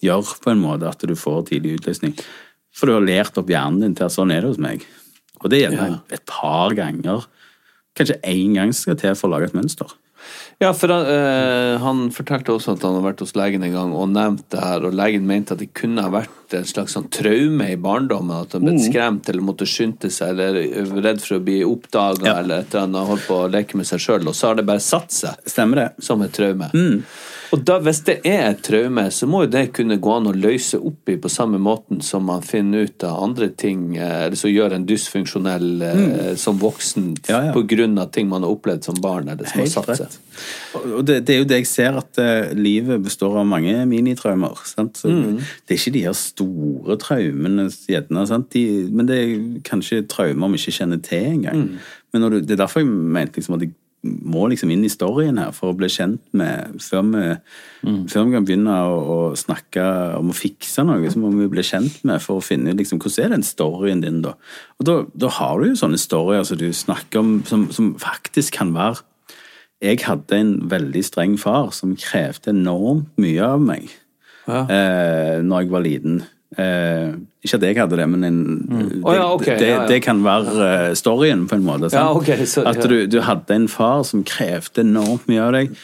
gjør 0.04 0.36
på 0.44 0.52
en 0.52 0.64
måte 0.64 0.90
at 0.90 1.06
du 1.08 1.16
får 1.18 1.48
tidlig 1.52 1.80
utløsning. 1.80 2.16
For 2.76 2.90
du 2.90 2.98
har 2.98 3.06
lært 3.06 3.40
opp 3.40 3.52
hjernen 3.52 3.86
din 3.86 3.96
til 3.96 4.10
at 4.10 4.16
sånn 4.16 4.34
er 4.36 4.44
det 4.44 4.52
hos 4.52 4.62
meg. 4.62 4.84
Og 5.42 5.52
det 5.52 5.62
gjelder 5.62 5.94
ja. 5.94 6.00
et 6.18 6.26
par 6.28 6.76
ganger. 6.76 7.28
Kanskje 7.96 8.20
én 8.28 8.58
gang 8.58 8.74
skal 8.76 9.00
til 9.00 9.16
for 9.16 9.30
å 9.30 9.36
lage 9.36 9.52
et 9.52 9.56
mønster. 9.58 9.94
Ja, 10.62 10.70
for 10.74 10.88
han, 10.88 11.06
øh, 11.12 11.80
han 11.84 11.98
fortalte 12.16 12.54
også 12.54 12.78
at 12.78 12.84
han 12.88 12.94
har 12.96 13.04
vært 13.12 13.20
hos 13.20 13.34
legen 13.36 13.64
en 13.68 13.74
gang 13.74 13.92
og 13.94 14.08
nevnt 14.14 14.46
det 14.54 14.62
her, 14.64 14.86
og 14.88 14.94
legen 14.96 15.26
mente 15.28 15.52
at 15.52 15.60
det 15.60 15.74
kunne 15.76 16.02
ha 16.06 16.10
vært 16.14 16.56
en 16.56 16.64
slags 16.70 16.96
sånn 16.96 17.10
traume 17.12 17.68
i 17.74 17.76
barndommen. 17.76 18.46
At 18.46 18.54
han 18.56 18.64
ble 18.64 18.78
skremt 18.80 19.28
eller 19.30 19.44
måtte 19.44 19.68
skynde 19.68 20.08
seg 20.14 20.32
eller 20.40 20.62
redd 21.04 21.20
for 21.26 21.36
å 21.40 21.44
bli 21.44 21.60
oppdaga 21.68 22.26
Ja. 22.30 22.38
eller 22.40 22.60
et 22.64 22.72
eller 22.74 22.88
annet, 22.88 23.08
holdt 23.10 23.28
på 23.28 23.42
å 23.44 23.52
leke 23.52 23.76
med 23.76 23.86
seg 23.90 24.00
sjøl, 24.00 24.28
og 24.28 24.34
så 24.34 24.48
har 24.54 24.56
det 24.56 24.66
bare 24.66 24.80
satt 24.80 25.12
seg 25.12 25.36
Stemmer 25.46 25.76
det? 25.76 25.90
som 26.00 26.22
et 26.22 26.32
traume. 26.32 26.72
Og 27.56 27.62
da, 27.64 27.78
hvis 27.80 28.02
det 28.04 28.18
er 28.28 28.50
et 28.50 28.62
traume, 28.66 29.06
så 29.16 29.28
må 29.32 29.46
jo 29.46 29.52
det 29.54 29.70
kunne 29.78 29.96
gå 30.04 30.12
an 30.12 30.28
å 30.28 30.34
løse 30.36 30.76
opp 30.76 31.08
i 31.12 31.16
på 31.22 31.30
samme 31.32 31.60
måten 31.62 32.02
som 32.04 32.26
man 32.28 32.44
finner 32.44 32.90
ut 32.90 33.06
av 33.08 33.22
andre 33.24 33.48
ting, 33.56 33.94
eh, 33.96 34.26
eller 34.26 34.36
som 34.40 34.52
gjør 34.52 34.76
en 34.76 34.88
dysfunksjonell 34.90 35.70
mm. 35.80 36.10
som 36.42 36.60
voksen 36.60 37.14
Ja, 37.30 37.40
ja. 37.48 37.54
av 37.56 38.10
ting 38.12 38.28
man 38.28 38.44
har 38.44 38.52
opplevd 38.52 38.90
som 38.90 39.00
barn, 39.02 39.30
eller 39.32 39.48
som 39.48 39.64
har 39.64 39.72
satt 39.72 40.02
seg. 40.02 40.20
Og 40.98 41.06
det, 41.08 41.22
det 41.30 41.36
er 41.36 41.40
jo 41.40 41.48
det 41.48 41.62
jeg 41.62 41.70
ser, 41.72 41.96
at 42.02 42.20
uh, 42.20 42.52
livet 42.58 43.00
består 43.06 43.38
av 43.40 43.48
mange 43.48 43.78
minitraumer. 43.88 44.60
Sant? 44.68 45.00
Så 45.00 45.14
Det 45.14 45.78
er 45.78 45.80
ikke 45.80 45.96
de 45.96 46.04
her 46.10 46.18
store 46.20 47.00
traumene, 47.00 47.70
gjerne, 47.88 48.28
sant? 48.28 48.52
De, 48.52 48.66
men 48.92 49.08
det 49.08 49.22
er 49.22 49.36
kanskje 49.68 50.04
traumer 50.12 50.52
vi 50.52 50.60
ikke 50.60 50.80
kjenner 50.82 51.00
til 51.06 51.32
engang. 51.38 51.68
Men 52.12 52.24
når 52.24 52.36
du, 52.36 52.40
det 52.44 52.58
er 52.58 52.64
derfor 52.66 52.84
jeg 52.84 52.92
mente 52.92 53.40
liksom, 53.40 53.56
at 53.56 53.68
jeg 53.68 53.76
må 54.06 54.46
liksom 54.52 54.72
inn 54.74 54.86
i 54.86 54.92
storyen 54.92 55.40
her 55.42 55.54
for 55.56 55.72
å 55.72 55.78
bli 55.78 55.90
kjent 55.92 56.22
med 56.38 56.78
Før 56.84 57.04
vi, 57.10 57.24
før 58.12 58.28
vi 58.28 58.36
kan 58.36 58.46
begynne 58.48 58.76
å, 58.86 59.00
å 59.16 59.18
snakke 59.40 59.84
om 60.20 60.30
å 60.32 60.38
fikse 60.38 60.86
noe, 60.86 61.10
så 61.12 61.22
må 61.22 61.32
vi 61.34 61.50
bli 61.52 61.66
kjent 61.66 62.04
med 62.08 62.22
for 62.24 62.40
å 62.40 62.46
finne 62.46 62.74
ut 62.74 62.80
liksom, 62.80 63.02
hvordan 63.02 63.26
er 63.26 63.36
den 63.36 63.48
storyen 63.48 64.04
din, 64.06 64.22
da. 64.26 64.36
Og 64.80 64.88
da, 64.88 65.00
da 65.26 65.34
har 65.40 65.60
du 65.60 65.72
jo 65.72 65.82
sånne 65.82 66.00
storyer 66.02 66.46
som 66.48 66.62
du 66.62 66.70
snakker 66.76 67.22
om, 67.22 67.36
som, 67.50 67.68
som 67.74 67.94
faktisk 68.02 68.60
kan 68.60 68.74
være 68.78 69.04
jeg 69.84 70.06
hadde 70.06 70.38
en 70.40 70.54
veldig 70.72 71.04
streng 71.04 71.36
far 71.40 71.74
som 71.76 71.98
krevde 72.00 72.54
enormt 72.54 73.12
mye 73.22 73.44
av 73.44 73.62
meg 73.62 73.90
eh, 74.48 75.42
når 75.44 75.66
jeg 75.66 75.72
var 75.74 75.84
liten. 75.84 76.24
Eh, 76.58 77.16
ikke 77.44 77.58
at 77.60 77.64
jeg 77.68 77.76
hadde 77.78 77.98
det, 78.00 78.06
men 78.10 78.24
en, 78.24 78.38
det, 78.70 79.02
oh, 79.04 79.12
ja, 79.14 79.26
okay, 79.34 79.58
det, 79.60 79.68
ja, 79.68 79.82
ja. 79.82 79.88
det 79.90 79.98
kan 80.06 80.22
være 80.24 80.68
eh, 80.70 80.94
storyen, 80.96 81.46
på 81.52 81.58
en 81.58 81.66
måte. 81.68 81.90
sant? 81.92 82.00
Ja, 82.00 82.14
ok, 82.16 82.46
så- 82.48 82.64
At 82.70 82.80
du, 82.88 83.06
du 83.12 83.20
hadde 83.22 83.52
en 83.58 83.68
far 83.68 84.04
som 84.08 84.24
krevde 84.24 84.86
enormt 84.86 85.28
mye 85.28 85.42
av 85.44 85.52
deg. 85.58 85.76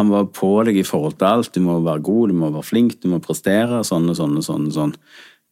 Han 0.00 0.08
var 0.10 0.24
på 0.34 0.64
deg 0.66 0.76
i 0.80 0.86
forhold 0.86 1.18
til 1.20 1.28
alt. 1.28 1.52
Du 1.54 1.60
må 1.60 1.76
være 1.84 2.02
god, 2.02 2.28
du 2.32 2.34
må 2.40 2.50
være 2.50 2.64
flink, 2.66 2.96
du 3.02 3.08
må 3.12 3.20
prestere. 3.22 3.84
Sånn 3.86 4.08
og 4.10 4.16
sånn 4.18 4.36
og 4.40 4.42
sånn. 4.48 4.66
og 4.72 4.72
sånn. 4.74 4.94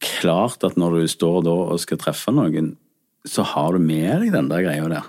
Klart 0.03 0.65
at 0.67 0.75
når 0.75 0.97
du 0.99 1.07
står 1.07 1.43
da 1.45 1.53
og 1.73 1.79
skal 1.79 2.01
treffe 2.01 2.33
noen, 2.35 2.73
så 3.23 3.45
har 3.53 3.71
du 3.71 3.79
med 3.79 4.19
deg 4.25 4.33
den 4.33 4.49
der 4.51 4.65
greia 4.65 4.89
der. 4.91 5.05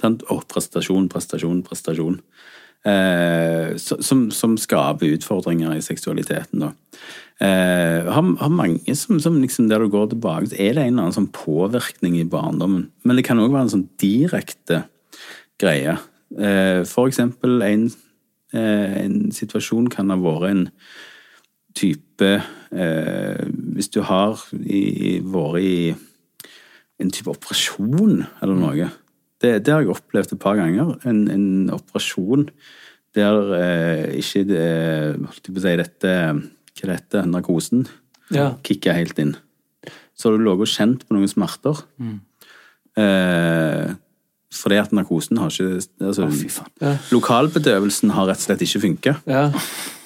Sant? 0.00 0.22
Og 0.32 0.46
prestasjon, 0.48 1.10
prestasjon, 1.12 1.60
prestasjon. 1.66 2.20
Eh, 2.86 3.74
som, 3.76 4.28
som 4.32 4.54
skaper 4.56 5.10
utfordringer 5.18 5.74
i 5.76 5.82
seksualiteten, 5.84 6.62
da. 6.62 6.70
Eh, 7.38 8.08
har, 8.10 8.30
har 8.40 8.50
mange 8.50 8.94
som, 8.98 9.20
som 9.22 9.36
liksom 9.38 9.68
der 9.70 9.84
du 9.84 9.92
går 9.92 10.10
tilbake, 10.10 10.50
så 10.50 10.56
er 10.58 10.74
det 10.74 10.82
en 10.82 10.94
eller 10.94 11.04
annen 11.06 11.16
sånn 11.20 11.30
påvirkning 11.34 12.16
i 12.18 12.26
barndommen. 12.26 12.88
Men 13.06 13.18
det 13.18 13.26
kan 13.28 13.38
òg 13.38 13.52
være 13.52 13.68
en 13.68 13.74
sånn 13.76 13.88
direkte 14.00 14.82
greie. 15.60 15.94
Eh, 16.34 16.82
for 16.88 17.10
eksempel 17.10 17.62
en, 17.62 17.86
eh, 18.52 18.98
en 19.04 19.20
situasjon 19.34 19.86
kan 19.92 20.10
ha 20.10 20.18
vært 20.18 20.50
en 20.50 20.66
type 21.78 22.26
eh, 22.26 23.42
Hvis 23.48 23.88
du 23.94 24.00
har 24.02 24.40
i, 24.58 25.20
vært 25.22 25.62
i 25.62 25.78
en 26.98 27.12
type 27.14 27.30
operasjon 27.30 28.24
eller 28.42 28.58
noe. 28.58 28.90
Det, 29.38 29.52
det 29.62 29.72
har 29.72 29.84
jeg 29.84 29.94
opplevd 29.94 30.34
et 30.34 30.42
par 30.42 30.58
ganger. 30.58 30.96
En, 31.06 31.20
en 31.30 31.48
operasjon 31.76 32.48
der 33.16 33.52
eh, 33.56 34.18
ikke 34.18 34.42
det, 34.48 34.64
holdt 35.22 35.46
jeg 35.46 35.54
på 35.54 35.62
å 35.62 35.64
si 35.64 35.76
dette 35.78 36.14
Hva 36.78 36.88
det 36.92 36.96
heter 37.00 37.26
narkosen? 37.26 37.86
Ja. 38.34 38.52
Kicka 38.62 38.92
helt 38.96 39.18
inn. 39.18 39.36
Så 40.18 40.28
har 40.28 40.36
du 40.38 40.44
ligget 40.44 40.66
og 40.66 40.72
kjent 40.74 41.06
på 41.08 41.14
noen 41.16 41.30
smerter. 41.30 41.80
Eh, 42.98 43.94
fordi 44.58 44.78
at 44.80 44.92
narkosen 44.96 45.38
har 45.38 45.52
ikke 45.52 45.82
altså, 46.08 46.26
Lokalbedøvelsen 47.12 48.10
har 48.16 48.30
rett 48.30 48.40
og 48.40 48.46
slett 48.48 48.64
ikke 48.64 48.80
funka. 48.86 49.14
Ja. 49.28 49.42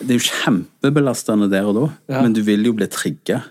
Det 0.03 0.11
er 0.11 0.19
jo 0.19 0.27
kjempebelastende 0.29 1.49
der 1.53 1.69
og 1.71 1.77
da, 1.79 1.85
Ja. 2.11 2.23
men 2.23 2.33
du 2.35 2.43
vil 2.43 2.65
jo 2.67 2.73
bli 2.75 2.87
trigga 2.91 3.43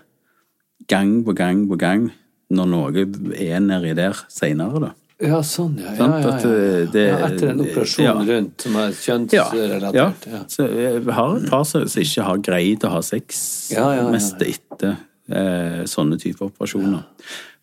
gang 0.88 1.22
på 1.24 1.34
gang 1.34 1.66
på 1.68 1.78
gang 1.78 2.10
når 2.52 2.66
noe 2.68 3.06
er 3.40 3.60
nedi 3.64 3.94
der 3.96 4.12
seinere, 4.28 4.80
da. 4.80 4.90
Ja, 5.22 5.38
sånn, 5.46 5.76
ja. 5.78 5.92
ja, 5.92 5.96
Sant? 5.96 6.24
ja, 6.24 6.30
At, 6.32 6.42
ja, 6.44 6.50
eh, 6.50 6.80
ja. 6.84 6.90
det- 6.92 7.06
ja 7.08 7.18
etter 7.28 7.50
en 7.52 7.60
operasjon 7.62 8.04
ja. 8.04 8.14
rundt 8.34 8.60
som 8.66 8.76
er 8.76 8.88
Ja. 8.88 8.96
kjønnsrelatert. 9.04 10.26
Ja. 10.32 10.40
Så 10.48 10.66
vi 11.04 11.12
har 11.12 11.36
et 11.36 11.48
par 11.50 11.64
som 11.64 11.82
ikke 11.86 12.22
har 12.26 12.38
greid 12.38 12.84
å 12.84 12.90
ha 12.90 13.00
sex 13.02 13.70
Ja, 13.70 13.84
ja, 13.90 13.94
ja, 13.96 14.02
ja. 14.02 14.10
mest 14.10 14.42
etter 14.42 14.96
eh, 15.30 15.84
sånne 15.86 16.18
typer 16.20 16.50
operasjoner. 16.50 17.04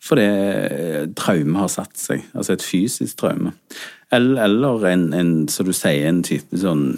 Fordi 0.00 0.22
eh, 0.24 1.06
traume 1.14 1.58
har 1.60 1.68
satt 1.68 1.92
seg. 2.00 2.22
Altså 2.34 2.52
et 2.56 2.62
fysisk 2.64 3.18
traume. 3.20 3.52
Eller, 4.10 4.42
eller 4.44 4.86
en, 4.88 5.12
en, 5.14 5.48
som 5.48 5.66
du 5.68 5.72
sier, 5.76 6.08
en 6.08 6.22
type 6.26 6.56
sånn 6.58 6.96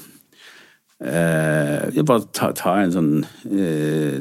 eh, 1.05 2.03
Bare 2.07 2.25
ta, 2.33 2.53
ta 2.57 2.77
en 2.83 2.93
sånn 2.95 3.11
eh, 3.51 4.17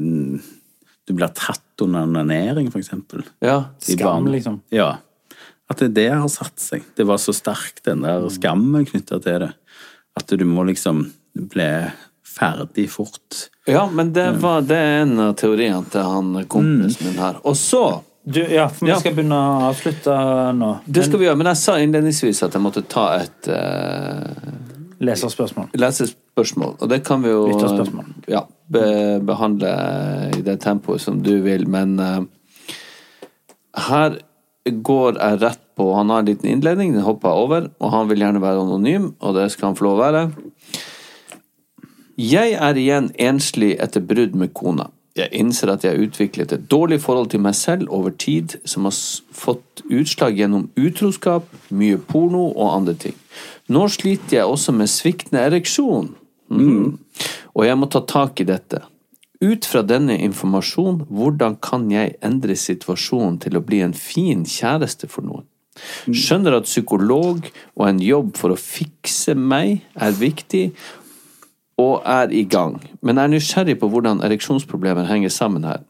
Du 1.08 1.14
blir 1.16 1.32
tatt 1.38 1.62
under 1.82 2.04
onanering, 2.06 2.68
for 2.72 2.80
eksempel. 2.82 3.24
Ja. 3.42 3.64
Skam, 3.82 4.28
liksom. 4.34 4.60
Ja. 4.74 4.98
At 5.72 5.82
det, 5.82 5.94
det 5.96 6.10
har 6.12 6.28
satt 6.32 6.60
seg. 6.60 6.86
Det 6.98 7.08
var 7.08 7.20
så 7.22 7.34
sterk 7.36 7.82
den 7.88 8.04
der 8.04 8.28
skammen 8.34 8.86
knytta 8.90 9.22
til 9.24 9.46
det. 9.46 9.52
At 10.20 10.32
du 10.36 10.44
må 10.48 10.66
liksom 10.68 11.06
bli 11.52 11.72
ferdig 12.28 12.90
fort. 12.92 13.48
ja, 13.68 13.90
men 13.92 14.14
det, 14.14 14.32
var, 14.44 14.62
det 14.68 14.78
er 14.78 15.02
en 15.02 15.20
av 15.20 15.34
teoriene 15.40 15.84
til 15.92 16.08
han 16.08 16.32
kompisen 16.52 17.08
min 17.10 17.20
her. 17.22 17.42
Og 17.48 17.58
så 17.60 17.84
Du, 18.24 18.38
ja, 18.46 18.68
for 18.70 18.86
vi 18.86 18.92
Ja. 18.92 19.00
skal 19.02 19.16
begynne 19.18 19.34
å 19.34 19.70
avslutte 19.72 20.16
nå. 20.54 20.68
Det 20.86 21.08
skal 21.08 21.20
vi 21.20 21.26
gjøre, 21.26 21.40
men 21.40 21.48
jeg 21.50 21.58
sa 21.58 21.78
innledningsvis 21.82 22.44
at 22.46 22.54
jeg 22.54 22.62
måtte 22.62 22.84
ta 22.86 23.06
et 23.18 23.50
uh... 23.50 24.28
Leserspørsmål. 25.02 25.72
Leserspørsmål. 25.74 26.76
og 26.80 26.90
det 26.92 27.00
kan 27.08 27.24
vi 27.24 27.32
jo 27.32 27.48
ja, 28.30 28.44
be, 28.70 28.84
behandle 29.26 29.72
i 30.38 30.44
det 30.46 30.60
tempoet 30.62 31.02
som 31.02 31.18
du 31.26 31.34
vil, 31.42 31.66
men 31.68 31.98
uh... 32.00 32.22
her 33.90 34.20
går 34.66 35.18
jeg 35.18 35.42
rett 35.42 35.62
på 35.76 35.94
Han 35.96 36.10
har 36.10 36.20
en 36.22 36.30
liten 36.30 36.50
innledning, 36.50 36.94
den 36.94 37.06
hopper 37.06 37.32
jeg 37.32 37.46
over, 37.46 37.68
og 37.80 37.92
han 37.92 38.10
vil 38.10 38.22
gjerne 38.22 38.42
være 38.44 38.62
anonym, 38.62 39.12
og 39.20 39.36
det 39.36 39.50
skal 39.52 39.72
han 39.72 39.78
få 39.80 39.88
lov 39.88 39.98
å 39.98 40.04
være. 40.04 40.24
Jeg 42.22 42.54
er 42.54 42.78
igjen 42.78 43.10
enslig 43.18 43.72
etter 43.82 44.04
brudd 44.06 44.36
med 44.38 44.54
kona. 44.54 44.92
Jeg 45.18 45.34
innser 45.36 45.74
at 45.74 45.84
jeg 45.84 45.96
har 45.96 46.06
utviklet 46.06 46.54
et 46.56 46.68
dårlig 46.72 47.02
forhold 47.04 47.32
til 47.34 47.42
meg 47.44 47.56
selv 47.58 47.90
over 47.92 48.14
tid, 48.16 48.60
som 48.64 48.86
har 48.88 48.96
fått 49.36 49.82
utslag 49.90 50.38
gjennom 50.40 50.70
utroskap, 50.80 51.50
mye 51.74 51.98
porno 51.98 52.46
og 52.52 52.76
andre 52.76 52.96
ting. 53.08 53.18
Nå 53.72 53.88
sliter 53.92 54.38
jeg 54.38 54.48
også 54.48 54.76
med 54.76 54.92
sviktende 54.92 55.44
ereksjon, 55.50 56.14
mm. 56.52 56.88
og 57.56 57.68
jeg 57.68 57.80
må 57.80 57.90
ta 57.92 58.04
tak 58.08 58.40
i 58.44 58.48
dette. 58.48 58.86
Ut 59.42 59.66
fra 59.66 59.82
denne 59.82 60.20
informasjonen, 60.22 61.08
hvordan 61.10 61.56
kan 61.66 61.88
jeg 61.90 62.14
endre 62.22 62.54
situasjonen 62.58 63.40
til 63.42 63.58
å 63.58 63.64
bli 63.66 63.82
en 63.82 63.96
fin 63.98 64.44
kjæreste 64.46 65.10
for 65.10 65.26
noen? 65.26 65.48
Skjønner 66.06 66.60
at 66.60 66.68
psykolog 66.68 67.48
og 67.80 67.86
en 67.88 68.02
jobb 68.04 68.36
for 68.38 68.54
å 68.54 68.60
fikse 68.60 69.34
meg 69.34 69.82
er 69.96 70.18
viktig, 70.18 70.66
og 71.82 72.04
er 72.06 72.34
i 72.36 72.44
gang, 72.46 72.76
men 73.02 73.18
er 73.18 73.32
nysgjerrig 73.32 73.80
på 73.82 73.90
hvordan 73.90 74.22
ereksjonsproblemer 74.26 75.08
henger 75.10 75.34
sammen 75.34 75.66
her. 75.66 75.82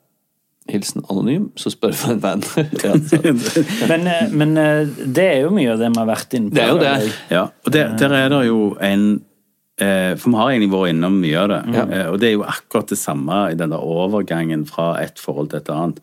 Hilsen 0.69 1.03
anonym, 1.09 1.49
så 1.59 1.71
spør 1.73 1.95
for 1.97 2.13
en 2.13 2.21
venn. 2.23 2.43
ja. 2.85 2.93
Men, 3.91 4.05
eh, 4.07 4.27
men 4.29 4.53
eh, 4.61 4.85
det 4.87 5.25
er 5.25 5.39
jo 5.41 5.49
mye 5.51 5.73
av 5.73 5.81
det 5.81 5.89
vi 5.89 5.99
har 5.99 6.07
vært 6.07 6.35
inne 6.37 6.51
på. 6.51 6.55
Det 6.55 6.63
er 6.63 6.69
jo 6.69 6.77
det. 6.79 7.11
Ja, 7.33 7.41
og 7.49 7.73
der, 7.73 7.95
der 7.99 8.13
er 8.15 8.29
det 8.31 8.41
jo 8.45 8.59
en 8.79 9.07
For 9.81 10.29
vi 10.29 10.37
har 10.37 10.51
egentlig 10.51 10.71
vært 10.75 10.91
innom 10.93 11.15
mye 11.23 11.39
av 11.41 11.47
det. 11.49 11.59
Ja. 11.73 11.83
Eh, 11.87 12.07
og 12.11 12.19
det 12.21 12.27
er 12.29 12.35
jo 12.35 12.45
akkurat 12.45 12.91
det 12.91 12.99
samme 13.01 13.39
i 13.49 13.57
den 13.57 13.73
der 13.73 13.81
overgangen 13.81 14.67
fra 14.69 14.91
et 15.01 15.21
forhold 15.21 15.51
til 15.51 15.61
et 15.61 15.71
annet. 15.73 16.01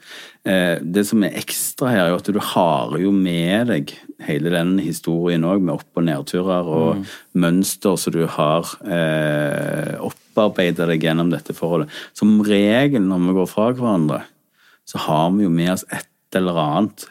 Eh, 0.48 0.80
det 0.82 1.04
som 1.06 1.22
er 1.22 1.36
ekstra 1.38 1.92
her, 1.92 2.04
er 2.06 2.12
jo 2.12 2.18
at 2.18 2.30
du 2.34 2.40
har 2.42 2.96
jo 2.98 3.12
med 3.14 3.70
deg 3.70 3.92
hele 4.26 4.50
den 4.50 4.78
historien 4.82 5.46
òg, 5.46 5.62
med 5.62 5.76
opp- 5.76 6.00
og 6.00 6.06
nedturer 6.08 6.72
og 6.78 7.04
mønster 7.38 7.98
som 8.00 8.16
du 8.16 8.24
har 8.34 8.72
eh, 8.82 9.94
opparbeida 10.08 10.88
deg 10.90 11.06
gjennom 11.06 11.30
dette 11.30 11.54
forholdet. 11.54 11.92
Som 12.18 12.40
regel 12.46 13.04
når 13.06 13.28
vi 13.28 13.38
går 13.38 13.50
fra 13.50 13.70
hverandre, 13.76 14.24
så 14.88 15.04
har 15.06 15.30
vi 15.36 15.46
jo 15.46 15.54
med 15.54 15.74
oss 15.76 15.86
et 15.92 16.08
eller 16.38 16.58
annet 16.58 17.06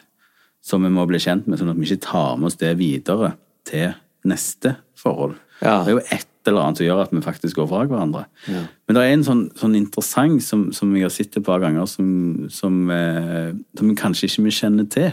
som 0.64 0.84
vi 0.84 0.90
må 0.92 1.06
bli 1.08 1.20
kjent 1.22 1.46
med, 1.48 1.60
sånn 1.60 1.72
at 1.72 1.78
vi 1.78 1.88
ikke 1.88 2.08
tar 2.10 2.36
med 2.36 2.50
oss 2.50 2.58
det 2.60 2.74
videre 2.80 3.32
til 3.68 3.94
neste 4.28 4.76
forhold. 4.98 5.38
Ja. 5.62 5.80
Det 5.86 5.94
er 5.94 5.96
jo 5.96 6.04
et 6.18 6.28
eller 6.48 6.64
annet 6.64 6.80
som 6.80 6.86
gjør 6.86 7.02
at 7.04 7.12
vi 7.14 7.22
faktisk 7.24 7.60
går 7.60 7.68
fra 7.70 7.84
hverandre. 7.88 8.24
Men 8.48 8.96
det 8.96 9.04
er 9.04 9.14
en 9.14 9.26
sånn, 9.26 9.44
sånn 9.58 9.76
interessant 9.78 10.44
som, 10.44 10.68
som 10.76 10.94
jeg 10.96 11.06
har 11.06 11.14
sett 11.14 11.38
et 11.38 11.46
par 11.46 11.62
ganger, 11.62 11.86
som, 11.90 12.08
som, 12.52 12.80
eh, 12.94 13.52
som 13.78 13.94
kanskje 13.98 14.30
ikke 14.30 14.46
vi 14.48 14.56
kjenner 14.58 14.88
til. 14.92 15.12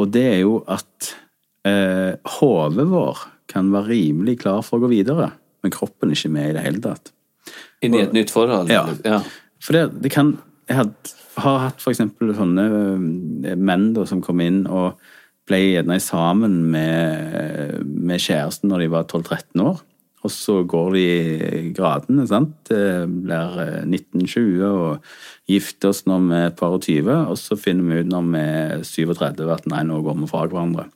Og 0.00 0.10
det 0.14 0.24
er 0.30 0.40
jo 0.42 0.60
at 0.70 1.12
eh, 1.68 2.16
hodet 2.38 2.88
vår 2.90 3.24
kan 3.50 3.70
være 3.74 3.90
rimelig 3.90 4.40
klar 4.44 4.62
for 4.66 4.78
å 4.78 4.86
gå 4.86 4.94
videre, 4.94 5.32
men 5.60 5.74
kroppen 5.74 6.10
er 6.10 6.18
ikke 6.18 6.32
med 6.32 6.52
i 6.52 6.56
det 6.56 6.66
hele 6.66 6.82
tatt. 6.84 7.12
Inn 7.84 7.96
i 7.96 8.02
et 8.04 8.14
nytt 8.14 8.32
forhold? 8.32 8.70
Ja. 8.72 8.84
ja. 9.04 9.22
For 9.60 9.76
det, 9.76 10.02
det 10.04 10.12
kan 10.14 10.36
Jeg 10.70 10.76
had, 10.78 10.92
har 11.42 11.56
hatt 11.64 11.80
for 11.82 11.90
eksempel 11.90 12.30
sånne 12.36 12.64
øh, 12.70 13.56
menn 13.58 13.88
da, 13.96 14.04
som 14.06 14.20
kom 14.22 14.38
inn 14.44 14.62
og 14.70 15.00
ble 15.50 15.58
gjerne 15.64 15.96
sammen 15.98 16.60
med, 16.70 17.80
med 17.82 18.22
kjæresten 18.22 18.70
når 18.70 18.84
de 18.84 18.90
var 18.92 19.08
12-13 19.08 19.64
år. 19.64 19.80
Og 20.20 20.32
så 20.32 20.58
går 20.68 20.90
de 20.96 21.04
gradene, 21.76 22.26
sant. 22.28 22.72
Eh, 22.74 23.06
Blir 23.08 23.60
eh, 23.62 23.86
19-20 23.86 24.64
og 24.68 25.06
gifter 25.48 25.94
oss 25.94 26.02
når 26.08 26.26
vi 26.26 26.36
er 26.36 26.50
et 26.50 26.58
par 26.58 26.76
og 26.76 26.84
20, 26.84 27.08
og 27.30 27.38
så 27.40 27.56
finner 27.60 27.88
vi 27.88 28.02
ut 28.02 28.10
når 28.10 28.28
vi 28.34 28.42
er 28.42 28.84
37 28.84 29.48
at 29.54 29.70
nei, 29.72 29.80
nå 29.88 30.02
går 30.04 30.18
vi 30.20 30.28
fra 30.30 30.44
hverandre. 30.44 30.90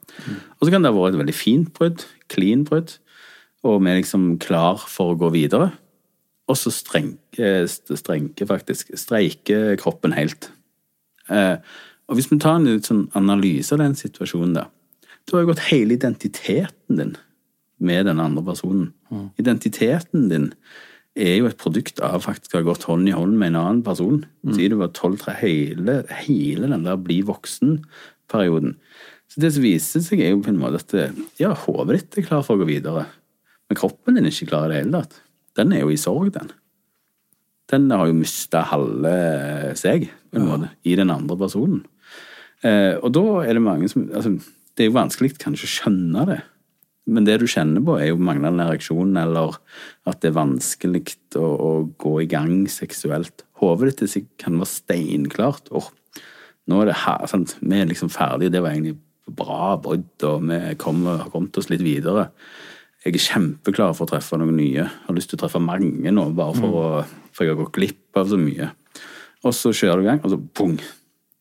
Og 0.59 0.67
så 0.67 0.75
kan 0.75 0.85
det 0.85 0.93
ha 0.93 0.99
vært 0.99 1.17
et 1.17 1.23
veldig 1.25 1.37
fint 1.39 1.73
brudd, 1.77 2.05
clean 2.33 2.67
brudd, 2.69 2.99
og 3.65 3.81
vi 3.81 3.95
er 3.95 4.03
liksom 4.03 4.35
klar 4.45 4.85
for 4.93 5.15
å 5.15 5.19
gå 5.25 5.33
videre. 5.33 5.73
Og 6.45 6.61
så 6.61 6.69
strenker, 6.75 7.65
strenker 7.73 8.49
faktisk, 8.51 8.93
streiker 9.01 9.79
kroppen 9.81 10.13
helt. 10.13 10.51
Eh, 11.33 11.57
og 12.05 12.19
hvis 12.19 12.29
vi 12.29 12.37
tar 12.43 12.61
en 12.61 12.85
sånn 12.85 13.07
analyse 13.17 13.73
av 13.73 13.81
den 13.81 13.97
situasjonen 13.97 14.59
da, 14.59 14.69
da 15.25 15.39
har 15.39 15.47
jo 15.47 15.55
gått 15.55 15.71
hele 15.71 15.97
identiteten 15.97 17.01
din 17.01 17.15
med 17.79 18.07
den 18.07 18.21
andre 18.23 18.45
personen. 18.45 18.93
Identiteten 19.41 20.29
din 20.31 20.51
er 21.15 21.37
jo 21.39 21.47
et 21.47 21.59
produkt 21.61 22.01
av 22.03 22.25
faktisk 22.25 22.55
å 22.55 22.61
ha 22.61 22.67
gått 22.67 22.87
hånd 22.89 23.09
i 23.09 23.15
hånd 23.15 23.37
med 23.39 23.53
en 23.53 23.61
annen 23.61 23.83
person. 23.87 24.25
Siden 24.47 24.75
du 24.75 24.81
var 24.81 24.91
12-13, 24.91 25.37
hele, 25.43 25.99
hele 26.25 26.71
den 26.71 26.87
der 26.87 26.99
bli 27.01 27.21
voksen-perioden. 27.27 28.75
Så 29.31 29.43
det 29.43 29.53
som 29.55 29.65
viser 29.65 30.03
seg, 30.05 30.23
er 30.23 30.35
jo 30.35 30.43
på 30.45 30.53
en 30.53 30.61
måte 30.61 30.83
at 30.83 30.97
eh, 30.99 31.15
ja, 31.41 31.55
hodet 31.65 32.01
ditt 32.01 32.19
er 32.21 32.29
klar 32.29 32.43
for 32.47 32.55
å 32.55 32.63
gå 32.63 32.69
videre, 32.69 33.07
men 33.71 33.79
kroppen 33.79 34.19
din 34.19 34.29
er 34.29 34.35
ikke 34.35 34.51
klar 34.53 34.69
i 34.69 34.75
det 34.75 34.83
hele 34.83 35.01
tatt. 35.01 35.17
Den 35.59 35.73
er 35.75 35.85
jo 35.85 35.91
i 35.95 35.99
sorg, 35.99 36.33
den. 36.35 36.51
Den 37.73 37.89
har 37.91 38.11
jo 38.11 38.17
mista 38.19 38.65
halve 38.69 39.15
seg, 39.81 40.11
på 40.31 40.41
en 40.41 40.51
måte, 40.51 40.71
i 40.85 40.97
den 40.99 41.11
andre 41.15 41.39
personen. 41.41 41.85
Eh, 42.65 42.95
og 43.01 43.15
da 43.15 43.25
er 43.45 43.57
det 43.57 43.65
mange 43.65 43.91
som 43.93 44.07
altså, 44.15 44.39
Det 44.75 44.85
er 44.85 44.89
jo 44.89 44.95
vanskelig 44.97 45.35
kanskje 45.39 45.69
å 45.69 45.73
skjønne 45.73 46.23
det. 46.31 46.39
Men 47.05 47.27
det 47.27 47.37
du 47.43 47.47
kjenner 47.51 47.83
på, 47.85 47.99
er 48.01 48.11
jo 48.11 48.21
manglende 48.21 48.65
ereksjon, 48.65 49.13
eller 49.21 49.59
at 50.09 50.23
det 50.23 50.31
er 50.31 50.39
vanskelig 50.39 51.03
å, 51.37 51.45
å 51.45 51.71
gå 52.01 52.15
i 52.23 52.29
gang 52.31 52.65
seksuelt. 52.71 53.45
Hodet 53.61 53.99
ditt 54.01 54.31
kan 54.41 54.57
være 54.61 54.73
steinklart. 54.73 55.69
Åh, 55.77 55.91
nå 56.71 56.81
er 56.81 56.91
det 56.91 57.03
her, 57.03 57.27
sant? 57.29 57.59
Vi 57.61 57.77
er 57.77 57.91
liksom 57.91 58.13
ferdige, 58.13 58.55
det 58.55 58.63
var 58.65 58.73
egentlig 58.73 58.97
bra 59.37 59.75
brudd, 59.81 60.15
og 60.25 60.49
vi 60.49 60.61
kom, 60.81 61.05
har 61.09 61.29
kommet 61.33 61.61
oss 61.61 61.69
litt 61.73 61.85
videre. 61.85 62.31
Jeg 63.05 63.19
er 63.19 63.27
kjempeklar 63.27 63.93
for 63.93 64.07
å 64.07 64.13
treffe 64.15 64.39
noen 64.41 64.57
nye. 64.57 64.87
Jeg 64.87 64.89
har 65.07 65.17
lyst 65.17 65.29
til 65.33 65.37
å 65.37 65.43
treffe 65.45 65.61
mange 65.61 66.13
nå, 66.13 66.25
bare 66.37 66.57
for, 66.57 66.79
å, 66.81 67.29
for 67.37 67.45
jeg 67.45 67.53
har 67.53 67.61
gått 67.61 67.77
glipp 67.77 68.21
av 68.21 68.33
så 68.33 68.41
mye. 68.41 68.71
Og 69.45 69.53
så 69.53 69.75
kjører 69.77 70.01
du 70.01 70.07
i 70.07 70.09
gang, 70.09 70.23
og 70.25 70.33
så 70.33 70.41
bong, 70.41 70.79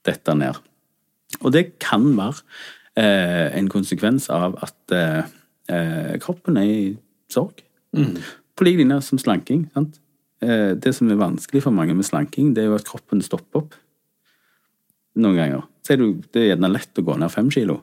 dette 0.03 0.35
ned. 0.35 0.59
Og 1.39 1.53
det 1.55 1.63
kan 1.81 2.09
være 2.17 2.43
eh, 2.99 3.55
en 3.55 3.71
konsekvens 3.71 4.27
av 4.33 4.57
at 4.63 4.95
eh, 4.95 5.31
eh, 5.69 6.15
kroppen 6.23 6.57
er 6.61 6.69
i 6.69 6.97
sorg. 7.31 7.61
På 7.93 8.65
lik 8.67 8.79
linje 8.81 8.99
som 9.05 9.21
slanking. 9.21 9.67
Sant? 9.73 9.99
Eh, 10.43 10.73
det 10.75 10.93
som 10.97 11.09
er 11.11 11.19
vanskelig 11.21 11.63
for 11.63 11.75
mange 11.75 11.95
med 11.95 12.05
slanking, 12.07 12.53
det 12.55 12.63
er 12.65 12.71
jo 12.71 12.77
at 12.79 12.87
kroppen 12.87 13.21
stopper 13.23 13.63
opp 13.63 13.77
noen 15.15 15.37
ganger. 15.37 15.63
Sier 15.85 15.99
du, 16.01 16.07
det 16.33 16.41
er 16.41 16.49
gjerne 16.53 16.71
lett 16.73 16.99
å 16.99 17.05
gå 17.05 17.15
ned 17.21 17.31
fem 17.31 17.49
kilo, 17.53 17.81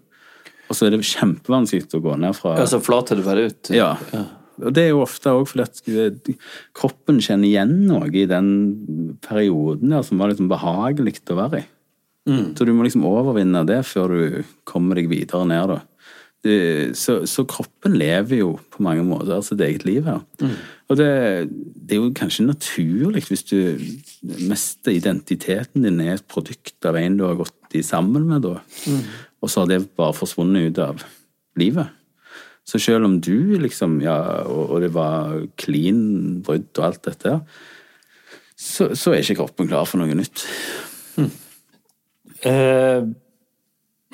og 0.70 0.76
så 0.76 0.86
er 0.86 0.94
det 0.96 1.06
kjempevanskelig 1.06 1.86
å 1.98 2.02
gå 2.04 2.16
ned 2.18 2.34
fra 2.38 2.56
Ja, 2.58 2.66
så 2.66 2.80
flater 2.82 3.18
du 3.18 3.24
bare 3.26 3.48
ut. 3.50 3.70
ja. 3.74 3.94
Og 4.60 4.74
det 4.76 4.82
er 4.82 4.90
jo 4.90 4.98
ofte 5.00 5.32
òg 5.32 5.46
fordi 5.48 6.02
at 6.04 6.26
kroppen 6.76 7.16
kjenner 7.24 7.48
igjen 7.48 7.70
noe 7.88 8.10
i 8.12 8.26
den 8.28 9.16
perioden 9.24 9.94
der 9.94 10.02
som 10.04 10.20
var 10.20 10.28
liksom 10.28 10.50
behagelig 10.50 11.14
å 11.32 11.36
være 11.38 11.62
i. 11.62 11.68
Så 12.28 12.66
du 12.68 12.74
må 12.76 12.84
liksom 12.84 13.06
overvinne 13.08 13.62
det 13.64 13.78
før 13.88 14.12
du 14.12 14.42
kommer 14.68 15.00
deg 15.00 15.08
videre 15.08 15.46
ned, 15.48 15.72
da. 15.72 15.78
Det, 16.40 16.96
så, 16.96 17.18
så 17.28 17.44
kroppen 17.44 17.98
lever 18.00 18.38
jo 18.38 18.54
på 18.72 18.80
mange 18.86 19.02
måter 19.04 19.42
sitt 19.44 19.60
eget 19.60 19.84
liv 19.84 20.06
her. 20.08 20.22
Og 20.88 20.96
det, 20.96 21.10
det 21.76 21.96
er 21.96 22.00
jo 22.00 22.12
kanskje 22.16 22.46
naturlig 22.48 23.26
hvis 23.28 23.44
du 23.50 23.58
mister 24.48 24.94
identiteten 24.94 25.84
din 25.84 26.00
er 26.00 26.16
et 26.16 26.28
produkt 26.30 26.88
av 26.88 26.96
en 26.96 27.18
du 27.18 27.26
har 27.28 27.36
gått 27.38 27.76
i 27.76 27.84
sammen 27.84 28.24
med, 28.30 28.48
da. 28.48 28.56
Og 29.40 29.52
så 29.52 29.62
har 29.62 29.70
det 29.70 29.82
bare 30.00 30.16
forsvunnet 30.16 30.70
ut 30.70 30.80
av 30.82 31.04
livet. 31.60 31.92
Så 32.66 32.78
selv 32.82 33.04
om 33.04 33.18
du 33.20 33.58
liksom, 33.58 33.98
ja, 34.04 34.16
og, 34.46 34.70
og 34.70 34.84
det 34.84 34.92
var 34.94 35.36
clean 35.60 36.40
brudd 36.46 36.70
og 36.78 36.86
alt 36.86 37.04
dette, 37.08 37.38
så, 38.60 38.90
så 38.94 39.12
er 39.12 39.24
ikke 39.24 39.40
kroppen 39.40 39.70
klar 39.70 39.88
for 39.88 40.00
noe 40.00 40.16
nytt. 40.16 40.44
Eh, 42.46 43.02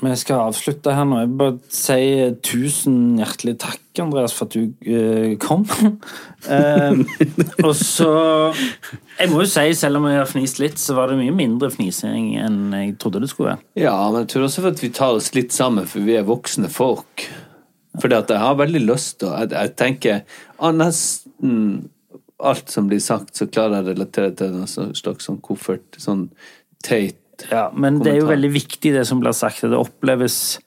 vi 0.02 0.12
skal 0.20 0.50
avslutte 0.50 0.92
her 0.92 1.06
nå. 1.08 1.22
Jeg 1.22 1.28
vil 1.30 1.38
bare 1.40 1.72
si 1.72 2.00
tusen 2.44 2.96
hjertelig 3.16 3.54
takk, 3.62 3.80
Andreas, 4.04 4.34
for 4.36 4.44
at 4.44 4.52
du 4.52 4.74
uh, 4.92 5.32
kom. 5.40 5.64
uh, 5.64 7.00
og 7.66 7.72
så 7.78 8.10
Jeg 8.52 9.30
må 9.32 9.40
jo 9.40 9.48
si, 9.48 9.64
selv 9.78 10.02
om 10.02 10.10
jeg 10.10 10.20
har 10.20 10.28
fnist 10.28 10.60
litt, 10.60 10.76
så 10.82 10.98
var 10.98 11.08
det 11.08 11.16
mye 11.22 11.32
mindre 11.32 11.72
fnising 11.72 12.34
enn 12.42 12.76
jeg 12.76 12.94
trodde 13.00 13.24
det 13.24 13.32
skulle 13.32 13.54
være. 13.54 13.64
Ja, 13.86 13.96
men 14.10 14.26
jeg 14.26 14.34
tror 14.34 14.48
også 14.50 14.66
at 14.68 14.84
vi 14.84 14.92
tar 15.00 15.16
oss 15.16 15.32
litt 15.36 15.56
sammen, 15.56 15.88
for 15.88 16.04
vi 16.04 16.18
er 16.20 16.28
voksne 16.28 16.68
folk. 16.72 17.24
Fordi 17.96 18.20
at 18.20 18.36
jeg 18.36 18.44
har 18.44 18.60
veldig 18.60 18.84
lyst 18.84 19.22
til 19.22 19.32
jeg, 19.32 19.54
jeg 19.56 19.76
tenker 19.80 20.24
ah, 20.60 20.72
nesten 20.76 21.86
alt 22.36 22.68
som 22.68 22.90
blir 22.90 23.00
sagt, 23.00 23.32
så 23.38 23.48
klarer 23.48 23.78
jeg 23.78 23.86
å 23.86 23.92
relatere 23.94 24.36
til 24.36 24.58
en 24.60 24.68
sånn 24.68 24.92
slags 24.98 25.24
sånn 25.24 25.40
koffert, 25.40 25.96
sånn 25.96 26.26
teit 26.84 27.16
Ja, 27.50 27.70
Men 27.74 28.00
det 28.02 28.14
er 28.14 28.22
jo 28.22 28.30
veldig 28.30 28.52
viktig, 28.54 28.94
det 28.94 29.04
som 29.08 29.20
blir 29.20 29.36
sagt. 29.36 29.64
at 29.64 29.72
Det 29.72 29.78
oppleves 29.78 30.58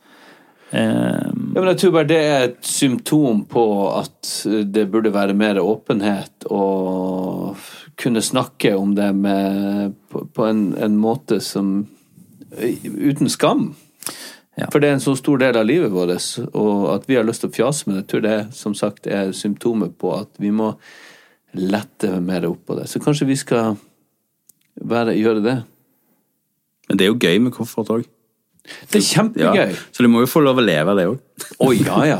eh, 0.71 0.79
Ja, 0.79 1.59
men 1.59 1.71
jeg 1.71 1.81
tror 1.83 1.95
bare 1.97 2.09
det 2.11 2.19
er 2.21 2.47
et 2.49 2.59
symptom 2.65 3.43
på 3.49 3.65
at 3.97 4.31
det 4.45 4.87
burde 4.91 5.13
være 5.13 5.37
mer 5.37 5.61
åpenhet 5.63 6.47
og 6.49 7.57
kunne 7.99 8.23
snakke 8.23 8.75
om 8.77 8.93
det 8.95 9.11
med, 9.15 9.95
på, 10.11 10.23
på 10.33 10.45
en, 10.47 10.73
en 10.79 10.99
måte 10.99 11.41
som 11.43 11.87
Uten 12.49 13.29
skam. 13.29 13.75
Ja. 14.57 14.67
For 14.73 14.81
det 14.81 14.89
er 14.89 14.95
en 14.97 15.03
så 15.03 15.13
stor 15.15 15.39
del 15.39 15.55
av 15.55 15.67
livet 15.69 15.91
vårt, 15.93 16.25
og 16.57 16.87
at 16.95 17.05
vi 17.07 17.15
har 17.15 17.27
lyst 17.27 17.43
til 17.43 17.51
å 17.51 17.55
fjase 17.55 17.87
med 17.87 17.95
det, 17.95 18.01
jeg 18.01 18.09
tror 18.11 18.23
det 18.25 18.37
som 18.57 18.75
sagt 18.75 19.07
er 19.07 19.31
symptomet 19.37 19.93
på 20.01 20.11
at 20.17 20.31
vi 20.41 20.51
må 20.51 20.73
lette 21.55 22.17
mer 22.23 22.47
opp 22.49 22.65
på 22.67 22.79
det. 22.79 22.87
Så 22.89 23.01
kanskje 23.03 23.29
vi 23.29 23.37
skal 23.39 23.77
være, 24.75 25.15
gjøre 25.17 25.45
det. 25.45 25.55
Men 26.89 26.99
det 26.99 27.05
er 27.05 27.13
jo 27.13 27.19
gøy 27.21 27.37
med 27.45 27.53
koffert 27.55 27.91
òg. 27.93 28.07
Det 28.89 28.99
er 28.99 29.05
kjempegøy! 29.05 29.77
Så 29.93 30.03
du 30.03 30.09
må 30.11 30.23
jo 30.25 30.29
få 30.29 30.41
lov 30.43 30.59
å 30.59 30.65
leve 30.65 30.95
det 30.97 31.07
òg. 31.09 31.47
Å 31.63 31.71
ja, 31.77 31.99
ja. 32.09 32.19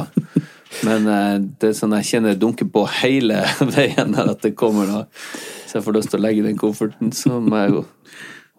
Men 0.86 1.08
eh, 1.10 1.36
det 1.60 1.72
er 1.72 1.78
sånn 1.78 1.96
jeg 1.98 2.08
kjenner 2.12 2.36
det 2.36 2.42
dunker 2.44 2.70
på 2.72 2.86
hele 3.02 3.42
veien 3.76 4.14
her 4.18 4.34
at 4.34 4.44
det 4.46 4.54
kommer 4.58 4.90
da. 4.90 5.04
Så 5.66 5.80
jeg 5.80 5.88
får 5.88 5.98
lyst 5.98 6.14
til 6.14 6.22
å 6.22 6.26
legge 6.26 6.46
den 6.46 6.60
kofferten, 6.60 7.14
så 7.14 7.42
må 7.42 7.64
jeg 7.64 7.74
jo 7.76 7.86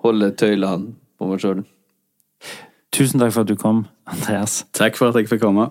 holde 0.05 0.33
tøylene 0.39 0.95
på 1.19 1.31
meg 1.31 1.43
sjøl. 1.43 1.63
Tusen 2.95 3.23
takk 3.23 3.35
for 3.35 3.45
at 3.45 3.51
du 3.51 3.59
kom, 3.59 3.85
Andreas. 4.11 4.65
Takk 4.75 4.99
for 4.99 5.11
at 5.11 5.19
jeg 5.21 5.31
fikk 5.31 5.45
komme. 5.45 5.71